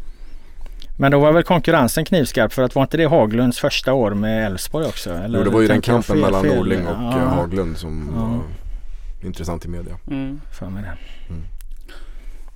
Men 0.99 1.13
då 1.13 1.19
var 1.21 1.33
väl 1.33 1.43
konkurrensen 1.43 2.05
knivskarp 2.05 2.53
för 2.53 2.63
att 2.63 2.75
var 2.75 2.83
inte 2.83 2.97
det 2.97 3.05
Haglunds 3.07 3.59
första 3.59 3.93
år 3.93 4.11
med 4.11 4.47
Elfsborg 4.47 4.87
också? 4.87 5.11
Eller 5.11 5.39
Jo, 5.39 5.45
det 5.45 5.51
var 5.51 5.61
ju 5.61 5.69
den 5.69 5.81
kampen 5.81 6.03
fel- 6.03 6.21
mellan 6.25 6.43
fel? 6.43 6.57
Norling 6.57 6.87
och 6.87 6.95
Ja, 7.03 7.11
eh, 7.19 7.29
Haglund 7.29 7.77
som 7.77 8.11
Ja. 8.17 8.41
Intressant 9.25 9.65
i 9.65 9.69
media. 9.69 9.95
Mm. 10.11 10.41
för 10.59 10.67
mig 10.67 10.83
det. 10.83 10.97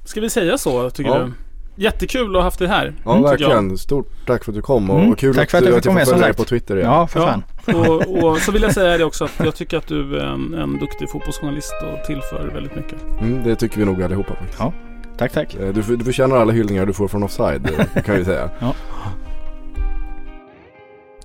Ska 0.04 0.20
vi 0.20 0.30
säga 0.30 0.58
så, 0.58 0.90
tycker 0.90 1.10
Ja. 1.10 1.18
du? 1.18 1.32
jättekul 1.78 2.28
att 2.28 2.32
ha 2.36 2.42
haft 2.42 2.58
dig 2.58 2.68
här. 2.68 2.94
Ja 3.04 3.16
jag. 3.16 3.22
verkligen. 3.22 3.78
Stort 3.78 4.26
tack 4.26 4.44
för 4.44 4.52
att 4.52 4.56
du 4.56 4.62
kom 4.62 4.90
och, 4.90 4.98
Mm, 4.98 5.12
och 5.12 5.18
kul 5.18 5.34
tack 5.34 5.44
att, 5.44 5.50
för 5.50 5.58
att 5.58 5.68
att 5.68 5.74
fick 5.76 5.86
jag 5.86 5.94
med, 5.94 6.08
följa 6.08 6.24
dig 6.26 6.34
på. 6.34 6.44
Twitter 6.44 6.76
igen. 6.76 6.90
Ja, 6.90 7.06
för 7.06 7.20
Ja. 7.20 7.26
fan. 7.66 7.74
Och, 7.86 8.24
och 8.24 8.38
så 8.38 8.52
vill 8.52 8.62
jag 8.62 8.74
säga 8.74 8.98
det 8.98 9.04
också 9.04 9.24
att 9.24 9.30
jag 9.44 9.54
tycker 9.54 9.78
att 9.78 9.86
du 9.86 10.16
är 10.18 10.24
en, 10.24 10.54
en 10.54 10.78
duktig 10.78 11.10
fotbollsjournalist 11.10 11.74
och 11.82 12.06
tillför 12.06 12.50
väldigt 12.54 12.76
mycket. 12.76 12.98
Mm, 13.20 13.42
det 13.44 13.56
tycker 13.56 13.78
vi 13.78 13.84
nog 13.84 14.02
allihopa 14.02 14.34
faktiskt. 14.34 14.58
Ja. 14.58 14.72
Tack, 15.18 15.32
tack. 15.32 15.54
Eh, 15.54 15.68
Du, 15.74 15.96
du 15.96 16.04
förtjänar 16.04 16.36
alla 16.36 16.52
hyllningar 16.52 16.86
du 16.86 16.92
får 16.92 17.08
från 17.08 17.22
offside 17.22 17.70
kan 18.04 18.16
vi 18.16 18.24
säga. 18.24 18.50
Ja. 18.58 18.74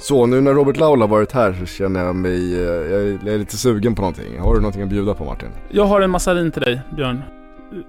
Så 0.01 0.25
nu 0.25 0.41
när 0.41 0.53
Robert 0.53 0.77
Laul 0.77 1.01
har 1.01 1.07
varit 1.07 1.31
här 1.31 1.53
så 1.59 1.65
känner 1.65 2.05
jag 2.05 2.15
mig, 2.15 2.55
eh, 2.55 2.61
jag 2.61 3.01
är, 3.01 3.19
jag 3.25 3.33
är 3.33 3.37
lite 3.37 3.57
sugen 3.57 3.95
på 3.95 4.01
någonting. 4.01 4.39
Har 4.39 4.53
du 4.53 4.59
någonting 4.61 4.81
att 4.81 4.89
bjuda 4.89 5.13
på 5.13 5.25
Martin? 5.25 5.49
Jag 5.69 5.85
har 5.85 6.01
en 6.01 6.09
massa 6.09 6.33
vin 6.33 6.51
till 6.51 6.61
dig, 6.61 6.81
Björn. 6.95 7.23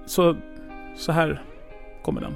Så, 0.05 0.35
så 0.95 1.11
här 1.11 1.41
kommer 2.03 2.21
den. 2.21 2.35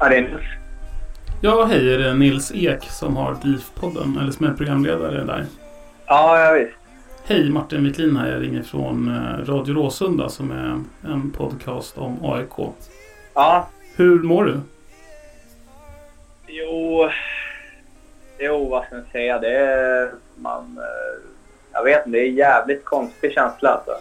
Ja, 0.00 0.08
det 0.08 0.16
är 0.16 0.22
Nils. 0.22 0.44
Ja, 1.40 1.64
hej, 1.64 1.94
är 1.94 1.98
det 1.98 2.14
Nils 2.14 2.52
Ek 2.54 2.82
som 2.90 3.16
har 3.16 3.34
DIF-podden, 3.34 4.20
eller 4.20 4.32
som 4.32 4.46
är 4.46 4.52
programledare 4.52 5.24
där? 5.24 5.46
Ja, 6.06 6.40
ja 6.40 6.52
visst. 6.52 6.85
Hej, 7.28 7.50
Martin 7.50 7.84
Wiklin 7.84 8.16
här. 8.16 8.32
Jag 8.32 8.42
ringer 8.42 8.62
från 8.62 9.08
eh, 9.08 9.44
Radio 9.52 9.74
Råsunda 9.74 10.28
som 10.28 10.50
är 10.50 10.80
en 11.12 11.30
podcast 11.30 11.98
om 11.98 12.18
AIK. 12.24 12.74
Ja, 13.34 13.68
Hur 13.96 14.22
mår 14.22 14.44
du? 14.44 14.60
jo... 16.46 17.08
Jo, 18.38 18.68
vad 18.68 18.84
ska 18.86 18.94
man 18.94 19.04
säga? 19.12 19.38
Det 19.38 19.56
är... 19.58 20.10
Man... 20.36 20.78
eh, 20.78 21.28
Jag 21.72 21.84
vet 21.84 22.06
inte, 22.06 22.18
det 22.18 22.24
är 22.24 22.28
en 22.28 22.34
jävligt 22.34 22.84
konstig 22.84 23.32
känsla 23.32 23.68
alltså. 23.70 23.92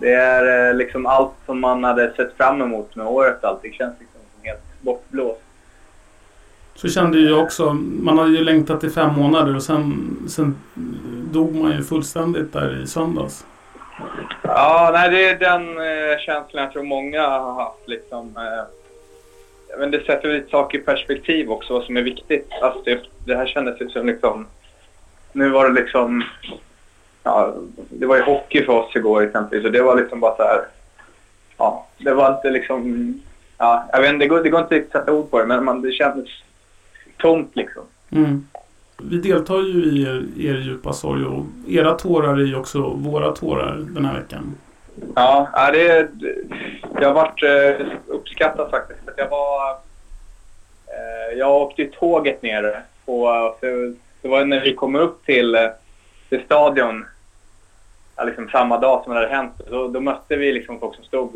Det 0.00 0.12
är 0.14 0.68
eh, 0.70 0.74
liksom 0.76 1.06
allt 1.06 1.32
som 1.46 1.60
man 1.60 1.84
hade 1.84 2.12
sett 2.16 2.36
fram 2.36 2.62
emot 2.62 2.96
med 2.96 3.06
året 3.06 3.44
allt. 3.44 3.62
Det 3.62 3.72
känns 3.74 3.94
liksom 4.00 4.20
som 4.34 4.48
helt 4.48 4.82
bortblåst. 4.82 5.40
Så 6.84 6.90
kände 6.90 7.18
ju 7.18 7.28
jag 7.28 7.42
också. 7.42 7.72
Man 8.02 8.18
hade 8.18 8.30
ju 8.30 8.44
längtat 8.44 8.84
i 8.84 8.90
fem 8.90 9.14
månader 9.14 9.56
och 9.56 9.62
sen, 9.62 10.16
sen 10.28 10.56
dog 11.32 11.54
man 11.54 11.72
ju 11.72 11.82
fullständigt 11.82 12.52
där 12.52 12.82
i 12.82 12.86
söndags. 12.86 13.46
Ja, 14.42 14.90
nej, 14.92 15.10
det 15.10 15.24
är 15.24 15.38
den 15.38 15.78
eh, 15.78 16.18
känslan 16.18 16.62
jag 16.62 16.72
tror 16.72 16.82
många 16.82 17.26
har 17.26 17.52
haft. 17.52 17.88
Liksom, 17.88 18.36
eh, 18.36 18.64
men 19.78 19.90
det 19.90 20.04
sätter 20.04 20.32
lite 20.32 20.50
saker 20.50 20.78
i 20.78 20.80
perspektiv 20.80 21.50
också, 21.50 21.72
vad 21.72 21.84
som 21.84 21.96
är 21.96 22.02
viktigt. 22.02 22.48
Alltså, 22.62 22.82
det, 22.84 23.00
det 23.26 23.36
här 23.36 23.46
kändes 23.46 23.80
ju 23.80 23.88
som 23.88 24.06
liksom... 24.06 24.46
Nu 25.32 25.48
var 25.48 25.68
det 25.68 25.74
liksom... 25.74 26.24
Ja, 27.22 27.54
det 27.90 28.06
var 28.06 28.16
ju 28.16 28.22
hockey 28.22 28.64
för 28.64 28.72
oss 28.72 28.96
igår 28.96 29.22
exempelvis 29.22 29.66
och 29.66 29.72
det 29.72 29.82
var 29.82 29.96
liksom 29.96 30.20
bara 30.20 30.36
så 30.36 30.42
här... 30.42 30.64
Ja, 31.58 31.86
det 31.98 32.14
var 32.14 32.36
inte 32.36 32.50
liksom... 32.50 33.14
Ja, 33.58 33.88
jag 33.92 34.00
vet 34.00 34.12
inte, 34.12 34.24
det 34.24 34.28
går, 34.28 34.42
det 34.42 34.50
går 34.50 34.60
inte 34.60 34.74
riktigt 34.74 34.94
att 34.94 35.00
sätta 35.00 35.12
ord 35.12 35.30
på 35.30 35.38
det, 35.38 35.46
men 35.46 35.64
man, 35.64 35.82
det 35.82 35.92
kändes 35.92 36.28
tomt 37.24 37.56
liksom. 37.56 37.82
Mm. 38.12 38.46
Vi 39.02 39.16
deltar 39.16 39.60
ju 39.60 39.84
i 39.84 40.02
er, 40.02 40.24
er 40.48 40.58
djupa 40.60 40.92
sorg 40.92 41.24
och 41.24 41.44
era 41.68 41.92
tårar 41.92 42.34
är 42.34 42.46
ju 42.46 42.56
också 42.56 42.78
våra 42.80 43.32
tårar 43.32 43.76
den 43.88 44.04
här 44.04 44.20
veckan. 44.20 44.54
Ja, 45.14 45.70
det, 45.72 46.08
det 46.98 47.04
har 47.04 47.12
varit 47.12 47.42
eh, 47.42 47.86
uppskattat 48.06 48.70
faktiskt. 48.70 49.00
Jag 49.16 49.28
var... 49.28 49.70
Eh, 50.86 51.38
jag 51.38 51.52
åkte 51.52 51.82
ju 51.82 51.90
tåget 51.90 52.42
ner 52.42 52.82
på... 53.04 53.54
Så, 53.60 53.66
det 54.22 54.28
var 54.28 54.44
när 54.44 54.60
vi 54.60 54.74
kom 54.74 54.96
upp 54.96 55.24
till, 55.26 55.54
eh, 55.54 55.68
till 56.28 56.40
stadion 56.44 57.04
liksom 58.26 58.48
samma 58.48 58.78
dag 58.78 59.04
som 59.04 59.12
det 59.12 59.18
hade 59.18 59.34
hänt. 59.34 59.52
Då, 59.70 59.88
då 59.88 60.00
mötte 60.00 60.36
vi 60.36 60.52
liksom 60.52 60.80
folk 60.80 60.94
som 60.94 61.04
stod 61.04 61.34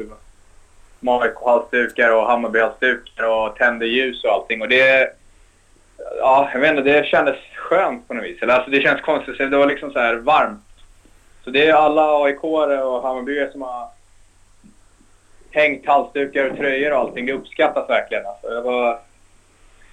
med 1.00 1.14
AIK-halsdukar 1.14 2.10
och 2.14 2.26
Hammarby-halsdukar 2.26 3.24
och 3.24 3.56
tände 3.56 3.86
ljus 3.86 4.24
och 4.24 4.30
allting. 4.30 4.62
Och 4.62 4.68
det... 4.68 5.18
Ja, 6.18 6.50
jag 6.52 6.60
vet 6.60 6.70
inte, 6.70 6.82
det 6.82 7.06
kändes 7.06 7.36
skönt 7.54 8.08
på 8.08 8.14
något 8.14 8.24
vis. 8.24 8.42
Eller, 8.42 8.54
alltså, 8.54 8.70
det 8.70 8.80
känns 8.80 9.00
konstigt, 9.00 9.38
det 9.38 9.56
var 9.56 9.66
liksom 9.66 9.92
så 9.92 9.98
här 9.98 10.14
varmt. 10.14 10.64
Så 11.44 11.50
det 11.50 11.68
är 11.68 11.74
alla 11.74 12.24
aik 12.24 12.44
och 12.44 13.02
Hammarbyare 13.02 13.52
som 13.52 13.62
har 13.62 13.88
hängt 15.50 15.86
halsdukar 15.86 16.50
och 16.50 16.56
tröjor 16.56 16.92
och 16.92 16.98
allting. 16.98 17.26
Det 17.26 17.32
uppskattas 17.32 17.90
verkligen. 17.90 18.26
Alltså. 18.26 18.54
Jag 18.54 18.62
var, 18.62 18.98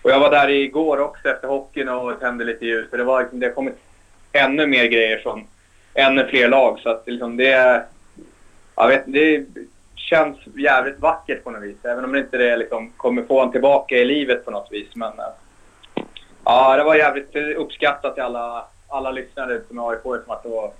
och 0.02 0.12
jag 0.12 0.20
var 0.20 0.32
där 0.32 0.50
igår 0.50 1.00
också 1.00 1.30
efter 1.30 1.48
hockeyn 1.48 1.90
och 1.90 2.20
tände 2.20 2.44
lite 2.44 2.66
ljus. 2.66 2.90
För 2.90 2.98
det, 2.98 3.04
var, 3.04 3.22
liksom, 3.22 3.40
det 3.40 3.46
har 3.46 3.54
kommit 3.54 3.76
ännu 4.32 4.68
mer 4.68 4.86
grejer 4.86 5.18
från 5.18 5.48
ännu 5.94 6.28
fler 6.28 6.48
lag. 6.48 6.80
Så 6.80 6.90
att 6.90 7.04
liksom 7.08 7.38
det, 7.38 7.84
jag 8.76 8.88
vet, 8.88 9.04
det 9.06 9.46
känns 9.96 10.38
jävligt 10.56 11.00
vackert 11.00 11.44
på 11.44 11.52
något 11.52 11.64
vis. 11.64 11.86
Även 11.86 12.06
om 12.06 12.12
det 12.12 12.20
inte 12.20 12.38
det 12.38 12.58
liksom 12.58 12.92
kommer 12.98 13.24
få 13.24 13.42
en 13.42 13.52
tillbaka 13.52 13.96
i 13.96 14.06
livet 14.06 14.46
på 14.46 14.52
något 14.52 14.72
vis. 14.72 14.96
Men 14.96 15.08
alltså 15.08 15.45
ja, 16.46 16.78
det 16.78 16.84
var 16.84 16.96
jävligt 16.96 17.36
uppskattat 17.36 18.14
till 18.14 18.24
alla, 18.24 18.66
alla 18.88 19.12
lyssnare 19.12 19.62
som 19.68 19.80
är 19.80 19.90
AIK 19.90 20.02
som 20.02 20.24
att 20.28 20.44
det 20.44 20.50
var 20.50 20.72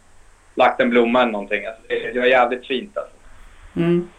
lagt 0.56 0.82
en 0.82 0.90
blomma 0.90 1.22
eller 1.22 1.32
någonting. 1.32 1.66
Alltså, 1.66 1.82
det, 1.88 2.12
det 2.14 2.20
var 2.20 2.28
jävligt 2.28 2.68
fint 2.68 2.98
alltså. 2.98 3.16
Mm. 3.76 4.10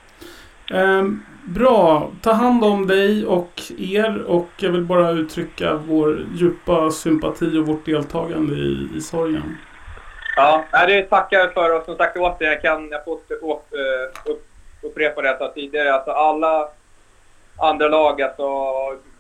Ehm, 0.75 1.23
bra, 1.45 2.11
ta 2.23 2.33
hand 2.33 2.65
om 2.65 2.87
dig 2.87 3.27
och 3.27 3.63
er 3.79 4.23
och 4.23 4.49
jag 4.57 4.71
vill 4.71 4.85
bara 4.85 5.11
uttrycka 5.11 5.75
vår 5.75 6.27
djupa 6.35 6.91
sympati 6.91 7.59
och 7.59 7.67
vårt 7.67 7.87
deltagande 7.87 8.55
i, 8.55 8.89
i 8.97 9.01
sorgen. 9.01 9.57
Ja, 10.37 10.65
det 10.73 11.03
tackar 11.03 11.39
jag 11.39 11.55
för 11.55 11.77
och 11.77 11.85
som 11.85 11.97
sagt 11.97 12.17
återigen, 12.17 12.53
jag 12.53 12.63
kan 12.63 12.89
jag 12.91 13.05
får 13.05 13.15
upp, 13.15 13.73
upp, 14.25 14.47
upprepa 14.83 15.23
det 15.23 15.29
jag 15.29 15.39
sa 15.39 15.53
tidigare. 15.53 15.95
Alltså 15.95 16.11
alla 16.11 16.69
andra 17.59 17.89
lag, 17.89 18.23
alltså 18.23 18.45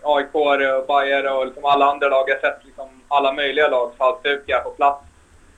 AIK 0.06 0.34
och 0.34 0.86
Bajare 0.88 1.30
och 1.30 1.46
liksom 1.46 1.64
alla 1.64 1.86
andra 1.86 2.08
lag, 2.08 2.24
jag 2.28 2.34
har 2.34 2.40
sett 2.40 2.64
liksom 2.64 2.88
alla 3.08 3.32
möjliga 3.32 3.68
lag 3.68 3.92
halsdukar 3.98 4.60
på 4.60 4.70
plats. 4.70 5.04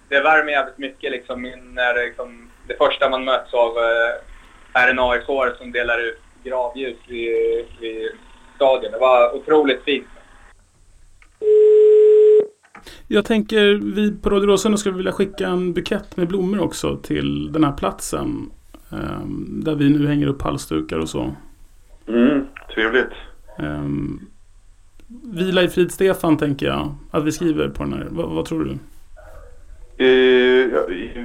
Det 0.09 0.21
värmer 0.21 0.53
jävligt 0.53 0.79
mycket 0.79 1.11
liksom 1.11 1.43
när 1.75 1.95
det, 1.95 2.05
liksom, 2.05 2.51
det 2.67 2.77
första 2.79 3.11
man 3.11 3.25
möts 3.25 3.55
av 3.55 3.77
eh, 3.77 4.83
är 4.83 4.89
en 4.89 4.99
AIK 4.99 5.57
som 5.59 5.73
delar 5.73 5.99
ut 5.99 6.21
gravljus 6.45 6.97
vid, 7.09 7.65
vid 7.81 8.09
stadion. 8.57 8.93
Det 8.93 8.99
var 8.99 9.37
otroligt 9.37 9.83
fint. 9.85 10.07
Jag 13.07 13.25
tänker, 13.25 13.81
vi 13.95 14.17
på 14.23 14.31
Radio 14.31 14.47
Råsunda 14.47 14.79
skulle 14.79 14.97
vilja 14.97 15.13
skicka 15.13 15.47
en 15.47 15.73
bukett 15.73 16.17
med 16.17 16.29
blommor 16.29 16.61
också 16.61 16.97
till 16.97 17.53
den 17.53 17.65
här 17.65 17.73
platsen. 17.73 18.51
ehm, 18.93 19.61
där 19.65 19.75
vi 19.75 19.91
nu 19.91 20.07
hänger 20.07 20.27
upp 20.27 20.43
halsdukar 20.43 20.99
och 20.99 21.09
så. 21.09 21.35
Mm, 22.09 22.47
trevligt. 22.75 23.13
Um, 23.59 24.27
Vila 25.33 25.63
i 25.63 25.69
frid 25.69 25.93
Stefan 25.93 26.37
tänker 26.37 26.67
jag 26.67 26.95
att 27.11 27.25
vi 27.25 27.33
skriver 27.33 27.69
på 27.69 27.83
den 27.83 27.93
här. 27.93 28.07
Va, 28.11 28.27
vad 28.27 28.45
tror 28.45 28.65
du? 28.65 28.71
Eh, 30.05 30.67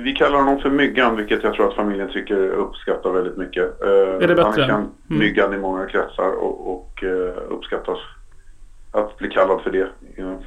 vi 0.04 0.16
kallar 0.18 0.38
honom 0.38 0.60
för 0.60 0.70
Myggan, 0.70 1.16
vilket 1.16 1.44
jag 1.44 1.54
tror 1.54 1.68
att 1.70 1.76
familjen 1.76 2.10
tycker 2.14 2.50
uppskattar 2.50 3.12
väldigt 3.12 3.38
mycket. 3.38 3.82
Eh, 3.82 3.90
Är 3.90 4.28
det 4.28 4.36
bättre? 4.36 4.44
Han 4.44 4.54
kan 4.54 4.90
Mm. 5.10 5.20
Myggan 5.20 5.54
i 5.54 5.58
många 5.58 5.86
kretsar 5.86 6.32
och, 6.44 6.74
och 6.74 7.04
eh, 7.04 7.34
uppskattas 7.50 7.98
att 8.92 9.18
bli 9.18 9.30
kallad 9.30 9.62
för 9.62 9.72
det 9.72 9.88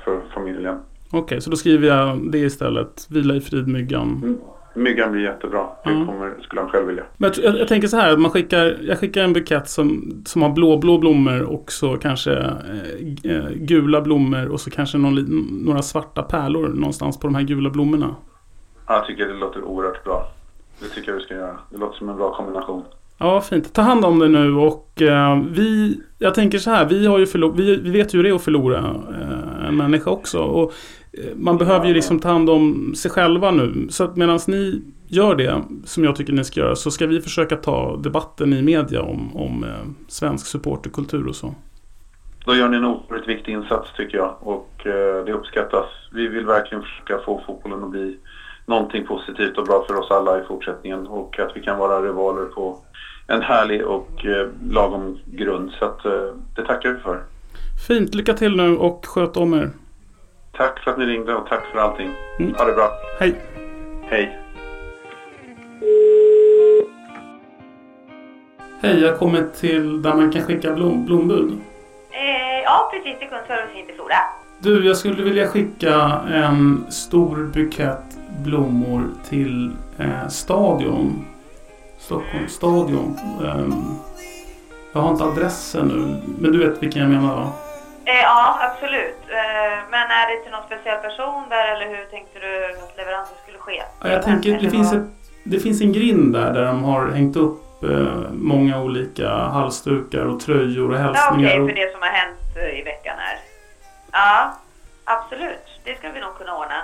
för 0.04 0.20
familjen. 0.34 0.78
Okej, 1.10 1.40
så 1.40 1.50
då 1.50 1.56
skriver 1.56 1.88
jag 1.88 2.32
det 2.32 2.38
istället. 2.38 3.06
Vila 3.10 3.34
i 3.34 3.40
frid 3.40 3.68
Myggan. 3.68 4.38
Myggan 4.76 5.12
blir 5.12 5.22
jättebra. 5.22 5.66
Det 5.84 5.90
Ja. 5.90 6.06
kommer, 6.06 6.34
skulle 6.42 6.60
han 6.60 6.70
själv 6.70 6.86
vilja. 6.86 7.02
Men 7.16 7.32
jag, 7.36 7.44
jag, 7.44 7.60
jag 7.60 7.68
tänker 7.68 7.88
så 7.88 7.96
här, 7.96 8.16
man 8.16 8.30
skickar, 8.30 8.76
jag 8.82 8.98
skickar 8.98 9.22
en 9.24 9.32
bukett 9.32 9.68
som, 9.68 10.12
som 10.26 10.42
har 10.42 10.50
blå, 10.50 10.76
blå 10.78 10.98
blommor 10.98 11.42
och 11.42 11.72
så 11.72 11.96
kanske 11.96 12.32
eh, 12.32 13.32
eh, 13.36 13.48
gula 13.54 14.00
blommor 14.00 14.46
och 14.48 14.60
så 14.60 14.70
kanske 14.70 14.98
någon, 14.98 15.14
några 15.64 15.82
svarta 15.82 16.22
pärlor 16.22 16.68
någonstans 16.68 17.20
på 17.20 17.26
de 17.26 17.34
här 17.34 17.42
gula 17.42 17.70
blommorna. 17.70 18.14
Jag 18.88 19.06
tycker 19.06 19.26
det 19.28 19.34
låter 19.34 19.62
oerhört 19.62 20.04
bra. 20.04 20.28
Det 20.80 20.88
tycker 20.88 21.10
jag 21.12 21.18
vi 21.18 21.24
ska 21.24 21.34
göra. 21.34 21.58
Det 21.70 21.78
låter 21.78 21.98
som 21.98 22.08
en 22.08 22.16
bra 22.16 22.34
kombination. 22.34 22.82
Ja, 23.18 23.40
fint. 23.40 23.72
Ta 23.74 23.82
hand 23.82 24.04
om 24.04 24.18
det 24.18 24.28
nu 24.28 24.54
och 24.54 25.02
eh, 25.02 25.42
vi, 25.50 26.00
jag 26.18 26.34
tänker 26.34 26.58
så 26.58 26.70
här, 26.70 26.84
vi, 26.88 27.06
har 27.06 27.18
ju 27.18 27.24
förlo- 27.24 27.54
vi, 27.56 27.76
vi 27.76 27.90
vet 27.90 28.14
ju 28.14 28.18
hur 28.18 28.22
det 28.24 28.30
är 28.30 28.34
att 28.34 28.42
förlora 28.42 28.78
eh, 29.20 29.68
en 29.68 29.76
människa 29.76 30.10
också. 30.10 30.38
Och 30.38 30.72
man 31.36 31.58
behöver 31.58 31.86
ju 31.86 31.94
liksom 31.94 32.18
ta 32.18 32.28
hand 32.28 32.50
om 32.50 32.94
sig 32.94 33.10
själva 33.10 33.50
nu. 33.50 33.86
Så 33.90 34.04
att 34.04 34.16
medan 34.16 34.38
ni 34.46 34.82
gör 35.08 35.34
det, 35.34 35.62
som 35.84 36.04
jag 36.04 36.16
tycker 36.16 36.32
ni 36.32 36.44
ska 36.44 36.60
göra, 36.60 36.76
så 36.76 36.90
ska 36.90 37.06
vi 37.06 37.20
försöka 37.20 37.56
ta 37.56 37.96
debatten 37.96 38.52
i 38.52 38.62
media 38.62 39.02
om, 39.02 39.36
om 39.36 39.64
eh, 39.64 40.08
svensk 40.08 40.46
supporterkultur 40.46 41.28
och 41.28 41.36
så. 41.36 41.54
Då 42.44 42.54
gör 42.54 42.68
ni 42.68 42.76
en 42.76 42.84
oerhört 42.84 43.28
viktig 43.28 43.52
insats 43.52 43.88
tycker 43.96 44.18
jag 44.18 44.36
och 44.40 44.86
eh, 44.86 45.24
det 45.24 45.32
uppskattas. 45.32 45.86
Vi 46.12 46.28
vill 46.28 46.46
verkligen 46.46 46.82
försöka 46.82 47.18
få 47.24 47.42
fotbollen 47.46 47.84
att 47.84 47.90
bli 47.90 48.16
någonting 48.66 49.06
positivt 49.06 49.58
och 49.58 49.64
bra 49.64 49.84
för 49.88 49.94
oss 49.94 50.10
alla 50.10 50.42
i 50.42 50.44
fortsättningen 50.44 51.06
och 51.06 51.38
att 51.38 51.56
vi 51.56 51.62
kan 51.62 51.78
vara 51.78 52.02
rivaler 52.02 52.44
på 52.44 52.78
en 53.26 53.42
härlig 53.42 53.86
och 53.86 54.26
eh, 54.26 54.48
lagom 54.70 55.18
grund. 55.24 55.72
Så 55.78 55.84
att, 55.84 56.04
eh, 56.04 56.34
det 56.56 56.64
tackar 56.64 56.92
vi 56.92 57.00
för. 57.00 57.22
Fint, 57.88 58.14
lycka 58.14 58.34
till 58.34 58.56
nu 58.56 58.76
och 58.76 59.06
sköt 59.06 59.36
om 59.36 59.54
er. 59.54 59.70
Tack 60.56 60.80
för 60.84 60.90
att 60.90 60.98
ni 60.98 61.06
ringde 61.06 61.34
och 61.34 61.48
tack 61.48 61.66
för 61.72 61.78
allting. 61.78 62.10
Mm. 62.38 62.54
Ha 62.54 62.64
det 62.64 62.72
bra. 62.72 62.90
Hej! 63.20 63.34
Hej. 64.08 64.38
Hej, 68.80 69.00
jag 69.00 69.10
har 69.10 69.18
kommit 69.18 69.54
till 69.54 70.02
där 70.02 70.14
man 70.14 70.32
kan 70.32 70.42
skicka 70.42 70.72
blom, 70.72 71.06
blombud. 71.06 71.50
Eh, 72.10 72.62
ja, 72.64 72.90
precis. 72.92 73.16
Det 73.20 73.26
kundservice 73.26 73.76
inte 73.76 73.92
Flora. 73.92 74.16
Du, 74.58 74.86
jag 74.86 74.96
skulle 74.96 75.22
vilja 75.22 75.48
skicka 75.48 76.20
en 76.32 76.86
stor 76.90 77.36
bukett 77.36 78.18
blommor 78.44 79.10
till 79.28 79.70
eh, 79.98 80.28
Stadion. 80.28 81.24
Stockholms 81.98 82.52
stadion. 82.52 83.18
Ehm, 83.44 83.84
jag 84.92 85.00
har 85.00 85.10
inte 85.10 85.24
adressen 85.24 85.88
nu, 85.88 86.32
men 86.38 86.52
du 86.52 86.58
vet 86.58 86.82
vilken 86.82 87.02
jag 87.02 87.10
menar 87.10 87.36
va? 87.36 87.52
Eh, 88.08 88.22
ja, 88.22 88.58
absolut. 88.60 89.18
Eh, 89.28 89.78
men 89.90 90.04
är 90.18 90.26
det 90.30 90.42
till 90.42 90.52
någon 90.52 90.62
speciell 90.66 90.98
person 91.02 91.42
där 91.48 91.64
eller 91.74 91.88
hur 91.96 92.04
tänkte 92.04 92.38
du 92.38 92.64
att 92.84 92.96
leveransen 92.96 93.36
skulle 93.42 93.58
ske? 93.58 93.82
Ja, 94.02 94.08
jag 94.08 94.22
tänker, 94.22 94.50
det 94.50 94.56
Eller 94.56 94.70
finns, 94.70 94.92
vad? 94.92 95.00
ett, 95.02 95.08
det 95.44 95.58
finns 95.60 95.80
en 95.80 95.92
grind 95.92 96.32
där, 96.32 96.52
där 96.52 96.64
de 96.64 96.84
har 96.84 97.06
hängt 97.10 97.36
upp 97.36 97.84
eh, 97.84 98.30
många 98.32 98.82
olika 98.82 99.28
halsdukar 99.28 100.24
och 100.24 100.40
tröjor 100.40 100.90
och 100.92 100.96
Ja, 101.00 101.08
okej, 101.10 101.20
hälsningar. 101.22 101.60
och, 101.60 101.68
för 101.68 101.76
det 101.76 101.92
som 101.92 102.00
har 102.02 102.08
hänt 102.08 102.38
eh, 102.56 102.78
i 102.80 102.82
veckan 102.82 103.14
här. 103.18 103.38
Ja, 104.12 104.58
absolut. 105.04 105.66
Det 105.84 105.98
ska 105.98 106.10
vi 106.10 106.20
nog 106.20 106.38
kunna 106.38 106.56
ordna. 106.56 106.82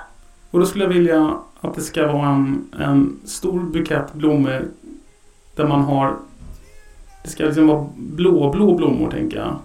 och 0.51 0.61
då 0.61 0.67
skulle 0.67 0.85
jag 0.85 0.89
vilja 0.89 1.37
att 1.61 1.75
det 1.75 1.81
ska 1.81 2.07
vara 2.07 2.29
en, 2.29 2.71
en 2.81 3.21
stor 3.27 3.61
bukett 3.61 4.13
blommor 4.13 4.65
där 5.57 5.65
man 5.67 5.81
har... 5.83 6.17
Det 7.23 7.29
ska 7.31 7.45
liksom 7.45 7.67
vara 7.67 7.87
blå-blå 7.97 8.75
blommor, 8.75 9.11
tänker 9.11 9.37
jag. 9.39 9.59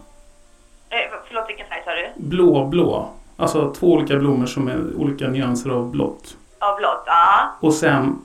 Eh, 0.89 0.97
förlåt, 1.27 1.49
vilken 1.49 1.67
färg 1.67 1.81
sa 1.85 1.91
du? 1.91 2.09
Blå-blå. 2.15 3.09
Alltså 3.37 3.73
två 3.73 3.87
olika 3.87 4.15
blommor 4.15 4.45
som 4.45 4.67
är 4.67 4.95
olika 4.97 5.27
nyanser 5.27 5.69
av 5.69 5.91
blått. 5.91 6.37
Av 6.59 6.77
blått? 6.77 7.03
Ja. 7.05 7.51
Och 7.59 7.73
sen 7.73 8.21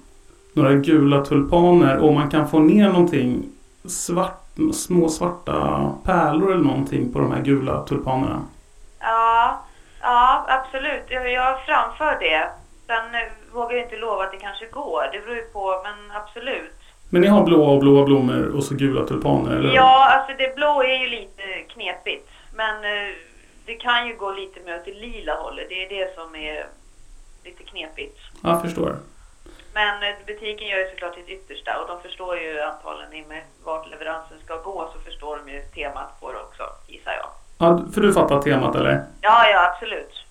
några 0.52 0.72
gula 0.72 1.24
tulpaner. 1.24 1.98
Och 1.98 2.12
man 2.12 2.30
kan 2.30 2.48
få 2.48 2.59
ner 2.59 2.89
någonting 2.89 3.43
svart, 3.84 4.48
små 4.72 5.09
svarta 5.09 5.90
pärlor 6.05 6.52
eller 6.52 6.64
någonting 6.64 7.12
på 7.12 7.18
de 7.18 7.32
här 7.32 7.43
gula 7.43 7.82
tulpanerna. 7.82 8.43
Ja, 9.01 9.60
ja 10.01 10.47
absolut. 10.48 11.05
Jag, 11.09 11.32
jag 11.32 11.64
framför 11.66 12.16
det. 12.20 12.51
Sen 12.86 13.14
eh, 13.14 13.55
vågar 13.55 13.76
jag 13.76 13.84
inte 13.84 13.97
lova 13.97 14.24
att 14.24 14.32
det 14.32 14.39
kanske 14.39 14.66
går. 14.66 15.02
Det 15.12 15.20
beror 15.20 15.36
ju 15.36 15.43
på, 15.43 15.82
men 15.84 16.16
absolut. 16.16 16.72
Men 17.10 17.20
ni 17.20 17.28
har 17.28 17.44
blåa 17.44 17.70
och 17.70 17.80
blåa 17.80 18.05
blommor 18.05 18.56
och 18.56 18.64
så 18.64 18.74
gula 18.74 19.06
tulpaner, 19.06 19.56
eller? 19.56 19.74
Ja, 19.74 20.09
alltså 20.10 20.36
det 20.39 20.56
blå 20.56 20.82
är 20.82 20.98
ju 20.98 21.09
lite 21.09 21.43
knepigt. 21.68 22.28
Men 22.55 22.85
eh, 22.85 23.15
det 23.65 23.74
kan 23.74 24.09
ju 24.09 24.16
gå 24.16 24.33
lite 24.33 24.61
mer 24.61 24.77
åt 24.77 24.85
det 24.85 24.95
lila 24.95 25.35
hållet. 25.35 25.69
Det 25.69 25.85
är 25.85 25.89
det 25.89 26.15
som 26.15 26.35
är 26.37 26.66
lite 27.45 27.65
knepigt. 27.65 28.19
Jag 28.43 28.62
förstår. 28.62 28.97
Men 29.74 30.03
eh, 30.03 30.15
butiken 30.27 30.69
gör 30.69 30.79
ju 30.79 30.91
såklart 30.91 31.15
sitt 31.15 31.29
yttersta 31.29 31.81
och 31.81 31.89
de 31.89 32.03
förstår 32.03 32.39
ju 32.39 32.61
antagligen 32.61 33.29
med 33.29 33.43
vart 33.65 33.91
leveransen 33.91 34.39
ska 34.45 34.57
gå 34.57 34.91
så 34.95 35.01
förstår 35.01 35.37
de 35.37 35.53
ju 35.53 35.62
temat 35.62 36.20
på 36.20 36.33
det 36.33 36.39
också, 36.39 36.62
gissar 36.87 37.12
jag. 37.12 37.29
Ja, 37.59 37.85
för 37.95 38.01
du 38.01 38.12
fattar 38.12 38.43
temat, 38.43 38.77
eller? 38.77 39.05
Ja, 39.20 39.49
ja, 39.51 39.73
absolut. 39.73 40.24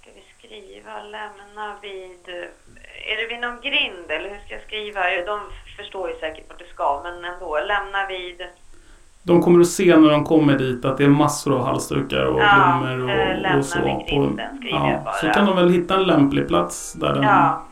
Ska 0.00 0.10
vi 0.14 0.24
skriva 0.38 1.02
lämna 1.02 1.76
vid... 1.82 2.28
Är 3.06 3.16
det 3.16 3.26
vid 3.26 3.40
någon 3.40 3.60
grind 3.60 4.10
eller 4.10 4.30
hur 4.30 4.38
ska 4.38 4.54
jag 4.54 4.62
skriva? 4.62 5.02
De 5.26 5.40
förstår 5.76 6.10
ju 6.10 6.18
säkert 6.18 6.48
vart 6.48 6.58
det 6.58 6.68
ska, 6.74 7.00
men 7.04 7.24
ändå. 7.24 7.58
Lämna 7.60 8.06
vid... 8.06 8.46
De 9.22 9.42
kommer 9.42 9.60
att 9.60 9.66
se 9.66 9.96
när 9.96 10.10
de 10.10 10.24
kommer 10.24 10.58
dit 10.58 10.84
att 10.84 10.98
det 10.98 11.04
är 11.04 11.08
massor 11.08 11.54
av 11.54 11.64
halsdukar 11.64 12.24
och 12.24 12.40
Ja, 12.40 12.78
blommor 12.82 13.10
eh, 13.10 13.26
och, 13.36 13.42
lämna 13.42 13.58
och 13.58 13.64
så. 13.64 13.78
vid 13.78 14.06
grinden, 14.08 14.46
jag 14.70 15.04
bara. 15.04 15.14
Så 15.14 15.26
kan 15.28 15.46
de 15.46 15.56
väl 15.56 15.70
hitta 15.70 15.94
en 15.96 16.02
lämplig 16.02 16.48
plats 16.48 16.92
där 16.92 17.14
den... 17.14 17.22
Ja, 17.22 17.62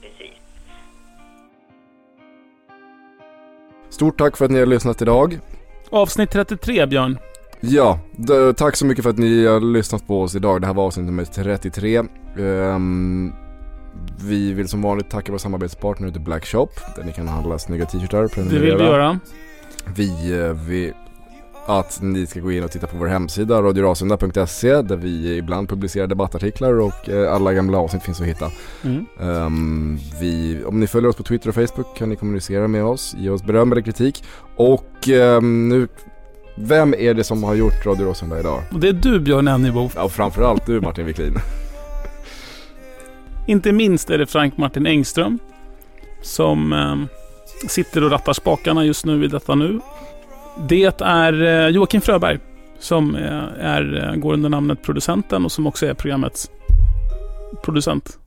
precis. 0.00 0.32
Stort 3.90 4.18
tack 4.18 4.36
för 4.36 4.44
att 4.44 4.50
ni 4.50 4.58
har 4.58 4.66
lyssnat 4.66 5.02
idag. 5.02 5.40
Avsnitt 5.90 6.30
33, 6.30 6.86
Björn. 6.86 7.18
Ja, 7.60 7.98
tack 8.56 8.76
så 8.76 8.86
mycket 8.86 9.02
för 9.04 9.10
att 9.10 9.18
ni 9.18 9.46
har 9.46 9.60
lyssnat 9.60 10.06
på 10.06 10.22
oss 10.22 10.34
idag. 10.34 10.60
Det 10.60 10.66
här 10.66 10.74
var 10.74 10.84
avsnitt 10.84 11.06
nummer 11.06 11.24
33. 11.24 12.02
Ehm, 12.38 13.32
vi 14.28 14.52
vill 14.52 14.68
som 14.68 14.82
vanligt 14.82 15.10
tacka 15.10 15.32
vår 15.32 15.38
samarbetspartner 15.38 16.10
The 16.10 16.18
Black 16.18 16.46
Shop, 16.46 16.68
där 16.96 17.04
ni 17.04 17.12
kan 17.12 17.28
handla 17.28 17.58
snygga 17.58 17.86
t-shirtar. 17.86 18.22
Det 18.36 18.58
vill 18.58 18.76
vi 18.76 18.84
göra. 18.84 19.18
Vi 19.94 20.38
eh, 20.38 20.52
vill 20.52 20.92
att 21.66 22.02
ni 22.02 22.26
ska 22.26 22.40
gå 22.40 22.52
in 22.52 22.64
och 22.64 22.70
titta 22.70 22.86
på 22.86 22.96
vår 22.96 23.06
hemsida 23.06 23.62
radiorasunda.se 23.62 24.82
där 24.82 24.96
vi 24.96 25.36
ibland 25.36 25.68
publicerar 25.68 26.06
debattartiklar 26.06 26.80
och 26.80 27.08
eh, 27.08 27.32
alla 27.32 27.52
gamla 27.52 27.78
avsnitt 27.78 28.02
finns 28.02 28.20
att 28.20 28.26
hitta. 28.26 28.50
Mm. 28.84 29.06
Ehm, 29.20 29.98
vi, 30.20 30.64
om 30.64 30.80
ni 30.80 30.86
följer 30.86 31.10
oss 31.10 31.16
på 31.16 31.22
Twitter 31.22 31.48
och 31.48 31.54
Facebook 31.54 31.96
kan 31.96 32.08
ni 32.08 32.16
kommunicera 32.16 32.68
med 32.68 32.84
oss, 32.84 33.14
ge 33.18 33.30
oss 33.30 33.44
beröm 33.44 33.72
eller 33.72 33.82
kritik. 33.82 34.24
Och 34.56 35.08
ehm, 35.08 35.68
nu, 35.68 35.88
vem 36.56 36.94
är 36.94 37.14
det 37.14 37.24
som 37.24 37.44
har 37.44 37.54
gjort 37.54 37.86
Radio 37.86 38.06
Rosunda 38.06 38.40
idag? 38.40 38.62
Det 38.70 38.88
är 38.88 38.92
du, 38.92 39.20
Björn 39.20 39.48
Ennebo. 39.48 39.90
Ja, 39.94 40.04
och 40.04 40.12
framförallt 40.12 40.66
du 40.66 40.80
Martin 40.80 41.06
Wiklin. 41.06 41.34
Inte 43.46 43.72
minst 43.72 44.10
är 44.10 44.18
det 44.18 44.26
Frank 44.26 44.56
Martin 44.56 44.86
Engström 44.86 45.38
som 46.22 46.72
eh, 46.72 47.25
sitter 47.68 48.04
och 48.04 48.10
rattar 48.10 48.32
spakarna 48.32 48.84
just 48.84 49.04
nu 49.04 49.24
i 49.24 49.28
detta 49.28 49.54
nu. 49.54 49.80
Det 50.68 51.02
är 51.02 51.42
eh, 51.42 51.68
Joakim 51.68 52.00
Fröberg 52.00 52.38
som 52.78 53.16
eh, 53.16 53.42
är, 53.60 54.08
eh, 54.08 54.14
går 54.14 54.32
under 54.32 54.48
namnet 54.48 54.82
producenten 54.82 55.44
och 55.44 55.52
som 55.52 55.66
också 55.66 55.86
är 55.86 55.94
programmets 55.94 56.50
producent. 57.64 58.18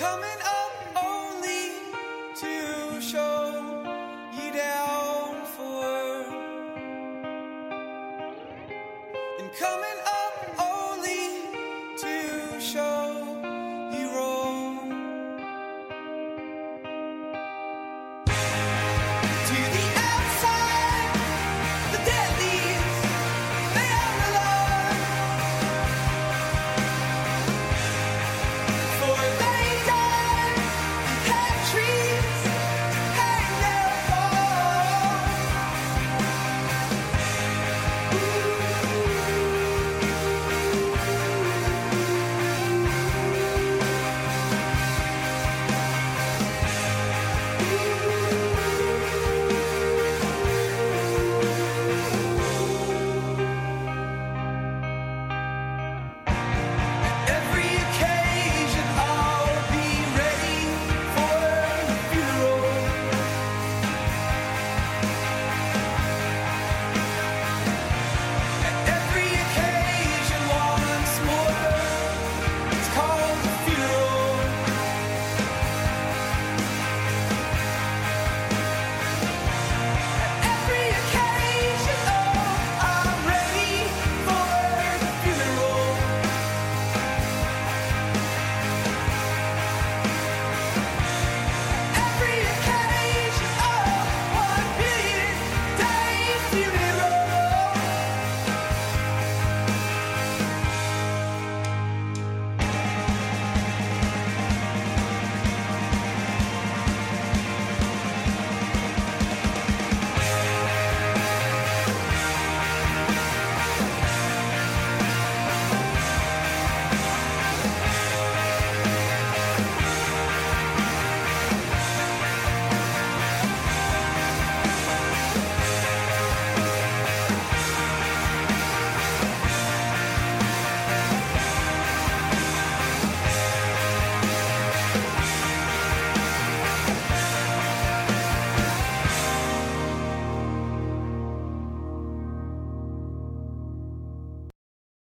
coming 0.00 0.39